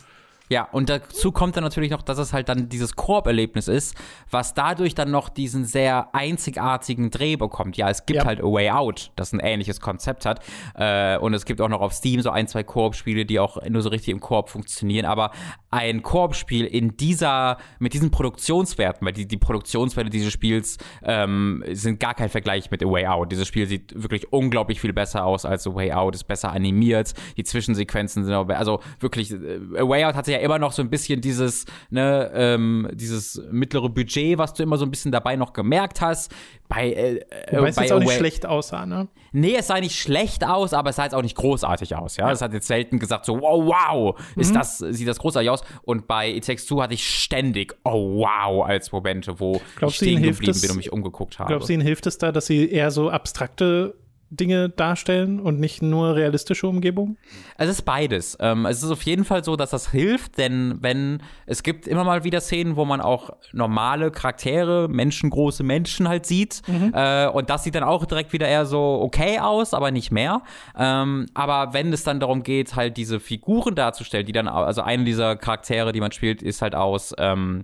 Ja, 0.49 0.67
und 0.71 0.89
dazu 0.89 1.31
kommt 1.31 1.55
dann 1.55 1.63
natürlich 1.63 1.91
noch, 1.91 2.01
dass 2.01 2.17
es 2.17 2.33
halt 2.33 2.49
dann 2.49 2.69
dieses 2.69 2.95
Koop-Erlebnis 2.95 3.67
ist, 3.67 3.95
was 4.31 4.55
dadurch 4.55 4.95
dann 4.95 5.11
noch 5.11 5.29
diesen 5.29 5.63
sehr 5.63 6.13
einzigartigen 6.13 7.11
Dreh 7.11 7.35
bekommt. 7.35 7.77
Ja, 7.77 7.89
es 7.89 8.07
gibt 8.07 8.21
ja. 8.21 8.25
halt 8.25 8.41
A 8.41 8.45
Way 8.45 8.71
Out, 8.71 9.11
das 9.15 9.31
ein 9.31 9.39
ähnliches 9.39 9.79
Konzept 9.79 10.25
hat. 10.25 10.43
Äh, 10.73 11.19
und 11.19 11.35
es 11.35 11.45
gibt 11.45 11.61
auch 11.61 11.69
noch 11.69 11.81
auf 11.81 11.93
Steam 11.93 12.21
so 12.21 12.31
ein, 12.31 12.47
zwei 12.47 12.63
Koop-Spiele, 12.63 13.25
die 13.25 13.39
auch 13.39 13.63
nur 13.69 13.83
so 13.83 13.89
richtig 13.89 14.11
im 14.11 14.19
Koop 14.19 14.49
funktionieren. 14.49 15.05
Aber 15.05 15.31
ein 15.69 16.01
Koop-Spiel 16.01 16.65
in 16.65 16.97
dieser, 16.97 17.57
mit 17.77 17.93
diesen 17.93 18.09
Produktionswerten, 18.09 19.05
weil 19.05 19.13
die, 19.13 19.27
die 19.27 19.37
Produktionswerte 19.37 20.09
dieses 20.09 20.33
Spiels 20.33 20.79
ähm, 21.03 21.63
sind 21.71 21.99
gar 21.99 22.15
kein 22.15 22.29
Vergleich 22.29 22.71
mit 22.71 22.83
A 22.83 22.87
Way 22.87 23.05
Out. 23.05 23.31
Dieses 23.31 23.47
Spiel 23.47 23.67
sieht 23.67 23.93
wirklich 24.01 24.33
unglaublich 24.33 24.81
viel 24.81 24.93
besser 24.93 25.25
aus 25.25 25.45
als 25.45 25.67
A 25.67 25.75
Way 25.75 25.91
Out, 25.91 26.15
ist 26.15 26.23
besser 26.23 26.51
animiert, 26.51 27.13
die 27.37 27.43
Zwischensequenzen 27.43 28.25
sind 28.25 28.33
auch, 28.33 28.49
also 28.49 28.79
wirklich, 28.99 29.31
äh, 29.31 29.59
A 29.77 29.87
Way 29.87 30.05
Out 30.05 30.15
hat 30.15 30.27
ja 30.27 30.38
immer 30.39 30.59
noch 30.59 30.71
so 30.71 30.81
ein 30.81 30.89
bisschen 30.89 31.21
dieses, 31.21 31.65
ne, 31.89 32.31
ähm, 32.33 32.89
dieses 32.93 33.41
mittlere 33.51 33.89
Budget, 33.89 34.37
was 34.37 34.53
du 34.53 34.63
immer 34.63 34.77
so 34.77 34.85
ein 34.85 34.91
bisschen 34.91 35.11
dabei 35.11 35.35
noch 35.35 35.53
gemerkt 35.53 36.01
hast. 36.01 36.33
Bei, 36.67 36.91
äh, 36.91 37.25
Wobei 37.51 37.69
es 37.69 37.77
jetzt 37.77 37.91
auch 37.91 37.99
nicht 37.99 38.13
schlecht 38.13 38.45
aussah, 38.45 38.85
ne? 38.85 39.07
Nee, 39.31 39.55
es 39.57 39.67
sah 39.67 39.79
nicht 39.79 39.99
schlecht 39.99 40.45
aus, 40.45 40.73
aber 40.73 40.91
es 40.91 40.97
sah 40.97 41.03
jetzt 41.03 41.15
auch 41.15 41.23
nicht 41.23 41.35
großartig 41.35 41.95
aus, 41.95 42.17
ja. 42.17 42.31
Es 42.31 42.41
hat 42.41 42.53
jetzt 42.53 42.67
selten 42.67 42.99
gesagt 42.99 43.25
so, 43.25 43.41
wow, 43.41 43.65
wow, 43.65 44.19
ist 44.35 44.51
mhm. 44.51 44.55
das, 44.55 44.77
sieht 44.77 45.07
das 45.07 45.17
großartig 45.17 45.49
aus. 45.49 45.63
Und 45.81 46.07
bei 46.07 46.29
It 46.29 46.45
Takes 46.45 46.65
Two 46.67 46.81
hatte 46.81 46.93
ich 46.93 47.07
ständig, 47.07 47.75
oh 47.85 48.19
wow, 48.19 48.65
als 48.65 48.91
Momente, 48.91 49.39
wo 49.39 49.61
glaubst 49.77 50.01
ich 50.01 50.09
stehen 50.09 50.21
geblieben 50.21 50.61
bin 50.61 50.69
und 50.69 50.77
mich 50.77 50.91
umgeguckt 50.91 51.39
habe. 51.39 51.49
Glaubst 51.49 51.69
du, 51.69 51.73
Ihnen 51.73 51.81
hilft 51.81 52.05
es 52.05 52.17
da, 52.17 52.31
dass 52.31 52.45
sie 52.45 52.69
eher 52.69 52.91
so 52.91 53.09
abstrakte 53.09 53.95
Dinge 54.31 54.69
darstellen 54.69 55.39
und 55.39 55.59
nicht 55.59 55.81
nur 55.81 56.15
realistische 56.15 56.67
Umgebungen? 56.67 57.17
Es 57.57 57.69
ist 57.69 57.83
beides. 57.83 58.37
Ähm, 58.39 58.65
es 58.65 58.83
ist 58.83 58.91
auf 58.91 59.01
jeden 59.03 59.25
Fall 59.25 59.43
so, 59.43 59.55
dass 59.55 59.71
das 59.71 59.91
hilft, 59.91 60.37
denn 60.37 60.77
wenn 60.81 61.21
es 61.45 61.63
gibt 61.63 61.87
immer 61.87 62.03
mal 62.03 62.23
wieder 62.23 62.41
Szenen, 62.41 62.75
wo 62.75 62.85
man 62.85 63.01
auch 63.01 63.31
normale 63.53 64.11
Charaktere, 64.11 64.87
menschengroße 64.87 65.63
Menschen 65.63 66.07
halt 66.07 66.25
sieht. 66.25 66.61
Mhm. 66.67 66.93
Äh, 66.93 67.27
und 67.27 67.49
das 67.49 67.63
sieht 67.63 67.75
dann 67.75 67.83
auch 67.83 68.05
direkt 68.05 68.33
wieder 68.33 68.47
eher 68.47 68.65
so 68.65 68.99
okay 69.01 69.39
aus, 69.39 69.73
aber 69.73 69.91
nicht 69.91 70.11
mehr. 70.11 70.41
Ähm, 70.77 71.25
aber 71.33 71.73
wenn 71.73 71.91
es 71.91 72.03
dann 72.03 72.19
darum 72.19 72.43
geht, 72.43 72.75
halt 72.75 72.97
diese 72.97 73.19
Figuren 73.19 73.75
darzustellen, 73.75 74.25
die 74.25 74.31
dann, 74.31 74.47
also 74.47 74.81
eine 74.81 75.03
dieser 75.03 75.35
Charaktere, 75.35 75.91
die 75.91 76.01
man 76.01 76.11
spielt, 76.11 76.41
ist 76.41 76.61
halt 76.61 76.75
aus, 76.75 77.13
ähm, 77.17 77.63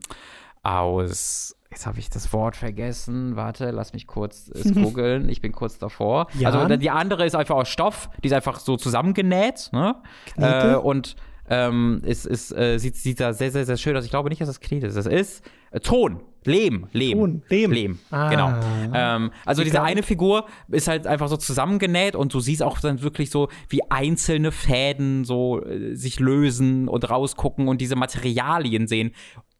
aus 0.63 1.54
Jetzt 1.75 1.85
habe 1.85 1.99
ich 1.99 2.09
das 2.09 2.31
Wort 2.31 2.55
vergessen. 2.55 3.35
Warte, 3.35 3.71
lass 3.71 3.91
mich 3.91 4.07
kurz 4.07 4.49
es 4.53 4.73
googeln. 4.73 5.27
Ich 5.27 5.41
bin 5.41 5.51
kurz 5.51 5.77
davor. 5.77 6.27
Ja. 6.39 6.49
Also 6.49 6.77
die 6.77 6.89
andere 6.89 7.25
ist 7.25 7.35
einfach 7.35 7.55
aus 7.55 7.67
Stoff, 7.67 8.09
die 8.23 8.27
ist 8.27 8.33
einfach 8.33 8.61
so 8.61 8.77
zusammengenäht. 8.77 9.71
Ne? 9.73 9.93
Äh, 10.37 10.75
und 10.75 11.17
ähm, 11.49 12.01
es, 12.05 12.25
es 12.25 12.53
äh, 12.53 12.77
sieht, 12.77 12.95
sieht 12.95 13.19
da 13.19 13.33
sehr, 13.33 13.51
sehr, 13.51 13.65
sehr 13.65 13.75
schön 13.75 13.97
aus. 13.97 14.05
Ich 14.05 14.09
glaube 14.09 14.29
nicht, 14.29 14.39
dass 14.39 14.47
das 14.47 14.61
Knete 14.61 14.87
ist. 14.87 14.95
Das 14.95 15.05
ist 15.05 15.43
äh, 15.71 15.81
Ton. 15.81 16.21
Lehm, 16.45 16.87
Lehm. 16.91 17.17
Ton, 17.17 17.41
Lehm. 17.49 17.71
Lehm, 17.71 17.99
ah. 18.11 18.29
genau. 18.29 18.53
Ähm, 18.93 19.31
also 19.45 19.63
diese 19.63 19.81
eine 19.81 20.03
Figur 20.03 20.45
ist 20.67 20.87
halt 20.87 21.07
einfach 21.07 21.27
so 21.27 21.37
zusammengenäht 21.37 22.15
und 22.15 22.33
du 22.33 22.39
siehst 22.39 22.61
auch 22.61 22.79
dann 22.79 23.01
wirklich 23.01 23.31
so, 23.31 23.49
wie 23.67 23.81
einzelne 23.89 24.51
Fäden 24.51 25.25
so 25.25 25.63
äh, 25.65 25.95
sich 25.95 26.19
lösen 26.19 26.87
und 26.87 27.09
rausgucken 27.09 27.67
und 27.67 27.81
diese 27.81 27.95
Materialien 27.95 28.87
sehen 28.87 29.11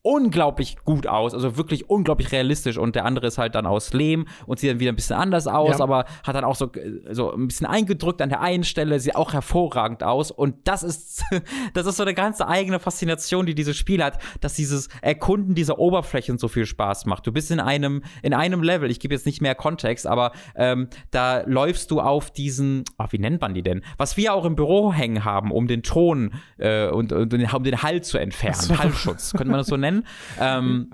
unglaublich 0.06 0.78
gut 0.86 1.08
aus, 1.08 1.34
also 1.34 1.58
wirklich 1.58 1.89
unglaublich 1.89 2.32
realistisch 2.32 2.78
und 2.78 2.95
der 2.95 3.06
andere 3.06 3.26
ist 3.26 3.39
halt 3.39 3.56
dann 3.56 3.66
aus 3.66 3.91
Lehm 3.91 4.28
und 4.45 4.60
sieht 4.60 4.70
dann 4.70 4.80
wieder 4.80 4.91
ein 4.91 4.95
bisschen 4.95 5.16
anders 5.16 5.47
aus, 5.47 5.80
ja. 5.80 5.84
aber 5.84 6.06
hat 6.24 6.36
dann 6.36 6.43
auch 6.43 6.56
so, 6.56 6.72
so 7.10 7.34
ein 7.34 7.47
bisschen 7.47 7.66
eingedrückt 7.66 8.22
an 8.22 8.30
der 8.30 8.39
einen 8.39 8.64
Stelle, 8.64 8.99
sieht 8.99 9.16
auch 9.16 9.34
hervorragend 9.34 10.03
aus 10.03 10.30
und 10.30 10.68
das 10.68 10.84
ist, 10.84 11.24
das 11.74 11.88
ist 11.88 11.97
so 11.97 12.03
eine 12.03 12.14
ganze 12.14 12.47
eigene 12.47 12.80
Faszination, 12.80 13.47
die 13.47 13.56
dieses 13.56 13.76
Spiel 13.76 14.03
hat, 14.03 14.20
dass 14.41 14.53
dieses 14.53 14.89
Erkunden 15.01 15.56
dieser 15.56 15.80
Oberflächen 15.80 16.38
so 16.38 16.49
viel 16.49 16.68
Spaß 16.68 17.08
macht. 17.08 17.26
Du 17.26 17.32
bist 17.32 17.49
in 17.49 17.60
einem, 17.60 18.03
in 18.22 18.36
einem 18.36 18.62
Level, 18.62 18.91
ich 18.91 18.99
gebe 18.99 19.16
jetzt 19.16 19.26
nicht 19.26 19.41
mehr 19.41 19.56
Kontext, 19.56 20.06
aber 20.06 20.34
ähm, 20.56 20.88
da 21.10 21.41
läufst 21.47 21.89
du 21.89 21.99
auf 21.99 22.30
diesen, 22.30 22.84
ach, 22.99 23.12
wie 23.12 23.18
nennt 23.18 23.41
man 23.41 23.56
die 23.56 23.64
denn? 23.64 23.82
Was 23.97 24.18
wir 24.18 24.36
auch 24.36 24.45
im 24.45 24.56
Büro 24.56 24.93
hängen 24.93 25.26
haben, 25.26 25.49
um 25.49 25.66
den 25.68 25.82
Ton 25.82 26.36
äh, 26.60 26.89
und, 26.89 27.12
und 27.12 27.34
um 27.34 27.64
den 27.64 27.82
Hall 27.82 28.03
zu 28.03 28.20
entfernen, 28.20 28.62
so. 28.62 28.78
Hallschutz, 28.78 29.32
könnte 29.32 29.49
man 29.49 29.58
das 29.58 29.68
so 29.68 29.78
nennen? 29.78 29.95
nennen. 29.96 30.08
Ähm, 30.39 30.89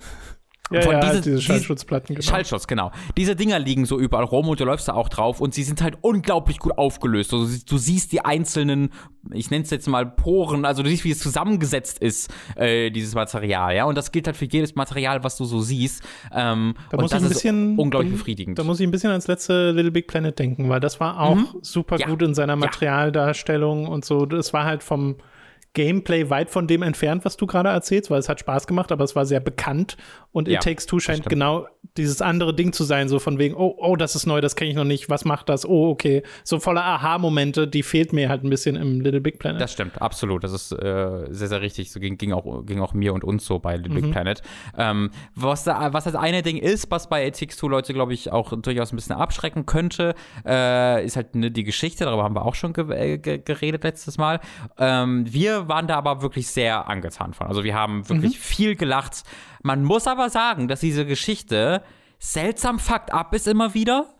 ja, 0.71 0.81
von 0.81 0.93
ja, 0.93 0.99
diese, 1.01 1.21
diese 1.21 1.41
Schallschutzplatten, 1.41 2.15
genau. 2.15 2.25
Schallschutz, 2.25 2.65
genau. 2.65 2.91
Diese 3.17 3.35
Dinger 3.35 3.59
liegen 3.59 3.85
so 3.85 3.99
überall 3.99 4.23
rum 4.23 4.47
und 4.47 4.59
du 4.59 4.63
läufst 4.63 4.87
da 4.87 4.93
auch 4.93 5.09
drauf 5.09 5.41
und 5.41 5.53
sie 5.53 5.63
sind 5.63 5.81
halt 5.81 5.97
unglaublich 6.01 6.59
gut 6.59 6.77
aufgelöst. 6.77 7.33
Also 7.33 7.47
du 7.67 7.77
siehst 7.77 8.13
die 8.13 8.23
einzelnen, 8.23 8.89
ich 9.33 9.51
nenne 9.51 9.65
es 9.65 9.69
jetzt 9.69 9.87
mal 9.89 10.05
Poren, 10.05 10.63
also 10.63 10.81
du 10.81 10.89
siehst, 10.89 11.03
wie 11.03 11.11
es 11.11 11.19
zusammengesetzt 11.19 11.99
ist, 11.99 12.33
äh, 12.55 12.89
dieses 12.89 13.15
Material, 13.15 13.75
ja. 13.75 13.83
Und 13.83 13.97
das 13.97 14.13
gilt 14.13 14.27
halt 14.27 14.37
für 14.37 14.45
jedes 14.45 14.75
Material, 14.75 15.23
was 15.25 15.35
du 15.35 15.43
so 15.43 15.59
siehst. 15.59 16.03
Ähm, 16.33 16.75
da 16.89 16.97
muss 16.97 17.11
ich 17.11 17.17
ein 17.17 17.27
bisschen, 17.27 17.77
unglaublich 17.77 18.13
befriedigend. 18.13 18.57
Da 18.57 18.63
muss 18.63 18.79
ich 18.79 18.87
ein 18.87 18.91
bisschen 18.91 19.11
ans 19.11 19.27
letzte 19.27 19.71
Little 19.71 19.91
Big 19.91 20.07
Planet 20.07 20.39
denken, 20.39 20.69
weil 20.69 20.79
das 20.79 21.01
war 21.01 21.19
auch 21.19 21.35
mhm. 21.35 21.47
super 21.61 21.97
ja. 21.97 22.07
gut 22.07 22.21
in 22.21 22.33
seiner 22.33 22.55
Materialdarstellung 22.55 23.87
und 23.87 24.05
so. 24.05 24.25
Das 24.25 24.53
war 24.53 24.63
halt 24.63 24.83
vom 24.83 25.17
Gameplay 25.73 26.29
weit 26.29 26.49
von 26.49 26.67
dem 26.67 26.81
entfernt, 26.81 27.23
was 27.23 27.37
du 27.37 27.47
gerade 27.47 27.69
erzählst, 27.69 28.11
weil 28.11 28.19
es 28.19 28.27
hat 28.27 28.39
Spaß 28.39 28.67
gemacht, 28.67 28.91
aber 28.91 29.03
es 29.03 29.15
war 29.15 29.25
sehr 29.25 29.39
bekannt 29.39 29.95
und 30.31 30.47
It 30.47 30.55
ja, 30.55 30.59
Takes 30.59 30.85
Two 30.85 30.99
scheint 30.99 31.25
genau 31.25 31.67
dieses 31.97 32.21
andere 32.21 32.55
Ding 32.55 32.71
zu 32.73 32.83
sein, 32.83 33.09
so 33.09 33.19
von 33.19 33.37
wegen, 33.37 33.55
oh, 33.55 33.75
oh, 33.77 33.95
das 33.95 34.15
ist 34.15 34.25
neu, 34.25 34.39
das 34.39 34.55
kenne 34.55 34.69
ich 34.69 34.75
noch 34.75 34.85
nicht, 34.85 35.09
was 35.09 35.25
macht 35.25 35.49
das? 35.49 35.65
Oh, 35.65 35.89
okay. 35.89 36.23
So 36.43 36.59
voller 36.59 36.83
Aha-Momente, 36.83 37.67
die 37.67 37.83
fehlt 37.83 38.13
mir 38.13 38.29
halt 38.29 38.43
ein 38.43 38.49
bisschen 38.49 38.75
im 38.75 39.01
Little 39.01 39.19
Big 39.19 39.39
Planet. 39.39 39.59
Das 39.59 39.73
stimmt, 39.73 40.01
absolut. 40.01 40.43
Das 40.43 40.53
ist 40.53 40.71
äh, 40.71 41.25
sehr, 41.29 41.47
sehr 41.47 41.61
richtig. 41.61 41.91
So 41.91 41.99
ging, 41.99 42.17
ging, 42.17 42.31
auch, 42.31 42.65
ging 42.65 42.79
auch 42.79 42.93
mir 42.93 43.13
und 43.13 43.23
uns 43.23 43.45
so 43.45 43.59
bei 43.59 43.75
Little 43.75 43.93
mhm. 43.93 44.01
Big 44.01 44.11
Planet. 44.11 44.41
Ähm, 44.77 45.11
was, 45.35 45.65
da, 45.65 45.91
was 45.91 46.05
das 46.05 46.15
eine 46.15 46.43
Ding 46.43 46.57
ist, 46.57 46.89
was 46.91 47.09
bei 47.09 47.27
It 47.27 47.37
Takes 47.37 47.57
Two 47.57 47.67
Leute, 47.67 47.93
glaube 47.93 48.13
ich, 48.13 48.31
auch 48.31 48.53
durchaus 48.57 48.93
ein 48.93 48.95
bisschen 48.95 49.15
abschrecken 49.15 49.65
könnte, 49.65 50.15
äh, 50.45 51.05
ist 51.05 51.17
halt 51.17 51.35
ne, 51.35 51.51
die 51.51 51.63
Geschichte, 51.63 52.05
darüber 52.05 52.23
haben 52.23 52.35
wir 52.35 52.45
auch 52.45 52.55
schon 52.55 52.71
ge 52.71 52.89
äh, 52.91 53.17
ge 53.17 53.39
geredet 53.43 53.83
letztes 53.83 54.17
Mal. 54.17 54.39
Ähm, 54.77 55.25
wir 55.31 55.60
waren 55.67 55.87
da 55.87 55.97
aber 55.97 56.21
wirklich 56.21 56.47
sehr 56.47 56.87
angetan 56.87 57.33
von. 57.33 57.47
Also 57.47 57.63
wir 57.63 57.75
haben 57.75 58.07
wirklich 58.09 58.37
mhm. 58.37 58.41
viel 58.41 58.75
gelacht. 58.75 59.23
Man 59.63 59.83
muss 59.83 60.07
aber 60.07 60.29
sagen, 60.29 60.67
dass 60.67 60.79
diese 60.79 61.05
Geschichte 61.05 61.83
seltsam 62.19 62.79
fucked 62.79 63.13
up 63.13 63.33
ist 63.33 63.47
immer 63.47 63.73
wieder. 63.73 64.13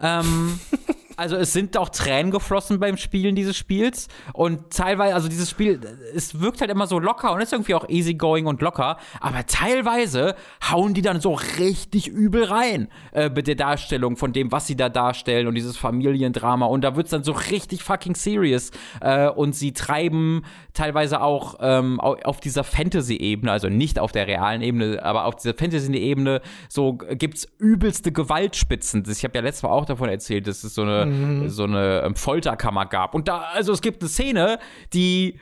Ähm, 0.00 0.58
also 1.20 1.36
es 1.36 1.52
sind 1.52 1.76
auch 1.76 1.90
Tränen 1.90 2.30
geflossen 2.30 2.80
beim 2.80 2.96
Spielen 2.96 3.34
dieses 3.34 3.54
Spiels. 3.54 4.08
Und 4.32 4.70
teilweise, 4.70 5.14
also 5.14 5.28
dieses 5.28 5.50
Spiel, 5.50 5.78
es 6.14 6.40
wirkt 6.40 6.62
halt 6.62 6.70
immer 6.70 6.86
so 6.86 6.98
locker 6.98 7.32
und 7.32 7.42
ist 7.42 7.52
irgendwie 7.52 7.74
auch 7.74 7.86
easygoing 7.88 8.46
und 8.46 8.62
locker, 8.62 8.96
aber 9.20 9.44
teilweise 9.46 10.34
hauen 10.70 10.94
die 10.94 11.02
dann 11.02 11.20
so 11.20 11.34
richtig 11.34 12.08
übel 12.08 12.44
rein 12.44 12.88
äh, 13.12 13.28
mit 13.28 13.46
der 13.48 13.54
Darstellung 13.54 14.16
von 14.16 14.32
dem, 14.32 14.50
was 14.50 14.66
sie 14.66 14.76
da 14.76 14.88
darstellen 14.88 15.46
und 15.46 15.54
dieses 15.54 15.76
Familiendrama. 15.76 16.64
Und 16.64 16.82
da 16.82 16.96
wird 16.96 17.06
es 17.06 17.10
dann 17.10 17.22
so 17.22 17.32
richtig 17.32 17.82
fucking 17.84 18.14
serious. 18.14 18.70
Äh, 19.02 19.28
und 19.28 19.54
sie 19.54 19.72
treiben 19.72 20.42
teilweise 20.72 21.20
auch 21.20 21.56
ähm, 21.60 22.00
auf 22.00 22.40
dieser 22.40 22.64
Fantasy-Ebene, 22.64 23.52
also 23.52 23.68
nicht 23.68 23.98
auf 23.98 24.12
der 24.12 24.26
realen 24.26 24.62
Ebene, 24.62 25.02
aber 25.02 25.26
auf 25.26 25.36
dieser 25.36 25.52
Fantasy-Ebene 25.52 26.40
so 26.70 26.94
gibt's 26.94 27.46
übelste 27.58 28.10
Gewaltspitzen. 28.10 29.04
Ich 29.10 29.22
habe 29.24 29.36
ja 29.36 29.42
letztes 29.42 29.64
Mal 29.64 29.70
auch 29.70 29.84
davon 29.84 30.08
erzählt, 30.08 30.46
dass 30.46 30.64
es 30.64 30.74
so 30.74 30.82
eine 30.82 31.09
mhm. 31.10 31.48
so 31.48 31.64
eine 31.64 32.02
ähm, 32.04 32.16
Folterkammer 32.16 32.86
gab. 32.86 33.14
Und 33.14 33.28
da, 33.28 33.40
also 33.54 33.72
es 33.72 33.80
gibt 33.82 34.02
eine 34.02 34.08
Szene, 34.08 34.58
die 34.92 35.40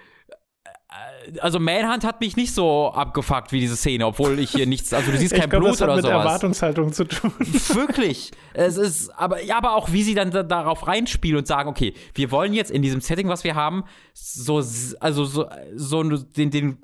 äh, 0.89 1.39
also 1.41 1.59
Manhunt 1.61 2.05
hat 2.05 2.21
mich 2.21 2.37
nicht 2.37 2.55
so 2.55 2.91
abgefuckt 2.93 3.53
wie 3.53 3.61
diese 3.61 3.77
Szene, 3.77 4.07
obwohl 4.07 4.39
ich 4.39 4.51
hier 4.51 4.67
nichts, 4.67 4.93
also 4.93 5.11
du 5.11 5.19
siehst 5.19 5.35
kein 5.37 5.51
glaub, 5.51 5.63
Blut 5.63 5.73
das 5.73 5.81
hat 5.81 5.89
oder 5.89 5.97
mit 5.97 6.05
sowas. 6.05 6.25
Erwartungshaltung 6.25 6.93
zu 6.93 7.05
tun. 7.05 7.33
Wirklich. 7.39 8.31
Es 8.55 8.77
ist, 8.77 9.11
aber, 9.11 9.43
ja, 9.43 9.57
aber 9.59 9.75
auch 9.75 9.93
wie 9.93 10.03
sie 10.03 10.15
dann 10.15 10.31
da, 10.31 10.43
darauf 10.43 10.87
reinspielen 10.87 11.39
und 11.39 11.47
sagen, 11.47 11.69
okay, 11.69 11.95
wir 12.15 12.31
wollen 12.31 12.53
jetzt 12.53 12.71
in 12.71 12.83
diesem 12.83 13.01
Setting, 13.01 13.29
was 13.29 13.45
wir 13.45 13.55
haben, 13.55 13.85
so, 14.15 14.57
also 15.01 15.25
so, 15.25 15.47
so 15.75 16.03
den, 16.03 16.51
den 16.51 16.79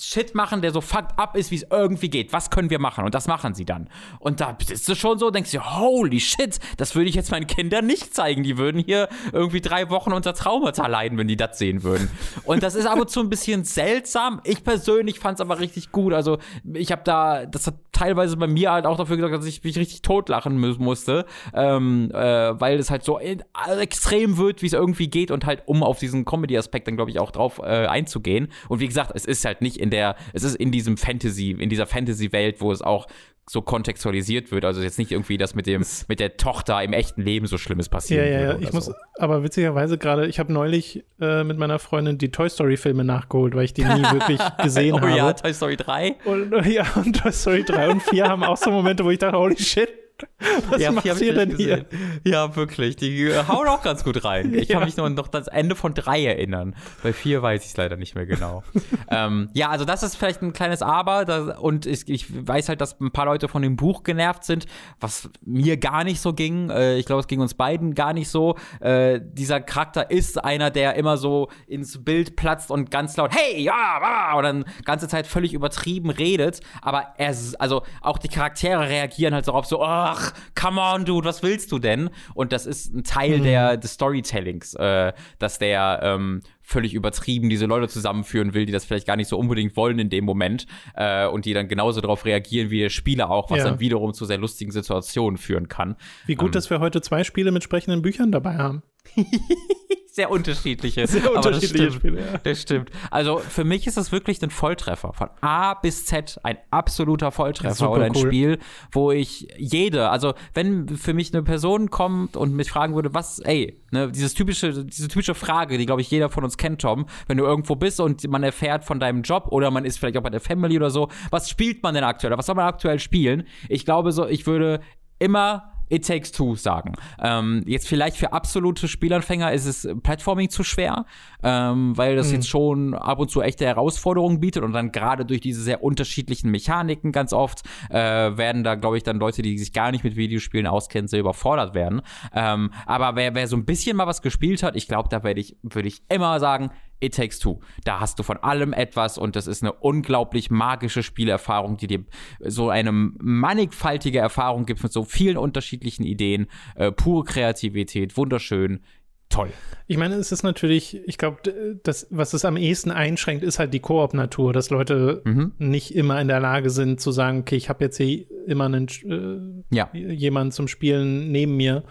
Shit 0.00 0.34
machen, 0.34 0.62
der 0.62 0.72
so 0.72 0.80
fucked 0.80 1.18
up 1.18 1.36
ist, 1.36 1.50
wie 1.50 1.56
es 1.56 1.66
irgendwie 1.70 2.08
geht. 2.08 2.32
Was 2.32 2.50
können 2.50 2.70
wir 2.70 2.78
machen? 2.78 3.04
Und 3.04 3.14
das 3.14 3.26
machen 3.26 3.54
sie 3.54 3.64
dann. 3.64 3.88
Und 4.18 4.40
da 4.40 4.52
bist 4.52 4.88
du 4.88 4.94
schon 4.94 5.18
so, 5.18 5.30
denkst 5.30 5.52
du, 5.52 5.60
holy 5.60 6.20
shit, 6.20 6.58
das 6.76 6.94
würde 6.94 7.08
ich 7.08 7.14
jetzt 7.14 7.30
meinen 7.30 7.46
Kindern 7.46 7.86
nicht 7.86 8.14
zeigen. 8.14 8.42
Die 8.42 8.58
würden 8.58 8.82
hier 8.82 9.08
irgendwie 9.32 9.60
drei 9.60 9.90
Wochen 9.90 10.12
unter 10.12 10.34
Traumata 10.34 10.86
leiden, 10.86 11.18
wenn 11.18 11.28
die 11.28 11.36
das 11.36 11.58
sehen 11.58 11.82
würden. 11.82 12.10
Und 12.44 12.62
das 12.62 12.74
ist 12.74 12.86
aber 12.86 13.08
so 13.08 13.20
ein 13.20 13.28
bisschen 13.28 13.64
seltsam. 13.64 14.40
Ich 14.44 14.64
persönlich 14.64 15.18
fand 15.18 15.38
es 15.38 15.40
aber 15.40 15.60
richtig 15.60 15.92
gut. 15.92 16.12
Also 16.12 16.38
ich 16.74 16.92
habe 16.92 17.02
da, 17.04 17.46
das 17.46 17.66
hat 17.66 17.74
teilweise 17.92 18.36
bei 18.36 18.46
mir 18.46 18.72
halt 18.72 18.86
auch 18.86 18.96
dafür 18.96 19.16
gesagt, 19.16 19.34
dass 19.34 19.46
ich 19.46 19.64
mich 19.64 19.78
richtig 19.78 20.02
totlachen 20.02 20.58
musste, 20.58 21.24
ähm, 21.54 22.10
äh, 22.12 22.60
weil 22.60 22.78
es 22.78 22.90
halt 22.90 23.04
so 23.04 23.18
extrem 23.18 24.36
wird, 24.36 24.62
wie 24.62 24.66
es 24.66 24.72
irgendwie 24.74 25.08
geht 25.08 25.30
und 25.30 25.46
halt 25.46 25.62
um 25.66 25.82
auf 25.82 25.98
diesen 25.98 26.24
Comedy-Aspekt 26.24 26.88
dann 26.88 26.96
glaube 26.96 27.10
ich 27.10 27.18
auch 27.18 27.30
drauf 27.30 27.58
äh, 27.58 27.86
einzugehen. 27.86 28.48
Und 28.68 28.80
wie 28.80 28.86
gesagt, 28.86 29.12
es 29.14 29.24
ist 29.24 29.44
halt 29.44 29.62
nicht 29.62 29.80
in 29.86 29.90
der, 29.90 30.16
es 30.32 30.42
ist 30.42 30.56
in 30.56 30.72
diesem 30.72 30.96
Fantasy, 30.96 31.52
in 31.52 31.68
dieser 31.68 31.86
Fantasy-Welt, 31.86 32.60
wo 32.60 32.72
es 32.72 32.82
auch 32.82 33.06
so 33.48 33.62
kontextualisiert 33.62 34.50
wird. 34.50 34.64
Also 34.64 34.82
jetzt 34.82 34.98
nicht 34.98 35.12
irgendwie, 35.12 35.38
dass 35.38 35.54
mit 35.54 35.66
dem 35.66 35.84
mit 36.08 36.18
der 36.18 36.36
Tochter 36.36 36.82
im 36.82 36.92
echten 36.92 37.22
Leben 37.22 37.46
so 37.46 37.58
Schlimmes 37.58 37.88
passiert. 37.88 38.26
Ja, 38.26 38.32
ja, 38.32 38.40
ja. 38.52 38.58
Ich 38.58 38.72
muss, 38.72 38.92
aber 39.18 39.44
witzigerweise 39.44 39.98
gerade, 39.98 40.26
ich 40.26 40.40
habe 40.40 40.52
neulich 40.52 41.04
äh, 41.20 41.44
mit 41.44 41.56
meiner 41.56 41.78
Freundin 41.78 42.18
die 42.18 42.32
Toy 42.32 42.50
Story 42.50 42.76
Filme 42.76 43.04
nachgeholt, 43.04 43.54
weil 43.54 43.64
ich 43.64 43.74
die 43.74 43.84
nie 43.84 44.02
wirklich 44.12 44.40
gesehen 44.62 44.94
oh, 44.94 45.00
habe. 45.00 45.12
Oh 45.12 45.16
ja, 45.16 45.32
Toy 45.32 45.54
Story 45.54 45.76
3. 45.76 46.16
Und, 46.24 46.66
ja, 46.66 46.84
und 46.96 47.20
Toy 47.20 47.32
Story 47.32 47.62
3 47.64 47.90
und 47.90 48.02
4 48.02 48.24
haben 48.26 48.42
auch 48.42 48.56
so 48.56 48.70
Momente, 48.72 49.04
wo 49.04 49.10
ich 49.10 49.18
dachte, 49.18 49.38
holy 49.38 49.56
shit, 49.56 49.90
Was 50.70 50.80
ja, 50.80 50.92
macht 50.92 51.04
ihr 51.04 51.34
denn 51.34 51.56
hier? 51.56 51.86
Ja, 52.24 52.56
wirklich. 52.56 52.96
Die 52.96 53.30
hauen 53.48 53.68
auch 53.68 53.82
ganz 53.82 54.04
gut 54.04 54.24
rein. 54.24 54.54
Ich 54.54 54.68
ja. 54.68 54.76
kann 54.76 54.86
mich 54.86 54.96
nur 54.96 55.08
noch 55.10 55.28
das 55.28 55.48
Ende 55.48 55.76
von 55.76 55.94
drei 55.94 56.24
erinnern. 56.24 56.74
Bei 57.02 57.12
vier 57.12 57.42
weiß 57.42 57.62
ich 57.62 57.70
es 57.70 57.76
leider 57.76 57.96
nicht 57.96 58.14
mehr 58.14 58.26
genau. 58.26 58.62
ähm, 59.10 59.50
ja, 59.52 59.68
also 59.68 59.84
das 59.84 60.02
ist 60.02 60.16
vielleicht 60.16 60.42
ein 60.42 60.52
kleines 60.52 60.82
Aber. 60.82 61.24
Das, 61.24 61.58
und 61.58 61.86
ich, 61.86 62.08
ich, 62.08 62.26
weiß 62.46 62.68
halt, 62.68 62.80
dass 62.80 62.98
ein 63.00 63.10
paar 63.10 63.26
Leute 63.26 63.48
von 63.48 63.62
dem 63.62 63.76
Buch 63.76 64.02
genervt 64.02 64.44
sind, 64.44 64.66
was 65.00 65.28
mir 65.44 65.76
gar 65.76 66.04
nicht 66.04 66.20
so 66.20 66.32
ging. 66.32 66.70
Äh, 66.70 66.96
ich 66.96 67.06
glaube, 67.06 67.20
es 67.20 67.26
ging 67.26 67.40
uns 67.40 67.54
beiden 67.54 67.94
gar 67.94 68.12
nicht 68.12 68.30
so. 68.30 68.56
Äh, 68.80 69.20
dieser 69.22 69.60
Charakter 69.60 70.10
ist 70.10 70.42
einer, 70.42 70.70
der 70.70 70.94
immer 70.94 71.16
so 71.16 71.48
ins 71.66 72.04
Bild 72.04 72.36
platzt 72.36 72.70
und 72.70 72.90
ganz 72.90 73.16
laut, 73.16 73.32
hey, 73.34 73.60
ja, 73.60 74.34
und 74.34 74.42
dann 74.42 74.64
ganze 74.84 75.08
Zeit 75.08 75.26
völlig 75.26 75.52
übertrieben 75.52 76.10
redet. 76.10 76.60
Aber 76.80 77.14
er, 77.18 77.34
also 77.58 77.82
auch 78.00 78.18
die 78.18 78.28
Charaktere 78.28 78.88
reagieren 78.88 79.34
halt 79.34 79.44
so 79.44 79.52
auf 79.52 79.66
so, 79.66 79.82
oh, 79.82 80.05
ach, 80.06 80.32
come 80.54 80.80
on, 80.80 81.04
dude, 81.04 81.26
was 81.26 81.42
willst 81.42 81.72
du 81.72 81.78
denn? 81.78 82.10
Und 82.34 82.52
das 82.52 82.66
ist 82.66 82.94
ein 82.94 83.02
Teil 83.02 83.38
mhm. 83.38 83.42
der, 83.42 83.76
des 83.76 83.94
Storytellings, 83.94 84.74
äh, 84.74 85.12
dass 85.38 85.58
der 85.58 86.00
ähm, 86.02 86.42
völlig 86.62 86.94
übertrieben 86.94 87.48
diese 87.48 87.66
Leute 87.66 87.88
zusammenführen 87.88 88.54
will, 88.54 88.66
die 88.66 88.72
das 88.72 88.84
vielleicht 88.84 89.06
gar 89.06 89.16
nicht 89.16 89.28
so 89.28 89.38
unbedingt 89.38 89.76
wollen 89.76 89.98
in 89.98 90.10
dem 90.10 90.24
Moment 90.24 90.66
äh, 90.94 91.26
und 91.26 91.44
die 91.44 91.54
dann 91.54 91.68
genauso 91.68 92.00
darauf 92.00 92.24
reagieren 92.24 92.70
wie 92.70 92.80
der 92.80 92.90
Spieler 92.90 93.30
auch, 93.30 93.50
was 93.50 93.58
ja. 93.58 93.64
dann 93.64 93.80
wiederum 93.80 94.14
zu 94.14 94.24
sehr 94.24 94.38
lustigen 94.38 94.70
Situationen 94.70 95.38
führen 95.38 95.68
kann. 95.68 95.96
Wie 96.26 96.34
gut, 96.34 96.46
ähm, 96.48 96.52
dass 96.52 96.70
wir 96.70 96.80
heute 96.80 97.00
zwei 97.00 97.24
Spiele 97.24 97.50
mit 97.50 97.64
sprechenden 97.64 98.02
Büchern 98.02 98.30
dabei 98.30 98.56
haben. 98.56 98.82
sehr 100.16 100.30
unterschiedliche. 100.30 101.06
Sehr 101.06 101.30
unterschiedliche 101.30 101.92
Spiele. 101.92 102.20
Ja. 102.20 102.38
Das 102.42 102.62
stimmt. 102.62 102.90
Also 103.10 103.36
für 103.38 103.64
mich 103.64 103.86
ist 103.86 103.98
es 103.98 104.12
wirklich 104.12 104.42
ein 104.42 104.48
Volltreffer. 104.48 105.12
Von 105.12 105.28
A 105.42 105.74
bis 105.74 106.06
Z 106.06 106.40
ein 106.42 106.56
absoluter 106.70 107.30
Volltreffer 107.30 107.90
oder 107.90 108.06
ein 108.06 108.16
cool. 108.16 108.26
Spiel, 108.26 108.58
wo 108.90 109.12
ich 109.12 109.46
jede, 109.58 110.08
also 110.08 110.32
wenn 110.54 110.88
für 110.88 111.12
mich 111.12 111.34
eine 111.34 111.42
Person 111.42 111.90
kommt 111.90 112.34
und 112.34 112.54
mich 112.54 112.70
fragen 112.70 112.94
würde, 112.94 113.12
was, 113.12 113.40
ey, 113.40 113.78
ne, 113.90 114.10
dieses 114.10 114.32
typische, 114.32 114.86
diese 114.86 115.08
typische 115.08 115.34
Frage, 115.34 115.76
die 115.76 115.84
glaube 115.84 116.00
ich 116.00 116.10
jeder 116.10 116.30
von 116.30 116.44
uns 116.44 116.56
kennt, 116.56 116.80
Tom, 116.80 117.04
wenn 117.26 117.36
du 117.36 117.44
irgendwo 117.44 117.76
bist 117.76 118.00
und 118.00 118.26
man 118.28 118.42
erfährt 118.42 118.84
von 118.86 118.98
deinem 118.98 119.20
Job 119.20 119.48
oder 119.50 119.70
man 119.70 119.84
ist 119.84 119.98
vielleicht 119.98 120.16
auch 120.16 120.22
bei 120.22 120.30
der 120.30 120.40
Family 120.40 120.78
oder 120.78 120.88
so, 120.88 121.08
was 121.30 121.50
spielt 121.50 121.82
man 121.82 121.94
denn 121.94 122.04
aktuell? 122.04 122.32
Oder 122.32 122.38
was 122.38 122.46
soll 122.46 122.54
man 122.54 122.66
aktuell 122.66 122.98
spielen? 122.98 123.46
Ich 123.68 123.84
glaube 123.84 124.12
so, 124.12 124.26
ich 124.26 124.46
würde 124.46 124.80
immer 125.18 125.75
It 125.88 126.06
Takes 126.06 126.32
Two 126.32 126.56
sagen. 126.56 126.94
Ähm, 127.20 127.62
jetzt 127.66 127.88
vielleicht 127.88 128.16
für 128.16 128.32
absolute 128.32 128.88
Spielanfänger 128.88 129.52
ist 129.52 129.66
es 129.66 129.88
Platforming 130.02 130.50
zu 130.50 130.64
schwer, 130.64 131.06
ähm, 131.42 131.96
weil 131.96 132.16
das 132.16 132.28
mhm. 132.28 132.34
jetzt 132.34 132.48
schon 132.48 132.94
ab 132.94 133.18
und 133.18 133.30
zu 133.30 133.42
echte 133.42 133.66
Herausforderungen 133.66 134.40
bietet 134.40 134.62
und 134.62 134.72
dann 134.72 134.92
gerade 134.92 135.24
durch 135.24 135.40
diese 135.40 135.62
sehr 135.62 135.82
unterschiedlichen 135.82 136.50
Mechaniken 136.50 137.12
ganz 137.12 137.32
oft 137.32 137.62
äh, 137.90 137.96
werden 137.96 138.64
da, 138.64 138.74
glaube 138.74 138.96
ich, 138.96 139.02
dann 139.02 139.18
Leute, 139.18 139.42
die 139.42 139.58
sich 139.58 139.72
gar 139.72 139.90
nicht 139.90 140.04
mit 140.04 140.16
Videospielen 140.16 140.66
auskennen, 140.66 141.08
sehr 141.08 141.20
überfordert 141.20 141.74
werden. 141.74 142.02
Ähm, 142.34 142.70
aber 142.86 143.16
wer, 143.16 143.34
wer 143.34 143.46
so 143.46 143.56
ein 143.56 143.64
bisschen 143.64 143.96
mal 143.96 144.06
was 144.06 144.22
gespielt 144.22 144.62
hat, 144.62 144.76
ich 144.76 144.88
glaube, 144.88 145.08
da 145.08 145.22
werde 145.22 145.40
ich, 145.40 145.56
würde 145.62 145.88
ich 145.88 146.02
immer 146.08 146.40
sagen, 146.40 146.70
It 147.00 147.14
Takes 147.14 147.38
Two. 147.38 147.60
Da 147.84 148.00
hast 148.00 148.18
du 148.18 148.22
von 148.22 148.38
allem 148.38 148.72
etwas 148.72 149.18
und 149.18 149.36
das 149.36 149.46
ist 149.46 149.62
eine 149.62 149.72
unglaublich 149.72 150.50
magische 150.50 151.02
Spielerfahrung, 151.02 151.76
die 151.76 151.86
dir 151.86 152.04
so 152.40 152.70
eine 152.70 152.92
mannigfaltige 152.92 154.18
Erfahrung 154.18 154.66
gibt 154.66 154.82
mit 154.82 154.92
so 154.92 155.04
vielen 155.04 155.36
unterschiedlichen 155.36 156.04
Ideen, 156.04 156.46
äh, 156.74 156.92
pure 156.92 157.24
Kreativität, 157.24 158.16
wunderschön. 158.16 158.80
Toll. 159.28 159.50
Ich 159.88 159.96
meine, 159.96 160.14
es 160.14 160.30
ist 160.30 160.44
natürlich, 160.44 161.00
ich 161.04 161.18
glaube, 161.18 161.78
das, 161.82 162.06
was 162.10 162.32
es 162.32 162.44
am 162.44 162.56
ehesten 162.56 162.92
einschränkt, 162.92 163.42
ist 163.42 163.58
halt 163.58 163.74
die 163.74 163.80
Koop-Natur, 163.80 164.52
dass 164.52 164.70
Leute 164.70 165.22
mhm. 165.24 165.52
nicht 165.58 165.94
immer 165.96 166.20
in 166.20 166.28
der 166.28 166.38
Lage 166.38 166.70
sind 166.70 167.00
zu 167.00 167.10
sagen, 167.10 167.40
okay, 167.40 167.56
ich 167.56 167.68
habe 167.68 167.84
jetzt 167.84 167.96
hier 167.96 168.24
immer 168.46 168.66
einen, 168.66 168.86
äh, 168.86 169.74
ja. 169.74 169.90
jemanden 169.92 170.52
zum 170.52 170.68
Spielen 170.68 171.32
neben 171.32 171.56
mir. 171.56 171.82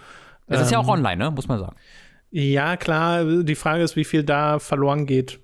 Es 0.47 0.57
ähm, 0.57 0.63
ist 0.63 0.71
ja 0.71 0.79
auch 0.79 0.85
ähm, 0.85 0.91
online, 0.91 1.17
ne? 1.17 1.31
muss 1.31 1.47
man 1.47 1.59
sagen. 1.59 1.75
Ja, 2.31 2.77
klar. 2.77 3.43
Die 3.43 3.55
Frage 3.55 3.83
ist, 3.83 3.95
wie 3.95 4.03
viel 4.03 4.23
da 4.23 4.59
verloren 4.59 5.05
geht. 5.05 5.39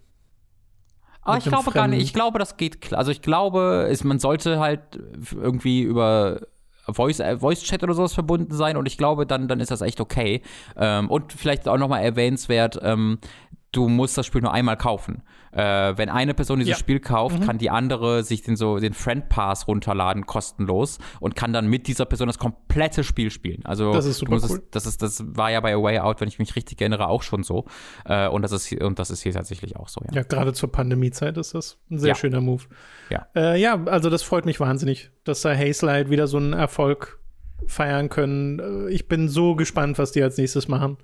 Aber 1.21 1.37
ich 1.37 1.43
glaube 1.43 1.63
Fremden. 1.63 1.77
gar 1.77 1.87
nicht. 1.87 2.03
Ich 2.03 2.13
glaube, 2.13 2.39
das 2.39 2.57
geht 2.57 2.81
klar. 2.81 2.99
Also 2.99 3.11
ich 3.11 3.21
glaube, 3.21 3.87
ist, 3.89 4.03
man 4.03 4.19
sollte 4.19 4.59
halt 4.59 4.81
irgendwie 5.31 5.81
über 5.81 6.41
Voice, 6.87 7.19
äh, 7.19 7.37
Voice 7.37 7.61
Chat 7.61 7.83
oder 7.83 7.93
sowas 7.93 8.13
verbunden 8.13 8.53
sein 8.53 8.75
und 8.75 8.87
ich 8.87 8.97
glaube, 8.97 9.25
dann, 9.25 9.47
dann 9.47 9.59
ist 9.59 9.71
das 9.71 9.81
echt 9.81 10.01
okay. 10.01 10.41
Ähm, 10.75 11.09
und 11.09 11.31
vielleicht 11.31 11.67
auch 11.67 11.77
nochmal 11.77 12.03
erwähnenswert, 12.03 12.79
ähm, 12.81 13.19
du 13.71 13.87
musst 13.87 14.17
das 14.17 14.25
Spiel 14.25 14.41
nur 14.41 14.53
einmal 14.53 14.77
kaufen. 14.77 15.23
Äh, 15.51 15.97
wenn 15.97 16.09
eine 16.09 16.33
Person 16.33 16.59
dieses 16.59 16.71
ja. 16.71 16.77
Spiel 16.77 16.99
kauft, 16.99 17.39
mhm. 17.39 17.45
kann 17.45 17.57
die 17.57 17.69
andere 17.69 18.23
sich 18.23 18.41
den 18.41 18.55
so 18.55 18.79
den 18.79 18.93
Friend 18.93 19.27
Pass 19.29 19.67
runterladen 19.67 20.25
kostenlos 20.25 20.97
und 21.19 21.35
kann 21.35 21.51
dann 21.53 21.67
mit 21.67 21.87
dieser 21.87 22.05
Person 22.05 22.27
das 22.27 22.37
komplette 22.37 23.03
Spiel 23.03 23.31
spielen. 23.31 23.61
Also 23.65 23.93
das 23.93 24.05
ist 24.05 24.19
super 24.19 24.35
cool. 24.35 24.57
Es, 24.57 24.61
das 24.71 24.85
ist 24.85 25.01
das 25.01 25.23
war 25.25 25.51
ja 25.51 25.59
bei 25.59 25.73
A 25.73 25.81
Way 25.81 25.99
Out, 25.99 26.21
wenn 26.21 26.27
ich 26.27 26.39
mich 26.39 26.55
richtig 26.55 26.79
erinnere, 26.79 27.07
auch 27.07 27.23
schon 27.23 27.43
so. 27.43 27.65
Äh, 28.05 28.27
und 28.27 28.41
das 28.43 28.51
ist 28.51 28.71
und 28.81 28.99
das 28.99 29.11
ist 29.11 29.23
hier 29.23 29.33
tatsächlich 29.33 29.75
auch 29.75 29.89
so. 29.89 30.01
Ja, 30.09 30.17
ja 30.17 30.23
gerade 30.23 30.53
zur 30.53 30.71
Pandemiezeit 30.71 31.37
ist 31.37 31.53
das 31.53 31.77
ein 31.89 31.99
sehr 31.99 32.09
ja. 32.09 32.15
schöner 32.15 32.41
Move. 32.41 32.63
Ja. 33.09 33.27
Äh, 33.35 33.59
ja, 33.59 33.83
also 33.85 34.09
das 34.09 34.23
freut 34.23 34.45
mich 34.45 34.59
wahnsinnig, 34.59 35.11
dass 35.23 35.41
da 35.41 35.55
Hazelight 35.55 36.09
wieder 36.09 36.27
so 36.27 36.37
einen 36.37 36.53
Erfolg 36.53 37.19
feiern 37.67 38.09
können. 38.09 38.59
Äh, 38.59 38.93
ich 38.93 39.07
bin 39.07 39.29
so 39.29 39.55
gespannt, 39.55 39.97
was 39.97 40.11
die 40.11 40.23
als 40.23 40.37
nächstes 40.37 40.67
machen. 40.67 40.97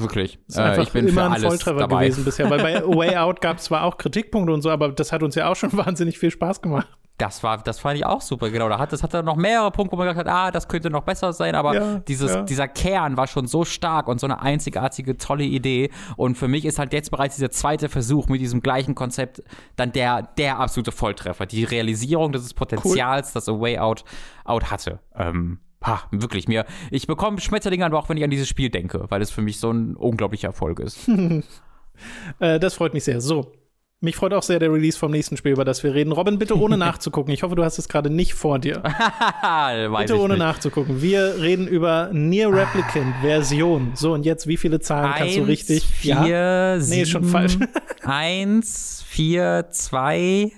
Wirklich. 0.00 0.38
Ist 0.46 0.58
einfach 0.58 0.82
äh, 0.82 0.82
ich 0.84 0.92
bin 0.92 1.08
immer 1.08 1.30
ein 1.30 1.40
Volltreffer 1.40 1.78
dabei. 1.78 2.06
gewesen 2.06 2.24
bisher, 2.24 2.48
weil 2.50 2.60
bei 2.60 2.82
Way 2.86 3.16
Out 3.16 3.40
gab 3.40 3.58
es 3.58 3.64
zwar 3.64 3.84
auch 3.84 3.98
Kritikpunkte 3.98 4.52
und 4.52 4.62
so, 4.62 4.70
aber 4.70 4.90
das 4.90 5.12
hat 5.12 5.22
uns 5.22 5.34
ja 5.34 5.48
auch 5.48 5.56
schon 5.56 5.72
wahnsinnig 5.76 6.18
viel 6.18 6.30
Spaß 6.30 6.62
gemacht. 6.62 6.88
Das 7.18 7.42
war, 7.42 7.58
das 7.58 7.80
fand 7.80 7.96
ich 7.96 8.06
auch 8.06 8.20
super, 8.20 8.48
genau. 8.48 8.68
Da 8.68 8.78
hat, 8.78 8.92
das 8.92 9.02
hat 9.02 9.12
er 9.12 9.24
noch 9.24 9.34
mehrere 9.34 9.72
Punkte, 9.72 9.92
wo 9.92 9.96
man 9.96 10.06
gesagt 10.06 10.28
hat, 10.28 10.32
ah, 10.32 10.50
das 10.52 10.68
könnte 10.68 10.88
noch 10.88 11.02
besser 11.02 11.32
sein, 11.32 11.56
aber 11.56 11.74
ja, 11.74 11.98
dieses, 11.98 12.32
ja. 12.32 12.42
dieser 12.42 12.68
Kern 12.68 13.16
war 13.16 13.26
schon 13.26 13.48
so 13.48 13.64
stark 13.64 14.06
und 14.06 14.20
so 14.20 14.26
eine 14.28 14.40
einzigartige, 14.40 15.16
tolle 15.16 15.42
Idee. 15.42 15.90
Und 16.16 16.38
für 16.38 16.46
mich 16.46 16.64
ist 16.64 16.78
halt 16.78 16.92
jetzt 16.92 17.10
bereits 17.10 17.34
dieser 17.34 17.50
zweite 17.50 17.88
Versuch 17.88 18.28
mit 18.28 18.40
diesem 18.40 18.62
gleichen 18.62 18.94
Konzept 18.94 19.42
dann 19.74 19.90
der, 19.90 20.22
der 20.38 20.60
absolute 20.60 20.92
Volltreffer. 20.92 21.46
Die 21.46 21.64
Realisierung 21.64 22.30
dieses 22.30 22.54
Potenzials, 22.54 23.30
cool. 23.30 23.32
das 23.34 23.48
A 23.48 23.60
Way 23.60 23.78
Out, 23.78 24.04
Out 24.44 24.70
hatte. 24.70 25.00
Ähm, 25.16 25.58
Ha, 25.84 26.02
wirklich 26.10 26.48
mir. 26.48 26.64
Ich 26.90 27.06
bekomme 27.06 27.40
Schmetterlinge 27.40 27.86
aber 27.86 27.98
auch, 27.98 28.08
wenn 28.08 28.16
ich 28.16 28.24
an 28.24 28.30
dieses 28.30 28.48
Spiel 28.48 28.68
denke, 28.68 29.06
weil 29.08 29.22
es 29.22 29.30
für 29.30 29.42
mich 29.42 29.58
so 29.58 29.70
ein 29.70 29.94
unglaublicher 29.94 30.48
Erfolg 30.48 30.80
ist. 30.80 31.08
äh, 32.40 32.58
das 32.58 32.74
freut 32.74 32.94
mich 32.94 33.04
sehr. 33.04 33.20
So. 33.20 33.52
Mich 34.00 34.14
freut 34.14 34.32
auch 34.32 34.44
sehr 34.44 34.60
der 34.60 34.72
Release 34.72 34.96
vom 34.96 35.10
nächsten 35.10 35.36
Spiel, 35.36 35.50
über 35.52 35.64
das 35.64 35.82
wir 35.82 35.92
reden. 35.92 36.12
Robin, 36.12 36.38
bitte 36.38 36.56
ohne 36.56 36.76
nachzugucken. 36.78 37.34
Ich 37.34 37.42
hoffe, 37.42 37.56
du 37.56 37.64
hast 37.64 37.78
es 37.78 37.88
gerade 37.88 38.10
nicht 38.10 38.34
vor 38.34 38.60
dir. 38.60 38.74
bitte 39.98 40.20
ohne 40.20 40.34
nicht. 40.34 40.38
nachzugucken. 40.38 41.02
Wir 41.02 41.40
reden 41.40 41.66
über 41.66 42.10
Near 42.12 42.52
Replicant 42.52 43.14
Version. 43.22 43.92
So, 43.94 44.12
und 44.12 44.24
jetzt, 44.24 44.46
wie 44.46 44.56
viele 44.56 44.78
Zahlen 44.78 45.12
Eins, 45.12 45.18
kannst 45.18 45.36
du 45.36 45.42
richtig? 45.42 45.84
Vier, 45.84 46.26
ja? 46.26 46.76
Nee, 46.76 47.02
ist 47.02 47.10
schon 47.10 47.24
falsch. 47.24 47.58
Eins, 48.02 49.02
vier, 49.04 49.66
zwei, 49.70 50.52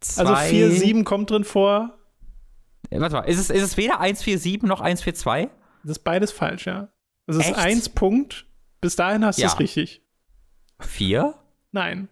zwei. 0.00 0.24
Also 0.24 0.36
vier, 0.50 0.70
sieben 0.72 1.04
kommt 1.04 1.30
drin 1.30 1.44
vor. 1.44 1.99
Warte 2.90 3.14
mal, 3.14 3.22
ist 3.22 3.38
es, 3.38 3.50
ist 3.50 3.62
es 3.62 3.76
weder 3.76 4.00
147 4.00 4.62
noch 4.62 4.80
142? 4.80 5.50
Das 5.82 5.92
ist 5.92 6.04
beides 6.04 6.32
falsch, 6.32 6.66
ja. 6.66 6.88
Es 7.26 7.36
ist 7.36 7.48
Echt? 7.48 7.58
1 7.58 7.88
Punkt. 7.90 8.46
Bis 8.80 8.96
dahin 8.96 9.24
hast 9.24 9.38
ja. 9.38 9.48
du 9.48 9.54
es 9.54 9.60
richtig. 9.60 10.02
4? 10.80 11.34
Nein. 11.72 12.08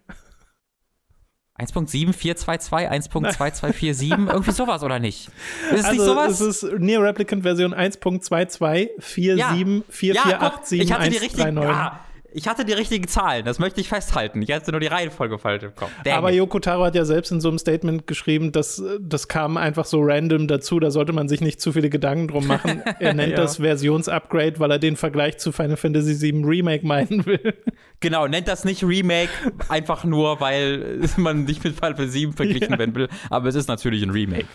1.7422, 1.59 2.89
1.2247, 3.11 4.11
irgendwie 4.31 4.51
sowas, 4.51 4.83
oder 4.83 4.99
nicht? 4.99 5.29
Ist 5.71 5.79
es 5.79 5.85
also, 5.85 5.91
nicht 5.91 6.05
sowas? 6.05 6.39
Es 6.39 6.63
ist 6.63 6.79
Near 6.79 7.03
Replicant 7.03 7.43
Version 7.43 7.73
1.22474487 7.73 10.13
ja. 10.13 10.29
ja, 10.29 10.61
ich 10.71 10.93
hatte 10.93 11.09
die 11.09 11.17
richtige. 11.17 11.49
Ja, 11.49 11.99
ich 12.33 12.47
hatte 12.47 12.65
die 12.65 12.73
richtigen 12.73 13.07
Zahlen, 13.07 13.45
das 13.45 13.59
möchte 13.59 13.81
ich 13.81 13.89
festhalten. 13.89 14.41
Ich 14.41 14.51
hatte 14.51 14.71
nur 14.71 14.79
die 14.79 14.87
Reihenfolge 14.87 15.39
falsch 15.39 15.63
im 15.63 15.75
Kopf. 15.75 15.91
Dang 16.03 16.13
Aber 16.13 16.31
Yoko 16.31 16.59
Taro 16.59 16.85
hat 16.85 16.95
ja 16.95 17.05
selbst 17.05 17.31
in 17.31 17.41
so 17.41 17.49
einem 17.49 17.57
Statement 17.57 18.07
geschrieben, 18.07 18.51
dass 18.51 18.81
das 18.99 19.27
kam 19.27 19.57
einfach 19.57 19.85
so 19.85 20.01
random 20.01 20.47
dazu, 20.47 20.79
da 20.79 20.91
sollte 20.91 21.13
man 21.13 21.27
sich 21.27 21.41
nicht 21.41 21.61
zu 21.61 21.71
viele 21.71 21.89
Gedanken 21.89 22.27
drum 22.27 22.47
machen. 22.47 22.83
Er 22.99 23.13
nennt 23.13 23.31
ja. 23.31 23.37
das 23.37 23.57
Versionsupgrade, 23.57 24.59
weil 24.59 24.71
er 24.71 24.79
den 24.79 24.95
Vergleich 24.95 25.37
zu 25.37 25.51
Final 25.51 25.77
Fantasy 25.77 26.19
VII 26.21 26.43
Remake 26.43 26.85
meinen 26.85 27.25
will. 27.25 27.53
Genau, 28.01 28.27
nennt 28.27 28.47
das 28.47 28.63
nicht 28.63 28.81
Remake, 28.81 29.29
einfach 29.67 30.05
nur, 30.05 30.39
weil 30.39 31.01
man 31.17 31.43
nicht 31.43 31.61
mit 31.65 31.75
Final 31.75 31.97
Fantasy 31.97 32.27
VII 32.27 32.31
verglichen 32.31 32.71
ja. 32.71 32.79
werden 32.79 32.95
will. 32.95 33.09
Aber 33.29 33.49
es 33.49 33.55
ist 33.55 33.67
natürlich 33.67 34.01
ein 34.03 34.11
Remake. 34.11 34.45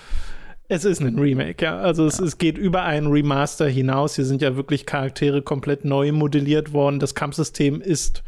Es 0.68 0.84
ist 0.84 1.00
ein 1.00 1.18
Remake, 1.18 1.62
ja. 1.62 1.78
Also 1.78 2.06
es, 2.06 2.18
ja. 2.18 2.24
es, 2.24 2.38
geht 2.38 2.56
über 2.56 2.84
einen 2.84 3.08
Remaster 3.08 3.68
hinaus. 3.68 4.16
Hier 4.16 4.24
sind 4.24 4.40
ja 4.40 4.56
wirklich 4.56 4.86
Charaktere 4.86 5.42
komplett 5.42 5.84
neu 5.84 6.12
modelliert 6.12 6.72
worden. 6.72 7.00
Das 7.00 7.14
Kampfsystem 7.14 7.80
ist 7.82 8.22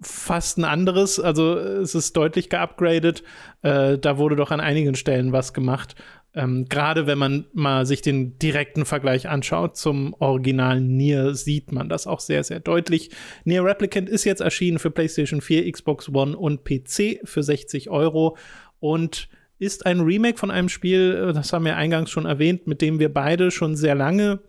fast 0.00 0.58
ein 0.58 0.64
anderes. 0.64 1.20
Also 1.20 1.56
es 1.56 1.94
ist 1.94 2.16
deutlich 2.16 2.50
geupgradet. 2.50 3.22
Äh, 3.62 3.98
da 3.98 4.18
wurde 4.18 4.36
doch 4.36 4.50
an 4.50 4.60
einigen 4.60 4.96
Stellen 4.96 5.32
was 5.32 5.52
gemacht. 5.52 5.94
Ähm, 6.34 6.66
Gerade 6.68 7.06
wenn 7.06 7.18
man 7.18 7.46
mal 7.54 7.86
sich 7.86 8.02
den 8.02 8.38
direkten 8.38 8.84
Vergleich 8.84 9.28
anschaut 9.28 9.76
zum 9.76 10.14
originalen 10.18 10.96
Nier, 10.96 11.34
sieht 11.34 11.70
man 11.70 11.88
das 11.88 12.06
auch 12.08 12.20
sehr, 12.20 12.42
sehr 12.42 12.60
deutlich. 12.60 13.10
Nier 13.44 13.64
Replicant 13.64 14.08
ist 14.08 14.24
jetzt 14.24 14.40
erschienen 14.40 14.80
für 14.80 14.90
PlayStation 14.90 15.40
4, 15.40 15.70
Xbox 15.70 16.08
One 16.08 16.36
und 16.36 16.64
PC 16.64 17.20
für 17.24 17.44
60 17.44 17.90
Euro. 17.90 18.36
Und 18.80 19.28
ist 19.58 19.86
ein 19.86 20.00
Remake 20.00 20.38
von 20.38 20.50
einem 20.50 20.68
Spiel, 20.68 21.28
äh, 21.30 21.32
das 21.32 21.52
haben 21.52 21.64
wir 21.64 21.76
eingangs 21.76 22.10
schon 22.10 22.26
erwähnt, 22.26 22.66
mit 22.66 22.82
dem 22.82 22.98
wir 22.98 23.12
beide 23.12 23.50
schon 23.50 23.76
sehr 23.76 23.94
lange 23.94 24.40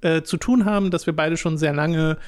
äh, 0.00 0.22
zu 0.22 0.36
tun 0.36 0.64
haben, 0.64 0.90
dass 0.90 1.06
wir 1.06 1.16
beide 1.16 1.36
schon 1.36 1.58
sehr 1.58 1.72
lange 1.72 2.18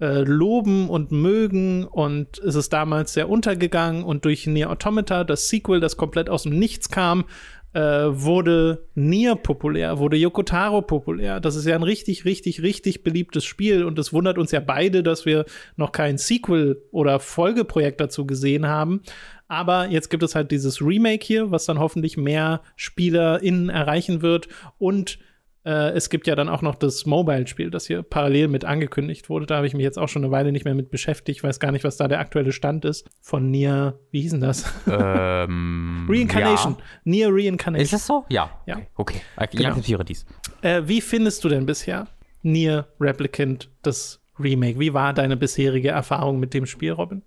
äh, 0.00 0.22
loben 0.22 0.88
und 0.88 1.12
mögen. 1.12 1.84
Und 1.84 2.38
es 2.38 2.54
ist 2.54 2.72
damals 2.72 3.12
sehr 3.12 3.28
untergegangen 3.28 4.02
und 4.02 4.24
durch 4.24 4.46
Nier 4.46 4.70
Automata, 4.70 5.24
das 5.24 5.48
Sequel, 5.48 5.80
das 5.80 5.96
komplett 5.96 6.30
aus 6.30 6.44
dem 6.44 6.58
Nichts 6.58 6.88
kam, 6.88 7.24
äh, 7.72 7.80
wurde 7.80 8.86
Nier 8.94 9.36
populär, 9.36 9.98
wurde 9.98 10.16
Yokotaro 10.16 10.82
populär. 10.82 11.40
Das 11.40 11.56
ist 11.56 11.66
ja 11.66 11.74
ein 11.74 11.82
richtig, 11.82 12.24
richtig, 12.24 12.62
richtig 12.62 13.02
beliebtes 13.02 13.44
Spiel 13.44 13.84
und 13.84 13.98
es 13.98 14.12
wundert 14.12 14.38
uns 14.38 14.50
ja 14.50 14.60
beide, 14.60 15.02
dass 15.02 15.26
wir 15.26 15.44
noch 15.76 15.92
kein 15.92 16.18
Sequel 16.18 16.82
oder 16.90 17.20
Folgeprojekt 17.20 18.00
dazu 18.00 18.26
gesehen 18.26 18.66
haben. 18.66 19.02
Aber 19.48 19.88
jetzt 19.88 20.10
gibt 20.10 20.22
es 20.22 20.34
halt 20.34 20.50
dieses 20.50 20.80
Remake 20.80 21.24
hier, 21.24 21.50
was 21.50 21.64
dann 21.64 21.80
hoffentlich 21.80 22.16
mehr 22.16 22.62
SpielerInnen 22.76 23.68
erreichen 23.68 24.22
wird 24.22 24.48
und 24.78 25.18
Äh, 25.64 25.90
es 25.90 26.08
gibt 26.08 26.26
ja 26.26 26.34
dann 26.34 26.48
auch 26.48 26.62
noch 26.62 26.74
das 26.74 27.04
Mobile-Spiel, 27.04 27.70
das 27.70 27.86
hier 27.86 28.02
parallel 28.02 28.48
mit 28.48 28.64
angekündigt 28.64 29.28
wurde. 29.28 29.44
Da 29.46 29.56
habe 29.56 29.66
ich 29.66 29.74
mich 29.74 29.82
jetzt 29.82 29.98
auch 29.98 30.08
schon 30.08 30.24
eine 30.24 30.32
Weile 30.32 30.52
nicht 30.52 30.64
mehr 30.64 30.74
mit 30.74 30.90
beschäftigt. 30.90 31.38
Ich 31.38 31.44
weiß 31.44 31.60
gar 31.60 31.70
nicht, 31.70 31.84
was 31.84 31.96
da 31.98 32.08
der 32.08 32.18
aktuelle 32.20 32.52
Stand 32.52 32.84
ist. 32.86 33.06
Von 33.20 33.50
Nier, 33.50 33.98
wie 34.10 34.22
hieß 34.22 34.30
denn 34.32 34.40
das? 34.40 34.64
Ähm, 34.86 36.06
Reincarnation. 36.10 36.76
Ja. 36.78 36.84
Nier 37.04 37.28
Reincarnation. 37.30 37.84
Ist 37.84 37.92
das 37.92 38.06
so? 38.06 38.24
Ja. 38.30 38.50
Ja. 38.66 38.78
Okay. 38.96 39.20
Ich 39.42 39.50
Genau. 39.50 39.68
akzeptiere 39.70 40.04
dies. 40.04 40.24
Äh, 40.62 40.82
wie 40.86 41.00
findest 41.02 41.44
du 41.44 41.48
denn 41.50 41.66
bisher 41.66 42.06
Nier 42.42 42.88
Replicant, 42.98 43.70
das 43.82 44.20
Remake? 44.38 44.78
Wie 44.80 44.94
war 44.94 45.12
deine 45.12 45.36
bisherige 45.36 45.88
Erfahrung 45.90 46.40
mit 46.40 46.54
dem 46.54 46.64
Spiel, 46.64 46.92
Robin? 46.92 47.22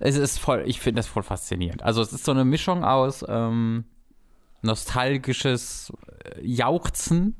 Es 0.00 0.16
ist 0.16 0.38
voll, 0.38 0.64
ich 0.66 0.80
finde 0.80 0.98
das 0.98 1.06
voll 1.06 1.22
faszinierend. 1.22 1.82
Also 1.82 2.02
es 2.02 2.12
ist 2.12 2.24
so 2.26 2.32
eine 2.32 2.44
Mischung 2.44 2.84
aus 2.84 3.24
ähm, 3.26 3.84
nostalgisches 4.62 5.92
äh, 6.24 6.40
Jauchzen, 6.46 7.36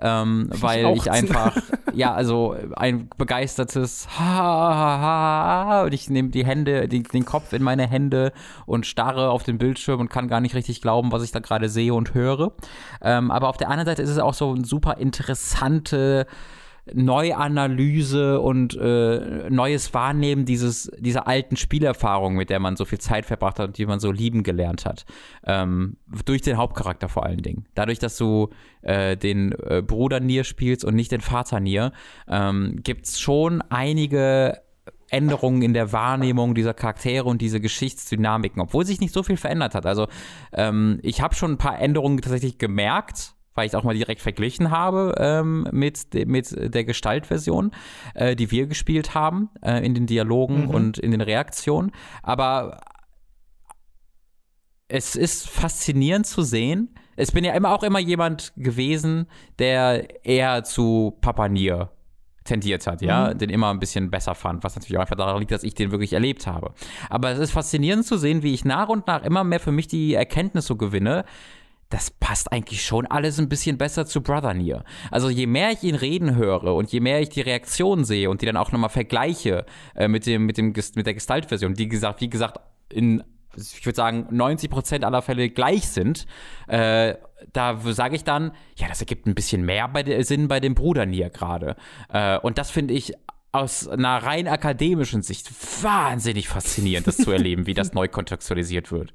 ähm, 0.00 0.48
weil 0.50 0.78
ich 0.96 1.04
Jauchzen. 1.04 1.10
einfach, 1.10 1.56
ja, 1.92 2.14
also 2.14 2.56
ein 2.76 3.08
begeistertes 3.18 4.08
ha, 4.18 4.24
ha, 4.24 5.00
ha, 5.00 5.66
ha 5.66 5.82
und 5.84 5.92
ich 5.92 6.08
nehme 6.08 6.30
die 6.30 6.44
Hände, 6.44 6.88
den, 6.88 7.04
den 7.04 7.24
Kopf 7.24 7.52
in 7.52 7.62
meine 7.62 7.86
Hände 7.86 8.32
und 8.66 8.86
starre 8.86 9.30
auf 9.30 9.42
den 9.42 9.58
Bildschirm 9.58 10.00
und 10.00 10.08
kann 10.08 10.28
gar 10.28 10.40
nicht 10.40 10.54
richtig 10.54 10.80
glauben, 10.80 11.12
was 11.12 11.22
ich 11.22 11.32
da 11.32 11.40
gerade 11.40 11.68
sehe 11.68 11.94
und 11.94 12.14
höre. 12.14 12.52
Ähm, 13.02 13.30
aber 13.30 13.48
auf 13.48 13.56
der 13.56 13.68
anderen 13.68 13.86
Seite 13.86 14.02
ist 14.02 14.10
es 14.10 14.18
auch 14.18 14.34
so 14.34 14.52
ein 14.52 14.64
super 14.64 14.96
interessante 14.98 16.26
Neuanalyse 16.92 18.40
und 18.40 18.76
äh, 18.76 19.50
neues 19.50 19.92
Wahrnehmen 19.94 20.44
dieses, 20.44 20.90
dieser 20.98 21.26
alten 21.26 21.56
Spielerfahrung, 21.56 22.34
mit 22.34 22.50
der 22.50 22.60
man 22.60 22.76
so 22.76 22.84
viel 22.84 22.98
Zeit 22.98 23.26
verbracht 23.26 23.58
hat 23.58 23.68
und 23.68 23.78
die 23.78 23.86
man 23.86 24.00
so 24.00 24.10
lieben 24.10 24.42
gelernt 24.42 24.86
hat. 24.86 25.04
Ähm, 25.44 25.96
durch 26.24 26.42
den 26.42 26.56
Hauptcharakter 26.56 27.08
vor 27.08 27.24
allen 27.24 27.42
Dingen. 27.42 27.66
Dadurch, 27.74 27.98
dass 27.98 28.16
du 28.16 28.50
äh, 28.82 29.16
den 29.16 29.52
äh, 29.52 29.82
Bruder 29.82 30.20
Nier 30.20 30.44
spielst 30.44 30.84
und 30.84 30.94
nicht 30.94 31.12
den 31.12 31.20
Vater 31.20 31.60
Nier, 31.60 31.92
ähm, 32.28 32.80
gibt 32.82 33.06
es 33.06 33.20
schon 33.20 33.62
einige 33.62 34.60
Änderungen 35.10 35.62
in 35.62 35.74
der 35.74 35.92
Wahrnehmung 35.92 36.54
dieser 36.54 36.74
Charaktere 36.74 37.24
und 37.24 37.40
diese 37.42 37.60
Geschichtsdynamiken, 37.60 38.62
obwohl 38.62 38.86
sich 38.86 39.00
nicht 39.00 39.12
so 39.12 39.22
viel 39.22 39.36
verändert 39.36 39.74
hat. 39.74 39.86
Also 39.86 40.06
ähm, 40.52 41.00
ich 41.02 41.20
habe 41.20 41.34
schon 41.34 41.52
ein 41.52 41.58
paar 41.58 41.78
Änderungen 41.78 42.20
tatsächlich 42.20 42.58
gemerkt, 42.58 43.34
weil 43.60 43.66
ich 43.66 43.72
es 43.72 43.74
auch 43.74 43.84
mal 43.84 43.94
direkt 43.94 44.22
verglichen 44.22 44.70
habe 44.70 45.14
ähm, 45.18 45.68
mit, 45.70 46.14
de- 46.14 46.24
mit 46.24 46.74
der 46.74 46.84
Gestaltversion, 46.84 47.72
äh, 48.14 48.34
die 48.34 48.50
wir 48.50 48.66
gespielt 48.66 49.14
haben, 49.14 49.50
äh, 49.62 49.84
in 49.84 49.94
den 49.94 50.06
Dialogen 50.06 50.62
Mhm. 50.62 50.70
und 50.70 50.98
in 50.98 51.10
den 51.10 51.20
Reaktionen. 51.20 51.92
Aber 52.22 52.80
es 54.88 55.14
ist 55.14 55.48
faszinierend 55.48 56.26
zu 56.26 56.42
sehen. 56.42 56.94
Ich 57.16 57.32
bin 57.32 57.44
ja 57.44 57.52
immer 57.52 57.70
auch 57.72 57.82
immer 57.82 57.98
jemand 57.98 58.52
gewesen, 58.56 59.26
der 59.58 60.24
eher 60.24 60.64
zu 60.64 61.18
Papa 61.20 61.48
Nier 61.48 61.90
tendiert 62.44 62.86
hat, 62.86 63.02
ja, 63.02 63.34
den 63.34 63.50
immer 63.50 63.70
ein 63.70 63.78
bisschen 63.78 64.10
besser 64.10 64.34
fand, 64.34 64.64
was 64.64 64.74
natürlich 64.74 64.96
auch 64.96 65.02
einfach 65.02 65.16
daran 65.16 65.38
liegt, 65.38 65.52
dass 65.52 65.62
ich 65.62 65.74
den 65.74 65.90
wirklich 65.92 66.14
erlebt 66.14 66.46
habe. 66.46 66.72
Aber 67.10 67.30
es 67.30 67.38
ist 67.38 67.52
faszinierend 67.52 68.06
zu 68.06 68.16
sehen, 68.16 68.42
wie 68.42 68.54
ich 68.54 68.64
nach 68.64 68.88
und 68.88 69.06
nach 69.06 69.22
immer 69.22 69.44
mehr 69.44 69.60
für 69.60 69.70
mich 69.70 69.86
die 69.86 70.14
Erkenntnis 70.14 70.66
so 70.66 70.76
gewinne, 70.76 71.24
das 71.90 72.10
passt 72.10 72.52
eigentlich 72.52 72.84
schon 72.84 73.06
alles 73.06 73.38
ein 73.38 73.48
bisschen 73.48 73.76
besser 73.76 74.06
zu 74.06 74.22
Brother 74.22 74.54
Nier. 74.54 74.84
Also 75.10 75.28
je 75.28 75.46
mehr 75.46 75.72
ich 75.72 75.82
ihn 75.82 75.96
reden 75.96 76.36
höre 76.36 76.74
und 76.74 76.90
je 76.90 77.00
mehr 77.00 77.20
ich 77.20 77.28
die 77.28 77.40
Reaktion 77.40 78.04
sehe 78.04 78.30
und 78.30 78.40
die 78.40 78.46
dann 78.46 78.56
auch 78.56 78.72
nochmal 78.72 78.90
vergleiche 78.90 79.66
äh, 79.96 80.08
mit 80.08 80.24
dem 80.24 80.46
mit 80.46 80.56
dem 80.56 80.68
mit 80.68 81.06
der 81.06 81.14
Gestaltversion, 81.14 81.74
die 81.74 81.88
gesagt, 81.88 82.20
wie 82.20 82.30
gesagt, 82.30 82.60
in 82.90 83.22
ich 83.56 83.84
würde 83.84 83.96
sagen 83.96 84.28
90 84.30 84.70
Prozent 84.70 85.04
aller 85.04 85.22
Fälle 85.22 85.50
gleich 85.50 85.88
sind, 85.88 86.26
äh, 86.68 87.16
da 87.52 87.80
sage 87.80 88.14
ich 88.14 88.22
dann, 88.22 88.52
ja, 88.76 88.86
das 88.86 89.00
ergibt 89.00 89.26
ein 89.26 89.34
bisschen 89.34 89.64
mehr 89.64 89.88
bei 89.88 90.04
der, 90.04 90.22
Sinn 90.24 90.46
bei 90.46 90.60
dem 90.60 90.76
Bruder 90.76 91.04
Nier 91.04 91.30
gerade. 91.30 91.74
Äh, 92.12 92.38
und 92.38 92.58
das 92.58 92.70
finde 92.70 92.94
ich 92.94 93.14
aus 93.50 93.88
einer 93.88 94.18
rein 94.18 94.46
akademischen 94.46 95.22
Sicht 95.22 95.50
wahnsinnig 95.82 96.46
faszinierend, 96.46 97.08
das 97.08 97.16
zu 97.16 97.32
erleben, 97.32 97.66
wie 97.66 97.74
das 97.74 97.92
neu 97.92 98.06
kontextualisiert 98.06 98.92
wird. 98.92 99.12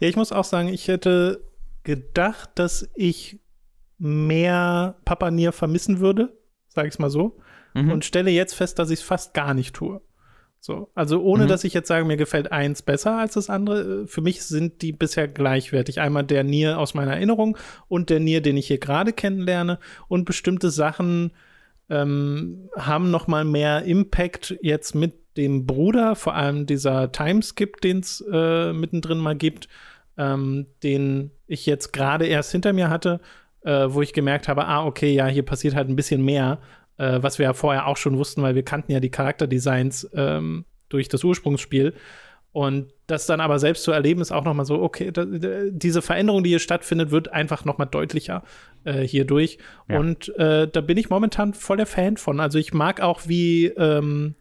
Ja, 0.00 0.08
ich 0.08 0.16
muss 0.16 0.32
auch 0.32 0.44
sagen, 0.44 0.68
ich 0.68 0.88
hätte 0.88 1.40
gedacht, 1.84 2.50
dass 2.56 2.88
ich 2.94 3.40
mehr 3.98 4.96
Papa 5.04 5.30
Nier 5.30 5.52
vermissen 5.52 6.00
würde, 6.00 6.36
sage 6.68 6.88
ich 6.88 6.94
es 6.94 6.98
mal 6.98 7.10
so, 7.10 7.38
Mhm. 7.74 7.90
und 7.90 8.04
stelle 8.04 8.30
jetzt 8.30 8.54
fest, 8.54 8.78
dass 8.78 8.90
ich 8.90 9.00
es 9.00 9.04
fast 9.04 9.32
gar 9.34 9.54
nicht 9.54 9.74
tue. 9.74 10.00
So, 10.60 10.90
also 10.94 11.20
ohne 11.22 11.44
Mhm. 11.44 11.48
dass 11.48 11.64
ich 11.64 11.74
jetzt 11.74 11.88
sage, 11.88 12.04
mir 12.04 12.16
gefällt 12.16 12.52
eins 12.52 12.82
besser 12.82 13.16
als 13.18 13.34
das 13.34 13.50
andere. 13.50 14.02
äh, 14.02 14.06
Für 14.06 14.20
mich 14.20 14.42
sind 14.44 14.82
die 14.82 14.92
bisher 14.92 15.26
gleichwertig. 15.26 16.00
Einmal 16.00 16.22
der 16.24 16.44
Nier 16.44 16.78
aus 16.78 16.94
meiner 16.94 17.14
Erinnerung 17.14 17.56
und 17.88 18.10
der 18.10 18.20
Nier, 18.20 18.42
den 18.42 18.56
ich 18.56 18.68
hier 18.68 18.78
gerade 18.78 19.12
kennenlerne. 19.12 19.78
Und 20.08 20.24
bestimmte 20.24 20.70
Sachen 20.70 21.32
ähm, 21.90 22.68
haben 22.76 23.10
noch 23.10 23.26
mal 23.26 23.44
mehr 23.44 23.82
Impact 23.84 24.56
jetzt 24.62 24.94
mit 24.94 25.14
dem 25.36 25.66
Bruder, 25.66 26.14
vor 26.14 26.34
allem 26.34 26.64
dieser 26.66 27.10
Timeskip, 27.10 27.80
den 27.80 27.98
es 28.00 28.24
äh, 28.32 28.72
mittendrin 28.72 29.18
mal 29.18 29.34
gibt, 29.36 29.68
ähm, 30.16 30.66
den 30.82 31.30
ich 31.46 31.66
jetzt 31.66 31.92
gerade 31.92 32.26
erst 32.26 32.52
hinter 32.52 32.72
mir 32.72 32.90
hatte, 32.90 33.20
äh, 33.62 33.86
wo 33.88 34.02
ich 34.02 34.12
gemerkt 34.12 34.48
habe, 34.48 34.66
ah, 34.66 34.84
okay, 34.84 35.12
ja, 35.12 35.26
hier 35.26 35.44
passiert 35.44 35.74
halt 35.74 35.88
ein 35.88 35.96
bisschen 35.96 36.24
mehr, 36.24 36.58
äh, 36.98 37.18
was 37.22 37.38
wir 37.38 37.44
ja 37.44 37.52
vorher 37.52 37.86
auch 37.86 37.96
schon 37.96 38.18
wussten, 38.18 38.42
weil 38.42 38.54
wir 38.54 38.64
kannten 38.64 38.92
ja 38.92 39.00
die 39.00 39.10
Charakterdesigns 39.10 40.08
ähm, 40.14 40.64
durch 40.88 41.08
das 41.08 41.24
Ursprungsspiel. 41.24 41.94
Und 42.52 42.92
das 43.06 43.24
dann 43.24 43.40
aber 43.40 43.58
selbst 43.58 43.82
zu 43.82 43.92
erleben, 43.92 44.20
ist 44.20 44.30
auch 44.30 44.44
noch 44.44 44.52
mal 44.52 44.66
so, 44.66 44.82
okay, 44.82 45.10
da, 45.10 45.24
diese 45.24 46.02
Veränderung, 46.02 46.44
die 46.44 46.50
hier 46.50 46.58
stattfindet, 46.58 47.10
wird 47.10 47.32
einfach 47.32 47.64
noch 47.64 47.78
mal 47.78 47.86
deutlicher 47.86 48.42
äh, 48.84 49.00
hierdurch. 49.06 49.56
Ja. 49.88 49.98
Und 49.98 50.36
äh, 50.36 50.68
da 50.68 50.80
bin 50.82 50.98
ich 50.98 51.08
momentan 51.08 51.54
voll 51.54 51.78
der 51.78 51.86
Fan 51.86 52.18
von. 52.18 52.40
Also 52.40 52.58
ich 52.58 52.74
mag 52.74 53.00
auch, 53.00 53.22
wie 53.26 53.68
ähm, 53.68 54.34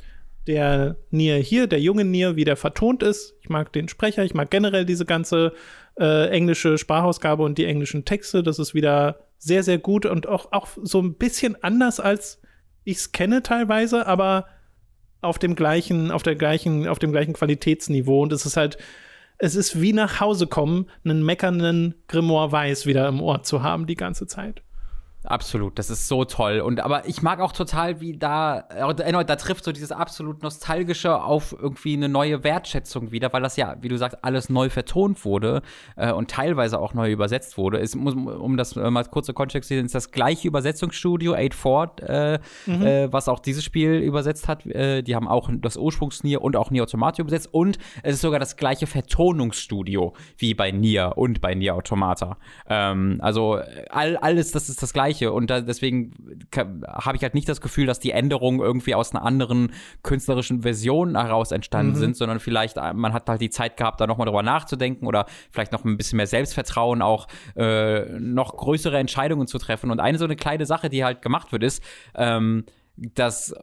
der 0.47 0.95
Nier 1.09 1.37
hier, 1.37 1.67
der 1.67 1.79
junge 1.79 2.05
Nier, 2.05 2.35
wie 2.35 2.45
der 2.45 2.57
vertont 2.57 3.03
ist. 3.03 3.35
Ich 3.41 3.49
mag 3.49 3.71
den 3.73 3.87
Sprecher, 3.87 4.23
ich 4.23 4.33
mag 4.33 4.49
generell 4.49 4.85
diese 4.85 5.05
ganze 5.05 5.53
äh, 5.99 6.29
englische 6.29 6.77
Sprachausgabe 6.77 7.43
und 7.43 7.57
die 7.57 7.65
englischen 7.65 8.05
Texte. 8.05 8.43
Das 8.43 8.59
ist 8.59 8.73
wieder 8.73 9.19
sehr, 9.37 9.63
sehr 9.63 9.77
gut 9.77 10.05
und 10.05 10.27
auch, 10.27 10.51
auch 10.51 10.67
so 10.81 11.01
ein 11.01 11.15
bisschen 11.15 11.61
anders, 11.63 11.99
als 11.99 12.41
ich 12.83 12.97
es 12.97 13.11
kenne 13.11 13.43
teilweise, 13.43 14.07
aber 14.07 14.47
auf 15.21 15.37
dem 15.37 15.55
gleichen, 15.55 16.11
auf 16.11 16.23
der 16.23 16.35
gleichen, 16.35 16.87
auf 16.87 16.99
dem 16.99 17.11
gleichen 17.11 17.33
Qualitätsniveau. 17.33 18.23
Und 18.23 18.33
es 18.33 18.45
ist 18.45 18.57
halt, 18.57 18.77
es 19.37 19.55
ist 19.55 19.81
wie 19.81 19.93
nach 19.93 20.19
Hause 20.19 20.47
kommen, 20.47 20.89
einen 21.03 21.23
meckernden 21.23 21.95
Grimoire 22.07 22.51
Weiß 22.51 22.85
wieder 22.85 23.07
im 23.07 23.21
Ohr 23.21 23.43
zu 23.43 23.63
haben 23.63 23.85
die 23.87 23.95
ganze 23.95 24.27
Zeit. 24.27 24.63
Absolut, 25.23 25.77
das 25.77 25.91
ist 25.91 26.07
so 26.07 26.25
toll. 26.25 26.61
Und 26.61 26.79
aber 26.79 27.07
ich 27.07 27.21
mag 27.21 27.41
auch 27.41 27.51
total, 27.51 28.01
wie 28.01 28.17
da, 28.17 28.61
äh, 28.69 29.01
erneut, 29.03 29.29
da 29.29 29.35
trifft 29.35 29.63
so 29.63 29.71
dieses 29.71 29.91
absolut 29.91 30.41
nostalgische 30.41 31.21
auf 31.21 31.55
irgendwie 31.57 31.93
eine 31.93 32.09
neue 32.09 32.43
Wertschätzung 32.43 33.11
wieder, 33.11 33.31
weil 33.31 33.43
das 33.43 33.55
ja, 33.55 33.75
wie 33.81 33.87
du 33.87 33.97
sagst, 33.97 34.23
alles 34.23 34.49
neu 34.49 34.71
vertont 34.71 35.23
wurde 35.23 35.61
äh, 35.95 36.11
und 36.11 36.31
teilweise 36.31 36.79
auch 36.79 36.95
neu 36.95 37.11
übersetzt 37.11 37.59
wurde. 37.59 37.79
Es 37.79 37.95
muss, 37.95 38.15
um 38.15 38.57
das 38.57 38.75
äh, 38.75 38.89
mal 38.89 39.05
kurz 39.05 39.27
zu 39.27 39.33
Kontext 39.33 39.67
zu 39.67 39.75
sehen, 39.75 39.85
ist 39.85 39.93
das 39.93 40.09
gleiche 40.09 40.47
Übersetzungsstudio, 40.47 41.35
84, 41.35 42.09
äh, 42.09 42.33
äh, 42.33 43.13
was 43.13 43.29
auch 43.29 43.39
dieses 43.39 43.63
Spiel 43.63 43.99
übersetzt 43.99 44.47
hat. 44.47 44.65
Äh, 44.65 45.03
die 45.03 45.15
haben 45.15 45.27
auch 45.27 45.51
das 45.53 45.77
Ursprungsnier 45.77 46.41
und 46.41 46.55
auch 46.55 46.71
Nier 46.71 46.81
Automata 46.81 47.21
übersetzt 47.21 47.53
und 47.53 47.77
es 48.01 48.15
ist 48.15 48.21
sogar 48.21 48.39
das 48.39 48.57
gleiche 48.57 48.87
Vertonungsstudio 48.87 50.13
wie 50.39 50.55
bei 50.55 50.71
Nier 50.71 51.13
und 51.15 51.41
bei 51.41 51.53
Nier 51.53 51.75
Automata. 51.75 52.37
Ähm, 52.67 53.19
also 53.21 53.57
äh, 53.57 53.85
all, 53.91 54.17
alles, 54.17 54.51
das 54.51 54.67
ist 54.67 54.81
das 54.81 54.93
gleiche 54.93 55.10
und 55.19 55.49
da, 55.49 55.61
deswegen 55.61 56.13
habe 56.87 57.17
ich 57.17 57.23
halt 57.23 57.33
nicht 57.33 57.47
das 57.47 57.61
Gefühl, 57.61 57.85
dass 57.85 57.99
die 57.99 58.11
Änderungen 58.11 58.59
irgendwie 58.59 58.95
aus 58.95 59.13
einer 59.13 59.23
anderen 59.23 59.71
künstlerischen 60.03 60.61
Version 60.61 61.15
heraus 61.15 61.51
entstanden 61.51 61.95
sind, 61.95 62.15
sondern 62.15 62.39
vielleicht 62.39 62.77
äh, 62.77 62.93
man 62.93 63.13
hat 63.13 63.29
halt 63.29 63.41
die 63.41 63.49
Zeit 63.49 63.77
gehabt, 63.77 64.01
da 64.01 64.07
nochmal 64.07 64.25
drüber 64.25 64.43
nachzudenken 64.43 65.07
oder 65.07 65.25
vielleicht 65.49 65.71
noch 65.71 65.85
ein 65.85 65.97
bisschen 65.97 66.17
mehr 66.17 66.27
Selbstvertrauen, 66.27 67.01
auch 67.01 67.27
äh, 67.55 68.19
noch 68.19 68.55
größere 68.55 68.97
Entscheidungen 68.97 69.47
zu 69.47 69.57
treffen. 69.57 69.91
Und 69.91 69.99
eine 69.99 70.17
so 70.17 70.25
eine 70.25 70.35
kleine 70.35 70.65
Sache, 70.65 70.89
die 70.89 71.03
halt 71.03 71.21
gemacht 71.21 71.51
wird, 71.51 71.63
ist, 71.63 71.83
ähm, 72.15 72.65
dass 72.97 73.53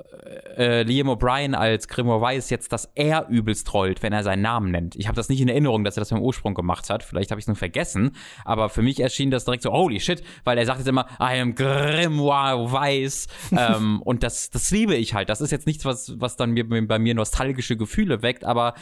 äh, 0.56 0.82
Liam 0.82 1.08
O'Brien 1.08 1.54
als 1.54 1.86
Grimoire 1.88 2.20
Weiß 2.20 2.50
jetzt 2.50 2.72
das 2.72 2.90
R 2.94 3.26
übelst 3.28 3.66
trollt, 3.66 4.02
wenn 4.02 4.12
er 4.12 4.22
seinen 4.22 4.42
Namen 4.42 4.70
nennt. 4.70 4.96
Ich 4.96 5.06
habe 5.06 5.16
das 5.16 5.28
nicht 5.28 5.40
in 5.40 5.48
Erinnerung, 5.48 5.84
dass 5.84 5.96
er 5.96 6.00
das 6.00 6.10
im 6.10 6.20
Ursprung 6.20 6.54
gemacht 6.54 6.90
hat. 6.90 7.02
Vielleicht 7.02 7.30
habe 7.30 7.38
ich 7.38 7.44
es 7.44 7.48
nur 7.48 7.56
vergessen. 7.56 8.16
Aber 8.44 8.68
für 8.68 8.82
mich 8.82 9.00
erschien 9.00 9.30
das 9.30 9.44
direkt 9.44 9.62
so, 9.62 9.72
holy 9.72 10.00
shit, 10.00 10.22
weil 10.44 10.58
er 10.58 10.66
sagt 10.66 10.78
jetzt 10.78 10.88
immer, 10.88 11.06
I 11.20 11.40
am 11.40 11.54
Grimoire 11.54 12.72
Weiß. 12.72 13.28
ähm, 13.52 14.02
und 14.02 14.22
das, 14.22 14.50
das 14.50 14.70
liebe 14.70 14.96
ich 14.96 15.14
halt. 15.14 15.28
Das 15.28 15.40
ist 15.40 15.52
jetzt 15.52 15.66
nichts, 15.66 15.84
was, 15.84 16.18
was 16.18 16.36
dann 16.36 16.50
mir, 16.50 16.66
bei 16.86 16.98
mir 16.98 17.14
nostalgische 17.14 17.76
Gefühle 17.76 18.22
weckt, 18.22 18.44
aber 18.44 18.74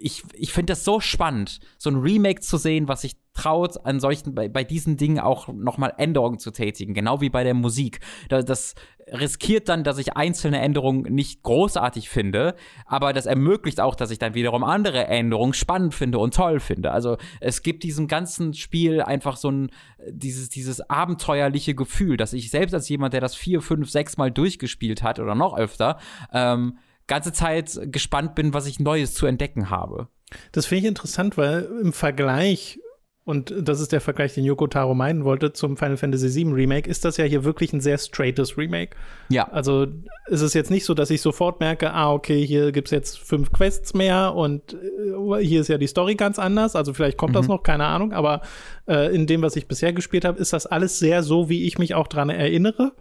ich, 0.00 0.22
ich 0.34 0.52
finde 0.52 0.72
das 0.72 0.84
so 0.84 1.00
spannend, 1.00 1.60
so 1.76 1.90
ein 1.90 1.96
Remake 1.96 2.40
zu 2.40 2.56
sehen, 2.56 2.88
was 2.88 3.02
sich 3.02 3.16
traut, 3.34 3.84
an 3.84 4.00
solchen, 4.00 4.34
bei, 4.34 4.48
bei 4.48 4.64
diesen 4.64 4.96
Dingen 4.96 5.18
auch 5.18 5.48
nochmal 5.48 5.94
Änderungen 5.96 6.38
zu 6.38 6.50
tätigen, 6.50 6.94
genau 6.94 7.20
wie 7.20 7.30
bei 7.30 7.44
der 7.44 7.54
Musik. 7.54 8.00
Das, 8.28 8.44
das 8.44 8.74
riskiert 9.12 9.68
dann, 9.68 9.84
dass 9.84 9.98
ich 9.98 10.16
einzelne 10.16 10.60
Änderungen 10.60 11.12
nicht 11.12 11.42
großartig 11.42 12.08
finde, 12.08 12.54
aber 12.86 13.12
das 13.12 13.26
ermöglicht 13.26 13.80
auch, 13.80 13.94
dass 13.94 14.10
ich 14.10 14.18
dann 14.18 14.34
wiederum 14.34 14.64
andere 14.64 15.06
Änderungen 15.06 15.54
spannend 15.54 15.94
finde 15.94 16.18
und 16.18 16.34
toll 16.34 16.60
finde. 16.60 16.90
Also 16.90 17.16
es 17.40 17.62
gibt 17.62 17.82
diesem 17.82 18.08
ganzen 18.08 18.54
Spiel 18.54 19.02
einfach 19.02 19.36
so 19.36 19.50
ein, 19.50 19.70
dieses, 20.08 20.48
dieses 20.48 20.80
abenteuerliche 20.88 21.74
Gefühl, 21.74 22.16
dass 22.16 22.32
ich 22.32 22.50
selbst 22.50 22.74
als 22.74 22.88
jemand, 22.88 23.14
der 23.14 23.20
das 23.20 23.34
vier, 23.34 23.60
fünf, 23.60 23.90
sechs 23.90 24.16
Mal 24.16 24.30
durchgespielt 24.30 25.02
hat 25.02 25.18
oder 25.18 25.34
noch 25.34 25.56
öfter, 25.56 25.98
ähm, 26.32 26.78
ganze 27.06 27.32
Zeit 27.32 27.78
gespannt 27.86 28.34
bin, 28.34 28.54
was 28.54 28.66
ich 28.66 28.80
Neues 28.80 29.14
zu 29.14 29.26
entdecken 29.26 29.70
habe. 29.70 30.08
Das 30.52 30.66
finde 30.66 30.80
ich 30.80 30.88
interessant, 30.88 31.36
weil 31.38 31.68
im 31.82 31.92
Vergleich 31.92 32.78
und 33.28 33.52
das 33.60 33.82
ist 33.82 33.92
der 33.92 34.00
Vergleich, 34.00 34.32
den 34.32 34.44
Yoko 34.44 34.68
Taro 34.68 34.94
meinen 34.94 35.22
wollte 35.22 35.52
zum 35.52 35.76
Final 35.76 35.98
Fantasy 35.98 36.34
VII 36.34 36.50
Remake, 36.54 36.88
ist 36.88 37.04
das 37.04 37.18
ja 37.18 37.26
hier 37.26 37.44
wirklich 37.44 37.74
ein 37.74 37.82
sehr 37.82 37.98
straightes 37.98 38.56
Remake. 38.56 38.96
Ja. 39.28 39.46
Also 39.48 39.86
ist 40.28 40.40
es 40.40 40.54
jetzt 40.54 40.70
nicht 40.70 40.86
so, 40.86 40.94
dass 40.94 41.10
ich 41.10 41.20
sofort 41.20 41.60
merke, 41.60 41.92
ah, 41.92 42.10
okay, 42.10 42.46
hier 42.46 42.72
gibt 42.72 42.88
es 42.88 42.92
jetzt 42.92 43.18
fünf 43.18 43.52
Quests 43.52 43.92
mehr 43.92 44.34
und 44.34 44.72
äh, 44.72 45.44
hier 45.44 45.60
ist 45.60 45.68
ja 45.68 45.76
die 45.76 45.88
Story 45.88 46.14
ganz 46.14 46.38
anders. 46.38 46.74
Also 46.74 46.94
vielleicht 46.94 47.18
kommt 47.18 47.32
mhm. 47.32 47.36
das 47.36 47.48
noch, 47.48 47.62
keine 47.62 47.84
Ahnung. 47.84 48.14
Aber 48.14 48.40
äh, 48.86 49.14
in 49.14 49.26
dem, 49.26 49.42
was 49.42 49.56
ich 49.56 49.68
bisher 49.68 49.92
gespielt 49.92 50.24
habe, 50.24 50.38
ist 50.38 50.54
das 50.54 50.64
alles 50.64 50.98
sehr 50.98 51.22
so, 51.22 51.50
wie 51.50 51.66
ich 51.66 51.76
mich 51.78 51.94
auch 51.94 52.08
dran 52.08 52.30
erinnere. 52.30 52.92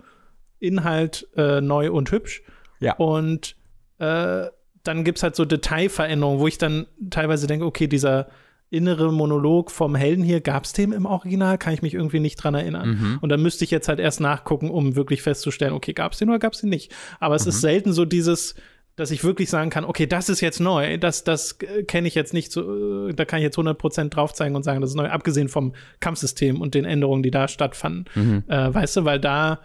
Inhalt 0.59 1.25
äh, 1.37 1.61
neu 1.61 1.89
und 1.89 2.11
hübsch. 2.11 2.43
Ja. 2.81 2.97
Und 2.97 3.55
äh, 3.99 4.47
dann 4.83 5.03
gibt 5.05 5.19
es 5.19 5.23
halt 5.23 5.37
so 5.37 5.45
Detailveränderungen, 5.45 6.41
wo 6.41 6.47
ich 6.47 6.57
dann 6.57 6.85
teilweise 7.09 7.47
denke, 7.47 7.65
okay, 7.65 7.87
dieser 7.87 8.27
innere 8.69 9.13
Monolog 9.13 9.71
vom 9.71 9.95
Helden 9.95 10.23
hier, 10.23 10.41
gab 10.41 10.65
es 10.65 10.73
den 10.73 10.91
im 10.91 11.05
Original? 11.05 11.57
Kann 11.57 11.73
ich 11.73 11.81
mich 11.81 11.93
irgendwie 11.93 12.19
nicht 12.19 12.35
dran 12.35 12.55
erinnern. 12.55 12.89
Mhm. 12.89 13.17
Und 13.21 13.29
dann 13.29 13.41
müsste 13.41 13.63
ich 13.63 13.71
jetzt 13.71 13.87
halt 13.87 13.99
erst 13.99 14.19
nachgucken, 14.19 14.69
um 14.69 14.95
wirklich 14.95 15.21
festzustellen, 15.21 15.73
okay, 15.73 15.93
gab 15.93 16.11
es 16.11 16.19
den 16.19 16.29
oder 16.29 16.39
gab 16.39 16.53
es 16.53 16.61
den 16.61 16.69
nicht. 16.69 16.93
Aber 17.19 17.35
es 17.35 17.45
mhm. 17.45 17.49
ist 17.49 17.61
selten 17.61 17.93
so 17.93 18.03
dieses, 18.03 18.55
dass 18.97 19.11
ich 19.11 19.23
wirklich 19.23 19.49
sagen 19.49 19.69
kann, 19.69 19.85
okay, 19.85 20.07
das 20.07 20.27
ist 20.27 20.41
jetzt 20.41 20.59
neu, 20.59 20.97
das, 20.97 21.23
das 21.23 21.59
kenne 21.87 22.07
ich 22.07 22.15
jetzt 22.15 22.33
nicht 22.33 22.51
so, 22.51 23.11
da 23.11 23.25
kann 23.25 23.39
ich 23.39 23.43
jetzt 23.43 23.57
100% 23.57 24.09
drauf 24.09 24.33
zeigen 24.33 24.55
und 24.55 24.63
sagen, 24.63 24.81
das 24.81 24.89
ist 24.89 24.95
neu, 24.95 25.07
abgesehen 25.07 25.49
vom 25.49 25.73
Kampfsystem 25.99 26.59
und 26.59 26.73
den 26.73 26.83
Änderungen, 26.83 27.23
die 27.23 27.31
da 27.31 27.47
stattfanden. 27.47 28.05
Mhm. 28.15 28.43
Äh, 28.47 28.73
weißt 28.73 28.97
du, 28.97 29.05
weil 29.05 29.19
da, 29.19 29.61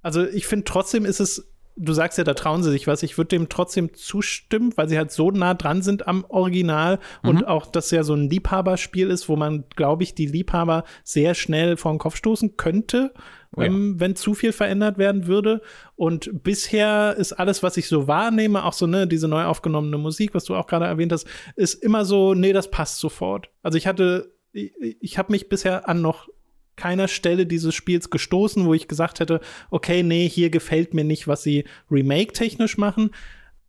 also 0.00 0.24
ich 0.24 0.46
finde 0.46 0.64
trotzdem 0.64 1.04
ist 1.04 1.20
es 1.20 1.52
du 1.76 1.92
sagst 1.92 2.18
ja, 2.18 2.24
da 2.24 2.34
trauen 2.34 2.62
sie 2.62 2.70
sich 2.70 2.86
was. 2.86 3.02
Ich 3.02 3.18
würde 3.18 3.28
dem 3.28 3.48
trotzdem 3.48 3.92
zustimmen, 3.94 4.72
weil 4.76 4.88
sie 4.88 4.96
halt 4.96 5.12
so 5.12 5.30
nah 5.30 5.54
dran 5.54 5.82
sind 5.82 6.08
am 6.08 6.24
Original 6.28 6.98
mhm. 7.22 7.28
und 7.28 7.46
auch 7.46 7.66
das 7.66 7.90
ja 7.90 8.02
so 8.02 8.14
ein 8.14 8.30
Liebhaberspiel 8.30 9.10
ist, 9.10 9.28
wo 9.28 9.36
man, 9.36 9.64
glaube 9.76 10.02
ich, 10.02 10.14
die 10.14 10.26
Liebhaber 10.26 10.84
sehr 11.04 11.34
schnell 11.34 11.76
vor 11.76 11.92
den 11.92 11.98
Kopf 11.98 12.16
stoßen 12.16 12.56
könnte, 12.56 13.12
oh 13.56 13.60
ja. 13.60 13.66
ähm, 13.66 14.00
wenn 14.00 14.16
zu 14.16 14.34
viel 14.34 14.52
verändert 14.52 14.98
werden 14.98 15.26
würde. 15.26 15.60
Und 15.94 16.42
bisher 16.42 17.14
ist 17.16 17.32
alles, 17.34 17.62
was 17.62 17.76
ich 17.76 17.88
so 17.88 18.08
wahrnehme, 18.08 18.64
auch 18.64 18.72
so, 18.72 18.86
ne, 18.86 19.06
diese 19.06 19.28
neu 19.28 19.44
aufgenommene 19.44 19.98
Musik, 19.98 20.34
was 20.34 20.44
du 20.44 20.56
auch 20.56 20.66
gerade 20.66 20.86
erwähnt 20.86 21.12
hast, 21.12 21.26
ist 21.56 21.74
immer 21.74 22.04
so, 22.04 22.34
nee, 22.34 22.52
das 22.52 22.70
passt 22.70 22.98
sofort. 22.98 23.50
Also 23.62 23.76
ich 23.76 23.86
hatte 23.86 24.32
ich, 24.56 24.72
ich 25.00 25.18
habe 25.18 25.32
mich 25.32 25.48
bisher 25.48 25.88
an 25.88 26.00
noch 26.00 26.28
keiner 26.76 27.08
Stelle 27.08 27.46
dieses 27.46 27.74
Spiels 27.74 28.10
gestoßen, 28.10 28.64
wo 28.66 28.74
ich 28.74 28.88
gesagt 28.88 29.20
hätte, 29.20 29.40
okay, 29.70 30.02
nee, 30.02 30.28
hier 30.28 30.50
gefällt 30.50 30.94
mir 30.94 31.04
nicht, 31.04 31.26
was 31.26 31.42
sie 31.42 31.64
remake-technisch 31.90 32.78
machen. 32.78 33.10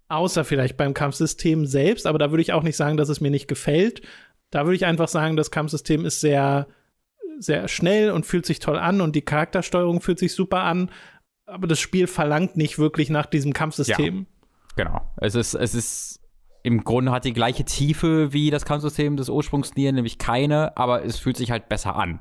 Außer 0.09 0.45
vielleicht 0.45 0.77
beim 0.77 0.93
Kampfsystem 0.93 1.65
selbst, 1.65 2.07
aber 2.07 2.17
da 2.17 2.31
würde 2.31 2.41
ich 2.41 2.53
auch 2.53 2.63
nicht 2.63 2.77
sagen, 2.77 2.97
dass 2.97 3.09
es 3.09 3.19
mir 3.19 3.31
nicht 3.31 3.47
gefällt. 3.47 4.01
Da 4.51 4.65
würde 4.65 4.75
ich 4.75 4.85
einfach 4.85 5.09
sagen, 5.09 5.35
das 5.35 5.51
Kampfsystem 5.51 6.05
ist 6.05 6.21
sehr, 6.21 6.67
sehr 7.39 7.67
schnell 7.67 8.11
und 8.11 8.25
fühlt 8.25 8.45
sich 8.45 8.59
toll 8.59 8.77
an 8.77 9.01
und 9.01 9.15
die 9.15 9.21
Charaktersteuerung 9.21 9.99
fühlt 9.99 10.19
sich 10.19 10.33
super 10.33 10.63
an. 10.63 10.91
Aber 11.45 11.67
das 11.67 11.79
Spiel 11.79 12.07
verlangt 12.07 12.55
nicht 12.55 12.79
wirklich 12.79 13.09
nach 13.09 13.25
diesem 13.25 13.53
Kampfsystem. 13.53 14.27
Ja, 14.77 14.83
genau. 14.83 15.01
Es 15.17 15.35
ist, 15.35 15.53
es 15.53 15.75
ist 15.75 16.21
im 16.63 16.83
Grunde 16.83 17.11
hat 17.11 17.23
die 17.23 17.33
gleiche 17.33 17.63
Tiefe 17.63 18.33
wie 18.33 18.49
das 18.49 18.65
Kampfsystem 18.65 19.15
des 19.15 19.29
Ursprungs 19.29 19.75
nämlich 19.75 20.17
keine, 20.17 20.75
aber 20.75 21.05
es 21.05 21.17
fühlt 21.17 21.37
sich 21.37 21.51
halt 21.51 21.69
besser 21.69 21.95
an. 21.95 22.19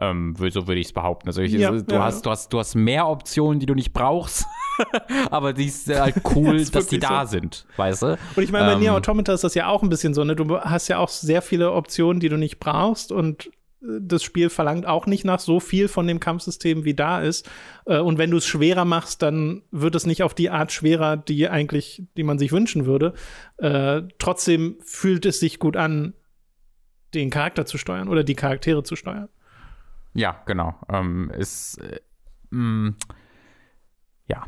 Ähm, 0.00 0.34
so 0.36 0.68
würde 0.68 0.80
ich 0.80 0.88
es 0.88 0.92
behaupten. 0.92 1.28
Also 1.28 1.42
ich, 1.42 1.52
ja, 1.52 1.72
du, 1.72 1.94
ja. 1.94 2.04
hast, 2.04 2.24
du, 2.24 2.30
hast, 2.30 2.52
du 2.52 2.58
hast 2.58 2.76
mehr 2.76 3.08
Optionen, 3.08 3.58
die 3.58 3.66
du 3.66 3.74
nicht 3.74 3.92
brauchst, 3.92 4.46
aber 5.30 5.52
die 5.52 5.66
ist 5.66 5.88
halt 5.88 6.16
cool, 6.36 6.58
das 6.58 6.70
dass 6.70 6.86
die 6.86 7.00
da 7.00 7.26
so. 7.26 7.32
sind, 7.32 7.66
weißt 7.76 8.02
du? 8.02 8.18
Und 8.36 8.42
ich 8.42 8.52
meine, 8.52 8.66
bei 8.66 8.72
ähm, 8.74 8.80
Nier 8.80 8.94
Automata 8.94 9.32
ist 9.32 9.42
das 9.42 9.54
ja 9.54 9.66
auch 9.66 9.82
ein 9.82 9.88
bisschen 9.88 10.14
so, 10.14 10.22
ne? 10.22 10.36
Du 10.36 10.56
hast 10.56 10.86
ja 10.86 10.98
auch 10.98 11.08
sehr 11.08 11.42
viele 11.42 11.72
Optionen, 11.72 12.20
die 12.20 12.28
du 12.28 12.36
nicht 12.36 12.60
brauchst 12.60 13.10
und 13.10 13.46
äh, 13.82 13.98
das 14.00 14.22
Spiel 14.22 14.50
verlangt 14.50 14.86
auch 14.86 15.06
nicht 15.06 15.24
nach 15.24 15.40
so 15.40 15.58
viel 15.58 15.88
von 15.88 16.06
dem 16.06 16.20
Kampfsystem, 16.20 16.84
wie 16.84 16.94
da 16.94 17.20
ist. 17.20 17.50
Äh, 17.84 17.98
und 17.98 18.18
wenn 18.18 18.30
du 18.30 18.36
es 18.36 18.46
schwerer 18.46 18.84
machst, 18.84 19.22
dann 19.22 19.62
wird 19.72 19.96
es 19.96 20.06
nicht 20.06 20.22
auf 20.22 20.34
die 20.34 20.50
Art 20.50 20.70
schwerer, 20.70 21.16
die 21.16 21.48
eigentlich, 21.48 22.04
die 22.16 22.22
man 22.22 22.38
sich 22.38 22.52
wünschen 22.52 22.86
würde. 22.86 23.14
Äh, 23.56 24.02
trotzdem 24.18 24.76
fühlt 24.84 25.26
es 25.26 25.40
sich 25.40 25.58
gut 25.58 25.76
an, 25.76 26.14
den 27.14 27.30
Charakter 27.30 27.66
zu 27.66 27.78
steuern 27.78 28.08
oder 28.08 28.22
die 28.22 28.34
Charaktere 28.34 28.84
zu 28.84 28.94
steuern. 28.94 29.28
Ja, 30.14 30.42
genau. 30.46 30.74
Ähm, 30.92 31.30
ist, 31.36 31.78
äh, 31.78 32.00
mh, 32.50 32.90
mm, 32.90 32.96
ja. 34.26 34.44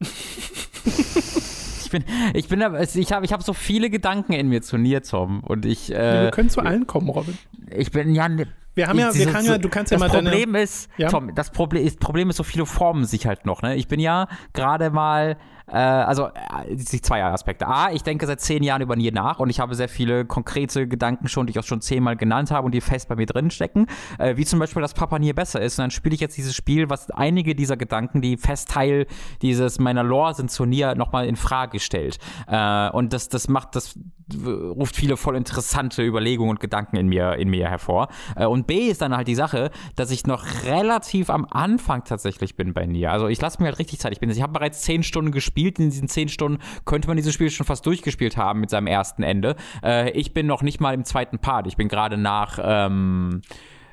ich 0.00 1.90
bin, 1.90 2.04
ich 2.34 2.48
bin, 2.48 2.60
ich 2.94 3.12
habe, 3.12 3.24
ich 3.24 3.32
habe 3.32 3.42
so 3.42 3.52
viele 3.52 3.90
Gedanken 3.90 4.32
in 4.32 4.48
mir 4.48 4.62
zu 4.62 4.78
Nier, 4.78 5.02
Tom. 5.02 5.42
Und 5.44 5.66
ich. 5.66 5.92
Äh, 5.92 5.94
ja, 5.94 6.22
wir 6.24 6.30
können 6.30 6.50
zu 6.50 6.60
allen 6.60 6.86
kommen, 6.86 7.08
Robin. 7.08 7.36
Ich 7.70 7.90
bin 7.90 8.14
ja. 8.14 8.28
Ne, 8.28 8.46
wir 8.74 8.86
haben 8.86 8.98
ja, 8.98 9.12
wir 9.12 9.26
können 9.26 9.46
ja, 9.46 9.58
du 9.58 9.68
kannst 9.68 9.90
ja 9.90 9.98
das 9.98 10.08
mal 10.08 10.14
Problem 10.14 10.52
deine, 10.52 10.62
ist, 10.62 10.88
ja? 10.96 11.08
Tom, 11.08 11.34
das 11.34 11.50
Problem 11.50 11.84
ist, 11.84 11.98
Problem 11.98 12.30
ist, 12.30 12.36
so 12.36 12.44
viele 12.44 12.66
formen 12.66 13.04
sich 13.04 13.26
halt 13.26 13.44
noch. 13.44 13.62
Ne? 13.62 13.74
Ich 13.76 13.88
bin 13.88 13.98
ja 13.98 14.28
gerade 14.52 14.90
mal 14.90 15.36
äh, 15.72 15.76
also 15.76 16.28
äh, 16.28 16.76
zwei 16.76 17.24
Aspekte. 17.24 17.66
A, 17.66 17.92
ich 17.92 18.02
denke 18.02 18.26
seit 18.26 18.40
zehn 18.40 18.62
Jahren 18.62 18.82
über 18.82 18.96
Nier 18.96 19.12
nach 19.12 19.38
und 19.38 19.50
ich 19.50 19.60
habe 19.60 19.74
sehr 19.74 19.88
viele 19.88 20.24
konkrete 20.24 20.86
Gedanken 20.86 21.28
schon, 21.28 21.46
die 21.46 21.52
ich 21.52 21.58
auch 21.58 21.64
schon 21.64 21.80
zehnmal 21.80 22.16
genannt 22.16 22.50
habe 22.50 22.66
und 22.66 22.72
die 22.72 22.80
fest 22.80 23.08
bei 23.08 23.16
mir 23.16 23.26
drin 23.26 23.50
stecken. 23.50 23.86
Äh, 24.18 24.36
wie 24.36 24.44
zum 24.44 24.58
Beispiel, 24.58 24.82
dass 24.82 24.94
Papa 24.94 25.18
Nier 25.18 25.34
besser 25.34 25.60
ist. 25.60 25.78
Und 25.78 25.84
dann 25.84 25.90
spiele 25.90 26.14
ich 26.14 26.20
jetzt 26.20 26.36
dieses 26.36 26.54
Spiel, 26.54 26.90
was 26.90 27.10
einige 27.10 27.54
dieser 27.54 27.76
Gedanken, 27.76 28.20
die 28.20 28.36
fest 28.36 28.70
Teil 28.70 29.06
dieses 29.42 29.78
meiner 29.78 30.02
Lore 30.02 30.34
sind, 30.34 30.50
zu 30.50 30.64
Nier 30.64 30.94
nochmal 30.94 31.26
in 31.26 31.36
Frage 31.36 31.80
stellt. 31.80 32.18
Äh, 32.46 32.90
und 32.90 33.12
das, 33.12 33.28
das 33.28 33.48
macht, 33.48 33.76
das 33.76 33.98
ruft 34.44 34.96
viele 34.96 35.16
voll 35.16 35.36
interessante 35.36 36.04
Überlegungen 36.04 36.50
und 36.50 36.60
Gedanken 36.60 36.96
in 36.96 37.08
mir, 37.08 37.34
in 37.34 37.48
mir 37.48 37.68
hervor. 37.68 38.08
Äh, 38.36 38.46
und 38.46 38.66
B 38.66 38.88
ist 38.88 39.02
dann 39.02 39.16
halt 39.16 39.28
die 39.28 39.34
Sache, 39.34 39.70
dass 39.96 40.10
ich 40.10 40.26
noch 40.26 40.44
relativ 40.64 41.30
am 41.30 41.46
Anfang 41.50 42.04
tatsächlich 42.04 42.56
bin 42.56 42.72
bei 42.72 42.86
Nier. 42.86 43.12
Also 43.12 43.28
ich 43.28 43.40
lasse 43.40 43.60
mir 43.60 43.68
halt 43.68 43.78
richtig 43.78 43.98
Zeit. 44.00 44.12
Ich 44.12 44.20
ich 44.30 44.42
habe 44.42 44.52
bereits 44.52 44.82
zehn 44.82 45.02
Stunden 45.02 45.32
gespielt. 45.32 45.59
In 45.66 45.90
diesen 45.90 46.08
zehn 46.08 46.28
Stunden 46.28 46.60
könnte 46.84 47.08
man 47.08 47.16
dieses 47.16 47.34
Spiel 47.34 47.50
schon 47.50 47.66
fast 47.66 47.84
durchgespielt 47.86 48.36
haben 48.36 48.60
mit 48.60 48.70
seinem 48.70 48.86
ersten 48.86 49.22
Ende. 49.22 49.56
Äh, 49.82 50.10
ich 50.10 50.32
bin 50.32 50.46
noch 50.46 50.62
nicht 50.62 50.80
mal 50.80 50.94
im 50.94 51.04
zweiten 51.04 51.38
Part. 51.38 51.66
Ich 51.66 51.76
bin 51.76 51.88
gerade 51.88 52.16
nach, 52.16 52.58
ähm, 52.62 53.42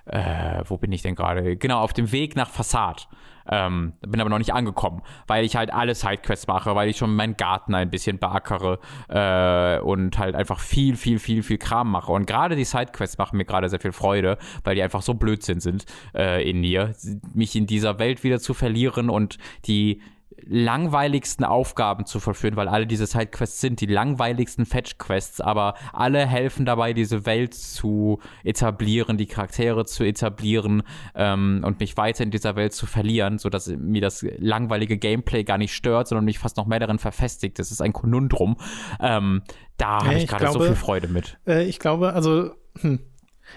äh, 0.06 0.64
wo 0.66 0.78
bin 0.78 0.92
ich 0.92 1.02
denn 1.02 1.16
gerade? 1.16 1.58
Genau, 1.58 1.80
auf 1.80 1.94
dem 1.94 2.12
Weg 2.12 2.36
nach 2.36 2.50
Fassad. 2.50 3.08
Ähm, 3.50 3.94
bin 4.02 4.20
aber 4.20 4.30
noch 4.30 4.40
nicht 4.40 4.54
angekommen, 4.54 5.02
weil 5.26 5.46
ich 5.46 5.56
halt 5.56 5.74
alle 5.74 5.96
Sidequests 5.96 6.48
mache, 6.48 6.76
weil 6.76 6.90
ich 6.90 6.98
schon 6.98 7.16
meinen 7.16 7.38
Garten 7.38 7.76
ein 7.76 7.90
bisschen 7.90 8.20
beackere 8.20 8.80
äh, 9.08 9.80
und 9.82 10.18
halt 10.18 10.36
einfach 10.36 10.60
viel, 10.60 10.98
viel, 10.98 11.18
viel, 11.18 11.44
viel 11.44 11.58
Kram 11.58 11.92
mache. 11.92 12.12
Und 12.12 12.28
gerade 12.28 12.56
die 12.56 12.66
Sidequests 12.66 13.18
machen 13.18 13.38
mir 13.38 13.46
gerade 13.46 13.70
sehr 13.70 13.80
viel 13.80 13.94
Freude, 13.94 14.38
weil 14.66 14.76
die 14.76 14.84
einfach 14.84 15.02
so 15.02 15.14
Blödsinn 15.14 15.62
sind 15.62 15.86
äh, 16.14 16.48
in 16.48 16.60
mir, 16.60 16.94
mich 17.34 17.56
in 17.56 17.68
dieser 17.68 18.00
Welt 18.00 18.24
wieder 18.24 18.40
zu 18.40 18.54
verlieren 18.54 19.10
und 19.10 19.38
die 19.66 20.02
langweiligsten 20.50 21.46
Aufgaben 21.46 22.06
zu 22.06 22.20
vollführen, 22.20 22.56
weil 22.56 22.68
alle 22.68 22.88
diese 22.88 23.06
Sidequests 23.06 23.62
sind 23.62 23.82
die 23.82 23.86
langweiligsten 23.86 24.66
Fetch-Quests, 24.66 25.42
aber 25.42 25.76
alle 25.94 26.26
helfen 26.26 26.66
dabei, 26.66 26.94
diese 26.94 27.26
Welt 27.26 27.54
zu 27.54 28.20
etablieren, 28.44 29.18
die 29.18 29.26
Charaktere 29.26 29.86
zu 29.86 30.04
etablieren 30.04 30.84
ähm, 31.16 31.62
und 31.66 31.80
mich 31.80 31.98
weiter 31.98 32.24
in 32.24 32.32
dieser 32.32 32.56
Welt 32.56 32.74
zu 32.74 32.86
verlieren, 32.86 33.38
sodass 33.38 33.68
mir 33.68 34.02
das 34.02 34.26
langweilige 34.38 34.98
Gameplay 34.98 35.44
gar 35.44 35.58
nicht 35.58 35.74
stört, 35.74 36.08
sondern 36.08 36.26
mich 36.26 36.40
fast 36.40 36.58
noch 36.58 36.66
mehr 36.66 36.80
darin 36.80 37.00
verfestigt. 37.00 37.60
Das 37.60 37.72
ist 37.72 37.82
ein 37.82 37.94
Konundrum. 37.94 38.58
Ähm, 39.00 39.44
da 39.78 40.04
habe 40.04 40.16
ich 40.16 40.28
gerade 40.28 40.52
so 40.52 40.60
viel 40.60 40.76
Freude 40.76 41.08
mit. 41.08 41.38
Äh, 41.48 41.66
ich 41.66 41.80
glaube, 41.80 42.14
also 42.14 42.52
hm. 42.80 43.00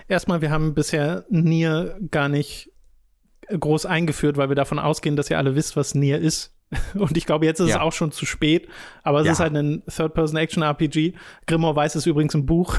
erstmal, 0.08 0.40
wir 0.40 0.50
haben 0.50 0.74
bisher 0.74 1.24
Nier 1.30 1.98
gar 2.10 2.28
nicht 2.28 2.70
groß 3.48 3.86
eingeführt, 3.86 4.36
weil 4.36 4.48
wir 4.48 4.56
davon 4.56 4.78
ausgehen, 4.78 5.16
dass 5.16 5.30
ihr 5.30 5.38
alle 5.38 5.54
wisst, 5.56 5.76
was 5.76 5.94
Nier 5.94 6.18
ist. 6.18 6.54
Und 6.94 7.16
ich 7.16 7.26
glaube, 7.26 7.46
jetzt 7.46 7.60
ist 7.60 7.70
ja. 7.70 7.76
es 7.76 7.82
auch 7.82 7.92
schon 7.92 8.12
zu 8.12 8.26
spät. 8.26 8.68
Aber 9.02 9.20
es 9.20 9.26
ja. 9.26 9.32
ist 9.32 9.40
halt 9.40 9.56
ein 9.56 9.82
Third-Person-Action-RPG. 9.88 11.14
Grimoire 11.46 11.74
Weiß 11.74 11.96
ist 11.96 12.06
übrigens 12.06 12.34
ein 12.34 12.46
Buch, 12.46 12.76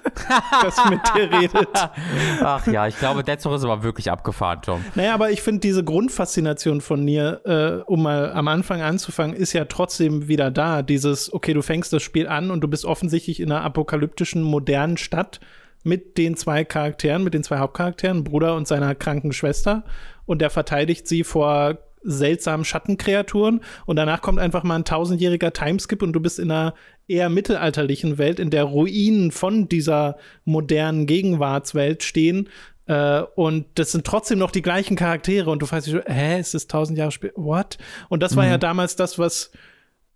das 0.62 0.76
mit 0.90 1.00
dir 1.14 1.30
redet. 1.30 1.68
Ach 2.42 2.66
ja, 2.66 2.86
ich 2.88 2.98
glaube, 2.98 3.22
Dead 3.22 3.40
Souls 3.40 3.62
war 3.62 3.82
wirklich 3.82 4.10
abgefahren, 4.10 4.62
Tom. 4.62 4.84
Naja, 4.94 5.14
aber 5.14 5.30
ich 5.30 5.42
finde 5.42 5.60
diese 5.60 5.84
Grundfaszination 5.84 6.80
von 6.80 7.04
mir, 7.04 7.40
äh, 7.44 7.90
um 7.90 8.02
mal 8.02 8.32
am 8.32 8.48
Anfang 8.48 8.82
anzufangen, 8.82 9.36
ist 9.36 9.52
ja 9.52 9.66
trotzdem 9.66 10.26
wieder 10.26 10.50
da. 10.50 10.82
Dieses, 10.82 11.32
okay, 11.32 11.54
du 11.54 11.62
fängst 11.62 11.92
das 11.92 12.02
Spiel 12.02 12.26
an 12.26 12.50
und 12.50 12.60
du 12.62 12.68
bist 12.68 12.84
offensichtlich 12.84 13.40
in 13.40 13.52
einer 13.52 13.62
apokalyptischen, 13.62 14.42
modernen 14.42 14.96
Stadt 14.96 15.38
mit 15.84 16.18
den 16.18 16.36
zwei 16.36 16.64
Charakteren, 16.64 17.22
mit 17.22 17.34
den 17.34 17.44
zwei 17.44 17.58
Hauptcharakteren, 17.58 18.24
Bruder 18.24 18.56
und 18.56 18.66
seiner 18.66 18.96
kranken 18.96 19.32
Schwester. 19.32 19.84
Und 20.26 20.42
der 20.42 20.50
verteidigt 20.50 21.06
sie 21.06 21.22
vor 21.24 21.78
seltsamen 22.02 22.64
Schattenkreaturen 22.64 23.60
und 23.86 23.96
danach 23.96 24.22
kommt 24.22 24.38
einfach 24.38 24.62
mal 24.62 24.76
ein 24.76 24.84
tausendjähriger 24.84 25.52
Timeskip 25.52 26.02
und 26.02 26.12
du 26.12 26.20
bist 26.20 26.38
in 26.38 26.50
einer 26.50 26.74
eher 27.06 27.28
mittelalterlichen 27.28 28.18
Welt, 28.18 28.38
in 28.38 28.50
der 28.50 28.64
Ruinen 28.64 29.30
von 29.30 29.68
dieser 29.68 30.16
modernen 30.44 31.06
Gegenwartswelt 31.06 32.02
stehen. 32.02 32.48
Äh, 32.86 33.22
und 33.34 33.66
das 33.74 33.92
sind 33.92 34.06
trotzdem 34.06 34.38
noch 34.38 34.50
die 34.50 34.62
gleichen 34.62 34.96
Charaktere 34.96 35.50
und 35.50 35.60
du 35.60 35.66
fragst 35.66 35.86
dich, 35.86 35.96
hä, 36.06 36.40
ist 36.40 36.54
das 36.54 36.66
tausend 36.66 36.98
Jahre 36.98 37.12
später? 37.12 37.36
What? 37.36 37.78
Und 38.08 38.22
das 38.22 38.36
war 38.36 38.44
mhm. 38.44 38.50
ja 38.50 38.58
damals 38.58 38.96
das, 38.96 39.18
was 39.18 39.50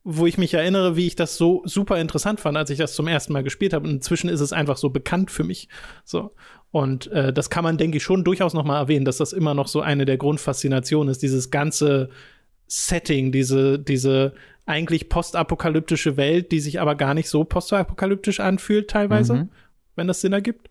wo 0.05 0.27
ich 0.27 0.37
mich 0.37 0.55
erinnere, 0.55 0.97
wie 0.97 1.07
ich 1.07 1.17
das 1.17 1.37
so 1.37 1.63
super 1.65 2.01
interessant 2.01 2.41
fand, 2.41 2.57
als 2.57 2.71
ich 2.71 2.79
das 2.79 2.95
zum 2.95 3.07
ersten 3.07 3.33
Mal 3.33 3.45
gespielt 3.45 3.73
habe. 3.73 3.87
Und 3.87 3.95
inzwischen 3.95 4.29
ist 4.29 4.41
es 4.41 4.53
einfach 4.53 4.77
so 4.77 4.91
bekannt 4.91 5.31
für 5.31 5.45
mich. 5.45 5.69
So. 6.05 6.35
Und 6.73 7.07
äh, 7.13 7.33
das 7.33 7.51
kann 7.51 7.63
man, 7.63 7.79
denke 7.79 7.99
ich, 7.99 8.03
schon 8.03 8.25
durchaus 8.25 8.55
noch 8.55 8.65
mal 8.65 8.79
erwähnen, 8.79 9.05
dass 9.05 9.19
das 9.19 9.33
immer 9.33 9.55
noch 9.55 9.69
so 9.69 9.81
eine 9.81 10.05
der 10.05 10.17
Grundfaszinationen 10.17 11.11
ist, 11.11 11.23
dieses 11.23 11.51
ganze 11.51 12.11
Setting, 12.67 13.31
diese, 13.31 13.79
diese 13.79 14.33
eigentlich 14.67 15.09
postapokalyptische 15.09 16.17
Welt, 16.17 16.51
die 16.51 16.61
sich 16.61 16.81
aber 16.81 16.95
gar 16.95 17.15
nicht 17.15 17.29
so 17.29 17.45
postapokalyptisch 17.45 18.41
anfühlt, 18.41 18.89
teilweise, 18.89 19.35
mhm. 19.35 19.49
wenn 19.95 20.09
das 20.09 20.21
Sinn 20.21 20.33
ergibt. 20.33 20.71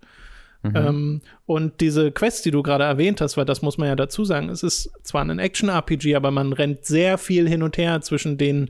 Mhm. 0.64 0.76
Ähm, 0.76 1.22
und 1.45 1.80
diese 1.82 2.12
Quest, 2.12 2.45
die 2.45 2.52
du 2.52 2.64
gerade 2.64 2.84
erwähnt 2.84 3.22
hast, 3.22 3.38
weil 3.38 3.45
das 3.45 3.62
muss 3.62 3.78
man 3.78 3.88
ja 3.88 3.95
dazu 3.95 4.26
sagen, 4.26 4.49
es 4.49 4.64
ist 4.64 4.91
zwar 5.03 5.24
ein 5.24 5.40
Action-RPG, 5.40 6.16
aber 6.16 6.32
man 6.32 6.53
rennt 6.53 6.86
sehr 6.86 7.18
viel 7.18 7.48
hin 7.48 7.64
und 7.64 7.78
her 7.78 8.02
zwischen 8.02 8.38
den 8.38 8.70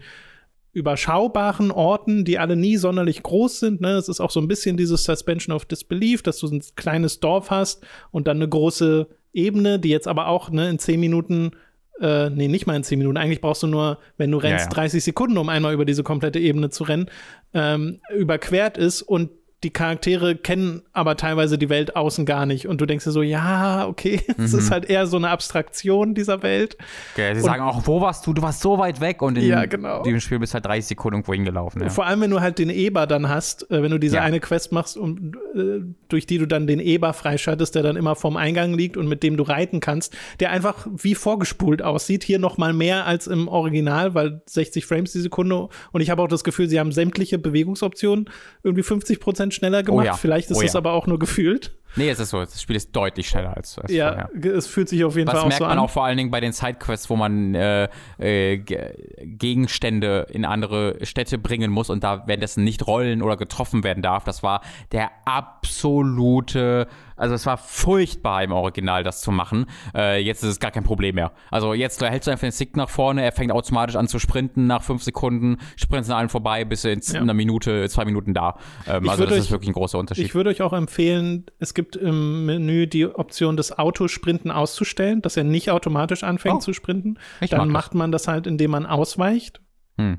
überschaubaren 0.73 1.71
Orten, 1.71 2.23
die 2.23 2.39
alle 2.39 2.55
nie 2.55 2.77
sonderlich 2.77 3.23
groß 3.23 3.59
sind. 3.59 3.81
Ne? 3.81 3.91
Es 3.91 4.07
ist 4.07 4.21
auch 4.21 4.31
so 4.31 4.39
ein 4.39 4.47
bisschen 4.47 4.77
dieses 4.77 5.03
Suspension 5.03 5.55
of 5.55 5.65
Disbelief, 5.65 6.23
dass 6.23 6.39
du 6.39 6.47
ein 6.47 6.63
kleines 6.75 7.19
Dorf 7.19 7.51
hast 7.51 7.85
und 8.11 8.27
dann 8.27 8.37
eine 8.37 8.47
große 8.47 9.07
Ebene, 9.33 9.79
die 9.79 9.89
jetzt 9.89 10.07
aber 10.07 10.27
auch 10.27 10.49
ne, 10.49 10.69
in 10.69 10.79
zehn 10.79 10.99
Minuten, 10.99 11.51
äh, 11.99 12.29
nee, 12.29 12.47
nicht 12.47 12.67
mal 12.67 12.75
in 12.75 12.83
zehn 12.83 12.99
Minuten, 12.99 13.17
eigentlich 13.17 13.41
brauchst 13.41 13.63
du 13.63 13.67
nur, 13.67 13.99
wenn 14.17 14.31
du 14.31 14.37
rennst, 14.37 14.65
ja, 14.65 14.71
ja. 14.71 14.75
30 14.75 15.03
Sekunden, 15.03 15.37
um 15.37 15.49
einmal 15.49 15.73
über 15.73 15.85
diese 15.85 16.03
komplette 16.03 16.39
Ebene 16.39 16.69
zu 16.69 16.83
rennen, 16.83 17.09
ähm, 17.53 17.99
überquert 18.15 18.77
ist 18.77 19.01
und 19.01 19.29
die 19.63 19.69
Charaktere 19.69 20.35
kennen 20.35 20.81
aber 20.91 21.17
teilweise 21.17 21.57
die 21.57 21.69
Welt 21.69 21.95
außen 21.95 22.25
gar 22.25 22.45
nicht. 22.45 22.67
Und 22.67 22.81
du 22.81 22.85
denkst 22.87 23.05
dir 23.05 23.11
so, 23.11 23.21
ja, 23.21 23.87
okay, 23.87 24.21
es 24.37 24.53
mhm. 24.53 24.59
ist 24.59 24.71
halt 24.71 24.85
eher 24.85 25.05
so 25.05 25.17
eine 25.17 25.29
Abstraktion 25.29 26.15
dieser 26.15 26.41
Welt. 26.41 26.77
Okay, 27.13 27.33
sie 27.35 27.41
und, 27.41 27.45
sagen 27.45 27.61
auch, 27.61 27.85
wo 27.85 28.01
warst 28.01 28.25
du? 28.25 28.33
Du 28.33 28.41
warst 28.41 28.61
so 28.61 28.79
weit 28.79 29.01
weg 29.01 29.21
und 29.21 29.37
in 29.37 29.45
ja, 29.45 29.65
genau. 29.65 30.01
dem 30.01 30.19
Spiel 30.19 30.39
bist 30.39 30.53
halt 30.53 30.65
30 30.65 30.87
Sekunden 30.87 31.17
irgendwo 31.17 31.33
hingelaufen. 31.33 31.83
Ja. 31.83 31.89
Vor 31.89 32.05
allem, 32.05 32.21
wenn 32.21 32.31
du 32.31 32.41
halt 32.41 32.57
den 32.57 32.69
Eber 32.69 33.05
dann 33.05 33.29
hast, 33.29 33.69
äh, 33.69 33.83
wenn 33.83 33.91
du 33.91 33.99
diese 33.99 34.15
ja. 34.17 34.23
eine 34.23 34.39
Quest 34.39 34.71
machst, 34.71 34.97
um, 34.97 35.33
äh, 35.55 35.81
durch 36.09 36.25
die 36.25 36.39
du 36.39 36.47
dann 36.47 36.65
den 36.65 36.79
Eber 36.79 37.13
freischaltest, 37.13 37.75
der 37.75 37.83
dann 37.83 37.95
immer 37.95 38.15
vorm 38.15 38.37
Eingang 38.37 38.73
liegt 38.73 38.97
und 38.97 39.07
mit 39.07 39.21
dem 39.21 39.37
du 39.37 39.43
reiten 39.43 39.79
kannst, 39.79 40.15
der 40.39 40.51
einfach 40.51 40.87
wie 40.91 41.13
vorgespult 41.13 41.83
aussieht. 41.83 42.23
Hier 42.23 42.39
noch 42.39 42.57
mal 42.57 42.73
mehr 42.73 43.05
als 43.05 43.27
im 43.27 43.47
Original, 43.47 44.15
weil 44.15 44.41
60 44.47 44.85
Frames 44.85 45.11
die 45.11 45.21
Sekunde. 45.21 45.69
Und 45.91 46.01
ich 46.01 46.09
habe 46.09 46.21
auch 46.23 46.27
das 46.27 46.43
Gefühl, 46.43 46.67
sie 46.67 46.79
haben 46.79 46.91
sämtliche 46.91 47.37
Bewegungsoptionen 47.37 48.29
irgendwie 48.63 48.83
50 48.83 49.19
Prozent 49.19 49.50
Prozent 49.51 49.53
schneller 49.53 49.83
gemacht. 49.83 50.03
Oh 50.03 50.05
ja. 50.05 50.13
Vielleicht 50.13 50.51
ist 50.51 50.57
oh 50.57 50.61
es 50.61 50.73
ja. 50.73 50.77
aber 50.77 50.93
auch 50.93 51.07
nur 51.07 51.19
gefühlt. 51.19 51.71
Nee, 51.97 52.09
es 52.09 52.19
ist 52.19 52.29
so. 52.29 52.39
Das 52.39 52.61
Spiel 52.61 52.77
ist 52.77 52.95
deutlich 52.95 53.27
schneller 53.27 53.55
als, 53.55 53.77
als 53.77 53.91
ja, 53.91 54.29
vorher. 54.31 54.55
es 54.55 54.65
fühlt 54.65 54.87
sich 54.87 55.03
auf 55.03 55.17
jeden 55.17 55.27
Was 55.27 55.33
Fall 55.33 55.39
auch 55.39 55.43
so 55.43 55.45
an. 55.45 55.49
Das 55.49 55.59
merkt 55.59 55.75
man 55.75 55.79
auch 55.79 55.89
vor 55.89 56.05
allen 56.05 56.17
Dingen 56.17 56.31
bei 56.31 56.39
den 56.39 56.53
Sidequests, 56.53 57.09
wo 57.09 57.17
man 57.17 57.53
äh, 57.53 57.89
äh, 58.17 58.57
Gegenstände 58.57 60.27
in 60.29 60.45
andere 60.45 61.05
Städte 61.05 61.37
bringen 61.37 61.69
muss 61.69 61.89
und 61.89 62.03
da 62.03 62.23
währenddessen 62.27 62.63
nicht 62.63 62.87
rollen 62.87 63.21
oder 63.21 63.35
getroffen 63.35 63.83
werden 63.83 64.01
darf. 64.01 64.23
Das 64.23 64.41
war 64.41 64.61
der 64.93 65.11
absolute 65.25 66.87
also 67.21 67.35
es 67.35 67.45
war 67.45 67.57
furchtbar 67.57 68.43
im 68.43 68.51
Original, 68.51 69.03
das 69.03 69.21
zu 69.21 69.31
machen. 69.31 69.67
Äh, 69.95 70.21
jetzt 70.23 70.43
ist 70.43 70.49
es 70.49 70.59
gar 70.59 70.71
kein 70.71 70.83
Problem 70.83 71.15
mehr. 71.15 71.31
Also 71.51 71.75
jetzt 71.75 72.01
hältst 72.01 72.27
du 72.27 72.31
einfach 72.31 72.47
den 72.47 72.51
Stick 72.51 72.75
nach 72.75 72.89
vorne, 72.89 73.23
er 73.23 73.31
fängt 73.31 73.51
automatisch 73.51 73.95
an 73.95 74.07
zu 74.07 74.17
sprinten 74.17 74.65
nach 74.65 74.81
fünf 74.81 75.03
Sekunden, 75.03 75.57
sprintest 75.75 76.11
an 76.11 76.17
allen 76.17 76.29
vorbei, 76.29 76.65
bis 76.65 76.83
in 76.83 76.99
ja. 77.03 77.21
einer 77.21 77.35
Minute, 77.35 77.87
zwei 77.89 78.05
Minuten 78.05 78.33
da. 78.33 78.57
Ähm, 78.87 79.07
also 79.07 79.23
das 79.25 79.33
euch, 79.33 79.39
ist 79.39 79.51
wirklich 79.51 79.69
ein 79.69 79.73
großer 79.73 79.99
Unterschied. 79.99 80.25
Ich 80.25 80.33
würde 80.33 80.49
euch 80.49 80.63
auch 80.63 80.73
empfehlen, 80.73 81.45
es 81.59 81.75
gibt 81.75 81.95
im 81.95 82.47
Menü 82.47 82.87
die 82.87 83.05
Option, 83.05 83.55
das 83.55 83.77
Autosprinten 83.77 84.49
auszustellen, 84.49 85.21
dass 85.21 85.37
er 85.37 85.43
nicht 85.43 85.69
automatisch 85.69 86.23
anfängt 86.23 86.55
oh, 86.55 86.59
zu 86.59 86.73
sprinten. 86.73 87.19
Dann 87.49 87.69
macht 87.69 87.93
man 87.93 88.11
das 88.11 88.27
halt, 88.27 88.47
indem 88.47 88.71
man 88.71 88.87
ausweicht. 88.87 89.61
Hm. 89.97 90.17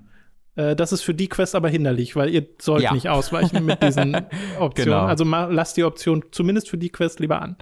Äh, 0.56 0.76
das 0.76 0.92
ist 0.92 1.02
für 1.02 1.14
die 1.14 1.28
Quest 1.28 1.54
aber 1.54 1.68
hinderlich, 1.68 2.16
weil 2.16 2.30
ihr 2.30 2.46
sollt 2.60 2.82
ja. 2.82 2.92
nicht 2.92 3.08
ausweichen 3.08 3.64
mit 3.64 3.82
diesen 3.82 4.14
Optionen. 4.58 4.92
Genau. 4.92 5.06
Also 5.06 5.24
lasst 5.24 5.76
die 5.76 5.84
Option 5.84 6.24
zumindest 6.30 6.68
für 6.68 6.78
die 6.78 6.90
Quest 6.90 7.20
lieber 7.20 7.40
an. 7.40 7.56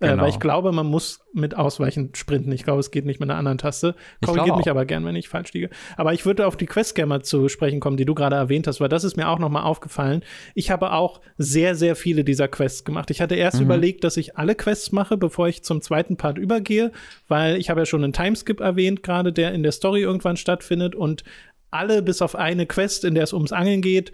Genau. 0.00 0.12
Äh, 0.12 0.16
weil 0.16 0.16
genau. 0.16 0.28
ich 0.28 0.40
glaube, 0.40 0.72
man 0.72 0.86
muss 0.86 1.20
mit 1.32 1.56
Ausweichen 1.56 2.10
sprinten. 2.14 2.52
Ich 2.52 2.64
glaube, 2.64 2.80
es 2.80 2.90
geht 2.90 3.04
nicht 3.04 3.20
mit 3.20 3.30
einer 3.30 3.38
anderen 3.38 3.58
Taste. 3.58 3.94
Korrigiert 4.24 4.56
mich 4.56 4.70
aber 4.70 4.84
gern, 4.84 5.04
wenn 5.04 5.16
ich 5.16 5.28
falsch 5.28 5.52
liege. 5.52 5.70
Aber 5.96 6.14
ich 6.14 6.24
würde 6.24 6.46
auf 6.46 6.56
die 6.56 6.66
Quest 6.66 6.94
gerne 6.94 7.08
mal 7.08 7.22
zu 7.22 7.48
sprechen 7.48 7.80
kommen, 7.80 7.96
die 7.96 8.04
du 8.04 8.14
gerade 8.14 8.36
erwähnt 8.36 8.66
hast, 8.66 8.80
weil 8.80 8.88
das 8.88 9.04
ist 9.04 9.16
mir 9.16 9.28
auch 9.28 9.38
noch 9.38 9.48
mal 9.48 9.62
aufgefallen. 9.62 10.22
Ich 10.54 10.70
habe 10.70 10.92
auch 10.92 11.20
sehr, 11.36 11.74
sehr 11.74 11.96
viele 11.96 12.24
dieser 12.24 12.48
Quests 12.48 12.84
gemacht. 12.84 13.10
Ich 13.10 13.20
hatte 13.20 13.34
erst 13.34 13.58
mhm. 13.58 13.64
überlegt, 13.64 14.04
dass 14.04 14.16
ich 14.16 14.36
alle 14.36 14.54
Quests 14.54 14.92
mache, 14.92 15.16
bevor 15.16 15.48
ich 15.48 15.64
zum 15.64 15.80
zweiten 15.82 16.16
Part 16.16 16.38
übergehe, 16.38 16.92
weil 17.26 17.56
ich 17.56 17.70
habe 17.70 17.80
ja 17.80 17.86
schon 17.86 18.04
einen 18.04 18.12
Timeskip 18.12 18.60
erwähnt, 18.60 19.02
gerade 19.02 19.32
der 19.32 19.52
in 19.52 19.62
der 19.62 19.72
Story 19.72 20.02
irgendwann 20.02 20.36
stattfindet 20.36 20.94
und 20.94 21.24
alle 21.70 22.02
bis 22.02 22.22
auf 22.22 22.34
eine 22.34 22.66
Quest, 22.66 23.04
in 23.04 23.14
der 23.14 23.24
es 23.24 23.32
ums 23.32 23.52
Angeln 23.52 23.82
geht, 23.82 24.12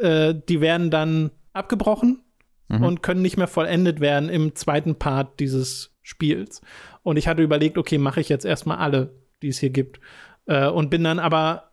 äh, 0.00 0.34
die 0.48 0.60
werden 0.60 0.90
dann 0.90 1.30
abgebrochen 1.52 2.22
mhm. 2.68 2.82
und 2.84 3.02
können 3.02 3.22
nicht 3.22 3.36
mehr 3.36 3.48
vollendet 3.48 4.00
werden 4.00 4.28
im 4.28 4.54
zweiten 4.54 4.96
Part 4.96 5.40
dieses 5.40 5.96
Spiels. 6.02 6.60
Und 7.02 7.16
ich 7.16 7.28
hatte 7.28 7.42
überlegt, 7.42 7.78
okay, 7.78 7.98
mache 7.98 8.20
ich 8.20 8.28
jetzt 8.28 8.44
erstmal 8.44 8.78
alle, 8.78 9.14
die 9.42 9.48
es 9.48 9.58
hier 9.58 9.70
gibt. 9.70 10.00
Äh, 10.46 10.68
und 10.68 10.90
bin 10.90 11.04
dann 11.04 11.18
aber 11.18 11.70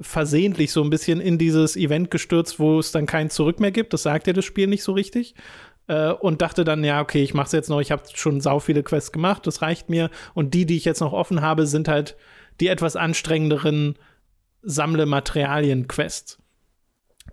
versehentlich 0.00 0.72
so 0.72 0.82
ein 0.82 0.90
bisschen 0.90 1.20
in 1.20 1.38
dieses 1.38 1.76
Event 1.76 2.10
gestürzt, 2.10 2.58
wo 2.58 2.78
es 2.78 2.90
dann 2.90 3.06
kein 3.06 3.30
Zurück 3.30 3.60
mehr 3.60 3.70
gibt. 3.70 3.92
Das 3.92 4.02
sagt 4.02 4.26
ja 4.26 4.32
das 4.32 4.44
Spiel 4.44 4.66
nicht 4.66 4.82
so 4.82 4.92
richtig. 4.92 5.34
Äh, 5.86 6.10
und 6.10 6.42
dachte 6.42 6.64
dann, 6.64 6.82
ja, 6.82 7.00
okay, 7.00 7.22
ich 7.22 7.34
mache 7.34 7.46
es 7.46 7.52
jetzt 7.52 7.70
noch. 7.70 7.80
Ich 7.80 7.92
habe 7.92 8.02
schon 8.12 8.40
sau 8.40 8.58
viele 8.58 8.82
Quests 8.82 9.12
gemacht, 9.12 9.46
das 9.46 9.62
reicht 9.62 9.90
mir. 9.90 10.10
Und 10.34 10.54
die, 10.54 10.66
die 10.66 10.76
ich 10.76 10.84
jetzt 10.84 11.00
noch 11.00 11.12
offen 11.12 11.42
habe, 11.42 11.66
sind 11.66 11.88
halt 11.88 12.16
die 12.60 12.68
etwas 12.68 12.96
anstrengenderen 12.96 13.96
sammle 14.64 15.06
Materialien-Quests. 15.06 16.38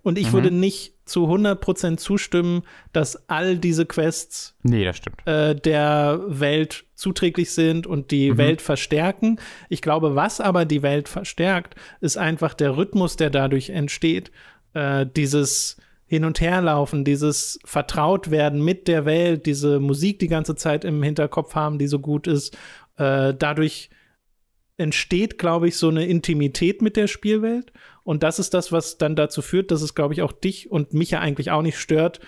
Und 0.02 0.18
ich 0.18 0.28
mhm. 0.28 0.32
würde 0.32 0.50
nicht 0.50 0.94
zu 1.04 1.26
100% 1.26 1.96
zustimmen, 1.96 2.62
dass 2.92 3.28
all 3.28 3.56
diese 3.56 3.86
Quests 3.86 4.56
nee. 4.62 4.90
Äh, 5.24 5.54
der 5.54 6.20
Welt 6.26 6.84
zuträglich 6.94 7.52
sind 7.52 7.86
und 7.86 8.10
die 8.10 8.32
mhm. 8.32 8.38
Welt 8.38 8.62
verstärken. 8.62 9.38
Ich 9.68 9.82
glaube, 9.82 10.14
was 10.14 10.40
aber 10.40 10.64
die 10.64 10.82
Welt 10.82 11.08
verstärkt, 11.08 11.74
ist 12.00 12.16
einfach 12.16 12.54
der 12.54 12.76
Rhythmus, 12.76 13.16
der 13.16 13.30
dadurch 13.30 13.70
entsteht. 13.70 14.30
Äh, 14.74 15.06
dieses 15.16 15.76
Hin- 16.06 16.24
und 16.24 16.40
Herlaufen, 16.40 17.04
dieses 17.04 17.58
Vertrautwerden 17.64 18.64
mit 18.64 18.88
der 18.88 19.04
Welt, 19.04 19.46
diese 19.46 19.80
Musik 19.80 20.18
die 20.18 20.28
ganze 20.28 20.56
Zeit 20.56 20.84
im 20.84 21.02
Hinterkopf 21.02 21.54
haben, 21.54 21.78
die 21.78 21.86
so 21.86 21.98
gut 21.98 22.26
ist. 22.26 22.56
Äh, 22.96 23.34
dadurch 23.34 23.90
entsteht, 24.82 25.38
glaube 25.38 25.68
ich, 25.68 25.76
so 25.76 25.88
eine 25.88 26.06
Intimität 26.06 26.82
mit 26.82 26.96
der 26.96 27.06
Spielwelt. 27.06 27.72
Und 28.04 28.22
das 28.22 28.38
ist 28.38 28.52
das, 28.52 28.72
was 28.72 28.98
dann 28.98 29.16
dazu 29.16 29.40
führt, 29.42 29.70
dass 29.70 29.80
es, 29.82 29.94
glaube 29.94 30.14
ich, 30.14 30.22
auch 30.22 30.32
dich 30.32 30.70
und 30.70 30.92
mich 30.92 31.12
ja 31.12 31.20
eigentlich 31.20 31.50
auch 31.50 31.62
nicht 31.62 31.78
stört, 31.78 32.20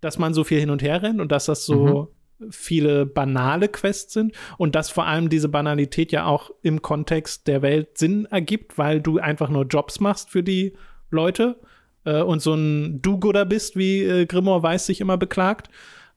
dass 0.00 0.18
man 0.18 0.34
so 0.34 0.44
viel 0.44 0.60
hin 0.60 0.70
und 0.70 0.82
her 0.82 1.02
rennt 1.02 1.20
und 1.20 1.32
dass 1.32 1.46
das 1.46 1.66
so 1.66 2.12
mhm. 2.38 2.50
viele 2.52 3.06
banale 3.06 3.68
Quests 3.68 4.12
sind 4.12 4.34
und 4.56 4.74
dass 4.74 4.88
vor 4.88 5.06
allem 5.06 5.28
diese 5.28 5.48
Banalität 5.48 6.12
ja 6.12 6.26
auch 6.26 6.50
im 6.62 6.80
Kontext 6.80 7.48
der 7.48 7.62
Welt 7.62 7.98
Sinn 7.98 8.26
ergibt, 8.26 8.78
weil 8.78 9.00
du 9.00 9.18
einfach 9.18 9.48
nur 9.48 9.64
Jobs 9.64 10.00
machst 10.00 10.30
für 10.30 10.42
die 10.42 10.74
Leute 11.10 11.58
äh, 12.04 12.22
und 12.22 12.40
so 12.40 12.54
ein 12.54 13.02
Do-Gooder 13.02 13.44
bist, 13.44 13.76
wie 13.76 14.02
äh, 14.02 14.26
Grimoire 14.26 14.62
Weiß 14.62 14.86
sich 14.86 15.00
immer 15.00 15.16
beklagt. 15.16 15.70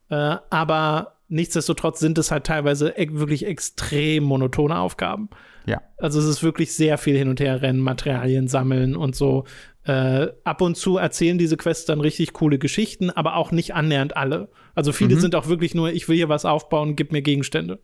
Äh, 0.09 0.37
aber 0.49 1.15
nichtsdestotrotz 1.29 1.99
sind 1.99 2.17
es 2.17 2.31
halt 2.31 2.45
teilweise 2.45 2.89
e 2.97 3.07
wirklich 3.13 3.45
extrem 3.45 4.23
monotone 4.23 4.77
Aufgaben. 4.77 5.29
Ja. 5.65 5.81
Also 5.97 6.19
es 6.19 6.25
ist 6.25 6.43
wirklich 6.43 6.73
sehr 6.73 6.97
viel 6.97 7.17
hin 7.17 7.29
und 7.29 7.39
her 7.39 7.61
rennen, 7.61 7.79
Materialien 7.79 8.47
sammeln 8.47 8.95
und 8.95 9.15
so. 9.15 9.45
Äh, 9.83 10.27
ab 10.43 10.61
und 10.61 10.75
zu 10.75 10.97
erzählen 10.97 11.37
diese 11.37 11.57
Quests 11.57 11.85
dann 11.85 12.01
richtig 12.01 12.33
coole 12.33 12.59
Geschichten, 12.59 13.09
aber 13.09 13.35
auch 13.35 13.51
nicht 13.51 13.73
annähernd 13.73 14.15
alle. 14.15 14.49
Also 14.75 14.91
viele 14.91 15.15
mhm. 15.15 15.19
sind 15.19 15.35
auch 15.35 15.47
wirklich 15.47 15.73
nur, 15.73 15.91
ich 15.91 16.07
will 16.07 16.15
hier 16.15 16.29
was 16.29 16.45
aufbauen, 16.45 16.95
gib 16.95 17.11
mir 17.11 17.21
Gegenstände. 17.21 17.79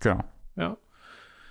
Genau. 0.00 0.24
Ja. 0.56 0.76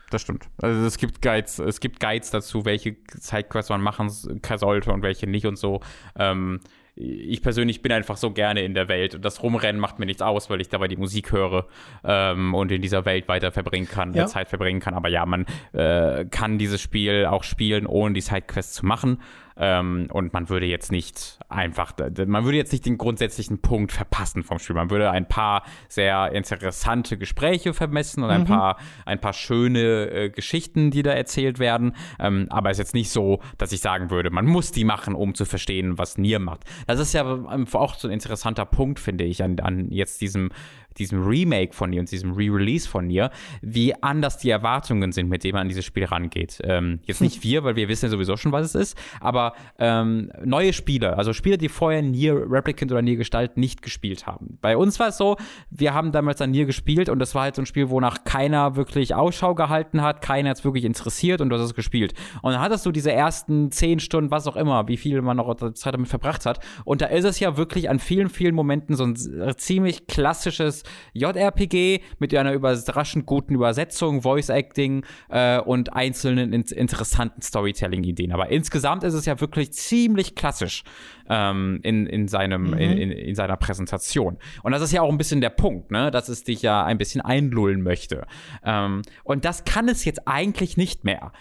das 0.09 0.21
stimmt. 0.21 0.47
Also 0.61 0.85
es 0.85 0.97
gibt 0.97 1.21
Guides, 1.21 1.59
es 1.59 1.79
gibt 1.79 1.99
Guides 1.99 2.31
dazu, 2.31 2.65
welche 2.65 2.97
Sidequests 3.13 3.69
man 3.69 3.81
machen 3.81 4.09
sollte 4.09 4.91
und 4.91 5.01
welche 5.01 5.27
nicht 5.27 5.45
und 5.45 5.57
so. 5.57 5.81
Ähm, 6.17 6.59
ich 6.99 7.41
persönlich 7.43 7.81
bin 7.81 7.91
einfach 7.91 8.17
so 8.17 8.31
gerne 8.31 8.61
in 8.63 8.73
der 8.73 8.87
Welt 8.87 9.13
und 9.13 9.23
das 9.23 9.43
Rumrennen 9.43 9.79
macht 9.79 9.99
mir 9.99 10.07
nichts 10.07 10.21
aus, 10.21 10.49
weil 10.49 10.61
ich 10.61 10.69
dabei 10.69 10.87
die 10.87 10.97
Musik 10.97 11.31
höre 11.31 11.67
ähm, 12.03 12.55
und 12.55 12.71
in 12.71 12.81
dieser 12.81 13.05
Welt 13.05 13.27
weiter 13.27 13.51
verbringen 13.51 13.87
kann, 13.87 14.13
ja. 14.15 14.25
Zeit 14.25 14.49
verbringen 14.49 14.79
kann. 14.79 14.95
Aber 14.95 15.09
ja, 15.09 15.25
man 15.25 15.45
äh, 15.73 16.25
kann 16.25 16.57
dieses 16.57 16.81
Spiel 16.81 17.25
auch 17.25 17.43
spielen, 17.43 17.85
ohne 17.85 18.15
die 18.15 18.21
Sidequests 18.21 18.73
zu 18.73 18.85
machen. 18.85 19.21
Ähm, 19.59 20.07
und 20.11 20.33
man 20.33 20.49
würde 20.49 20.65
jetzt 20.65 20.91
nicht 20.91 21.39
einfach, 21.49 21.93
man 22.25 22.43
würde 22.45 22.57
jetzt 22.57 22.71
nicht 22.71 22.85
den 22.85 22.97
grundsätzlichen 22.97 23.59
Punkt 23.59 23.91
verpassen 23.91 24.43
vom 24.43 24.59
Spiel. 24.59 24.75
Man 24.75 24.89
würde 24.89 25.09
ein 25.11 25.27
paar 25.27 25.63
sehr 25.87 26.31
interessante 26.33 27.17
Gespräche 27.17 27.73
vermessen 27.73 28.23
und 28.23 28.29
ein 28.29 28.41
mhm. 28.41 28.47
paar, 28.47 28.77
ein 29.05 29.19
paar 29.19 29.33
schöne 29.33 30.09
äh, 30.09 30.29
Geschichten, 30.29 30.91
die 30.91 31.03
da 31.03 31.11
erzählt 31.11 31.59
werden. 31.59 31.95
Ähm, 32.19 32.47
aber 32.49 32.69
es 32.69 32.77
ist 32.77 32.87
jetzt 32.87 32.93
nicht 32.93 33.09
so, 33.09 33.41
dass 33.57 33.71
ich 33.71 33.81
sagen 33.81 34.11
würde, 34.11 34.29
man 34.29 34.45
muss 34.45 34.71
die 34.71 34.83
machen, 34.83 35.15
um 35.15 35.33
zu 35.33 35.45
verstehen, 35.45 35.97
was 35.97 36.17
Nier 36.17 36.39
macht. 36.39 36.61
Das 36.85 36.99
ist 36.99 37.13
ja 37.13 37.23
auch 37.25 37.95
so 37.95 38.07
ein 38.07 38.13
interessanter 38.13 38.65
Punkt, 38.65 38.99
finde 38.99 39.23
ich, 39.23 39.43
an, 39.43 39.59
an 39.59 39.89
jetzt 39.89 40.21
diesem 40.21 40.49
diesem 40.97 41.25
Remake 41.25 41.73
von 41.73 41.91
dir 41.91 41.99
und 41.99 42.11
diesem 42.11 42.33
Re-Release 42.33 42.87
von 42.87 43.09
dir, 43.09 43.31
wie 43.61 43.93
anders 44.01 44.37
die 44.37 44.49
Erwartungen 44.49 45.11
sind, 45.11 45.29
mit 45.29 45.43
denen 45.43 45.53
man 45.53 45.61
an 45.61 45.67
dieses 45.69 45.85
Spiel 45.85 46.05
rangeht. 46.05 46.59
Ähm, 46.63 46.99
jetzt 47.03 47.21
nicht 47.21 47.43
wir, 47.43 47.63
weil 47.63 47.75
wir 47.75 47.87
wissen 47.87 48.05
ja 48.05 48.09
sowieso 48.09 48.37
schon, 48.37 48.51
was 48.51 48.65
es 48.65 48.75
ist, 48.75 48.97
aber 49.19 49.53
ähm, 49.79 50.31
neue 50.43 50.73
Spieler, 50.73 51.17
also 51.17 51.33
Spieler, 51.33 51.57
die 51.57 51.69
vorher 51.69 52.01
Nier 52.01 52.45
Replicant 52.49 52.91
oder 52.91 53.01
Nier 53.01 53.17
Gestalt 53.17 53.57
nicht 53.57 53.81
gespielt 53.81 54.25
haben. 54.25 54.57
Bei 54.61 54.77
uns 54.77 54.99
war 54.99 55.09
es 55.09 55.17
so, 55.17 55.37
wir 55.69 55.93
haben 55.93 56.11
damals 56.11 56.41
an 56.41 56.51
Nier 56.51 56.65
gespielt 56.65 57.09
und 57.09 57.19
das 57.19 57.35
war 57.35 57.43
halt 57.43 57.55
so 57.55 57.61
ein 57.61 57.65
Spiel, 57.65 57.89
wonach 57.89 58.23
keiner 58.23 58.75
wirklich 58.75 59.15
Ausschau 59.15 59.55
gehalten 59.55 60.01
hat, 60.01 60.21
keiner 60.21 60.51
hat 60.51 60.57
es 60.57 60.65
wirklich 60.65 60.85
interessiert 60.85 61.41
und 61.41 61.49
du 61.49 61.55
hast 61.55 61.63
es 61.63 61.73
gespielt. 61.73 62.13
Und 62.41 62.53
dann 62.53 62.61
hattest 62.61 62.85
du 62.85 62.91
diese 62.91 63.11
ersten 63.11 63.71
zehn 63.71 63.99
Stunden, 63.99 64.31
was 64.31 64.47
auch 64.47 64.55
immer, 64.55 64.87
wie 64.87 64.97
viel 64.97 65.21
man 65.21 65.37
noch 65.37 65.53
Zeit 65.73 65.93
damit 65.93 66.07
verbracht 66.07 66.45
hat. 66.45 66.59
Und 66.85 67.01
da 67.01 67.07
ist 67.07 67.25
es 67.25 67.39
ja 67.39 67.57
wirklich 67.57 67.89
an 67.89 67.99
vielen, 67.99 68.29
vielen 68.29 68.55
Momenten 68.55 68.95
so 68.95 69.03
ein 69.05 69.15
ziemlich 69.57 70.07
klassisches 70.07 70.83
JRPG 71.13 72.01
mit 72.19 72.35
einer 72.35 72.53
überraschend 72.53 73.25
guten 73.25 73.55
Übersetzung, 73.55 74.21
Voice 74.21 74.49
Acting 74.49 75.05
äh, 75.29 75.59
und 75.59 75.93
einzelnen 75.93 76.53
in 76.53 76.61
interessanten 76.63 77.41
Storytelling-Ideen. 77.41 78.31
Aber 78.31 78.49
insgesamt 78.49 79.03
ist 79.03 79.13
es 79.13 79.25
ja 79.25 79.39
wirklich 79.39 79.73
ziemlich 79.73 80.35
klassisch 80.35 80.83
ähm, 81.29 81.79
in, 81.83 82.05
in, 82.05 82.27
seinem, 82.27 82.71
mhm. 82.71 82.77
in, 82.77 83.11
in, 83.11 83.35
seiner 83.35 83.57
Präsentation. 83.57 84.37
Und 84.63 84.71
das 84.71 84.81
ist 84.81 84.91
ja 84.91 85.01
auch 85.01 85.11
ein 85.11 85.17
bisschen 85.17 85.41
der 85.41 85.49
Punkt, 85.49 85.91
ne? 85.91 86.11
dass 86.11 86.29
es 86.29 86.43
dich 86.43 86.61
ja 86.61 86.83
ein 86.83 86.97
bisschen 86.97 87.21
einlullen 87.21 87.81
möchte. 87.81 88.25
Ähm, 88.63 89.01
und 89.23 89.45
das 89.45 89.63
kann 89.65 89.89
es 89.89 90.05
jetzt 90.05 90.27
eigentlich 90.27 90.77
nicht 90.77 91.03
mehr 91.03 91.31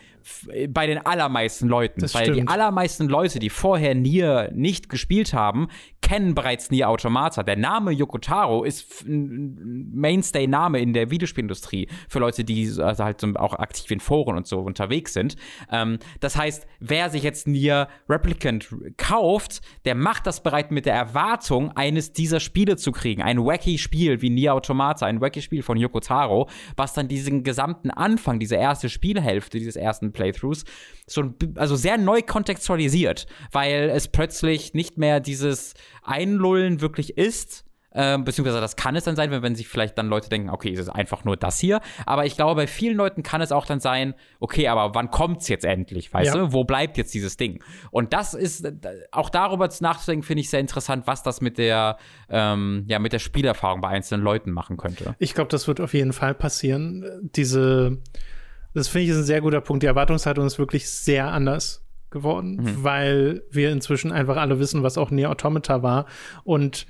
bei 0.68 0.86
den 0.86 1.04
allermeisten 1.04 1.68
Leuten. 1.68 2.00
Das 2.00 2.14
weil 2.14 2.24
stimmt. 2.24 2.36
die 2.36 2.48
allermeisten 2.48 3.08
Leute, 3.08 3.38
die 3.38 3.50
vorher 3.50 3.94
Nier 3.94 4.50
nicht 4.54 4.88
gespielt 4.88 5.32
haben, 5.32 5.68
kennen 6.02 6.34
bereits 6.34 6.70
Nier 6.70 6.88
Automata. 6.88 7.42
Der 7.42 7.56
Name 7.56 7.92
Yokotaro 7.92 8.64
ist 8.64 9.04
ein 9.06 9.90
Mainstay-Name 9.92 10.80
in 10.80 10.92
der 10.92 11.10
Videospielindustrie 11.10 11.88
für 12.08 12.18
Leute, 12.18 12.44
die 12.44 12.72
also 12.78 13.04
halt 13.04 13.24
auch 13.36 13.54
aktiv 13.54 13.90
in 13.90 14.00
Foren 14.00 14.36
und 14.36 14.46
so 14.46 14.60
unterwegs 14.60 15.12
sind. 15.12 15.36
Ähm, 15.70 15.98
das 16.20 16.36
heißt, 16.36 16.66
wer 16.80 17.10
sich 17.10 17.22
jetzt 17.22 17.46
Nier 17.46 17.88
Replicant 18.08 18.68
kauft, 18.96 19.60
der 19.86 19.94
macht 19.94 20.26
das 20.26 20.42
bereits 20.42 20.70
mit 20.70 20.84
der 20.84 20.94
Erwartung, 20.94 21.70
eines 21.76 22.12
dieser 22.12 22.40
Spiele 22.40 22.76
zu 22.76 22.90
kriegen. 22.92 23.22
Ein 23.22 23.44
wacky 23.44 23.78
Spiel 23.78 24.20
wie 24.20 24.30
Nier 24.30 24.54
Automata, 24.54 25.06
ein 25.06 25.20
wacky 25.20 25.40
Spiel 25.40 25.62
von 25.62 25.78
Yokotaro, 25.78 26.48
was 26.76 26.92
dann 26.92 27.08
diesen 27.08 27.44
gesamten 27.44 27.90
Anfang, 27.90 28.40
diese 28.40 28.56
erste 28.56 28.88
Spielhälfte 28.88 29.58
dieses 29.58 29.76
ersten 29.76 30.12
Playthroughs 30.12 30.64
so 31.06 31.34
also 31.54 31.76
sehr 31.76 31.98
neu 31.98 32.22
kontextualisiert, 32.22 33.26
weil 33.52 33.90
es 33.90 34.08
plötzlich 34.08 34.74
nicht 34.74 34.98
mehr 34.98 35.20
dieses 35.20 35.74
Einlullen 36.02 36.80
wirklich 36.80 37.16
ist, 37.16 37.65
ähm, 37.97 38.24
beziehungsweise 38.24 38.60
das 38.60 38.77
kann 38.77 38.94
es 38.94 39.05
dann 39.05 39.16
sein, 39.16 39.31
wenn, 39.31 39.43
wenn 39.43 39.56
sich 39.56 39.66
vielleicht 39.66 39.98
dann 39.98 40.09
Leute 40.09 40.28
denken, 40.28 40.51
okay, 40.51 40.73
es 40.73 40.78
ist 40.78 40.89
einfach 40.89 41.24
nur 41.24 41.36
das 41.36 41.59
hier. 41.59 41.81
Aber 42.05 42.27
ich 42.27 42.36
glaube, 42.36 42.55
bei 42.55 42.66
vielen 42.66 42.97
Leuten 42.97 43.23
kann 43.23 43.40
es 43.40 43.51
auch 43.51 43.66
dann 43.66 43.81
sein, 43.81 44.14
okay, 44.39 44.68
aber 44.68 44.94
wann 44.94 45.10
kommt 45.10 45.43
es 45.43 45.48
jetzt 45.48 45.64
endlich, 45.64 46.12
weißt 46.12 46.35
ja. 46.35 46.40
du? 46.40 46.52
Wo 46.52 46.64
bleibt 46.64 46.98
jetzt 46.98 47.14
dieses 47.14 47.36
Ding? 47.36 47.62
Und 47.90 48.12
das 48.12 48.35
ist, 48.35 48.70
auch 49.10 49.31
darüber 49.31 49.68
nachzudenken, 49.81 50.24
finde 50.24 50.43
ich 50.43 50.51
sehr 50.51 50.60
interessant, 50.60 51.06
was 51.06 51.23
das 51.23 51.40
mit 51.40 51.59
der, 51.59 51.97
ähm, 52.28 52.85
ja, 52.86 52.98
mit 52.98 53.12
der 53.12 53.18
Spielerfahrung 53.18 53.81
bei 53.81 53.89
einzelnen 53.89 54.23
Leuten 54.23 54.52
machen 54.52 54.77
könnte. 54.77 55.16
Ich 55.18 55.35
glaube, 55.35 55.48
das 55.48 55.66
wird 55.66 55.81
auf 55.81 55.94
jeden 55.94 56.12
Fall 56.12 56.35
passieren. 56.35 57.05
Diese 57.35 57.98
das 58.77 58.89
finde 58.89 59.05
ich 59.05 59.10
ist 59.10 59.16
ein 59.16 59.24
sehr 59.24 59.40
guter 59.40 59.62
Punkt. 59.62 59.82
Die 59.82 59.86
Erwartungshaltung 59.86 60.44
ist 60.44 60.59
wirklich 60.59 60.90
sehr 60.90 61.32
anders 61.32 61.82
geworden, 62.10 62.56
mhm. 62.56 62.85
weil 62.85 63.43
wir 63.51 63.70
inzwischen 63.70 64.12
einfach 64.12 64.36
alle 64.36 64.59
wissen, 64.60 64.82
was 64.82 64.98
auch 64.98 65.10
Neo 65.10 65.31
Automata 65.31 65.82
war. 65.82 66.05
Und 66.44 66.86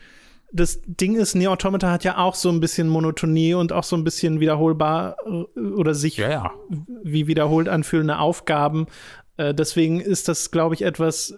das 0.52 0.80
Ding 0.86 1.16
ist, 1.16 1.34
Neo 1.34 1.52
Automata 1.52 1.90
hat 1.90 2.04
ja 2.04 2.18
auch 2.18 2.34
so 2.34 2.50
ein 2.50 2.60
bisschen 2.60 2.88
Monotonie 2.88 3.54
und 3.54 3.72
auch 3.72 3.84
so 3.84 3.96
ein 3.96 4.04
bisschen 4.04 4.40
wiederholbar 4.40 5.16
äh, 5.26 5.60
oder 5.60 5.94
sich 5.94 6.16
ja, 6.16 6.30
ja. 6.30 6.50
wie 7.02 7.26
wiederholt 7.26 7.68
anfühlende 7.68 8.18
Aufgaben. 8.18 8.86
Äh, 9.36 9.54
deswegen 9.54 10.00
ist 10.00 10.28
das, 10.28 10.50
glaube 10.50 10.74
ich, 10.74 10.82
etwas, 10.82 11.36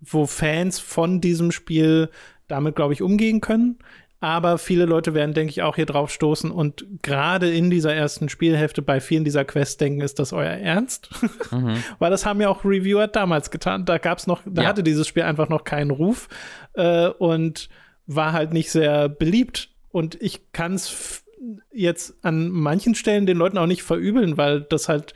wo 0.00 0.26
Fans 0.26 0.78
von 0.78 1.20
diesem 1.20 1.52
Spiel 1.52 2.10
damit, 2.48 2.76
glaube 2.76 2.92
ich, 2.92 3.02
umgehen 3.02 3.40
können. 3.40 3.78
Aber 4.20 4.56
viele 4.56 4.86
Leute 4.86 5.12
werden, 5.12 5.34
denke 5.34 5.50
ich, 5.50 5.60
auch 5.60 5.76
hier 5.76 5.84
drauf 5.84 6.10
stoßen 6.10 6.50
und 6.50 6.86
gerade 7.02 7.52
in 7.52 7.68
dieser 7.68 7.92
ersten 7.92 8.30
Spielhälfte 8.30 8.80
bei 8.80 9.00
vielen 9.00 9.22
dieser 9.22 9.44
Quests 9.44 9.76
denken, 9.76 10.00
ist 10.00 10.18
das 10.18 10.32
euer 10.32 10.52
Ernst? 10.52 11.10
Mhm. 11.50 11.84
Weil 11.98 12.10
das 12.10 12.24
haben 12.24 12.40
ja 12.40 12.48
auch 12.48 12.64
Reviewer 12.64 13.06
damals 13.06 13.50
getan. 13.50 13.84
Da 13.84 13.98
gab's 13.98 14.26
noch, 14.26 14.42
da 14.46 14.62
ja. 14.62 14.68
hatte 14.68 14.82
dieses 14.82 15.06
Spiel 15.06 15.24
einfach 15.24 15.48
noch 15.48 15.62
keinen 15.62 15.90
Ruf 15.90 16.28
äh, 16.72 17.08
und 17.08 17.68
war 18.06 18.32
halt 18.32 18.52
nicht 18.52 18.70
sehr 18.70 19.08
beliebt. 19.08 19.70
Und 19.90 20.20
ich 20.20 20.52
kann 20.52 20.74
es 20.74 21.24
jetzt 21.72 22.14
an 22.22 22.50
manchen 22.50 22.94
Stellen 22.94 23.26
den 23.26 23.36
Leuten 23.36 23.58
auch 23.58 23.66
nicht 23.66 23.82
verübeln, 23.82 24.36
weil 24.36 24.62
das 24.62 24.88
halt 24.88 25.14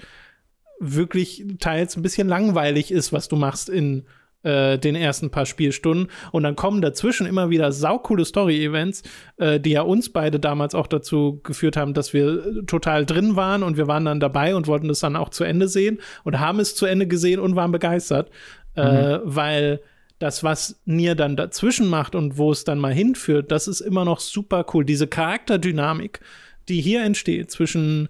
wirklich 0.80 1.44
teils 1.58 1.96
ein 1.96 2.02
bisschen 2.02 2.28
langweilig 2.28 2.92
ist, 2.92 3.12
was 3.12 3.28
du 3.28 3.36
machst 3.36 3.68
in 3.68 4.06
äh, 4.44 4.78
den 4.78 4.94
ersten 4.94 5.30
paar 5.30 5.46
Spielstunden. 5.46 6.08
Und 6.30 6.44
dann 6.44 6.54
kommen 6.56 6.80
dazwischen 6.80 7.26
immer 7.26 7.50
wieder 7.50 7.72
saukoole 7.72 8.24
Story-Events, 8.24 9.02
äh, 9.38 9.58
die 9.58 9.70
ja 9.70 9.82
uns 9.82 10.12
beide 10.12 10.38
damals 10.38 10.74
auch 10.74 10.86
dazu 10.86 11.40
geführt 11.42 11.76
haben, 11.76 11.94
dass 11.94 12.12
wir 12.12 12.64
total 12.66 13.04
drin 13.04 13.34
waren 13.34 13.62
und 13.62 13.76
wir 13.76 13.88
waren 13.88 14.04
dann 14.04 14.20
dabei 14.20 14.54
und 14.54 14.68
wollten 14.68 14.88
das 14.88 15.00
dann 15.00 15.16
auch 15.16 15.30
zu 15.30 15.44
Ende 15.44 15.66
sehen 15.66 15.98
und 16.22 16.38
haben 16.38 16.60
es 16.60 16.76
zu 16.76 16.86
Ende 16.86 17.08
gesehen 17.08 17.40
und 17.40 17.56
waren 17.56 17.72
begeistert, 17.72 18.30
äh, 18.76 18.82
mhm. 18.82 18.96
äh, 18.96 19.20
weil 19.24 19.80
das, 20.18 20.42
was 20.42 20.80
Nier 20.84 21.14
dann 21.14 21.36
dazwischen 21.36 21.88
macht 21.88 22.14
und 22.14 22.38
wo 22.38 22.50
es 22.50 22.64
dann 22.64 22.78
mal 22.78 22.92
hinführt, 22.92 23.52
das 23.52 23.68
ist 23.68 23.80
immer 23.80 24.04
noch 24.04 24.20
super 24.20 24.66
cool. 24.72 24.84
Diese 24.84 25.06
Charakterdynamik, 25.06 26.20
die 26.68 26.80
hier 26.80 27.02
entsteht 27.02 27.50
zwischen 27.50 28.08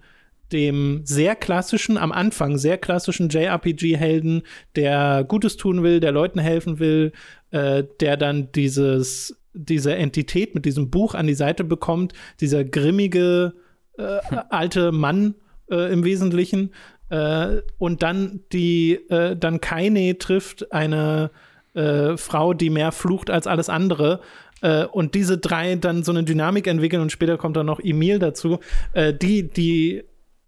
dem 0.53 1.03
sehr 1.05 1.37
klassischen, 1.37 1.99
am 1.99 2.13
Anfang 2.13 2.57
sehr 2.57 2.79
klassischen 2.79 3.29
JRPG-Helden, 3.29 4.43
der 4.77 5.25
Gutes 5.29 5.57
tun 5.57 5.83
will, 5.83 6.01
der 6.01 6.13
Leuten 6.13 6.39
helfen 6.39 6.79
will, 6.79 7.13
äh, 7.51 7.85
der 8.01 8.17
dann 8.17 8.51
dieses, 8.53 9.39
diese 9.53 9.95
Entität 9.95 10.55
mit 10.55 10.65
diesem 10.65 10.91
Buch 10.91 11.15
an 11.15 11.27
die 11.27 11.35
Seite 11.35 11.65
bekommt, 11.65 12.15
dieser 12.41 12.65
grimmige 12.65 13.53
äh, 13.99 14.19
alte 14.49 14.93
Mann 14.93 15.35
äh, 15.71 15.93
im 15.93 16.05
Wesentlichen. 16.05 16.73
Äh, 17.11 17.63
und 17.77 18.03
dann 18.03 18.41
die, 18.53 18.95
äh, 19.11 19.37
dann 19.37 19.61
Kaine 19.61 20.17
trifft 20.19 20.73
eine 20.73 21.31
äh, 21.79 22.17
Frau, 22.17 22.53
die 22.53 22.71
mehr 22.71 22.93
flucht 22.93 23.31
als 23.31 23.47
alles 23.47 23.69
andere. 23.69 24.21
und 24.91 25.15
diese 25.15 25.39
drei 25.39 25.77
dann 25.77 26.03
so 26.03 26.11
eine 26.11 26.25
Dynamik 26.25 26.67
entwickeln 26.67 27.01
und 27.01 27.13
später 27.13 27.39
kommt 27.39 27.57
dann 27.57 27.67
noch 27.67 27.79
Emil 27.79 28.19
dazu, 28.19 28.59
die, 28.97 29.49
die 29.49 30.03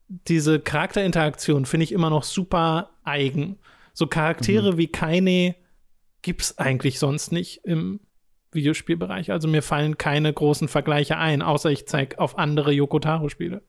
diese 0.09 0.59
Charakterinteraktion 0.59 1.65
finde 1.65 1.85
ich 1.85 1.93
immer 1.93 2.11
noch 2.11 2.25
super 2.25 2.91
eigen. 3.05 3.59
So 3.93 4.09
Charaktere 4.09 4.73
mhm. 4.73 4.79
wie 4.79 4.89
keine 4.89 5.55
gibt's 6.23 6.59
eigentlich 6.59 6.99
sonst 6.99 7.33
nicht 7.33 7.65
im 7.65 8.01
Videospielbereich. 8.53 9.31
Also 9.31 9.49
mir 9.49 9.63
fallen 9.63 9.99
keine 9.99 10.33
großen 10.33 10.69
Vergleiche 10.69 11.17
ein, 11.17 11.43
außer 11.43 11.71
ich 11.71 11.87
zeige 11.87 12.19
auf 12.19 12.37
andere 12.39 12.73
Yokotaro-Spiele. 12.73 13.63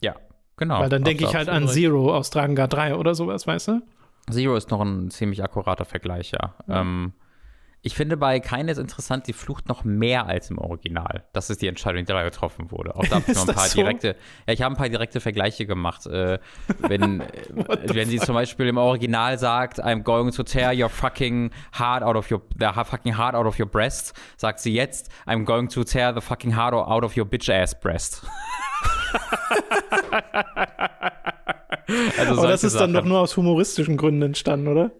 Ja, 0.00 0.16
genau. 0.56 0.80
Weil 0.80 0.88
dann 0.88 1.04
denke 1.04 1.24
ich 1.24 1.34
halt 1.34 1.48
an 1.48 1.68
Zero 1.68 2.14
aus 2.14 2.30
Dragon 2.30 2.56
3 2.56 2.96
oder 2.96 3.14
sowas, 3.14 3.46
weißt 3.46 3.68
du? 3.68 3.82
Zero 4.30 4.56
ist 4.56 4.70
noch 4.70 4.80
ein 4.80 5.10
ziemlich 5.10 5.42
akkurater 5.42 5.84
Vergleich, 5.84 6.32
ja. 6.32 6.54
ja. 6.66 6.80
Ähm, 6.80 7.12
ich 7.86 7.94
finde 7.94 8.16
bei 8.16 8.40
keines 8.40 8.78
interessant, 8.78 9.26
die 9.26 9.34
flucht 9.34 9.68
noch 9.68 9.84
mehr 9.84 10.26
als 10.26 10.48
im 10.48 10.56
Original. 10.56 11.24
Das 11.34 11.50
ist 11.50 11.60
die 11.60 11.68
Entscheidung, 11.68 12.06
die 12.06 12.12
da 12.12 12.22
getroffen 12.22 12.70
wurde. 12.70 12.96
Auch 12.96 13.04
da 13.04 13.16
habe 13.16 13.24
ich 13.30 13.34
noch 13.34 13.46
ein 13.46 13.54
paar 13.54 13.68
so? 13.68 13.76
direkte, 13.76 14.16
ja, 14.46 14.54
ich 14.54 14.62
habe 14.62 14.74
ein 14.74 14.78
paar 14.78 14.88
direkte 14.88 15.20
Vergleiche 15.20 15.66
gemacht. 15.66 16.06
Äh, 16.06 16.38
wenn, 16.78 17.20
wenn 17.84 18.08
sie 18.08 18.20
zum 18.20 18.34
Beispiel 18.34 18.68
im 18.68 18.78
Original 18.78 19.38
sagt, 19.38 19.84
I'm 19.84 20.02
going 20.02 20.32
to 20.32 20.42
tear 20.44 20.72
your 20.72 20.88
fucking 20.88 21.50
heart 21.78 22.02
out 22.02 22.16
of 22.16 22.30
your, 22.30 22.40
the 22.58 22.70
fucking 22.72 23.18
heart 23.18 23.34
out 23.34 23.44
of 23.44 23.60
your 23.60 23.68
breast, 23.68 24.14
sagt 24.38 24.60
sie 24.60 24.72
jetzt, 24.72 25.10
I'm 25.26 25.44
going 25.44 25.68
to 25.68 25.84
tear 25.84 26.14
the 26.14 26.22
fucking 26.22 26.56
heart 26.56 26.72
out 26.72 27.04
of 27.04 27.18
your 27.18 27.26
bitch 27.26 27.52
ass 27.52 27.78
breast. 27.78 28.24
Also 32.18 32.40
Aber 32.40 32.48
das 32.48 32.64
ist 32.64 32.72
Sachen. 32.74 32.92
dann 32.92 33.04
doch 33.04 33.08
nur 33.08 33.20
aus 33.20 33.36
humoristischen 33.36 33.96
Gründen 33.96 34.22
entstanden, 34.22 34.68
oder? 34.68 34.92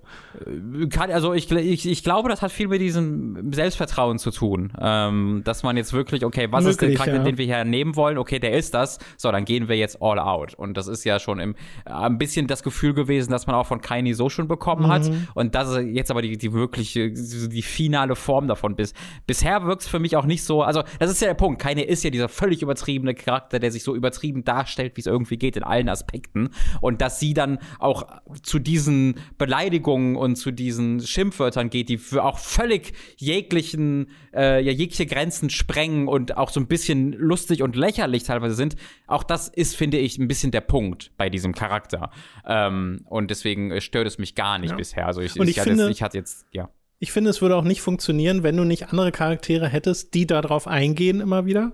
Äh, 0.46 0.86
kann, 0.88 1.10
also 1.10 1.32
ich, 1.32 1.50
ich, 1.50 1.88
ich 1.88 2.02
glaube, 2.02 2.28
das 2.28 2.42
hat 2.42 2.52
viel 2.52 2.68
mit 2.68 2.80
diesem 2.80 3.52
Selbstvertrauen 3.52 4.18
zu 4.18 4.30
tun. 4.30 4.72
Ähm, 4.80 5.42
dass 5.44 5.62
man 5.62 5.76
jetzt 5.76 5.92
wirklich, 5.92 6.24
okay, 6.24 6.48
was 6.50 6.64
Möglich, 6.64 6.70
ist 6.70 6.80
der 6.80 6.94
Charakter, 6.94 7.16
ja. 7.16 7.22
den 7.22 7.38
wir 7.38 7.44
hier 7.44 7.64
nehmen 7.64 7.96
wollen? 7.96 8.18
Okay, 8.18 8.38
der 8.38 8.52
ist 8.52 8.74
das. 8.74 8.98
So, 9.16 9.30
dann 9.30 9.44
gehen 9.44 9.68
wir 9.68 9.76
jetzt 9.76 10.00
all 10.00 10.18
out. 10.18 10.54
Und 10.54 10.76
das 10.76 10.88
ist 10.88 11.04
ja 11.04 11.18
schon 11.18 11.40
im, 11.40 11.54
äh, 11.84 11.90
ein 11.90 12.18
bisschen 12.18 12.46
das 12.46 12.62
Gefühl 12.62 12.94
gewesen, 12.94 13.30
dass 13.30 13.46
man 13.46 13.56
auch 13.56 13.66
von 13.66 13.80
Kaini 13.80 14.14
so 14.14 14.28
schon 14.28 14.48
bekommen 14.48 14.86
mhm. 14.86 14.92
hat. 14.92 15.10
Und 15.34 15.54
das 15.54 15.70
ist 15.70 15.86
jetzt 15.92 16.10
aber 16.10 16.22
die, 16.22 16.36
die 16.36 16.52
wirkliche, 16.52 17.10
die 17.10 17.62
finale 17.62 18.16
Form 18.16 18.48
davon. 18.48 18.76
Bis, 18.76 18.94
bisher 19.26 19.64
wirkt 19.66 19.82
es 19.82 19.88
für 19.88 19.98
mich 19.98 20.16
auch 20.16 20.26
nicht 20.26 20.44
so, 20.44 20.62
also 20.62 20.82
das 20.98 21.10
ist 21.10 21.20
ja 21.20 21.28
der 21.28 21.34
Punkt. 21.34 21.60
Kaini 21.60 21.82
ist 21.82 22.04
ja 22.04 22.10
dieser 22.10 22.28
völlig 22.28 22.62
übertriebene 22.62 23.14
Charakter, 23.14 23.58
der 23.58 23.70
sich 23.70 23.82
so 23.84 23.94
übertrieben 23.94 24.44
darstellt, 24.44 24.96
wie 24.96 25.00
es 25.00 25.06
irgendwie 25.06 25.36
geht 25.36 25.56
in 25.56 25.62
allen 25.62 25.88
Aspekten. 25.88 26.50
Und 26.80 27.00
dass 27.00 27.20
sie 27.20 27.34
dann 27.34 27.58
auch 27.78 28.06
zu 28.42 28.58
diesen 28.58 29.16
Beleidigungen 29.38 30.16
und 30.16 30.36
zu 30.36 30.50
diesen 30.50 31.00
Schimpfwörtern 31.00 31.70
geht, 31.70 31.88
die 31.88 31.98
für 31.98 32.24
auch 32.24 32.38
völlig 32.38 32.92
jeglichen, 33.16 34.10
äh, 34.32 34.62
ja, 34.62 34.72
jegliche 34.72 35.06
Grenzen 35.06 35.50
sprengen 35.50 36.08
und 36.08 36.36
auch 36.36 36.50
so 36.50 36.60
ein 36.60 36.66
bisschen 36.66 37.12
lustig 37.12 37.62
und 37.62 37.76
lächerlich 37.76 38.24
teilweise 38.24 38.54
sind, 38.54 38.76
auch 39.06 39.22
das 39.22 39.48
ist, 39.48 39.76
finde 39.76 39.98
ich, 39.98 40.18
ein 40.18 40.28
bisschen 40.28 40.50
der 40.50 40.60
Punkt 40.60 41.12
bei 41.16 41.30
diesem 41.30 41.54
Charakter. 41.54 42.10
Ähm, 42.46 43.02
und 43.06 43.30
deswegen 43.30 43.80
stört 43.80 44.06
es 44.06 44.18
mich 44.18 44.34
gar 44.34 44.58
nicht 44.58 44.70
ja. 44.70 44.76
bisher. 44.76 45.06
Also 45.06 45.20
ich, 45.20 45.38
und 45.38 45.48
ich, 45.48 45.56
ich, 45.56 45.62
finde, 45.62 45.84
hatte, 45.84 45.92
ich 45.92 46.02
hatte 46.02 46.18
jetzt, 46.18 46.46
ja. 46.52 46.70
Ich 46.98 47.12
finde, 47.12 47.30
es 47.30 47.42
würde 47.42 47.56
auch 47.56 47.64
nicht 47.64 47.82
funktionieren, 47.82 48.42
wenn 48.42 48.56
du 48.56 48.64
nicht 48.64 48.88
andere 48.88 49.12
Charaktere 49.12 49.68
hättest, 49.68 50.14
die 50.14 50.26
darauf 50.26 50.66
eingehen 50.66 51.20
immer 51.20 51.44
wieder. 51.44 51.72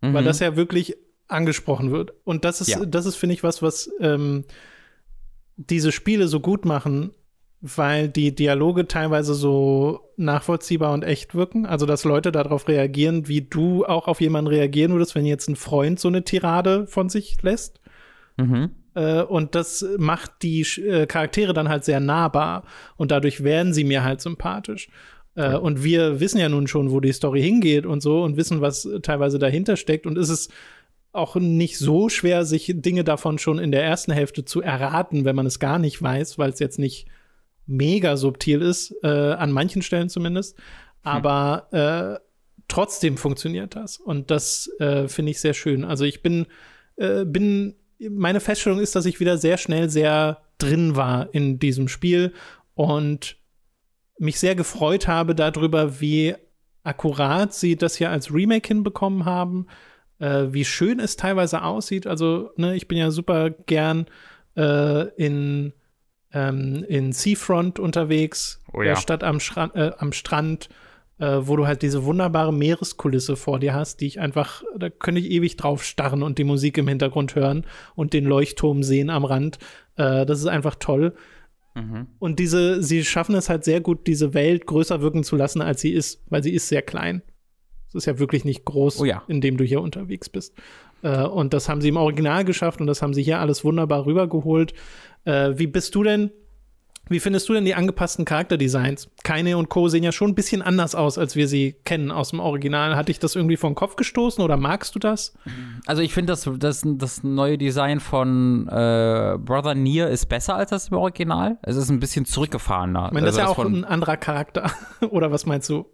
Mhm. 0.00 0.14
Weil 0.14 0.24
das 0.24 0.40
ja 0.40 0.56
wirklich 0.56 0.96
angesprochen 1.28 1.90
wird. 1.90 2.12
Und 2.24 2.44
das 2.44 2.60
ist, 2.60 2.68
ja. 2.68 2.84
das 2.84 3.06
ist, 3.06 3.16
finde 3.16 3.34
ich, 3.34 3.42
was, 3.42 3.62
was 3.62 3.90
ähm, 4.00 4.44
diese 5.56 5.92
Spiele 5.92 6.28
so 6.28 6.40
gut 6.40 6.64
machen, 6.64 7.12
weil 7.60 8.08
die 8.08 8.34
Dialoge 8.34 8.86
teilweise 8.86 9.34
so 9.34 10.12
nachvollziehbar 10.16 10.92
und 10.92 11.02
echt 11.02 11.34
wirken. 11.34 11.66
Also, 11.66 11.86
dass 11.86 12.04
Leute 12.04 12.30
darauf 12.30 12.68
reagieren, 12.68 13.28
wie 13.28 13.42
du 13.42 13.84
auch 13.84 14.08
auf 14.08 14.20
jemanden 14.20 14.48
reagieren 14.48 14.92
würdest, 14.92 15.14
wenn 15.14 15.26
jetzt 15.26 15.48
ein 15.48 15.56
Freund 15.56 15.98
so 15.98 16.08
eine 16.08 16.22
Tirade 16.22 16.86
von 16.86 17.08
sich 17.08 17.42
lässt. 17.42 17.80
Mhm. 18.36 18.70
Äh, 18.94 19.22
und 19.22 19.54
das 19.54 19.84
macht 19.98 20.42
die 20.42 20.60
äh, 20.60 21.06
Charaktere 21.06 21.54
dann 21.54 21.68
halt 21.68 21.84
sehr 21.84 22.00
nahbar. 22.00 22.64
Und 22.96 23.10
dadurch 23.10 23.42
werden 23.42 23.72
sie 23.72 23.84
mir 23.84 24.04
halt 24.04 24.20
sympathisch. 24.20 24.88
Äh, 25.34 25.56
und 25.56 25.82
wir 25.82 26.20
wissen 26.20 26.38
ja 26.38 26.48
nun 26.48 26.66
schon, 26.66 26.90
wo 26.90 27.00
die 27.00 27.12
Story 27.12 27.42
hingeht 27.42 27.86
und 27.86 28.02
so 28.02 28.22
und 28.22 28.36
wissen, 28.36 28.60
was 28.60 28.88
teilweise 29.02 29.38
dahinter 29.38 29.76
steckt. 29.76 30.06
Und 30.06 30.18
es 30.18 30.28
ist 30.28 30.52
auch 31.16 31.36
nicht 31.36 31.78
so 31.78 32.08
schwer, 32.08 32.44
sich 32.44 32.72
Dinge 32.76 33.04
davon 33.04 33.38
schon 33.38 33.58
in 33.58 33.72
der 33.72 33.84
ersten 33.84 34.12
Hälfte 34.12 34.44
zu 34.44 34.60
erraten, 34.60 35.24
wenn 35.24 35.36
man 35.36 35.46
es 35.46 35.58
gar 35.58 35.78
nicht 35.78 36.00
weiß, 36.00 36.38
weil 36.38 36.50
es 36.50 36.58
jetzt 36.58 36.78
nicht 36.78 37.06
mega 37.66 38.16
subtil 38.16 38.62
ist, 38.62 38.94
äh, 39.02 39.08
an 39.08 39.52
manchen 39.52 39.82
Stellen 39.82 40.08
zumindest. 40.08 40.56
Hm. 40.56 40.62
Aber 41.02 41.68
hm. 41.70 41.78
äh, 41.78 42.18
trotzdem 42.68 43.16
funktioniert 43.16 43.76
das. 43.76 43.98
Und 43.98 44.30
das 44.30 44.70
äh, 44.78 45.08
finde 45.08 45.30
ich 45.30 45.40
sehr 45.40 45.54
schön. 45.54 45.84
Also 45.84 46.04
ich 46.04 46.22
bin, 46.22 46.46
äh, 46.96 47.24
bin, 47.24 47.74
meine 47.98 48.40
Feststellung 48.40 48.80
ist, 48.80 48.94
dass 48.94 49.06
ich 49.06 49.20
wieder 49.20 49.38
sehr 49.38 49.58
schnell 49.58 49.88
sehr 49.88 50.42
drin 50.58 50.96
war 50.96 51.32
in 51.34 51.58
diesem 51.58 51.88
Spiel 51.88 52.32
und 52.74 53.36
mich 54.18 54.38
sehr 54.38 54.54
gefreut 54.54 55.08
habe 55.08 55.34
darüber, 55.34 56.00
wie 56.00 56.34
akkurat 56.82 57.52
sie 57.52 57.76
das 57.76 57.96
hier 57.96 58.10
als 58.10 58.32
Remake 58.32 58.68
hinbekommen 58.68 59.24
haben, 59.24 59.66
äh, 60.18 60.46
wie 60.48 60.64
schön 60.64 61.00
es 61.00 61.16
teilweise 61.16 61.62
aussieht. 61.62 62.06
Also, 62.06 62.50
ne, 62.56 62.76
ich 62.76 62.88
bin 62.88 62.98
ja 62.98 63.10
super 63.10 63.50
gern 63.50 64.06
äh, 64.56 65.08
in, 65.16 65.72
ähm, 66.32 66.84
in 66.88 67.12
Seafront 67.12 67.78
unterwegs, 67.78 68.60
oh, 68.72 68.82
ja. 68.82 68.90
der 68.90 68.96
Stadt 68.96 69.24
am, 69.24 69.40
Schra 69.40 69.70
äh, 69.74 69.92
am 69.98 70.12
Strand, 70.12 70.68
äh, 71.18 71.38
wo 71.40 71.56
du 71.56 71.66
halt 71.66 71.82
diese 71.82 72.04
wunderbare 72.04 72.52
Meereskulisse 72.52 73.36
vor 73.36 73.58
dir 73.58 73.74
hast, 73.74 74.00
die 74.00 74.06
ich 74.06 74.20
einfach, 74.20 74.62
da 74.76 74.90
könnte 74.90 75.20
ich 75.20 75.30
ewig 75.30 75.56
drauf 75.56 75.84
starren 75.84 76.22
und 76.22 76.38
die 76.38 76.44
Musik 76.44 76.78
im 76.78 76.88
Hintergrund 76.88 77.34
hören 77.34 77.66
und 77.94 78.12
den 78.12 78.24
Leuchtturm 78.24 78.82
sehen 78.82 79.10
am 79.10 79.24
Rand. 79.24 79.58
Äh, 79.96 80.26
das 80.26 80.40
ist 80.40 80.46
einfach 80.46 80.74
toll. 80.74 81.14
Mhm. 81.74 82.06
Und 82.18 82.38
diese, 82.38 82.82
sie 82.82 83.04
schaffen 83.04 83.34
es 83.34 83.48
halt 83.48 83.64
sehr 83.64 83.80
gut, 83.80 84.06
diese 84.06 84.34
Welt 84.34 84.66
größer 84.66 85.02
wirken 85.02 85.24
zu 85.24 85.36
lassen, 85.36 85.60
als 85.60 85.80
sie 85.80 85.92
ist, 85.92 86.22
weil 86.28 86.42
sie 86.42 86.54
ist 86.54 86.68
sehr 86.68 86.82
klein. 86.82 87.22
Es 87.88 87.94
ist 87.94 88.06
ja 88.06 88.18
wirklich 88.18 88.44
nicht 88.44 88.64
groß, 88.64 89.00
oh 89.00 89.04
ja. 89.04 89.22
in 89.28 89.40
dem 89.40 89.56
du 89.56 89.64
hier 89.64 89.80
unterwegs 89.80 90.28
bist. 90.28 90.54
Äh, 91.02 91.22
und 91.22 91.54
das 91.54 91.68
haben 91.68 91.80
sie 91.80 91.88
im 91.88 91.96
Original 91.96 92.44
geschafft 92.44 92.80
und 92.80 92.86
das 92.86 93.02
haben 93.02 93.14
sie 93.14 93.22
hier 93.22 93.40
alles 93.40 93.64
wunderbar 93.64 94.06
rübergeholt. 94.06 94.74
Äh, 95.24 95.52
wie 95.56 95.66
bist 95.66 95.94
du 95.94 96.02
denn? 96.02 96.30
Wie 97.08 97.20
findest 97.20 97.48
du 97.48 97.52
denn 97.52 97.64
die 97.64 97.76
angepassten 97.76 98.24
Charakterdesigns? 98.24 99.08
Keine 99.22 99.56
und 99.58 99.68
Co. 99.68 99.86
sehen 99.86 100.02
ja 100.02 100.10
schon 100.10 100.30
ein 100.30 100.34
bisschen 100.34 100.60
anders 100.60 100.96
aus, 100.96 101.18
als 101.18 101.36
wir 101.36 101.46
sie 101.46 101.76
kennen 101.84 102.10
aus 102.10 102.30
dem 102.30 102.40
Original. 102.40 102.96
Hat 102.96 103.06
dich 103.06 103.20
das 103.20 103.36
irgendwie 103.36 103.56
vom 103.56 103.76
Kopf 103.76 103.94
gestoßen 103.94 104.42
oder 104.42 104.56
magst 104.56 104.96
du 104.96 104.98
das? 104.98 105.32
Also 105.86 106.02
ich 106.02 106.12
finde, 106.12 106.32
das, 106.32 106.50
das, 106.58 106.82
das 106.84 107.22
neue 107.22 107.58
Design 107.58 108.00
von 108.00 108.66
äh, 108.66 109.38
Brother 109.38 109.76
Nier 109.76 110.08
ist 110.08 110.26
besser 110.26 110.56
als 110.56 110.70
das 110.70 110.88
im 110.88 110.96
Original. 110.96 111.58
Es 111.62 111.76
ist 111.76 111.90
ein 111.90 112.00
bisschen 112.00 112.24
zurückgefahrener. 112.24 113.06
Ich 113.06 113.12
meine, 113.12 113.26
das 113.26 113.36
ist 113.36 113.40
also 113.40 113.52
ja 113.52 113.56
auch 113.56 113.64
ein 113.64 113.84
anderer 113.84 114.16
Charakter. 114.16 114.72
oder 115.10 115.30
was 115.30 115.46
meinst 115.46 115.70
du? 115.70 115.86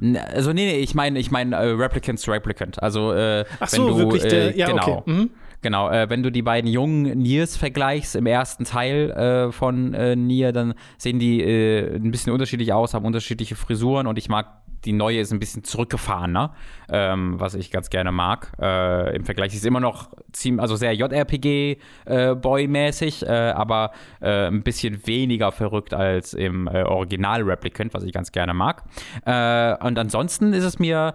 Also 0.00 0.52
nee, 0.52 0.66
nee, 0.66 0.78
ich 0.78 0.94
meine, 0.94 1.18
ich 1.18 1.30
meine 1.30 1.56
äh, 1.56 1.70
Replicant 1.70 2.22
to 2.24 2.30
Replicant. 2.30 2.82
Also 2.82 3.12
äh, 3.12 3.44
Ach 3.58 3.68
so, 3.68 3.78
wenn 3.78 3.88
du, 3.88 3.98
wirklich 3.98 4.22
der, 4.22 4.54
äh, 4.54 4.58
ja, 4.58 4.66
genau. 4.66 4.98
Okay. 4.98 5.10
Mhm. 5.10 5.30
Genau, 5.60 5.90
äh, 5.90 6.08
wenn 6.08 6.22
du 6.22 6.30
die 6.30 6.42
beiden 6.42 6.70
jungen 6.70 7.18
Niers 7.18 7.56
vergleichst 7.56 8.14
im 8.14 8.26
ersten 8.26 8.64
Teil 8.64 9.10
äh, 9.10 9.52
von 9.52 9.92
äh, 9.92 10.14
Nier, 10.14 10.52
dann 10.52 10.74
sehen 10.98 11.18
die 11.18 11.42
äh, 11.42 11.96
ein 11.96 12.12
bisschen 12.12 12.32
unterschiedlich 12.32 12.72
aus, 12.72 12.94
haben 12.94 13.04
unterschiedliche 13.04 13.56
Frisuren 13.56 14.06
und 14.06 14.18
ich 14.18 14.28
mag 14.28 14.62
die 14.84 14.92
neue 14.92 15.20
ist 15.20 15.32
ein 15.32 15.38
bisschen 15.38 15.64
zurückgefahrener, 15.64 16.54
ähm, 16.88 17.40
was 17.40 17.54
ich 17.54 17.70
ganz 17.70 17.88
gerne 17.90 18.10
mag. 18.12 18.52
Äh, 18.60 19.16
Im 19.16 19.24
Vergleich 19.24 19.54
ist 19.54 19.64
immer 19.66 19.80
noch 19.80 20.10
ziemlich, 20.32 20.62
also 20.62 20.76
sehr 20.76 20.94
JRPG-Boy-mäßig, 20.94 23.26
äh, 23.26 23.26
äh, 23.26 23.50
aber 23.50 23.90
äh, 24.20 24.46
ein 24.46 24.62
bisschen 24.62 25.04
weniger 25.06 25.52
verrückt 25.52 25.94
als 25.94 26.34
im 26.34 26.68
äh, 26.68 26.82
Original 26.82 27.42
Replicant, 27.42 27.94
was 27.94 28.04
ich 28.04 28.12
ganz 28.12 28.30
gerne 28.32 28.52
mag. 28.54 28.84
Und 29.24 29.98
ansonsten 29.98 30.52
ist 30.52 30.64
es 30.64 30.78
mir, 30.78 31.14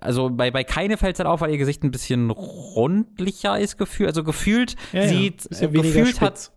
also 0.00 0.30
bei, 0.30 0.50
bei 0.50 0.64
keine 0.64 0.96
fällt 0.96 1.16
es 1.16 1.20
halt 1.20 1.28
auf, 1.28 1.40
weil 1.40 1.50
ihr 1.50 1.58
Gesicht 1.58 1.84
ein 1.84 1.90
bisschen 1.90 2.30
rundlicher 2.30 3.58
ist, 3.58 3.76
gefühlt. 3.78 4.08
Also 4.08 4.24
gefühlt 4.24 4.76
ja, 4.92 5.08
sieht, 5.08 5.48
ja. 5.50 5.66
gefühlt 5.68 6.20
hat 6.20 6.52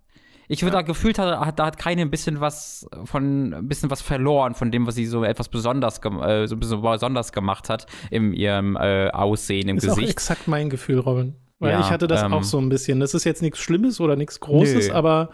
ich 0.47 0.61
würde 0.61 0.75
ja. 0.75 0.81
da 0.81 0.85
gefühlt 0.85 1.19
hat, 1.19 1.59
da 1.59 1.65
hat 1.65 1.77
keine 1.77 2.01
ein 2.01 2.11
bisschen 2.11 2.39
was 2.39 2.87
von 3.05 3.53
ein 3.53 3.67
bisschen 3.67 3.89
was 3.89 4.01
verloren 4.01 4.53
von 4.53 4.71
dem, 4.71 4.85
was 4.87 4.95
sie 4.95 5.05
so 5.05 5.23
etwas 5.23 5.49
besonders 5.49 5.97
äh, 5.97 6.47
so 6.47 6.55
ein 6.55 6.59
bisschen 6.59 6.81
besonders 6.81 7.31
gemacht 7.31 7.69
hat 7.69 7.85
in 8.11 8.33
ihrem 8.33 8.75
äh, 8.75 9.09
Aussehen 9.09 9.69
im 9.69 9.77
ist 9.77 9.85
Gesicht. 9.85 9.99
Ist 9.99 10.05
auch 10.05 10.11
exakt 10.11 10.47
mein 10.47 10.69
Gefühl, 10.69 10.99
Robin. 10.99 11.35
Weil 11.59 11.71
ja, 11.71 11.79
ich 11.79 11.89
hatte 11.89 12.07
das 12.07 12.21
ähm, 12.21 12.33
auch 12.33 12.43
so 12.43 12.59
ein 12.59 12.69
bisschen. 12.69 12.99
Das 12.99 13.13
ist 13.13 13.23
jetzt 13.23 13.41
nichts 13.41 13.59
Schlimmes 13.59 13.99
oder 13.99 14.15
nichts 14.15 14.39
Großes, 14.39 14.89
nö. 14.89 14.93
aber 14.93 15.29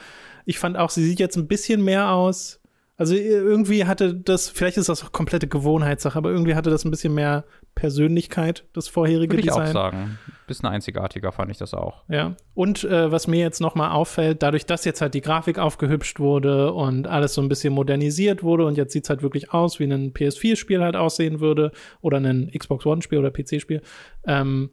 ich 0.45 0.59
fand 0.59 0.77
auch, 0.77 0.89
sie 0.89 1.03
sieht 1.03 1.19
jetzt 1.19 1.35
ein 1.35 1.47
bisschen 1.47 1.83
mehr 1.83 2.11
aus 2.11 2.60
also 3.01 3.15
irgendwie 3.15 3.85
hatte 3.85 4.13
das, 4.13 4.47
vielleicht 4.47 4.77
ist 4.77 4.87
das 4.87 5.03
auch 5.03 5.11
komplette 5.11 5.47
Gewohnheitssache, 5.47 6.15
aber 6.15 6.29
irgendwie 6.29 6.53
hatte 6.53 6.69
das 6.69 6.85
ein 6.85 6.91
bisschen 6.91 7.15
mehr 7.15 7.45
Persönlichkeit, 7.73 8.63
das 8.73 8.89
vorherige 8.89 9.33
Würde 9.33 9.39
ich 9.39 9.47
Design. 9.47 9.69
auch 9.69 9.73
sagen. 9.73 10.19
Bisschen 10.45 10.69
einzigartiger 10.69 11.31
fand 11.31 11.49
ich 11.49 11.57
das 11.57 11.73
auch. 11.73 12.03
Ja. 12.09 12.35
Und 12.53 12.83
äh, 12.83 13.11
was 13.11 13.25
mir 13.25 13.39
jetzt 13.39 13.59
nochmal 13.59 13.89
auffällt, 13.89 14.43
dadurch, 14.43 14.67
dass 14.67 14.85
jetzt 14.85 15.01
halt 15.01 15.15
die 15.15 15.21
Grafik 15.21 15.57
aufgehübscht 15.57 16.19
wurde 16.19 16.73
und 16.73 17.07
alles 17.07 17.33
so 17.33 17.41
ein 17.41 17.49
bisschen 17.49 17.73
modernisiert 17.73 18.43
wurde 18.43 18.67
und 18.67 18.77
jetzt 18.77 18.93
sieht 18.93 19.05
es 19.05 19.09
halt 19.09 19.23
wirklich 19.23 19.51
aus, 19.51 19.79
wie 19.79 19.85
ein 19.85 20.13
PS4-Spiel 20.13 20.83
halt 20.83 20.95
aussehen 20.95 21.39
würde 21.39 21.71
oder 22.01 22.19
ein 22.19 22.51
Xbox 22.55 22.85
One-Spiel 22.85 23.17
oder 23.17 23.31
PC-Spiel, 23.31 23.81
ähm, 24.27 24.69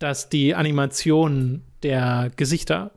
dass 0.00 0.28
die 0.28 0.56
Animationen 0.56 1.62
der 1.84 2.32
Gesichter 2.34 2.90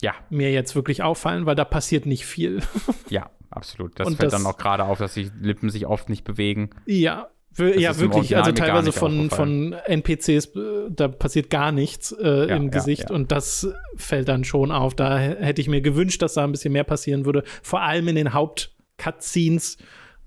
ja. 0.00 0.14
mir 0.30 0.52
jetzt 0.52 0.76
wirklich 0.76 1.02
auffallen, 1.02 1.44
weil 1.44 1.56
da 1.56 1.64
passiert 1.64 2.06
nicht 2.06 2.24
viel. 2.24 2.60
ja, 3.08 3.30
absolut. 3.50 3.98
Das 3.98 4.06
und 4.06 4.16
fällt 4.16 4.32
das, 4.32 4.42
dann 4.42 4.50
auch 4.50 4.58
gerade 4.58 4.84
auf, 4.84 4.98
dass 4.98 5.14
die 5.14 5.30
Lippen 5.40 5.70
sich 5.70 5.86
oft 5.86 6.08
nicht 6.08 6.24
bewegen. 6.24 6.70
Ja, 6.86 7.28
ja, 7.58 7.98
wirklich. 7.98 8.36
Also 8.36 8.52
teilweise 8.52 8.92
von, 8.92 9.30
von 9.30 9.72
NPCs, 9.72 10.46
äh, 10.54 10.90
da 10.90 11.08
passiert 11.08 11.50
gar 11.50 11.72
nichts 11.72 12.12
äh, 12.12 12.48
ja, 12.48 12.56
im 12.56 12.70
Gesicht 12.70 13.04
ja, 13.04 13.10
ja. 13.10 13.16
und 13.16 13.32
das 13.32 13.68
fällt 13.96 14.28
dann 14.28 14.44
schon 14.44 14.70
auf. 14.70 14.94
Da 14.94 15.18
hätte 15.18 15.60
ich 15.60 15.68
mir 15.68 15.80
gewünscht, 15.80 16.22
dass 16.22 16.34
da 16.34 16.44
ein 16.44 16.52
bisschen 16.52 16.72
mehr 16.72 16.84
passieren 16.84 17.24
würde. 17.24 17.42
Vor 17.62 17.82
allem 17.82 18.08
in 18.08 18.14
den 18.14 18.32
Haupt-Cutscenes, 18.32 19.78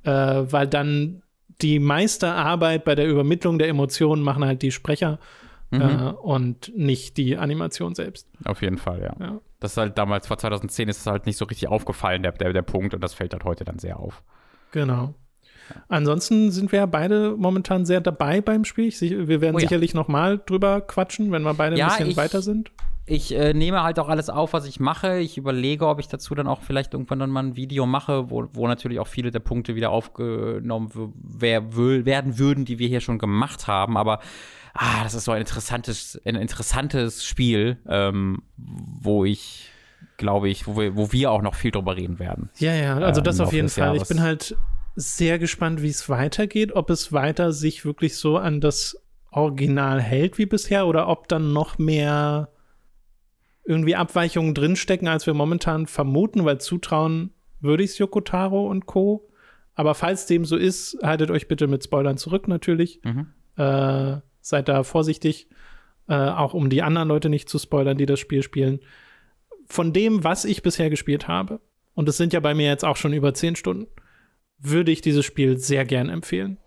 äh, 0.04 0.12
weil 0.12 0.68
dann 0.68 1.22
die 1.62 1.80
meiste 1.80 2.28
Arbeit 2.28 2.84
bei 2.84 2.96
der 2.96 3.08
Übermittlung 3.08 3.60
der 3.60 3.70
Emotionen 3.70 4.24
machen 4.24 4.44
halt 4.44 4.62
die 4.62 4.72
Sprecher 4.72 5.20
mhm. 5.70 5.82
äh, 5.82 6.12
und 6.22 6.72
nicht 6.76 7.18
die 7.18 7.38
Animation 7.38 7.96
selbst. 7.96 8.28
Auf 8.46 8.62
jeden 8.62 8.78
Fall, 8.78 9.14
ja. 9.20 9.40
Ja. 9.62 9.66
Das 9.66 9.72
ist 9.72 9.78
halt 9.78 9.98
damals, 9.98 10.28
vor 10.28 10.38
2010 10.38 10.90
ist 10.90 11.00
es 11.00 11.08
halt 11.08 11.26
nicht 11.26 11.38
so 11.38 11.46
richtig 11.46 11.70
aufgefallen, 11.70 12.24
der, 12.24 12.34
der, 12.34 12.52
der 12.52 12.62
Punkt, 12.62 12.94
und 12.94 13.02
das 13.02 13.14
fällt 13.14 13.34
halt 13.34 13.46
heute 13.46 13.64
dann 13.64 13.80
sehr 13.80 14.00
auf. 14.00 14.24
Genau. 14.72 15.14
Ansonsten 15.88 16.52
sind 16.52 16.72
wir 16.72 16.80
ja 16.80 16.86
beide 16.86 17.36
momentan 17.38 17.86
sehr 17.86 18.02
dabei 18.02 18.42
beim 18.42 18.66
Spiel. 18.66 18.92
Wir 18.92 19.40
werden 19.40 19.56
oh, 19.56 19.60
sicherlich 19.60 19.94
ja. 19.94 20.00
noch 20.00 20.10
mal 20.10 20.38
drüber 20.38 20.82
quatschen, 20.82 21.32
wenn 21.32 21.44
wir 21.44 21.54
beide 21.54 21.82
ein 21.82 21.88
bisschen 21.88 22.10
ich, 22.10 22.18
weiter 22.18 22.42
sind 22.42 22.72
ich 23.12 23.36
äh, 23.36 23.54
nehme 23.54 23.84
halt 23.84 24.00
auch 24.00 24.10
alles 24.10 24.30
auf, 24.30 24.54
was 24.54 24.66
ich 24.66 24.80
mache. 24.80 25.20
Ich 25.20 25.38
überlege, 25.38 25.88
ob 25.88 26.00
ich 26.00 26.08
dazu 26.08 26.36
dann 26.36 26.48
auch 26.48 26.62
vielleicht 26.62 26.94
irgendwann 26.94 27.20
dann 27.20 27.30
mal 27.30 27.44
ein 27.44 27.56
Video 27.56 27.86
mache, 27.86 28.30
wo, 28.30 28.48
wo 28.54 28.68
natürlich 28.68 29.00
auch 29.00 29.08
viele 29.08 29.32
der 29.32 29.40
Punkte 29.40 29.76
wieder 29.76 29.90
aufgenommen 29.90 30.92
werden 31.14 32.38
würden, 32.38 32.66
die 32.66 32.80
wir 32.80 32.88
hier 32.88 33.02
schon 33.02 33.18
gemacht 33.18 33.68
haben. 33.68 33.98
Aber 33.98 34.20
ah, 34.74 35.04
das 35.04 35.14
ist 35.14 35.26
so 35.26 35.32
ein 35.32 35.42
interessantes, 35.42 36.22
ein 36.26 36.36
interessantes 36.36 37.26
Spiel, 37.26 37.78
ähm, 37.88 38.44
wo 38.58 39.26
ich 39.26 39.72
glaube 40.18 40.50
ich, 40.50 40.68
wo 40.68 40.78
wir, 40.78 40.96
wo 40.96 41.12
wir 41.12 41.32
auch 41.32 41.42
noch 41.42 41.56
viel 41.56 41.72
drüber 41.72 41.98
reden 41.98 42.20
werden. 42.20 42.50
Ja, 42.58 42.74
ja, 42.74 42.98
also 42.98 43.22
das 43.22 43.40
ähm, 43.40 43.46
auf 43.46 43.54
jeden 43.54 43.70
Fall. 43.70 43.96
Jahres. 43.96 44.04
Ich 44.04 44.08
bin 44.08 44.22
halt 44.22 44.56
sehr 44.96 45.40
gespannt, 45.40 45.82
wie 45.82 45.90
es 45.90 46.10
weitergeht, 46.10 46.74
ob 46.74 46.90
es 46.90 47.12
weiter 47.12 47.52
sich 47.52 47.86
wirklich 47.86 48.18
so 48.18 48.38
an 48.38 48.62
das 48.62 48.98
Original 49.32 50.02
hält 50.02 50.38
wie 50.38 50.46
bisher 50.46 50.86
oder 50.86 51.08
ob 51.08 51.28
dann 51.28 51.54
noch 51.54 51.78
mehr 51.78 52.50
irgendwie 53.64 53.96
Abweichungen 53.96 54.54
drinstecken, 54.54 55.08
als 55.08 55.26
wir 55.26 55.34
momentan 55.34 55.88
vermuten, 55.88 56.46
weil 56.46 56.60
zutrauen 56.60 57.32
würde 57.60 57.84
ich 57.84 57.92
es 57.92 57.98
Yokotaro 57.98 58.68
und 58.68 58.86
Co. 58.86 59.30
Aber 59.74 59.96
falls 59.96 60.26
dem 60.26 60.46
so 60.46 60.58
ist, 60.58 60.98
haltet 61.02 61.32
euch 61.32 61.48
bitte 61.48 61.68
mit 61.68 61.84
Spoilern 61.84 62.18
zurück, 62.18 62.48
natürlich. 62.48 63.00
Mhm. 63.04 63.28
Äh, 63.56 64.18
seid 64.42 64.68
da 64.68 64.84
vorsichtig, 64.84 65.48
äh, 66.08 66.16
auch 66.16 66.54
um 66.54 66.70
die 66.70 66.82
anderen 66.82 67.08
Leute 67.08 67.30
nicht 67.30 67.50
zu 67.50 67.60
spoilern, 67.60 67.98
die 67.98 68.06
das 68.06 68.20
Spiel 68.20 68.44
spielen. 68.44 68.80
Von 69.68 69.94
dem, 69.94 70.24
was 70.24 70.46
ich 70.46 70.64
bisher 70.64 70.90
gespielt 70.90 71.28
habe, 71.28 71.62
und 71.94 72.10
es 72.10 72.18
sind 72.18 72.34
ja 72.34 72.40
bei 72.40 72.54
mir 72.54 72.68
jetzt 72.68 72.86
auch 72.86 72.98
schon 72.98 73.14
über 73.14 73.34
zehn 73.34 73.56
Stunden, 73.56 73.88
würde 74.58 74.92
ich 74.92 75.02
dieses 75.02 75.26
Spiel 75.26 75.58
sehr 75.58 75.86
gern 75.86 76.10
empfehlen. 76.10 76.58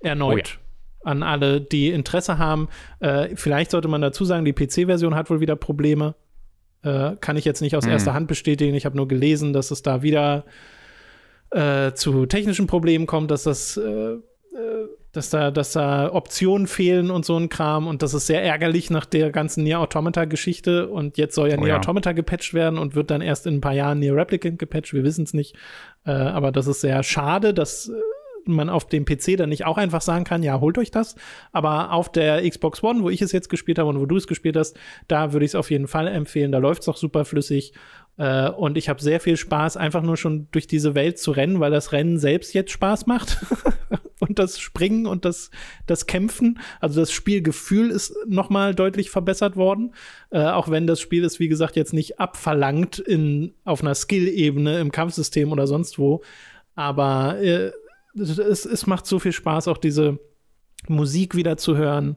Erneut. 0.00 0.34
Oh 0.34 0.58
ja 0.58 0.64
an 1.04 1.22
alle, 1.22 1.60
die 1.60 1.90
Interesse 1.90 2.38
haben. 2.38 2.68
Äh, 3.00 3.36
vielleicht 3.36 3.70
sollte 3.70 3.88
man 3.88 4.00
dazu 4.00 4.24
sagen, 4.24 4.44
die 4.44 4.52
PC-Version 4.52 5.14
hat 5.14 5.30
wohl 5.30 5.40
wieder 5.40 5.56
Probleme. 5.56 6.14
Äh, 6.82 7.16
kann 7.20 7.36
ich 7.36 7.44
jetzt 7.44 7.60
nicht 7.60 7.76
aus 7.76 7.84
hm. 7.84 7.92
erster 7.92 8.14
Hand 8.14 8.26
bestätigen. 8.26 8.74
Ich 8.74 8.86
habe 8.86 8.96
nur 8.96 9.06
gelesen, 9.06 9.52
dass 9.52 9.70
es 9.70 9.82
da 9.82 10.02
wieder 10.02 10.44
äh, 11.50 11.92
zu 11.92 12.26
technischen 12.26 12.66
Problemen 12.66 13.06
kommt, 13.06 13.30
dass 13.30 13.44
das 13.44 13.76
äh, 13.76 13.82
äh, 13.82 14.18
dass 15.14 15.30
da, 15.30 15.50
dass 15.50 15.72
da 15.72 16.12
Optionen 16.12 16.66
fehlen 16.66 17.10
und 17.10 17.24
so 17.24 17.36
ein 17.36 17.48
Kram 17.48 17.86
und 17.86 18.02
das 18.02 18.14
ist 18.14 18.26
sehr 18.26 18.42
ärgerlich 18.42 18.90
nach 18.90 19.06
der 19.06 19.30
ganzen 19.30 19.64
Nier 19.64 19.80
Automata-Geschichte 19.80 20.88
und 20.88 21.16
jetzt 21.16 21.34
soll 21.34 21.48
ja 21.48 21.56
oh, 21.56 21.60
Nier 21.60 21.68
ja. 21.68 21.78
Automata 21.78 22.12
gepatcht 22.12 22.52
werden 22.52 22.78
und 22.78 22.94
wird 22.94 23.10
dann 23.10 23.22
erst 23.22 23.46
in 23.46 23.56
ein 23.56 23.60
paar 23.60 23.72
Jahren 23.72 24.00
Nier 24.00 24.14
Replicant 24.14 24.58
gepatcht, 24.58 24.92
wir 24.92 25.04
wissen 25.04 25.24
es 25.24 25.32
nicht, 25.32 25.56
äh, 26.04 26.10
aber 26.10 26.52
das 26.52 26.66
ist 26.66 26.80
sehr 26.80 27.02
schade, 27.02 27.54
dass 27.54 27.88
äh, 27.88 27.92
man 28.46 28.68
auf 28.68 28.86
dem 28.86 29.04
PC 29.04 29.36
dann 29.36 29.48
nicht 29.48 29.64
auch 29.64 29.78
einfach 29.78 30.02
sagen 30.02 30.24
kann, 30.24 30.42
ja, 30.42 30.60
holt 30.60 30.78
euch 30.78 30.90
das. 30.90 31.16
Aber 31.52 31.92
auf 31.92 32.10
der 32.12 32.48
Xbox 32.48 32.82
One, 32.82 33.02
wo 33.02 33.10
ich 33.10 33.22
es 33.22 33.32
jetzt 33.32 33.48
gespielt 33.48 33.78
habe 33.78 33.88
und 33.88 34.00
wo 34.00 34.06
du 34.06 34.16
es 34.16 34.26
gespielt 34.26 34.56
hast, 34.56 34.76
da 35.08 35.32
würde 35.32 35.44
ich 35.44 35.52
es 35.52 35.54
auf 35.54 35.70
jeden 35.70 35.88
Fall 35.88 36.08
empfehlen. 36.08 36.52
Da 36.52 36.58
läuft 36.58 36.82
es 36.82 36.88
auch 36.88 36.96
super 36.96 37.24
flüssig. 37.24 37.72
Äh, 38.16 38.48
und 38.50 38.76
ich 38.76 38.88
habe 38.88 39.02
sehr 39.02 39.20
viel 39.20 39.36
Spaß, 39.36 39.76
einfach 39.76 40.02
nur 40.02 40.16
schon 40.16 40.48
durch 40.52 40.66
diese 40.66 40.94
Welt 40.94 41.18
zu 41.18 41.32
rennen, 41.32 41.60
weil 41.60 41.70
das 41.70 41.92
Rennen 41.92 42.18
selbst 42.18 42.54
jetzt 42.54 42.70
Spaß 42.70 43.06
macht. 43.06 43.44
und 44.20 44.38
das 44.38 44.58
Springen 44.58 45.06
und 45.06 45.24
das, 45.24 45.50
das 45.86 46.06
Kämpfen. 46.06 46.60
Also 46.80 47.00
das 47.00 47.12
Spielgefühl 47.12 47.90
ist 47.90 48.14
noch 48.26 48.50
mal 48.50 48.74
deutlich 48.74 49.10
verbessert 49.10 49.56
worden. 49.56 49.94
Äh, 50.30 50.44
auch 50.44 50.70
wenn 50.70 50.86
das 50.86 51.00
Spiel 51.00 51.24
ist, 51.24 51.40
wie 51.40 51.48
gesagt, 51.48 51.76
jetzt 51.76 51.92
nicht 51.92 52.20
abverlangt 52.20 52.98
in, 52.98 53.54
auf 53.64 53.82
einer 53.82 53.94
Skill-Ebene 53.94 54.78
im 54.80 54.92
Kampfsystem 54.92 55.52
oder 55.52 55.66
sonst 55.66 55.98
wo. 55.98 56.22
Aber 56.74 57.38
äh, 57.40 57.72
es, 58.16 58.64
es 58.64 58.86
macht 58.86 59.06
so 59.06 59.18
viel 59.18 59.32
Spaß, 59.32 59.68
auch 59.68 59.78
diese 59.78 60.18
Musik 60.88 61.34
wieder 61.34 61.56
zu 61.56 61.76
hören, 61.76 62.16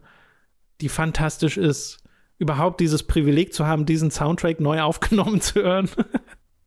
die 0.81 0.89
fantastisch 0.89 1.57
ist. 1.57 1.99
Überhaupt 2.39 2.79
dieses 2.79 3.03
Privileg 3.03 3.53
zu 3.53 3.65
haben, 3.65 3.85
diesen 3.85 4.11
Soundtrack 4.11 4.59
neu 4.59 4.81
aufgenommen 4.83 5.41
zu 5.41 5.61
hören. 5.61 5.89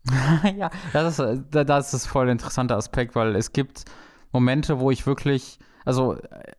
ja, 0.56 0.70
das 0.92 1.18
ist, 1.18 1.44
das 1.50 1.94
ist 1.94 2.06
voll 2.06 2.26
ein 2.26 2.32
interessanter 2.32 2.76
Aspekt, 2.76 3.14
weil 3.14 3.36
es 3.36 3.52
gibt 3.52 3.84
Momente, 4.32 4.80
wo 4.80 4.90
ich 4.90 5.06
wirklich, 5.06 5.58
also 5.84 6.14
äh, 6.14 6.52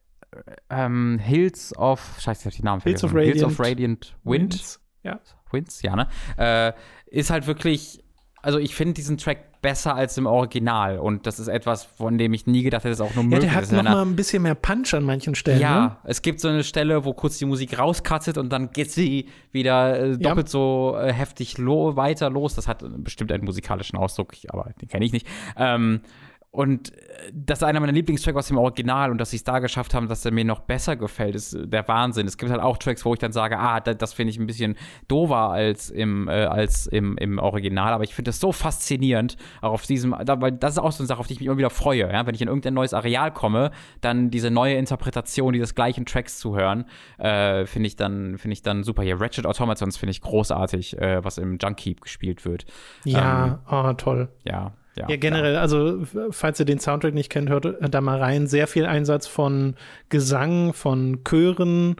ähm, 0.70 1.20
Hills 1.20 1.76
of, 1.78 2.18
scheiße, 2.20 2.42
ich 2.42 2.46
hab 2.46 2.54
die 2.54 2.64
Namen 2.64 2.82
Hills 2.82 3.04
of 3.04 3.12
Radiant, 3.14 3.34
Hills 3.34 3.44
of 3.44 3.60
Radiant 3.60 4.16
Wind. 4.24 4.54
Winds, 4.54 4.80
ja. 5.04 5.20
Winds, 5.52 5.82
ja, 5.82 5.96
ne? 5.96 6.08
Äh, 6.38 6.74
ist 7.08 7.30
halt 7.30 7.48
wirklich 7.48 8.04
also 8.42 8.60
ich 8.60 8.76
finde 8.76 8.94
diesen 8.94 9.18
Track 9.18 9.62
besser 9.62 9.96
als 9.96 10.18
im 10.18 10.26
Original 10.26 10.98
und 10.98 11.28
das 11.28 11.40
ist 11.40 11.48
etwas, 11.48 11.84
von 11.84 12.18
dem 12.18 12.34
ich 12.34 12.48
nie 12.48 12.64
gedacht 12.64 12.84
hätte, 12.84 12.98
dass 12.98 13.02
auch 13.02 13.14
nur 13.14 13.24
möglich 13.24 13.46
ist. 13.46 13.54
Ja, 13.54 13.62
der 13.62 13.78
hat 13.78 13.86
noch 13.86 13.92
mal 13.92 14.02
ein 14.02 14.16
bisschen 14.16 14.44
mehr 14.44 14.56
Punch 14.56 14.94
an 14.94 15.04
manchen 15.04 15.36
Stellen. 15.36 15.60
Ja, 15.60 15.82
ne? 15.82 15.98
es 16.04 16.22
gibt 16.22 16.40
so 16.40 16.48
eine 16.48 16.64
Stelle, 16.64 17.06
wo 17.06 17.14
kurz 17.14 17.38
die 17.38 17.46
Musik 17.46 17.78
rauskattet 17.78 18.38
und 18.38 18.52
dann 18.52 18.72
geht 18.72 18.92
sie 18.92 19.28
wieder 19.52 20.00
äh, 20.00 20.18
doppelt 20.18 20.48
ja. 20.48 20.52
so 20.52 20.98
äh, 21.00 21.14
heftig 21.14 21.58
lo 21.58 21.96
weiter 21.96 22.30
los. 22.30 22.56
Das 22.56 22.68
hat 22.68 22.84
bestimmt 23.04 23.32
einen 23.32 23.46
musikalischen 23.46 23.98
Ausdruck, 23.98 24.34
aber 24.48 24.72
den 24.82 24.88
kenne 24.88 25.06
ich 25.06 25.14
nicht. 25.14 25.28
Ähm, 25.58 26.02
und 26.52 26.94
äh, 26.94 27.32
das 27.34 27.60
ist 27.60 27.64
einer 27.64 27.80
meiner 27.80 27.94
Lieblingstracks 27.94 28.38
aus 28.38 28.48
dem 28.49 28.57
Original 28.57 29.10
und 29.10 29.18
dass 29.18 29.32
sie 29.32 29.38
es 29.38 29.44
da 29.45 29.60
geschafft 29.60 29.94
haben, 29.94 30.10
dass 30.10 30.26
er 30.26 30.32
mir 30.32 30.44
noch 30.44 30.60
besser 30.60 30.98
gefällt, 30.98 31.34
ist 31.34 31.53
äh, 31.53 31.65
der 31.65 31.88
Wahnsinn. 31.88 32.28
Es 32.28 32.38
gibt 32.38 32.52
halt 32.52 32.61
auch 32.61 32.78
Tracks, 32.78 33.06
wo 33.06 33.14
ich 33.14 33.19
dann 33.19 33.32
sage, 33.32 33.57
ah, 33.57 33.80
das, 33.80 33.98
das 33.98 34.14
finde 34.14 34.32
ich 34.32 34.40
ein 34.40 34.48
bisschen 34.48 34.76
dover 35.07 35.49
als 35.52 35.90
im, 35.90 36.28
äh, 36.28 36.44
als 36.44 36.88
im, 36.88 37.18
im 37.18 37.40
Original, 37.40 37.94
aber 37.94 38.03
ich 38.03 38.14
finde 38.14 38.30
das 38.30 38.40
so 38.41 38.52
faszinierend, 38.52 39.38
auch 39.61 39.72
auf 39.72 39.86
diesem, 39.86 40.14
da, 40.26 40.41
weil 40.41 40.52
das 40.52 40.73
ist 40.73 40.80
auch 40.80 40.91
so 40.91 41.03
eine 41.03 41.07
Sache, 41.07 41.19
auf 41.19 41.28
die 41.28 41.34
ich 41.34 41.40
mich 41.40 41.48
immer 41.48 41.57
wieder 41.57 41.69
freue, 41.69 42.11
ja? 42.11 42.26
wenn 42.26 42.36
ich 42.36 42.41
in 42.41 42.49
irgendein 42.49 42.73
neues 42.73 42.94
Areal 42.94 43.32
komme, 43.32 43.72
dann 44.02 44.30
diese 44.30 44.52
neue 44.52 44.76
Interpretation 44.76 45.53
dieses 45.53 45.73
gleichen 45.73 46.06
Tracks 46.06 46.38
zu 46.38 46.57
hören, 46.57 46.84
äh, 47.18 47.65
finde 47.65 47.88
ich 47.88 47.95
dann, 47.95 48.38
finde 48.38 48.53
ich 48.53 48.61
dann 48.61 48.84
super. 48.84 49.03
Hier 49.03 49.22
Ratchet 49.22 49.45
Automatons 49.45 49.95
finde 49.95 50.11
ich 50.11 50.22
großartig, 50.22 50.98
äh, 50.99 51.23
was 51.23 51.38
im 51.38 51.57
Junkeep 51.60 52.02
gespielt 52.02 52.44
wird. 52.44 52.65
Ja, 53.06 53.45
ähm, 53.45 53.60
oh, 53.72 53.94
toll. 53.94 54.30
Ja, 54.44 54.73
ja, 54.96 55.08
ja, 55.10 55.16
generell, 55.16 55.54
klar. 55.54 55.62
also 55.62 56.04
falls 56.32 56.60
ihr 56.60 56.66
den 56.66 56.80
Soundtrack 56.80 57.14
nicht 57.14 57.30
kennt, 57.30 57.50
hört 57.50 57.66
da 57.80 58.02
mal 58.02 58.20
rein. 58.20 58.48
Sehr 58.48 58.68
viel 58.68 58.86
Einsatz 58.86 59.28
von 59.28 59.76
Gesang, 60.10 60.74
von 60.74 61.24
Chören, 61.24 61.96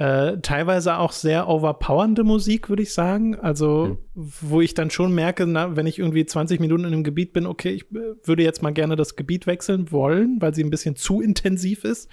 äh, 0.00 0.38
teilweise 0.40 0.96
auch 0.96 1.12
sehr 1.12 1.46
overpowernde 1.46 2.24
Musik, 2.24 2.70
würde 2.70 2.82
ich 2.82 2.94
sagen. 2.94 3.38
Also, 3.38 3.98
mhm. 4.14 4.32
wo 4.40 4.62
ich 4.62 4.72
dann 4.72 4.88
schon 4.88 5.14
merke, 5.14 5.46
na, 5.46 5.76
wenn 5.76 5.86
ich 5.86 5.98
irgendwie 5.98 6.24
20 6.24 6.58
Minuten 6.58 6.84
in 6.84 6.94
einem 6.94 7.04
Gebiet 7.04 7.34
bin, 7.34 7.44
okay, 7.44 7.68
ich 7.68 7.82
äh, 7.92 8.14
würde 8.24 8.42
jetzt 8.42 8.62
mal 8.62 8.72
gerne 8.72 8.96
das 8.96 9.14
Gebiet 9.14 9.46
wechseln 9.46 9.92
wollen, 9.92 10.38
weil 10.40 10.54
sie 10.54 10.64
ein 10.64 10.70
bisschen 10.70 10.96
zu 10.96 11.20
intensiv 11.20 11.84
ist. 11.84 12.10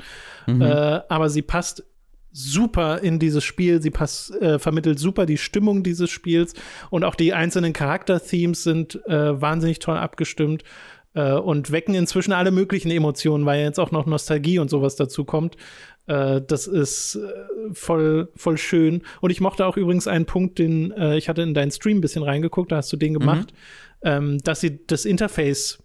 Mhm. 0.47 0.63
Äh, 0.63 0.99
aber 1.07 1.29
sie 1.29 1.41
passt 1.41 1.85
super 2.37 2.99
in 2.99 3.19
dieses 3.19 3.43
Spiel. 3.43 3.81
Sie 3.81 3.89
pass, 3.89 4.29
äh, 4.29 4.59
vermittelt 4.59 4.99
super 4.99 5.25
die 5.25 5.37
Stimmung 5.37 5.83
dieses 5.83 6.09
Spiels 6.09 6.53
und 6.89 7.03
auch 7.03 7.15
die 7.15 7.33
einzelnen 7.33 7.73
Charakter-Themes 7.73 8.63
sind 8.63 9.03
äh, 9.07 9.41
wahnsinnig 9.41 9.79
toll 9.79 9.97
abgestimmt 9.97 10.63
äh, 11.13 11.33
und 11.33 11.71
wecken 11.71 11.95
inzwischen 11.95 12.33
alle 12.33 12.51
möglichen 12.51 12.91
Emotionen, 12.91 13.45
weil 13.45 13.61
jetzt 13.61 13.79
auch 13.79 13.91
noch 13.91 14.05
Nostalgie 14.05 14.59
und 14.59 14.69
sowas 14.69 14.95
dazu 14.95 15.25
kommt. 15.25 15.57
Äh, 16.05 16.41
das 16.45 16.67
ist 16.67 17.15
äh, 17.15 17.73
voll, 17.73 18.29
voll 18.35 18.57
schön. 18.57 19.01
Und 19.19 19.31
ich 19.31 19.41
mochte 19.41 19.65
auch 19.65 19.75
übrigens 19.75 20.07
einen 20.07 20.25
Punkt, 20.25 20.59
den 20.59 20.91
äh, 20.91 21.17
ich 21.17 21.29
hatte 21.29 21.41
in 21.41 21.53
deinen 21.53 21.71
Stream 21.71 21.97
ein 21.97 22.01
bisschen 22.01 22.23
reingeguckt, 22.23 22.71
da 22.71 22.77
hast 22.77 22.93
du 22.93 22.97
den 22.97 23.13
gemacht, 23.13 23.51
mhm. 24.03 24.09
ähm, 24.09 24.37
dass 24.39 24.61
sie 24.61 24.85
das 24.85 25.05
Interface 25.05 25.79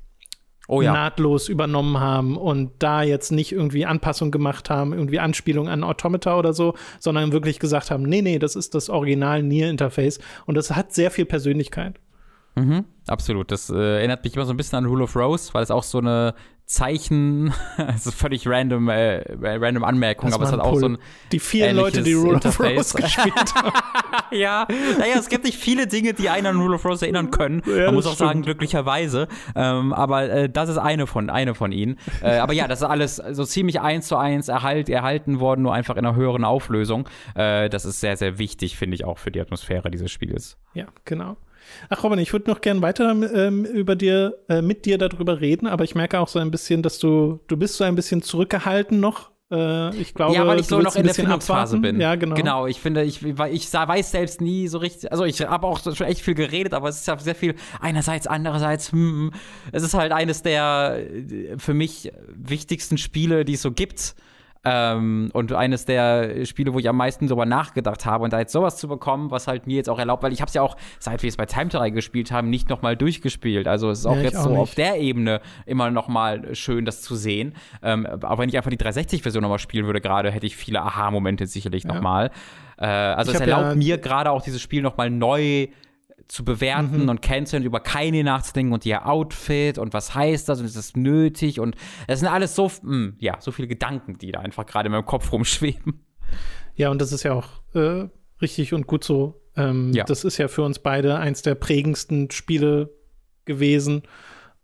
oh, 0.73 0.81
ja. 0.81 0.93
nahtlos 0.93 1.49
übernommen 1.49 2.01
haben 2.01 2.37
und 2.37 2.73
da 2.79 3.03
jetzt 3.03 3.31
nicht 3.31 3.53
irgendwie 3.53 3.85
Anpassung 3.85 4.31
gemacht 4.31 4.71
haben, 4.71 4.95
irgendwie 4.95 5.21
Anspielung 5.21 5.69
an 5.69 5.85
Automata 5.85 6.39
oder 6.39 6.55
so, 6.55 6.75
sondern 6.99 7.33
wirklich 7.33 7.59
gesagt 7.59 7.91
haben, 7.91 8.05
nee, 8.05 8.23
nee, 8.23 8.39
das 8.39 8.57
ist 8.57 8.75
das 8.75 8.89
Original 8.89 9.43
Nier-Interface 9.43 10.19
und 10.47 10.55
das 10.55 10.71
hat 10.71 10.95
sehr 10.95 11.11
viel 11.11 11.27
Persönlichkeit. 11.27 12.01
Mhm, 12.55 12.85
absolut. 13.07 13.51
Das 13.51 13.69
äh, 13.71 13.99
erinnert 13.99 14.25
mich 14.25 14.35
immer 14.35 14.47
so 14.47 14.53
ein 14.53 14.57
bisschen 14.57 14.79
an 14.79 14.87
Rule 14.87 15.05
of 15.05 15.15
Rose, 15.15 15.53
weil 15.53 15.63
es 15.63 15.71
auch 15.71 15.83
so 15.83 15.99
eine 15.99 16.35
Zeichen, 16.73 17.53
es 17.95 18.07
ist 18.07 18.15
völlig 18.15 18.47
random, 18.47 18.89
äh, 18.89 19.23
random 19.41 19.85
Anmerkung, 19.85 20.31
das 20.31 20.35
aber 20.35 20.45
es 20.47 20.53
hat 20.53 20.61
auch 20.61 20.79
so 20.79 20.89
ein. 20.89 20.99
Die 21.31 21.39
vielen 21.39 21.77
Leute, 21.77 22.03
die 22.03 22.15
Rule 22.15 22.35
Interface. 22.35 22.95
of 22.95 22.95
Rose 22.95 22.97
gespielt 23.03 23.55
haben. 23.55 23.73
ja, 24.31 24.67
naja, 24.99 25.17
es 25.19 25.29
gibt 25.29 25.45
nicht 25.45 25.59
viele 25.59 25.87
Dinge, 25.87 26.15
die 26.15 26.31
einen 26.31 26.47
an 26.47 26.57
Rule 26.61 26.77
of 26.77 26.85
Rose 26.85 27.05
erinnern 27.05 27.31
können. 27.31 27.63
Ja, 27.67 27.87
Man 27.87 27.95
muss 27.95 28.07
auch 28.07 28.15
stimmt. 28.15 28.29
sagen, 28.29 28.43
glücklicherweise. 28.43 29.29
Ähm, 29.55 29.93
aber 29.93 30.31
äh, 30.31 30.49
das 30.49 30.71
ist 30.71 30.79
eine 30.79 31.07
von, 31.07 31.29
eine 31.31 31.55
von 31.55 31.73
ihnen. 31.73 31.99
Äh, 32.23 32.39
aber 32.39 32.55
ja, 32.55 32.67
das 32.69 32.81
ist 32.81 32.87
alles 32.89 33.17
so 33.17 33.45
ziemlich 33.45 33.81
eins 33.81 34.09
zu 34.09 34.17
eins 34.17 34.49
erhalt, 34.49 34.89
erhalten 34.89 35.41
worden, 35.41 35.63
nur 35.63 35.75
einfach 35.75 35.97
in 35.97 36.07
einer 36.07 36.17
höheren 36.17 36.45
Auflösung. 36.45 37.09
Äh, 37.35 37.69
das 37.69 37.85
ist 37.85 38.01
sehr, 38.01 38.17
sehr 38.17 38.39
wichtig, 38.39 38.77
finde 38.79 38.95
ich 38.95 39.05
auch 39.05 39.19
für 39.19 39.31
die 39.31 39.41
Atmosphäre 39.41 39.91
dieses 39.91 40.11
Spiels. 40.11 40.57
Ja, 40.75 40.87
genau. 41.05 41.37
Ach 41.89 42.03
Robin, 42.03 42.19
ich 42.19 42.33
würde 42.33 42.51
noch 42.51 42.61
gern 42.61 42.83
weiter 42.83 43.11
ähm, 43.11 43.65
über 43.65 43.97
dir, 43.97 44.39
äh, 44.49 44.63
mit 44.63 44.85
dir 44.85 44.99
darüber 44.99 45.41
reden, 45.41 45.67
aber 45.67 45.85
ich 45.85 45.95
merke 45.95 46.21
auch 46.21 46.29
so 46.29 46.39
ein 46.39 46.51
bisschen, 46.51 46.83
dass 46.83 46.99
du, 46.99 47.41
du 47.47 47.57
bist 47.57 47.77
so 47.77 47.85
ein 47.85 47.95
bisschen 47.95 48.23
zurückgehalten 48.23 49.01
noch. 49.01 49.31
Äh, 49.51 49.95
ich 49.97 50.15
glaube, 50.15 50.35
ja, 50.35 50.47
weil 50.47 50.61
ich 50.61 50.67
so 50.67 50.81
noch 50.81 50.97
in 50.97 51.05
der 51.05 51.15
Findungsphase 51.15 51.79
bin. 51.79 52.01
Ja, 52.01 52.15
genau. 52.15 52.35
Genau, 52.35 52.67
ich 52.67 52.81
finde, 52.81 53.03
ich, 53.03 53.23
ich 53.23 53.73
weiß 53.73 54.11
selbst 54.11 54.41
nie 54.41 54.69
so 54.69 54.79
richtig, 54.79 55.13
also 55.13 55.25
ich 55.25 55.41
habe 55.43 55.67
auch 55.67 55.81
schon 55.81 56.07
echt 56.07 56.23
viel 56.23 56.35
geredet, 56.35 56.73
aber 56.73 56.89
es 56.89 57.01
ist 57.01 57.07
ja 57.07 57.19
sehr 57.19 57.35
viel 57.35 57.55
einerseits, 57.81 58.27
andererseits, 58.27 58.93
hm, 58.93 59.31
hm. 59.31 59.33
es 59.73 59.83
ist 59.83 59.95
halt 59.95 60.13
eines 60.13 60.43
der 60.43 60.99
äh, 60.99 61.59
für 61.59 61.75
mich 61.75 62.13
wichtigsten 62.35 62.97
Spiele, 62.97 63.45
die 63.45 63.55
es 63.55 63.63
so 63.63 63.73
gibt 63.73 64.15
Ähm, 64.65 65.31
und 65.33 65.53
eines 65.53 65.85
der 65.87 66.45
Spiele, 66.45 66.73
wo 66.73 66.79
ich 66.79 66.89
am 66.89 66.97
meisten 66.97 67.27
drüber 67.27 67.47
nachgedacht 67.47 68.07
habe 68.07 68.23
und 68.23 68.33
da 68.33 68.39
jetzt 68.39 68.53
sowas 68.53 68.77
zu 68.77 68.87
bekommen, 68.87 69.31
was 69.33 69.49
halt 69.49 69.67
mir 69.67 69.75
jetzt 69.77 69.89
auch 69.91 69.99
erlaubt, 69.99 70.23
weil 70.23 70.33
ich 70.33 70.41
habe 70.41 70.49
es 70.49 70.55
ja 70.55 70.63
auch, 70.63 70.77
seit 71.01 71.23
wir 71.25 71.29
es 71.29 71.37
bei 71.37 71.47
Time 71.47 71.69
Trial 71.69 71.91
gespielt 71.91 72.31
haben, 72.31 72.49
nicht 72.49 72.69
nochmal 72.69 72.97
durchgespielt. 72.97 73.67
Also 73.67 73.91
es 73.91 74.01
ist 74.01 74.07
auch 74.07 74.17
Ja, 74.17 74.23
jetzt 74.23 74.37
auch 74.37 74.45
so 74.45 74.51
nicht. 74.51 74.59
auf 74.61 74.75
der 74.77 75.01
Ebene 75.01 75.41
immer 75.67 75.91
nochmal 75.91 76.55
schön, 76.55 76.85
das 76.85 77.03
zu 77.03 77.17
sehen. 77.17 77.55
Ähm, 77.83 78.07
aber 78.07 78.39
wenn 78.39 78.49
ich 78.49 78.57
einfach 78.57 78.71
die 78.71 78.79
360-Version 78.79 79.43
nochmal 79.43 79.59
spielen 79.59 79.87
würde, 79.87 80.01
gerade 80.01 80.31
hätte 80.31 80.47
ich 80.47 80.57
viele 80.57 80.81
Aha-Momente 80.83 81.47
sicherlich 81.47 81.83
Ja. 81.85 81.95
nochmal. 81.95 82.31
Äh, 82.79 82.87
also 82.87 83.33
Ich 83.33 83.35
es 83.37 83.41
erlaubt 83.41 83.63
ja- 83.71 83.75
mir 83.75 83.99
gerade 83.99 84.31
auch 84.31 84.43
dieses 84.43 84.63
Spiel 84.63 84.83
nochmal 84.83 85.11
neu 85.11 85.67
zu 86.29 86.45
bewerten 86.45 87.03
Mhm. 87.05 87.09
und 87.09 87.23
kennenzulernen, 87.23 87.67
über 87.67 87.81
keine 87.81 88.23
nachzudenken 88.25 88.73
und 88.73 88.85
ihr 88.87 89.07
Outfit 89.07 89.79
und 89.79 89.93
was 89.93 90.15
heißt 90.15 90.49
das 90.49 90.61
und 90.61 90.67
ist 90.67 90.77
das 90.77 90.97
nötig 90.97 91.61
und 91.61 91.77
es 92.07 92.21
sind 92.21 92.29
alles 92.29 92.55
so, 92.55 92.71
mh, 92.83 93.13
ja, 93.19 93.37
so 93.41 93.51
viele 93.53 93.69
Gedanken, 93.69 94.19
die 94.19 94.33
da 94.33 94.41
einfach 94.41 94.67
gerade 94.67 94.87
in 94.87 94.93
meinem 94.93 95.05
Kopf 95.07 95.33
rumschweben. 95.33 96.05
Ja, 96.75 96.91
und 96.91 97.01
das 97.03 97.13
ist 97.13 97.23
ja 97.23 97.33
auch 97.35 97.49
äh, 97.75 98.09
richtig 98.41 98.73
und 98.73 98.87
gut 98.87 99.05
so. 99.05 99.43
Ähm, 99.57 99.93
Ja. 99.93 100.05
Das 100.05 100.25
ist 100.25 100.39
ja 100.39 100.49
für 100.49 100.63
uns 100.63 100.79
beide 100.79 101.19
eins 101.19 101.43
der 101.43 101.55
prägendsten 101.55 102.31
Spiele 102.31 102.91
gewesen. 103.45 104.03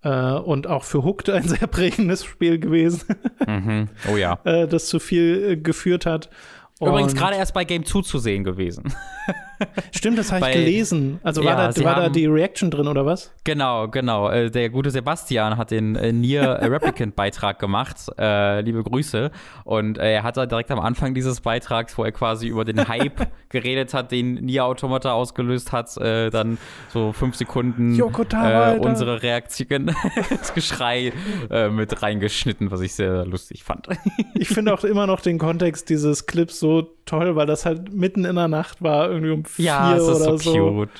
Äh, 0.03 0.33
und 0.35 0.67
auch 0.69 0.85
für 0.85 1.03
Hooked 1.05 1.29
ein 1.31 1.43
sehr 1.49 1.67
prägendes 1.67 2.25
Spiel 2.25 2.59
gewesen, 2.61 3.03
mhm. 3.47 3.89
Oh 4.11 4.17
ja. 4.17 4.39
äh, 4.45 4.69
das 4.69 4.87
zu 4.87 5.01
viel 5.01 5.43
äh, 5.51 5.57
geführt 5.57 6.07
hat. 6.07 6.31
Übrigens 6.81 7.17
gerade 7.17 7.35
erst 7.37 7.53
bei 7.55 7.65
Game 7.65 7.85
2 7.85 8.03
zu 8.03 8.19
sehen 8.21 8.45
gewesen. 8.45 8.85
Stimmt, 9.95 10.19
das 10.19 10.33
habe 10.33 10.47
ich 10.49 10.53
gelesen. 10.57 11.21
Also 11.23 11.45
war, 11.45 11.59
Ja, 11.59 11.73
da, 11.73 11.85
war 11.85 11.95
da 11.97 12.09
die 12.09 12.27
Reaction 12.27 12.71
drin 12.71 12.87
oder 12.89 13.05
was? 13.07 13.33
Genau, 13.45 13.89
genau. 13.89 14.31
Äh, 14.31 14.51
Der 14.51 14.71
gute 14.71 14.91
Sebastian 14.91 15.57
hat 15.57 15.71
den 15.71 15.97
äh, 15.97 16.13
Nier 16.13 16.43
Replicant 16.63 17.17
Beitrag 17.17 17.59
gemacht. 17.59 17.97
Äh, 18.19 18.61
liebe 18.61 18.83
Grüße. 18.83 19.31
Und 19.65 19.99
äh, 19.99 20.15
er 20.15 20.23
hat 20.23 20.37
da 20.37 20.47
direkt 20.47 20.71
am 20.71 20.81
Anfang 20.81 21.15
dieses 21.15 21.41
Beitrags, 21.41 21.97
wo 21.99 22.05
er 22.05 22.13
quasi 22.13 22.49
über 22.49 22.65
den 22.65 22.89
Hype 22.89 23.29
geredet 23.49 23.95
hat, 23.95 24.13
den 24.13 24.35
Nier 24.35 24.65
Automata 24.65 25.13
ausgelöst 25.13 25.73
hat, 25.73 25.97
äh, 25.97 26.31
dann 26.31 26.59
so 26.89 27.13
fünf 27.13 27.37
Sekunden 27.37 27.95
Yoko 27.95 28.25
Taro, 28.25 28.77
äh, 28.77 28.79
unsere 28.79 29.23
Reaktion, 29.23 29.95
das 30.31 30.55
Geschrei 30.55 31.13
mit 31.71 32.03
reingeschnitten, 32.03 32.71
was 32.71 32.81
ich 32.81 32.95
sehr 32.95 33.25
lustig 33.25 33.65
fand. 33.65 33.89
Ich 34.35 34.49
finde 34.49 34.75
auch 34.75 34.85
immer 34.85 35.07
noch 35.07 35.21
den 35.21 35.39
Kontext 35.39 35.89
dieses 35.89 36.27
Clips 36.27 36.61
so 36.61 36.83
toll, 37.07 37.37
weil 37.37 37.47
das 37.47 37.65
halt 37.67 37.93
mitten 37.93 38.25
in 38.25 38.37
der 38.37 38.49
Nacht 38.49 38.83
war, 38.83 39.09
irgendwie 39.11 39.31
um 39.31 39.45
vier 39.49 39.67
ja, 39.67 39.97
es 39.97 40.03
ist 40.03 40.09
oder 40.09 40.39
so 40.39 40.53
cute. 40.53 40.91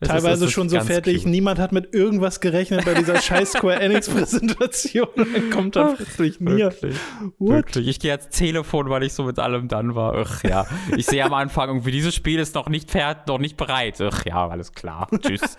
Es 0.00 0.08
Teilweise 0.08 0.46
ist 0.46 0.50
schon 0.50 0.68
so 0.68 0.80
fertig. 0.80 1.18
cute. 1.18 1.30
Niemand 1.30 1.60
hat 1.60 1.70
mit 1.70 1.94
irgendwas 1.94 2.40
gerechnet 2.40 2.84
bei 2.84 2.94
dieser 2.94 3.16
scheiß 3.22 3.52
Square 3.52 3.78
Enix 3.78 4.08
Präsentation. 4.08 5.06
Dann 5.16 5.50
kommt 5.50 5.76
da 5.76 5.94
plötzlich. 5.94 6.40
What? 6.40 7.30
Wirklich. 7.38 7.86
Ich 7.86 8.00
gehe 8.00 8.10
ans 8.10 8.28
Telefon, 8.28 8.90
weil 8.90 9.04
ich 9.04 9.12
so 9.12 9.22
mit 9.22 9.38
allem 9.38 9.68
dann 9.68 9.94
war. 9.94 10.14
Ach 10.16 10.42
ja. 10.42 10.66
Ich 10.96 11.06
sehe 11.06 11.24
am 11.24 11.34
Anfang 11.34 11.68
irgendwie, 11.68 11.92
dieses 11.92 12.16
Spiel 12.16 12.40
ist 12.40 12.56
noch 12.56 12.68
nicht 12.68 12.90
fertig, 12.90 13.28
noch 13.28 13.38
nicht 13.38 13.56
bereit. 13.56 14.00
Ach 14.00 14.24
ja, 14.26 14.48
alles 14.48 14.72
klar. 14.72 15.08
Tschüss. 15.20 15.56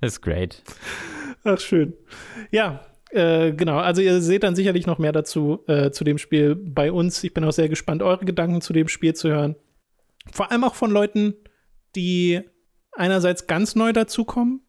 ist 0.00 0.22
great. 0.22 0.62
Ach, 1.42 1.58
schön. 1.58 1.94
Ja, 2.52 2.80
äh, 3.10 3.52
genau. 3.52 3.78
Also 3.78 4.02
ihr 4.02 4.20
seht 4.20 4.44
dann 4.44 4.54
sicherlich 4.54 4.86
noch 4.86 4.98
mehr 4.98 5.12
dazu, 5.12 5.64
äh, 5.66 5.90
zu 5.90 6.04
dem 6.04 6.18
Spiel 6.18 6.54
bei 6.54 6.92
uns. 6.92 7.24
Ich 7.24 7.34
bin 7.34 7.44
auch 7.44 7.52
sehr 7.52 7.68
gespannt, 7.68 8.02
eure 8.02 8.24
Gedanken 8.24 8.60
zu 8.60 8.72
dem 8.72 8.86
Spiel 8.86 9.14
zu 9.14 9.30
hören. 9.30 9.56
Vor 10.32 10.52
allem 10.52 10.64
auch 10.64 10.74
von 10.74 10.92
Leuten, 10.92 11.34
die 11.96 12.42
einerseits 12.92 13.46
ganz 13.46 13.74
neu 13.74 13.92
dazukommen 13.92 14.60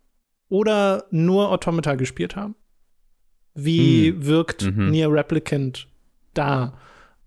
oder 0.50 1.06
nur 1.12 1.52
Automata 1.52 1.96
gespielt 1.96 2.36
haben. 2.36 2.56
Wie 3.54 4.26
wirkt 4.26 4.64
Mhm. 4.64 4.92
Nier 4.92 5.12
Replicant 5.12 5.88
da, 6.34 6.78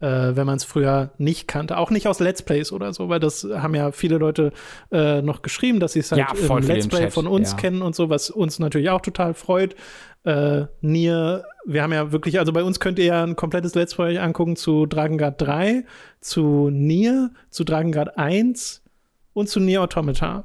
äh, 0.00 0.06
wenn 0.06 0.46
man 0.46 0.56
es 0.56 0.64
früher 0.64 1.12
nicht 1.16 1.48
kannte? 1.48 1.78
Auch 1.78 1.90
nicht 1.90 2.06
aus 2.06 2.20
Let's 2.20 2.42
Plays 2.42 2.70
oder 2.70 2.92
so, 2.92 3.08
weil 3.08 3.18
das 3.18 3.44
haben 3.44 3.74
ja 3.74 3.92
viele 3.92 4.18
Leute 4.18 4.52
äh, 4.92 5.22
noch 5.22 5.40
geschrieben, 5.40 5.80
dass 5.80 5.94
sie 5.94 6.00
es 6.00 6.12
halt 6.12 6.20
Ja, 6.20 6.56
im 6.56 6.62
Let's 6.62 6.86
Play 6.86 7.04
Chat, 7.04 7.14
von 7.14 7.26
uns 7.26 7.52
ja. 7.52 7.56
kennen 7.56 7.80
und 7.80 7.96
so, 7.96 8.10
was 8.10 8.28
uns 8.28 8.58
natürlich 8.58 8.90
auch 8.90 9.00
total 9.00 9.32
freut. 9.32 9.74
Äh, 10.24 10.66
Nier, 10.82 11.44
wir 11.64 11.82
haben 11.82 11.92
ja 11.94 12.12
wirklich, 12.12 12.38
also 12.38 12.52
bei 12.52 12.62
uns 12.62 12.78
könnt 12.78 12.98
ihr 12.98 13.06
ja 13.06 13.24
ein 13.24 13.34
komplettes 13.34 13.74
Let's 13.74 13.94
Play 13.94 14.12
euch 14.12 14.20
angucken 14.20 14.56
zu 14.56 14.84
Dragon 14.84 15.16
Guard 15.16 15.40
3, 15.40 15.84
zu 16.20 16.68
Nier, 16.70 17.30
zu 17.48 17.64
Dragon 17.64 17.90
Guard 17.90 18.18
1 18.18 18.82
und 19.38 19.48
zu 19.48 19.60
Nier 19.60 19.82
Automata. 19.82 20.44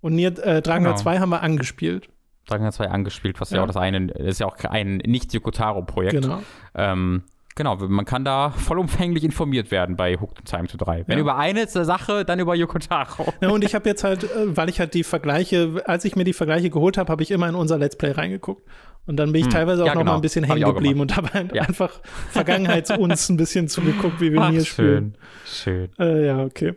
Und 0.00 0.14
Nier, 0.14 0.28
äh, 0.44 0.62
Dragon 0.62 0.84
Guard 0.84 0.96
Genau. 0.96 1.10
2 1.10 1.18
haben 1.20 1.30
wir 1.30 1.42
angespielt. 1.42 2.08
Dragon 2.46 2.62
Guard 2.64 2.74
2 2.74 2.88
angespielt, 2.88 3.40
was 3.40 3.50
ja, 3.50 3.58
Ja. 3.58 3.62
auch 3.62 3.66
das 3.66 3.76
eine, 3.76 4.06
das 4.08 4.26
ist 4.26 4.40
ja 4.40 4.46
auch 4.46 4.56
ein 4.64 4.96
Nicht-Yokotaro-Projekt. 4.98 6.22
Genau. 6.22 6.42
Ähm, 6.74 7.24
genau, 7.54 7.76
man 7.76 8.04
kann 8.06 8.24
da 8.24 8.50
vollumfänglich 8.50 9.24
informiert 9.24 9.70
werden 9.70 9.96
bei 9.96 10.16
Hooked 10.16 10.38
in 10.38 10.44
Time 10.46 10.66
to 10.68 10.78
3. 10.78 11.04
Wenn 11.06 11.18
Ja. 11.18 11.20
über 11.20 11.36
eine 11.36 11.66
Sache, 11.68 12.24
dann 12.24 12.40
über 12.40 12.54
Yokotaro. 12.54 13.32
Ja, 13.42 13.50
und 13.50 13.62
ich 13.62 13.74
habe 13.74 13.88
jetzt 13.88 14.02
halt, 14.04 14.24
äh, 14.24 14.56
weil 14.56 14.70
ich 14.70 14.80
halt 14.80 14.94
die 14.94 15.04
Vergleiche, 15.04 15.82
als 15.84 16.04
ich 16.06 16.16
mir 16.16 16.24
die 16.24 16.32
Vergleiche 16.32 16.70
geholt 16.70 16.96
habe, 16.96 17.12
habe 17.12 17.22
ich 17.22 17.30
immer 17.30 17.48
in 17.48 17.54
unser 17.54 17.76
Let's 17.78 17.96
Play 17.96 18.12
reingeguckt. 18.12 18.66
Und 19.06 19.16
dann 19.16 19.32
bin 19.32 19.40
ich 19.40 19.46
Hm. 19.46 19.52
teilweise 19.52 19.82
auch 19.82 19.86
Ja, 19.86 19.94
noch 19.94 20.00
genau. 20.00 20.12
mal 20.12 20.18
ein 20.18 20.22
bisschen 20.22 20.44
hängen 20.44 20.64
auch 20.64 20.74
geblieben 20.74 21.00
und 21.00 21.16
habe 21.16 21.32
halt 21.32 21.54
Ja. 21.54 21.62
einfach 21.62 22.00
Vergangenheits-uns 22.30 23.28
ein 23.28 23.36
bisschen 23.36 23.68
zugeguckt, 23.68 24.20
wie 24.20 24.32
wir 24.32 24.40
Ach, 24.40 24.48
spielen. 24.48 24.64
schön. 24.64 25.14
Schön. 25.46 25.90
Äh, 25.98 26.26
ja, 26.26 26.42
okay. 26.44 26.74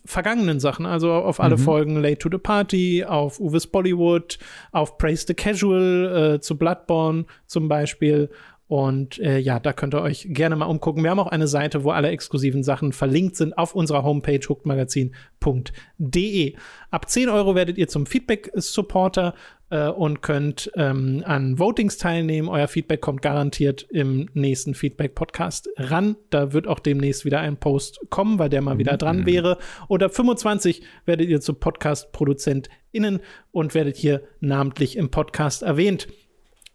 vergangenen 0.05 0.61
Sachen, 0.61 0.86
also 0.86 1.12
auf 1.12 1.40
alle 1.40 1.57
Folgen 1.57 1.97
Late 1.97 2.19
to 2.19 2.28
the 2.31 2.39
Party, 2.39 3.05
auf 3.05 3.40
Uwe's 3.40 3.66
Bollywood, 3.66 4.39
auf 4.73 4.99
Praise 4.99 5.24
the 5.27 5.35
Casual, 5.35 6.35
äh, 6.35 6.40
zu 6.40 6.59
Bloodborne 6.59 7.24
zum 7.47 7.69
Beispiel. 7.69 8.31
Und 8.69 9.19
äh, 9.20 9.39
ja, 9.39 9.61
da 9.61 9.73
könnt 9.73 9.95
ihr 9.95 10.03
euch 10.03 10.27
gerne 10.28 10.55
mal 10.55 10.66
umgucken. 10.66 11.03
Wir 11.03 11.11
haben 11.11 11.20
auch 11.20 11.28
eine 11.28 11.49
Seite, 11.49 11.85
wo 11.85 11.90
alle 11.90 12.11
exklusiven 12.11 12.62
Sachen 12.62 12.93
verlinkt 12.93 13.36
sind 13.36 13.57
auf 13.57 13.74
unserer 13.74 14.03
Homepage 14.03 14.47
hookedmagazin.de. 14.47 16.55
Ab 16.90 17.09
10 17.09 17.31
Euro 17.31 17.55
werdet 17.55 17.78
ihr 17.78 17.89
zum 17.89 18.05
Feedback-Supporter 18.05 19.32
äh, 19.70 19.89
und 19.89 20.23
könnt 20.23 20.70
ähm, 20.77 21.23
an 21.27 21.59
Votings 21.59 21.99
teilnehmen. 21.99 22.49
Euer 22.49 22.69
Feedback 22.69 23.01
kommt 23.01 23.23
garantiert 23.23 23.86
im 23.90 24.28
nächsten 24.35 24.74
Feedback-Podcast 24.74 25.69
ran. 25.77 26.16
Da 26.31 26.53
wird 26.53 26.66
auch 26.66 26.78
demnächst 26.78 27.24
wieder 27.24 27.40
ein 27.40 27.57
Post 27.57 28.01
kommen, 28.11 28.39
weil 28.39 28.49
der 28.49 28.62
mal 28.62 28.78
wieder 28.78 28.97
dran 28.97 29.27
wäre. 29.27 29.59
Ab 29.89 30.15
25 30.15 30.82
werdet 31.05 31.28
ihr 31.28 31.40
zu 31.40 31.55
Podcast-ProduzentInnen 31.55 33.20
und 33.53 33.74
werdet 33.74 33.97
hier 33.97 34.23
namentlich 34.40 34.97
im 34.97 35.11
Podcast 35.11 35.62
erwähnt. 35.62 36.09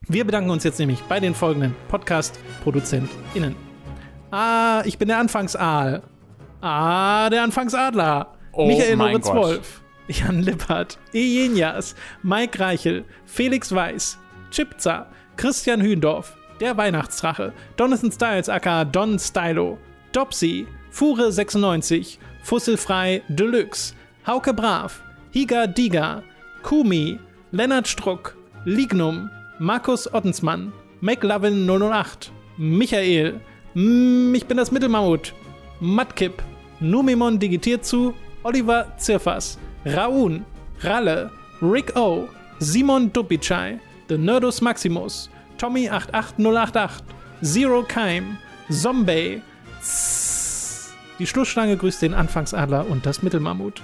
Wir 0.07 0.25
bedanken 0.25 0.49
uns 0.49 0.63
jetzt 0.63 0.79
nämlich 0.79 0.99
bei 1.03 1.19
den 1.19 1.33
folgenden 1.33 1.75
Podcast-ProduzentInnen. 1.87 3.55
Ah, 4.31 4.83
ich 4.85 4.97
bin 4.97 5.07
der 5.07 5.19
Anfangsaal. 5.19 6.03
Ah, 6.59 7.29
der 7.29 7.43
Anfangsadler. 7.43 8.37
Oh 8.51 8.67
Michael 8.67 8.97
Moritz 8.97 9.25
Gott. 9.25 9.35
Wolf. 9.35 9.82
Jan 10.07 10.41
Lippert. 10.41 10.97
Ejenjas. 11.13 11.95
Mike 12.21 12.59
Reichel. 12.59 13.05
Felix 13.25 13.73
Weiß. 13.73 14.17
Chipza. 14.51 15.07
Christian 15.37 15.81
Hühndorf. 15.81 16.35
Der 16.59 16.77
Weihnachtsdrache. 16.77 17.53
Donathan 17.77 18.11
Styles 18.11 18.49
aka 18.49 18.85
Don 18.85 19.17
Stylo. 19.17 19.77
Dopsy. 20.11 20.67
Fure96. 20.91 22.17
Fusselfrei 22.43 23.21
Deluxe. 23.29 23.95
Hauke 24.27 24.53
Brav. 24.53 25.01
Higa 25.31 25.67
Diga. 25.67 26.23
Kumi. 26.61 27.19
Lennart 27.51 27.87
Struck. 27.87 28.35
Lignum. 28.65 29.29
Markus 29.59 30.13
Ottensmann. 30.13 30.73
McLovin 31.01 31.67
008. 31.67 32.31
Michael. 32.57 33.39
Mm, 33.73 34.35
ich 34.35 34.45
bin 34.45 34.57
das 34.57 34.71
Mittelmammut. 34.71 35.33
Matkip. 35.79 36.43
Numimon 36.79 37.39
digitiert 37.39 37.85
zu. 37.85 38.13
Oliver 38.43 38.93
Zirfas. 38.97 39.57
Raun. 39.85 40.45
Ralle. 40.81 41.29
Rick 41.61 41.95
O. 41.95 42.27
Simon 42.59 43.11
Dupicai. 43.13 43.79
The 44.09 44.17
Nerdus 44.17 44.61
Maximus. 44.61 45.29
Tommy 45.57 45.89
88088. 45.89 47.03
Zero 47.41 47.83
Keim. 47.87 48.37
Zombie. 48.69 49.41
Die 51.19 51.27
Schlussschlange 51.27 51.77
grüßt 51.77 52.01
den 52.01 52.13
Anfangsadler 52.13 52.87
und 52.89 53.05
das 53.05 53.21
Mittelmammut. 53.21 53.81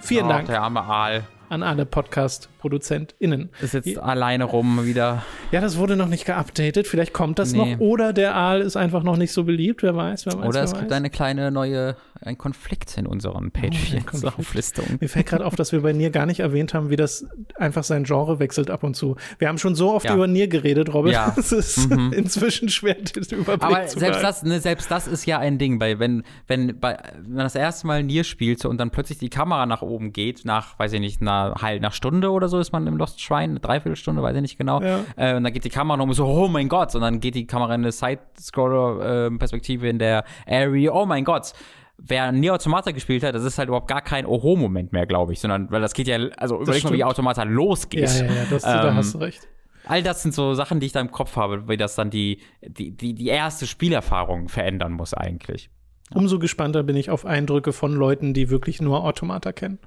Vielen 0.00 0.26
Oh, 0.26 0.28
Dank 0.28 0.46
Der 0.46 0.62
arme 0.62 0.82
Aal 0.82 1.24
an 1.48 1.62
alle 1.62 1.86
Podcast-ProduzentInnen. 1.86 3.50
ist 3.60 3.74
jetzt 3.74 3.98
alleine 3.98 4.44
rum 4.44 4.84
wieder. 4.84 5.22
Ja, 5.52 5.60
das 5.60 5.78
wurde 5.78 5.96
noch 5.96 6.08
nicht 6.08 6.24
geupdatet. 6.26 6.88
Vielleicht 6.88 7.12
kommt 7.12 7.38
das 7.38 7.52
Nee. 7.52 7.74
noch. 7.76 7.80
Oder 7.80 8.12
der 8.12 8.34
Aal 8.34 8.60
ist 8.62 8.76
einfach 8.76 9.04
noch 9.04 9.16
nicht 9.16 9.32
so 9.32 9.44
beliebt. 9.44 9.82
Wer 9.84 9.94
weiß, 9.96 10.26
wer 10.26 10.32
weiß. 10.34 10.40
Oder 10.44 10.54
wer 10.54 10.62
es 10.64 10.72
weiß. 10.72 10.80
gibt 10.80 10.92
eine 10.92 11.08
kleine 11.08 11.52
neue, 11.52 11.96
ein 12.22 12.38
Konflikt 12.38 12.96
in 12.98 13.06
unseren 13.06 13.52
Konflikt. 13.52 14.06
Patreon-Auflistungen. 14.06 14.98
Mir 15.00 15.08
fällt 15.08 15.26
gerade 15.26 15.44
auf, 15.44 15.54
dass 15.56 15.72
wir 15.72 15.82
bei 15.82 15.92
Nier 15.92 16.10
gar 16.10 16.26
nicht 16.26 16.40
erwähnt 16.40 16.74
haben, 16.74 16.90
wie 16.90 16.96
das 16.96 17.26
einfach 17.56 17.84
sein 17.84 18.04
Genre 18.04 18.38
wechselt 18.38 18.70
ab 18.70 18.82
und 18.84 18.94
zu. 18.94 19.16
Wir 19.38 19.48
haben 19.48 19.58
schon 19.58 19.74
so 19.74 19.92
oft 19.92 20.06
Ja. 20.06 20.14
über 20.14 20.26
Nier 20.26 20.48
geredet, 20.48 20.92
Robin. 20.92 21.12
Ja. 21.12 21.34
Es 21.36 21.52
ist 21.52 21.90
Mhm. 21.90 22.12
inzwischen 22.12 22.68
schwer, 22.68 22.94
den 22.94 23.22
Überblick 23.38 23.62
Aber 23.62 23.86
zu 23.86 23.98
selbst 23.98 24.22
das, 24.22 24.42
ne, 24.42 24.60
selbst 24.60 24.90
das 24.90 25.06
ist 25.06 25.26
ja 25.26 25.38
ein 25.38 25.58
Ding, 25.58 25.80
weil 25.80 25.98
wenn, 25.98 26.24
wenn, 26.46 26.78
bei, 26.80 26.96
wenn 27.22 27.34
man 27.34 27.44
das 27.44 27.54
erste 27.54 27.86
Mal 27.86 28.02
Nier 28.02 28.24
spielte 28.24 28.68
und 28.68 28.78
dann 28.78 28.90
plötzlich 28.90 29.18
die 29.18 29.30
Kamera 29.30 29.66
nach 29.66 29.82
oben 29.82 30.12
geht, 30.12 30.44
nach, 30.44 30.78
weiß 30.78 30.92
ich 30.94 31.00
nicht, 31.00 31.20
einer, 31.20 31.54
halt, 31.60 31.82
nach 31.82 31.92
Stunde 31.92 32.30
oder 32.30 32.48
so 32.48 32.58
ist 32.58 32.72
man 32.72 32.86
im 32.86 32.96
Lost 32.96 33.20
Shrine, 33.20 33.42
eine 33.44 33.60
Dreiviertelstunde, 33.60 34.22
weiß 34.22 34.34
ich 34.36 34.42
nicht 34.42 34.58
genau. 34.58 34.80
Ja. 34.82 35.00
Äh, 35.16 35.36
und 35.36 35.44
dann 35.44 35.52
geht 35.52 35.64
die 35.64 35.70
Kamera 35.70 35.96
noch 35.96 36.04
um 36.04 36.12
so, 36.12 36.26
oh 36.26 36.48
mein 36.48 36.68
Gott, 36.68 36.94
und 36.94 37.00
dann 37.02 37.20
geht 37.20 37.34
die 37.34 37.46
Kamera 37.46 37.74
in 37.74 37.82
eine 37.82 37.92
Side-Scroller-Perspektive 37.92 39.88
in 39.88 39.98
der 39.98 40.24
Area, 40.46 40.92
oh 40.92 41.06
mein 41.06 41.24
Gott. 41.24 41.52
Wer 41.98 42.30
Nier 42.30 42.54
Automata 42.54 42.90
gespielt 42.90 43.22
hat, 43.22 43.34
das 43.34 43.44
ist 43.44 43.58
halt 43.58 43.68
überhaupt 43.68 43.88
gar 43.88 44.02
kein 44.02 44.26
Oho-Moment 44.26 44.92
mehr, 44.92 45.06
glaube 45.06 45.32
ich, 45.32 45.40
sondern, 45.40 45.70
weil 45.70 45.80
das 45.80 45.94
geht 45.94 46.06
ja, 46.08 46.18
also 46.36 46.60
überleg 46.60 46.84
mal, 46.84 46.92
wie. 46.92 47.04
Automata 47.04 47.42
losgeht. 47.44 48.10
Ja, 48.10 48.26
ja, 48.26 48.32
ja, 48.32 48.44
das, 48.50 48.62
da 48.62 48.88
Ähm, 48.88 48.94
hast 48.96 49.14
du 49.14 49.18
recht. 49.18 49.48
All 49.86 50.02
das 50.02 50.22
sind 50.22 50.34
so 50.34 50.52
Sachen, 50.54 50.80
die 50.80 50.86
ich 50.86 50.92
da 50.92 51.00
im 51.00 51.10
Kopf 51.10 51.36
habe, 51.36 51.68
wie 51.68 51.76
das 51.76 51.94
dann 51.94 52.10
die, 52.10 52.40
die, 52.60 52.90
die, 52.90 53.14
die 53.14 53.28
erste 53.28 53.66
Spielerfahrung 53.66 54.48
verändern 54.48 54.92
muss 54.92 55.14
eigentlich. 55.14 55.70
Umso 56.12 56.38
gespannter 56.38 56.82
bin 56.82 56.96
ich 56.96 57.10
auf 57.10 57.24
Eindrücke 57.24 57.72
von 57.72 57.92
Leuten, 57.94 58.34
die 58.34 58.50
wirklich 58.50 58.80
nur 58.80 59.04
Automata 59.04 59.52
kennen. 59.52 59.78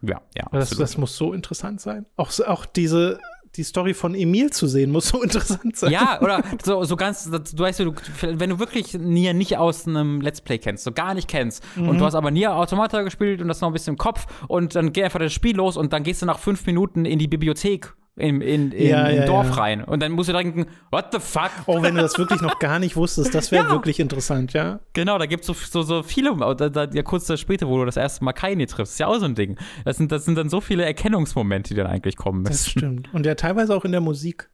Ja, 0.00 0.20
ja, 0.36 0.46
Das, 0.52 0.70
absolut. 0.70 0.82
das 0.82 0.96
muss 0.98 1.16
so 1.16 1.32
interessant 1.32 1.80
sein. 1.80 2.06
Auch, 2.16 2.30
auch 2.46 2.66
diese, 2.66 3.18
die 3.56 3.62
Story 3.64 3.94
von 3.94 4.14
Emil 4.14 4.50
zu 4.50 4.66
sehen, 4.66 4.90
muss 4.90 5.08
so 5.08 5.22
interessant 5.22 5.76
sein. 5.76 5.90
ja, 5.92 6.20
oder 6.20 6.42
so, 6.64 6.84
so 6.84 6.96
ganz, 6.96 7.30
du 7.30 7.38
weißt, 7.58 7.80
du, 7.80 7.94
wenn 8.22 8.50
du 8.50 8.58
wirklich 8.58 8.94
Nier 8.94 9.34
nicht 9.34 9.56
aus 9.56 9.86
einem 9.86 10.20
Let's 10.20 10.40
Play 10.40 10.58
kennst, 10.58 10.84
so 10.84 10.92
gar 10.92 11.14
nicht 11.14 11.28
kennst, 11.28 11.62
Mhm. 11.76 11.88
und 11.88 11.98
du 11.98 12.04
hast 12.04 12.14
aber 12.14 12.30
Nier 12.30 12.54
Automata 12.54 13.02
gespielt 13.02 13.40
und 13.40 13.48
das 13.48 13.60
noch 13.60 13.68
ein 13.68 13.72
bisschen 13.72 13.94
im 13.94 13.98
Kopf, 13.98 14.26
und 14.48 14.74
dann 14.74 14.92
geht 14.92 15.04
einfach 15.04 15.18
das 15.18 15.32
Spiel 15.32 15.56
los 15.56 15.76
und 15.76 15.92
dann 15.92 16.02
gehst 16.02 16.22
du 16.22 16.26
nach 16.26 16.38
fünf 16.38 16.64
Minuten 16.66 17.04
in 17.04 17.18
die 17.18 17.28
Bibliothek 17.28 17.94
im, 18.18 18.40
in, 18.40 18.72
in, 18.72 18.88
Ja, 18.88 19.06
im 19.06 19.16
ja, 19.18 19.26
Dorf 19.26 19.48
ja. 19.48 19.54
rein. 19.54 19.84
Und 19.84 20.02
dann 20.02 20.12
musst 20.12 20.28
du 20.28 20.32
denken, 20.32 20.66
what 20.90 21.06
the 21.12 21.18
fuck? 21.20 21.50
Auch 21.66 21.82
wenn 21.82 21.94
du 21.94 22.00
das 22.02 22.18
wirklich 22.18 22.40
noch 22.40 22.58
gar 22.58 22.78
nicht 22.78 22.96
wusstest, 22.96 23.34
das 23.34 23.50
wäre 23.50 23.70
wirklich 23.70 24.00
interessant, 24.00 24.52
ja. 24.52 24.80
Genau. 24.92 25.18
Da 25.18 25.26
gibt 25.26 25.42
es 25.42 25.46
so, 25.46 25.54
so, 25.54 25.82
so 25.82 26.02
viele, 26.02 26.36
da, 26.56 26.68
da, 26.68 26.84
ja 26.92 27.02
kurz 27.02 27.32
später, 27.40 27.68
wo 27.68 27.78
du 27.78 27.84
das 27.84 27.96
erste 27.96 28.24
Mal 28.24 28.32
Kaini 28.32 28.66
triffst, 28.66 28.94
ist 28.94 28.98
ja 28.98 29.06
auch 29.06 29.18
so 29.18 29.24
ein 29.24 29.34
Ding. 29.34 29.56
Das 29.84 29.96
sind, 29.96 30.12
das 30.12 30.24
sind 30.24 30.36
dann 30.36 30.48
so 30.48 30.60
viele 30.60 30.84
Erkennungsmomente, 30.84 31.74
die 31.74 31.78
dann 31.78 31.86
eigentlich 31.86 32.16
kommen 32.16 32.44
Das 32.44 32.52
müssen. 32.66 32.70
stimmt. 32.78 33.14
Und 33.14 33.26
ja, 33.26 33.34
teilweise 33.34 33.74
auch 33.74 33.84
in 33.84 33.92
der 33.92 34.00
Musik. 34.00 34.50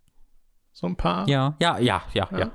So 0.77 0.89
ein 0.89 0.97
paar. 0.97 1.29
Ja, 1.29 1.55
ja, 1.61 1.79
ja, 1.79 2.03
ja, 2.15 2.29
ja. 2.37 2.51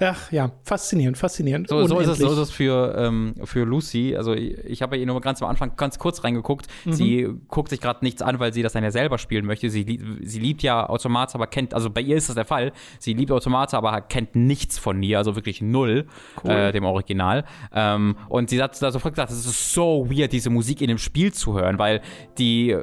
Ach 0.00 0.32
ja, 0.32 0.50
faszinierend, 0.64 1.16
faszinierend. 1.16 1.68
So, 1.68 1.86
so, 1.86 2.00
ist 2.00 2.08
es, 2.08 2.18
so 2.18 2.32
ist 2.32 2.38
es 2.38 2.50
für, 2.50 2.96
ähm, 2.98 3.36
für 3.44 3.62
Lucy. 3.62 4.16
Also 4.16 4.32
ich, 4.32 4.58
ich 4.64 4.82
habe 4.82 4.96
ja 4.96 5.02
ihr 5.02 5.06
nur 5.06 5.20
ganz 5.20 5.40
am 5.40 5.48
Anfang 5.48 5.76
ganz 5.76 6.00
kurz 6.00 6.24
reingeguckt. 6.24 6.66
Mhm. 6.84 6.92
Sie 6.92 7.28
guckt 7.46 7.70
sich 7.70 7.80
gerade 7.80 8.04
nichts 8.04 8.22
an, 8.22 8.40
weil 8.40 8.52
sie 8.52 8.64
das 8.64 8.72
dann 8.72 8.82
ja 8.82 8.90
selber 8.90 9.18
spielen 9.18 9.46
möchte. 9.46 9.70
Sie, 9.70 10.00
sie 10.20 10.40
liebt 10.40 10.64
ja 10.64 10.88
Automata, 10.88 11.36
aber 11.36 11.46
kennt, 11.46 11.72
also 11.72 11.90
bei 11.90 12.00
ihr 12.00 12.16
ist 12.16 12.28
das 12.28 12.34
der 12.34 12.44
Fall. 12.44 12.72
Sie 12.98 13.12
liebt 13.12 13.30
Automata, 13.30 13.78
aber 13.78 14.00
kennt 14.00 14.34
nichts 14.34 14.76
von 14.76 14.98
Nier, 14.98 15.18
also 15.18 15.36
wirklich 15.36 15.62
null, 15.62 16.08
Cool. 16.42 16.50
äh, 16.50 16.72
dem 16.72 16.82
Original. 16.82 17.44
Ähm, 17.72 18.16
und 18.28 18.50
sie 18.50 18.60
hat 18.60 18.82
da 18.82 18.90
sofort 18.90 19.14
gesagt, 19.14 19.30
es 19.30 19.46
ist 19.46 19.72
so 19.72 20.10
weird, 20.10 20.32
diese 20.32 20.50
Musik 20.50 20.80
in 20.80 20.88
dem 20.88 20.98
Spiel 20.98 21.32
zu 21.32 21.56
hören, 21.56 21.78
weil 21.78 22.00
die 22.36 22.76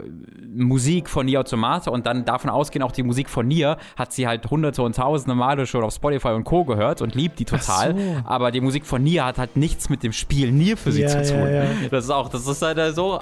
Musik 0.47 1.09
von 1.09 1.25
Nier 1.25 1.41
Automata 1.41 1.91
und 1.91 2.05
dann 2.05 2.23
davon 2.23 2.49
ausgehen 2.49 2.83
auch 2.83 2.93
die 2.93 3.03
Musik 3.03 3.29
von 3.29 3.45
Nier 3.49 3.75
hat 3.97 4.13
sie 4.13 4.27
halt 4.29 4.49
hunderte 4.77 4.81
und 4.83 4.95
tausende 4.95 5.35
Male 5.35 5.65
schon 5.65 5.83
auf 5.83 5.93
Spotify 5.93 6.29
und 6.29 6.43
Co. 6.43 6.65
gehört 6.65 7.01
und 7.01 7.15
liebt 7.15 7.39
die 7.39 7.45
total. 7.45 7.95
so. 7.95 8.01
Aber 8.25 8.51
die 8.51 8.61
Musik 8.61 8.85
von 8.85 9.03
Nier 9.03 9.25
hat 9.25 9.37
halt 9.37 9.55
nichts 9.57 9.89
mit 9.89 10.03
dem 10.03 10.13
Spiel 10.13 10.51
Nier 10.51 10.77
für 10.77 10.91
sie 10.91 11.01
Ja, 11.01 11.09
zu 11.23 11.33
tun. 11.33 11.51
ja. 11.53 11.65
Das 11.91 12.05
ist 12.05 12.09
auch, 12.11 12.29
das 12.29 12.47
ist 12.47 12.63
eine 12.63 12.93
so 12.93 13.19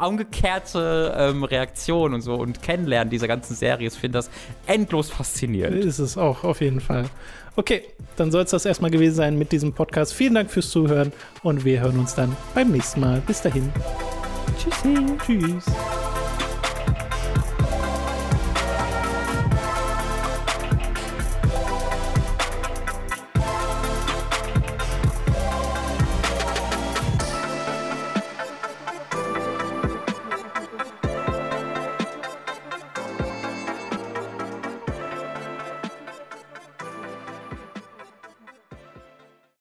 umgekehrte 0.00 1.14
ähm, 1.16 1.44
Reaktion 1.44 2.14
und 2.14 2.22
so 2.22 2.34
und 2.34 2.62
Kennenlernen 2.62 3.10
dieser 3.10 3.28
ganzen 3.28 3.54
Serie. 3.54 3.86
Ich 3.88 3.94
finde 3.94 4.18
das 4.18 4.30
endlos 4.66 5.10
faszinierend. 5.10 5.84
Ist 5.84 5.98
es 5.98 6.16
auch, 6.18 6.44
auf 6.44 6.60
jeden 6.60 6.80
Fall. 6.80 7.04
Okay, 7.54 7.82
dann 8.16 8.30
soll 8.32 8.42
es 8.44 8.50
das 8.50 8.64
erstmal 8.64 8.90
gewesen 8.90 9.14
sein 9.14 9.38
mit 9.38 9.52
diesem 9.52 9.72
Podcast. 9.74 10.14
Vielen 10.14 10.34
Dank 10.34 10.50
fürs 10.50 10.70
Zuhören 10.70 11.12
und 11.42 11.64
wir 11.64 11.80
hören 11.80 11.98
uns 11.98 12.14
dann 12.14 12.34
beim 12.54 12.70
nächsten 12.70 13.00
Mal. 13.00 13.20
Bis 13.26 13.42
dahin. 13.42 13.70
Tschüssi. 14.58 14.94
Tschüss. 15.24 15.64